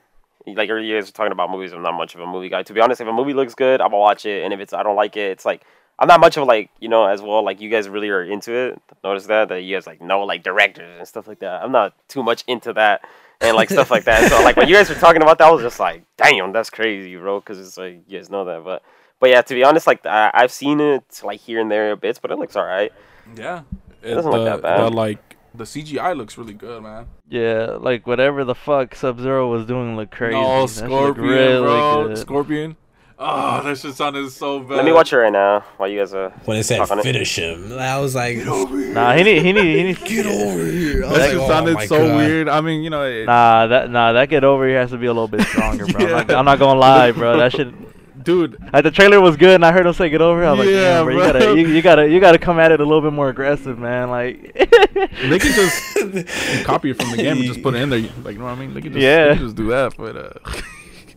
like 0.46 0.68
earlier 0.68 0.84
you 0.84 0.96
guys 0.98 1.06
were 1.08 1.12
talking 1.12 1.30
about 1.32 1.50
movies. 1.50 1.72
I'm 1.72 1.82
not 1.82 1.92
much 1.94 2.14
of 2.16 2.20
a 2.20 2.26
movie 2.26 2.48
guy. 2.48 2.64
To 2.64 2.72
be 2.72 2.80
honest, 2.80 3.00
if 3.00 3.06
a 3.06 3.12
movie 3.12 3.34
looks 3.34 3.54
good, 3.54 3.80
I'm 3.80 3.88
gonna 3.90 3.98
watch 3.98 4.26
it, 4.26 4.42
and 4.42 4.52
if 4.52 4.58
it's 4.58 4.72
I 4.72 4.82
don't 4.82 4.96
like 4.96 5.16
it, 5.16 5.30
it's 5.30 5.44
like 5.44 5.62
I'm 6.00 6.08
not 6.08 6.18
much 6.18 6.36
of 6.38 6.48
like 6.48 6.70
you 6.80 6.88
know 6.88 7.06
as 7.06 7.22
well. 7.22 7.44
Like 7.44 7.60
you 7.60 7.70
guys 7.70 7.88
really 7.88 8.08
are 8.08 8.24
into 8.24 8.52
it. 8.52 8.82
Notice 9.04 9.26
that 9.26 9.48
that 9.50 9.60
you 9.62 9.76
guys 9.76 9.86
like 9.86 10.00
know 10.00 10.24
like 10.24 10.42
directors 10.42 10.98
and 10.98 11.06
stuff 11.06 11.28
like 11.28 11.38
that. 11.38 11.62
I'm 11.62 11.70
not 11.70 11.94
too 12.08 12.24
much 12.24 12.42
into 12.48 12.72
that 12.72 13.02
and 13.40 13.56
like 13.56 13.70
stuff 13.70 13.90
like 13.90 14.04
that. 14.04 14.30
So 14.30 14.42
like 14.42 14.56
when 14.56 14.68
you 14.68 14.74
guys 14.74 14.88
were 14.88 14.94
talking 14.96 15.22
about 15.22 15.38
that, 15.38 15.48
I 15.48 15.50
was 15.50 15.62
just 15.62 15.80
like, 15.80 16.04
damn, 16.16 16.52
that's 16.52 16.70
crazy, 16.70 17.16
bro. 17.16 17.40
Because 17.40 17.58
it's 17.58 17.76
like 17.78 18.02
you 18.08 18.18
guys 18.18 18.30
know 18.30 18.44
that, 18.44 18.64
but. 18.64 18.82
But 19.18 19.28
yeah, 19.28 19.42
to 19.42 19.54
be 19.54 19.62
honest, 19.64 19.86
like 19.86 20.06
I, 20.06 20.30
I've 20.32 20.50
seen 20.50 20.80
it 20.80 21.20
like 21.22 21.40
here 21.40 21.60
and 21.60 21.70
there 21.70 21.94
bits, 21.94 22.18
but 22.18 22.30
it 22.30 22.38
looks 22.38 22.56
alright. 22.56 22.90
Yeah, 23.36 23.64
It 24.02 24.14
doesn't 24.14 24.30
look 24.30 24.44
the, 24.46 24.56
that 24.56 24.62
bad. 24.62 24.80
the, 24.80 24.88
like 24.88 25.36
the 25.54 25.64
CGI 25.64 26.16
looks 26.16 26.38
really 26.38 26.54
good, 26.54 26.82
man. 26.82 27.04
Yeah, 27.28 27.76
like 27.78 28.06
whatever 28.06 28.44
the 28.44 28.54
fuck 28.54 28.94
Sub 28.94 29.20
Zero 29.20 29.50
was 29.50 29.66
doing 29.66 29.94
looked 29.94 30.12
crazy. 30.12 30.40
No, 30.40 30.66
That 30.66 30.72
shit 30.72 30.88
looked 30.88 31.16
Scorpion, 31.18 31.28
really 31.28 31.60
bro. 31.60 32.08
good. 32.08 32.16
Scorpion. 32.16 32.76
Oh, 33.22 33.62
that 33.62 33.76
shit 33.76 33.94
sounded 33.94 34.30
so 34.32 34.60
bad. 34.60 34.76
Let 34.76 34.84
me 34.86 34.92
watch 34.92 35.12
it 35.12 35.16
right 35.18 35.30
now 35.32 35.60
while 35.76 35.90
you 35.90 35.98
guys 35.98 36.14
are. 36.14 36.30
When 36.46 36.56
it 36.56 36.62
said 36.64 36.78
Talk 36.78 36.90
on 36.90 37.00
it. 37.00 37.02
finish 37.02 37.36
him, 37.38 37.70
I 37.78 37.98
was 37.98 38.14
like, 38.14 38.38
Nah, 38.38 39.12
he 39.14 39.22
need 39.22 39.42
he 39.42 39.52
need 39.52 39.76
he 39.76 39.82
needs 39.84 40.02
get 40.04 40.24
over 40.24 40.64
here. 40.64 41.04
I 41.04 41.08
That 41.08 41.10
was 41.10 41.18
like, 41.18 41.30
shit 41.30 41.38
oh 41.40 41.48
sounded 41.48 41.74
my 41.74 41.86
so 41.86 41.98
God. 42.08 42.16
weird. 42.16 42.48
I 42.48 42.60
mean, 42.62 42.82
you 42.82 42.88
know, 42.88 43.04
it, 43.04 43.26
Nah, 43.26 43.66
that 43.66 43.90
nah 43.90 44.12
that 44.14 44.30
get 44.30 44.42
over 44.42 44.66
here 44.66 44.78
has 44.80 44.90
to 44.92 44.96
be 44.96 45.04
a 45.04 45.12
little 45.12 45.28
bit 45.28 45.42
stronger, 45.42 45.86
bro. 45.86 46.02
I'm, 46.06 46.10
not, 46.10 46.30
I'm 46.38 46.44
not 46.46 46.58
gonna 46.58 46.80
lie, 46.80 47.12
bro. 47.12 47.36
That 47.36 47.52
shit. 47.52 47.68
dude. 48.24 48.56
Like 48.72 48.84
the 48.84 48.90
trailer 48.90 49.20
was 49.20 49.36
good, 49.36 49.54
and 49.56 49.66
I 49.66 49.72
heard 49.72 49.84
him 49.86 49.92
say 49.92 50.08
"get 50.08 50.22
over." 50.22 50.40
Here. 50.40 50.48
I 50.48 50.52
was 50.52 50.58
like, 50.60 50.68
Yeah, 50.70 50.80
"Damn, 50.80 51.04
bro, 51.04 51.14
you 51.14 51.20
gotta, 51.20 51.60
you, 51.60 51.66
you 51.68 51.82
gotta, 51.82 52.08
you 52.08 52.20
gotta 52.20 52.38
come 52.38 52.58
at 52.58 52.72
it 52.72 52.80
a 52.80 52.84
little 52.84 53.02
bit 53.02 53.12
more 53.12 53.28
aggressive, 53.28 53.78
man." 53.78 54.08
Like, 54.08 54.54
They 54.54 55.38
can 55.38 55.52
just 55.52 56.64
copy 56.64 56.90
it 56.92 56.96
from 57.00 57.10
the 57.10 57.18
game 57.18 57.36
and 57.36 57.44
just 57.44 57.62
put 57.62 57.74
it 57.74 57.82
in 57.82 57.90
there. 57.90 58.00
Like, 58.22 58.32
you 58.32 58.38
know 58.38 58.44
what 58.46 58.52
I 58.52 58.54
mean? 58.54 58.72
They 58.72 58.80
can 58.80 58.92
just, 58.94 59.02
Yeah. 59.02 59.28
they 59.28 59.34
can 59.36 59.44
just 59.44 59.56
do 59.56 59.68
that. 59.68 59.94
But 59.96 60.16
uh, 60.16 60.60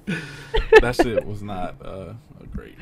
that 0.81 0.95
shit 0.95 1.25
was 1.25 1.41
not 1.41 1.75
uh, 1.83 2.13
a 2.41 2.47
great. 2.47 2.75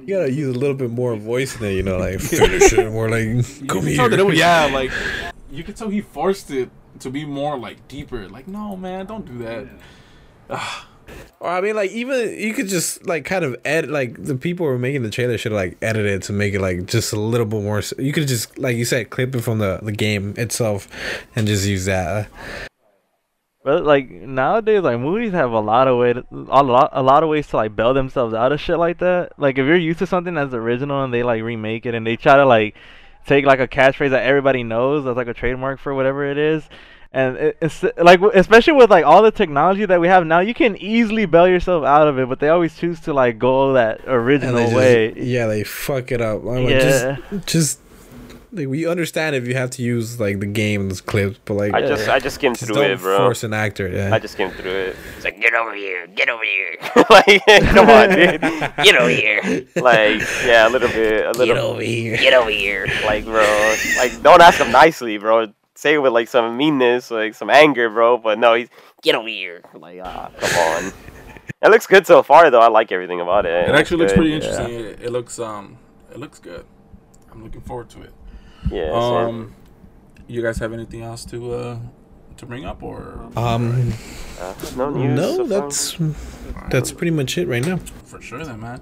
You 0.00 0.14
gotta 0.14 0.32
use 0.32 0.54
a 0.54 0.58
little 0.58 0.76
bit 0.76 0.90
more 0.90 1.16
voice 1.16 1.54
in 1.54 1.62
there, 1.62 1.72
you 1.72 1.82
know, 1.82 1.96
like 1.96 2.20
finish 2.20 2.72
him 2.72 2.94
or 2.94 3.08
like 3.08 3.26
come 3.68 3.86
here. 3.86 4.24
was, 4.24 4.38
yeah, 4.38 4.66
like 4.66 4.90
you 5.50 5.64
could 5.64 5.76
tell 5.76 5.88
he 5.88 6.02
forced 6.02 6.50
it 6.50 6.70
to 7.00 7.10
be 7.10 7.24
more 7.24 7.58
like 7.58 7.88
deeper. 7.88 8.28
Like, 8.28 8.46
no, 8.46 8.76
man, 8.76 9.06
don't 9.06 9.26
do 9.26 9.38
that. 9.38 9.66
Or 11.40 11.50
I 11.50 11.60
mean, 11.60 11.74
like 11.74 11.90
even 11.90 12.38
you 12.38 12.54
could 12.54 12.68
just 12.68 13.06
like 13.06 13.24
kind 13.24 13.44
of 13.44 13.56
edit. 13.64 13.90
Like 13.90 14.22
the 14.22 14.34
people 14.34 14.66
who 14.66 14.72
were 14.72 14.78
making 14.78 15.02
the 15.02 15.10
trailer 15.10 15.38
should 15.38 15.52
like 15.52 15.76
edit 15.82 16.06
it 16.06 16.22
to 16.24 16.32
make 16.32 16.54
it 16.54 16.60
like 16.60 16.86
just 16.86 17.12
a 17.12 17.20
little 17.20 17.46
bit 17.46 17.62
more. 17.62 17.82
You 17.98 18.12
could 18.12 18.28
just 18.28 18.58
like 18.58 18.76
you 18.76 18.84
said, 18.84 19.10
clip 19.10 19.34
it 19.34 19.42
from 19.42 19.58
the 19.58 19.80
the 19.82 19.92
game 19.92 20.34
itself, 20.36 20.88
and 21.36 21.46
just 21.46 21.66
use 21.66 21.84
that. 21.86 22.28
But 23.64 23.82
like 23.84 24.10
nowadays, 24.10 24.82
like 24.82 25.00
movies 25.00 25.32
have 25.32 25.50
a 25.50 25.58
lot 25.58 25.88
of 25.88 25.98
way, 25.98 26.12
to, 26.12 26.24
a 26.30 26.62
lot, 26.62 26.90
a 26.92 27.02
lot 27.02 27.22
of 27.22 27.30
ways 27.30 27.46
to 27.48 27.56
like 27.56 27.74
bail 27.74 27.94
themselves 27.94 28.34
out 28.34 28.52
of 28.52 28.60
shit 28.60 28.78
like 28.78 28.98
that. 28.98 29.32
Like 29.38 29.56
if 29.58 29.64
you're 29.66 29.76
used 29.76 30.00
to 30.00 30.06
something 30.06 30.34
that's 30.34 30.52
original 30.52 31.02
and 31.02 31.12
they 31.12 31.22
like 31.22 31.42
remake 31.42 31.86
it 31.86 31.94
and 31.94 32.06
they 32.06 32.16
try 32.16 32.36
to 32.36 32.44
like 32.44 32.76
take 33.26 33.46
like 33.46 33.60
a 33.60 33.66
catchphrase 33.66 34.10
that 34.10 34.24
everybody 34.24 34.62
knows 34.62 35.06
that's 35.06 35.16
like 35.16 35.28
a 35.28 35.34
trademark 35.34 35.80
for 35.80 35.94
whatever 35.94 36.30
it 36.30 36.36
is. 36.36 36.62
And 37.10 37.36
it, 37.36 37.58
it's 37.62 37.82
like, 37.96 38.20
especially 38.34 38.72
with 38.72 38.90
like 38.90 39.04
all 39.06 39.22
the 39.22 39.30
technology 39.30 39.86
that 39.86 40.00
we 40.00 40.08
have 40.08 40.26
now, 40.26 40.40
you 40.40 40.52
can 40.52 40.76
easily 40.76 41.26
bail 41.26 41.46
yourself 41.48 41.84
out 41.84 42.08
of 42.08 42.18
it. 42.18 42.28
But 42.28 42.40
they 42.40 42.48
always 42.48 42.76
choose 42.76 43.00
to 43.02 43.14
like 43.14 43.38
go 43.38 43.72
that 43.74 44.00
original 44.06 44.64
just, 44.64 44.74
way. 44.74 45.14
yeah, 45.16 45.46
they 45.46 45.62
fuck 45.64 46.10
it 46.12 46.20
up. 46.20 46.40
I'm 46.42 46.64
like, 46.64 46.70
Yeah. 46.70 47.16
just, 47.30 47.46
just 47.46 47.80
like 48.54 48.68
we 48.68 48.86
understand 48.86 49.36
if 49.36 49.46
you 49.46 49.54
have 49.54 49.70
to 49.70 49.82
use 49.82 50.20
like 50.20 50.40
the 50.40 50.46
game's 50.46 51.00
clips, 51.00 51.38
but 51.44 51.54
like 51.54 51.74
I 51.74 51.82
just 51.82 52.08
I 52.08 52.18
just 52.18 52.36
skimmed 52.36 52.56
just 52.56 52.66
through 52.66 52.82
don't 52.82 52.90
it, 52.92 53.00
bro. 53.00 53.18
force 53.18 53.42
an 53.44 53.52
actor. 53.52 53.88
Yeah, 53.88 54.14
I 54.14 54.18
just 54.18 54.34
skimmed 54.34 54.54
through 54.54 54.70
it. 54.70 54.96
It's 55.16 55.24
like 55.24 55.40
get 55.40 55.54
over 55.54 55.74
here, 55.74 56.06
get 56.08 56.28
over 56.28 56.44
here. 56.44 56.76
like 57.10 57.44
come 57.46 57.90
on, 57.90 58.10
dude, 58.10 58.40
get 58.84 58.96
over 58.96 59.10
here. 59.10 59.66
Like 59.76 60.20
yeah, 60.44 60.68
a 60.68 60.70
little 60.70 60.88
bit, 60.88 61.26
a 61.26 61.32
little. 61.32 61.54
Get 61.54 61.58
over 61.58 61.82
here. 61.82 62.16
Get 62.16 62.34
over 62.34 62.50
here, 62.50 62.86
like 63.04 63.24
bro. 63.24 63.76
Like 63.98 64.22
don't 64.22 64.40
ask 64.40 64.60
him 64.60 64.72
nicely, 64.72 65.18
bro. 65.18 65.52
Say 65.74 65.94
it 65.94 65.98
with 65.98 66.12
like 66.12 66.28
some 66.28 66.56
meanness, 66.56 67.10
like 67.10 67.34
some 67.34 67.50
anger, 67.50 67.90
bro. 67.90 68.18
But 68.18 68.38
no, 68.38 68.54
he's 68.54 68.68
get 69.02 69.14
over 69.14 69.28
here. 69.28 69.62
Like 69.74 70.00
ah, 70.02 70.30
come 70.38 70.84
on. 70.86 70.92
It 71.62 71.70
looks 71.70 71.86
good 71.86 72.06
so 72.06 72.22
far, 72.22 72.50
though. 72.50 72.60
I 72.60 72.68
like 72.68 72.92
everything 72.92 73.20
about 73.20 73.46
it. 73.46 73.68
It 73.68 73.74
actually 73.74 73.98
looks 73.98 74.12
good. 74.12 74.18
pretty 74.18 74.34
interesting. 74.34 74.70
It, 74.70 75.00
it 75.02 75.10
looks 75.10 75.38
um, 75.38 75.78
it 76.10 76.18
looks 76.18 76.38
good. 76.38 76.66
I'm 77.32 77.42
looking 77.42 77.62
forward 77.62 77.88
to 77.90 78.02
it. 78.02 78.12
Yeah. 78.70 78.90
same. 78.92 79.28
Um, 79.28 79.54
you 80.26 80.42
guys 80.42 80.58
have 80.58 80.72
anything 80.72 81.02
else 81.02 81.24
to 81.26 81.52
uh 81.54 81.78
to 82.36 82.46
bring 82.46 82.64
up 82.64 82.82
or 82.82 83.28
Um, 83.36 83.92
Uh, 84.40 84.54
no 84.76 84.90
news. 84.90 85.16
no, 85.20 85.36
so 85.36 85.46
far. 85.46 85.60
that's 85.60 85.96
that's 86.70 86.92
pretty 86.92 87.10
much 87.12 87.38
it 87.38 87.46
right 87.46 87.64
now. 87.64 87.76
for 88.04 88.20
sure 88.20 88.44
then, 88.44 88.60
man. 88.60 88.80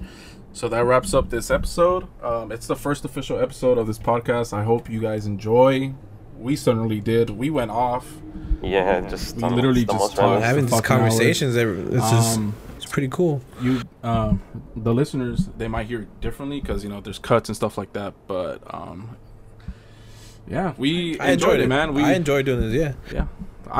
So 0.54 0.68
that 0.68 0.84
wraps 0.84 1.14
up 1.14 1.30
this 1.30 1.50
episode. 1.50 2.06
Um, 2.22 2.52
it's 2.52 2.66
the 2.66 2.76
first 2.76 3.04
official 3.04 3.38
episode 3.40 3.78
of 3.78 3.86
this 3.86 3.98
podcast. 3.98 4.52
I 4.52 4.64
hope 4.64 4.88
you 4.90 5.00
guys 5.00 5.26
enjoy. 5.26 5.94
We 6.38 6.56
certainly 6.56 7.00
did. 7.00 7.30
We 7.30 7.50
went 7.50 7.70
off. 7.70 8.06
yeah. 8.62 9.00
Just 9.08 9.36
we 9.36 9.48
literally 9.48 9.84
just 9.84 10.16
talked. 10.16 10.42
Having 10.42 10.66
these 10.66 10.80
conversations, 10.82 11.56
every- 11.56 11.82
it's 11.96 12.10
just 12.10 12.38
Um, 12.38 12.54
it's 12.76 12.86
pretty 12.86 13.08
cool. 13.08 13.40
you 13.62 13.80
um 14.02 14.40
the 14.76 14.92
listeners 14.94 15.48
they 15.58 15.68
might 15.68 15.86
hear 15.86 16.02
it 16.02 16.20
differently 16.20 16.60
because 16.60 16.82
you 16.84 16.90
know 16.90 17.00
there's 17.00 17.18
cuts 17.18 17.48
and 17.48 17.56
stuff 17.56 17.76
like 17.78 17.92
that 17.94 18.12
but 18.26 18.60
um 18.74 19.16
yeah 20.56 20.68
we 20.82 21.18
I 21.18 21.30
enjoyed 21.36 21.60
it, 21.64 21.68
man. 21.68 21.94
We 21.94 22.02
I 22.04 22.12
enjoyed 22.20 22.44
doing 22.46 22.60
this. 22.64 22.74
Yeah, 22.82 22.92
yeah. 23.16 23.26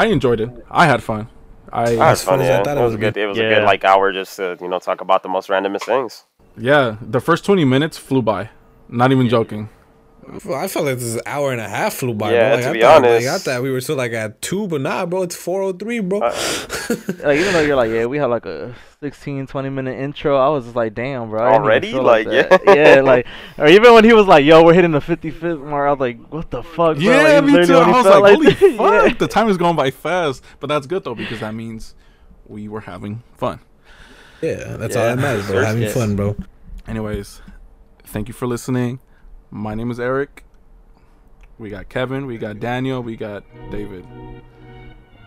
I 0.03 0.05
enjoyed 0.17 0.41
it. 0.45 0.51
I 0.71 0.85
had 0.93 1.01
fun. 1.11 1.29
I 1.73 1.83
Ah, 2.03 2.13
it's 2.13 2.23
As 2.23 2.25
fun 2.25 2.39
fun, 2.39 2.41
as 2.45 2.51
I 2.51 2.53
yeah. 2.57 2.63
thought 2.65 2.77
It 2.79 2.81
it 2.81 2.85
was 2.89 2.93
would 2.95 3.01
good. 3.05 3.17
It 3.25 3.27
was 3.27 3.39
a 3.39 3.49
good 3.53 3.65
like 3.73 3.83
hour 3.93 4.13
just 4.21 4.33
to 4.39 4.45
you 4.65 4.69
know 4.73 4.79
talk 4.89 5.01
about 5.07 5.21
the 5.27 5.29
most 5.37 5.47
randomest 5.53 5.85
things. 5.93 6.25
yeah 6.71 6.97
the 7.17 7.21
first 7.29 7.45
20 7.45 7.65
minutes 7.75 7.97
flew 8.09 8.23
by. 8.23 8.43
Not 8.89 9.09
even 9.13 9.29
joking. 9.29 9.63
Well, 9.63 9.82
I 10.25 10.69
felt 10.69 10.85
like 10.87 10.99
this 10.99 11.19
hour 11.27 11.51
and 11.53 11.61
a 11.61 11.69
half 11.69 11.95
flew 11.95 12.15
by. 12.15 12.33
Yeah, 12.33 12.49
bro. 12.49 12.55
Like, 12.55 12.63
to 12.65 12.69
I 12.69 12.73
be 12.73 12.81
thought, 12.81 12.97
honest. 13.05 13.27
like, 13.27 13.35
I 13.35 13.39
thought 13.39 13.63
we 13.63 13.71
were 13.71 13.81
still 13.81 13.97
like 13.97 14.13
at 14.13 14.41
two, 14.41 14.69
but 14.69 14.81
nah, 14.81 15.05
bro, 15.05 15.23
it's 15.23 15.35
four 15.35 15.63
oh 15.63 15.73
three, 15.73 16.01
bro. 16.01 16.21
Uh, 16.21 16.33
Like 17.23 17.39
even 17.39 17.53
though 17.53 17.61
you're 17.63 17.77
like, 17.77 17.91
yeah, 17.91 18.07
we 18.07 18.19
had 18.19 18.27
like 18.27 18.45
a 18.47 18.75
16, 19.01 19.47
20 19.47 19.69
minute 19.71 19.99
intro, 19.99 20.37
I 20.37 20.49
was 20.51 20.65
just 20.65 20.77
like, 20.77 20.95
damn, 20.95 21.31
bro. 21.31 21.43
I 21.43 21.53
didn't 21.53 21.55
even 21.57 21.65
Already? 21.65 21.93
feel 21.93 22.03
Like, 22.03 22.27
yeah. 22.27 22.59
yeah, 22.95 23.01
like, 23.05 23.27
or 23.59 23.67
even 23.67 23.95
when 23.95 24.05
he 24.05 24.13
was 24.13 24.27
like, 24.27 24.45
yo, 24.45 24.63
we're 24.63 24.75
hitting 24.75 24.91
the 24.93 25.01
55th 25.01 25.65
mark, 25.65 25.89
I 25.89 25.91
was 25.93 26.01
like, 26.01 26.19
what 26.29 26.51
the 26.51 26.63
fuck, 26.63 26.97
bro? 26.97 26.99
yeah 26.99 27.41
Like, 27.41 27.45
me 27.45 27.67
too 27.67 27.75
i 27.77 27.91
was 27.91 28.07
felt 28.07 28.23
like 28.23 28.35
holy 28.35 28.55
fuck 28.77 29.07
Yeah. 29.09 29.15
the 29.15 29.29
time 29.29 29.49
is 29.49 29.57
going 29.57 29.75
by 29.77 29.91
fast 29.91 30.45
but 30.61 30.67
that's 30.69 30.87
good 30.87 31.03
though 31.05 31.15
because 31.15 31.41
that 31.41 31.55
means 31.55 31.95
we 32.47 32.69
were 32.69 32.81
having 32.81 33.23
fun 33.37 33.61
yeah, 34.41 34.77
that's 34.77 34.95
Yeah. 34.97 35.03
all 35.03 35.09
that 35.17 35.19
matters, 35.23 35.47
bro. 35.47 35.57
We're 35.57 35.65
having 35.65 35.83
Yes. 35.83 35.95
fun, 35.95 36.15
bro. 36.17 36.37
anyways 36.87 37.41
thank 38.05 38.29
you 38.29 38.35
for 38.35 38.47
listening 38.47 39.01
my 39.53 39.75
name 39.75 39.91
is 39.91 40.01
eric 40.01 40.45
we 41.59 41.69
got 41.71 41.89
kevin 41.89 42.25
we 42.27 42.39
got 42.39 42.59
daniel 42.59 43.03
we 43.03 43.15
got 43.17 43.45
david 43.71 44.05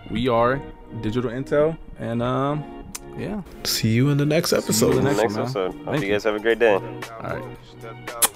we 0.10 0.28
are 0.28 0.62
digital 1.02 1.30
intel 1.32 1.78
and 2.00 2.22
um 2.24 2.64
yeah 3.18 3.42
See 3.64 3.90
you 3.92 4.10
in 4.10 4.18
the 4.18 4.26
next 4.26 4.52
episode. 4.52 4.74
See 4.74 4.86
you 4.88 4.92
episode. 4.92 4.98
in 5.00 5.04
the 5.06 5.22
next 5.22 5.36
next 5.36 5.56
episode. 5.56 5.74
Hope 5.76 5.86
Thank 5.86 6.02
you 6.02 6.08
you. 6.08 6.14
guys 6.14 6.24
have 6.26 6.36
a 6.36 6.40
great 6.40 6.60
day. 6.60 6.74
all 6.74 6.82
right 7.22 8.32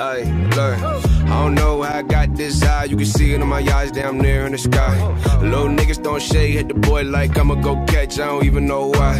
Ay, 0.00 0.22
look, 0.56 0.78
I 0.82 1.42
don't 1.42 1.54
know 1.54 1.82
how 1.82 1.98
I 1.98 2.02
got 2.02 2.34
this 2.36 2.62
high. 2.62 2.84
You 2.84 2.96
can 2.96 3.06
see 3.06 3.34
it 3.34 3.40
in 3.40 3.46
my 3.46 3.60
eyes 3.60 3.90
down 3.90 4.18
there 4.18 4.46
in 4.46 4.52
the 4.52 4.58
sky. 4.58 4.96
Little 5.42 5.68
niggas 5.68 6.02
don't 6.02 6.22
shade, 6.22 6.54
hit 6.54 6.68
the 6.68 6.74
boy 6.74 7.02
like 7.02 7.36
I'ma 7.36 7.56
go 7.56 7.84
catch. 7.86 8.18
I 8.18 8.26
don't 8.26 8.44
even 8.44 8.66
know 8.66 8.86
why. 8.86 9.18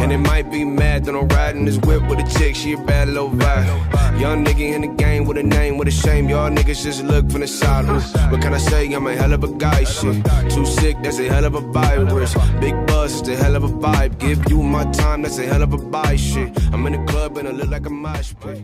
And 0.00 0.10
it 0.12 0.18
might 0.18 0.50
be 0.50 0.64
mad 0.64 1.04
that 1.04 1.14
I'm 1.14 1.28
riding 1.28 1.64
this 1.64 1.78
whip 1.78 2.02
with 2.08 2.18
a 2.18 2.38
chick. 2.38 2.56
She 2.56 2.72
a 2.72 2.76
bad 2.78 3.08
little 3.08 3.30
vibe. 3.30 4.20
Young 4.20 4.44
nigga 4.44 4.74
in 4.74 4.80
the 4.82 4.88
game 4.88 5.26
with 5.26 5.36
a 5.38 5.42
name, 5.42 5.78
with 5.78 5.88
a 5.88 5.92
shame. 5.92 6.28
Y'all 6.28 6.50
niggas 6.50 6.82
just 6.82 7.04
look 7.04 7.30
from 7.30 7.40
the 7.40 7.46
side. 7.46 7.86
What 8.30 8.42
can 8.42 8.52
I 8.52 8.58
say? 8.58 8.92
I'm 8.92 9.06
a 9.06 9.14
hell 9.14 9.32
of 9.32 9.44
a 9.44 9.52
guy. 9.52 9.84
Shit, 9.84 10.24
too 10.50 10.66
sick. 10.66 10.96
That's 11.02 11.18
a 11.18 11.28
hell 11.28 11.44
of 11.44 11.54
a 11.54 11.60
virus. 11.60 12.34
Big 12.60 12.74
buzz, 12.86 13.20
it's 13.20 13.28
a 13.28 13.36
hell 13.36 13.54
of 13.54 13.64
a 13.64 13.68
vibe. 13.68 14.18
Give 14.18 14.42
you 14.50 14.62
my 14.62 14.84
time. 14.92 15.22
That's 15.22 15.38
a 15.38 15.46
hell 15.46 15.62
of 15.62 15.72
a 15.72 15.78
buy. 15.78 16.16
Shit, 16.16 16.50
I'm 16.72 16.86
in 16.86 16.92
the 16.92 17.12
club 17.12 17.23
and 17.24 17.48
I 17.48 17.50
look 17.50 17.70
like 17.70 17.86
a 17.86 17.90
mosh 17.90 18.34
pit. 18.40 18.62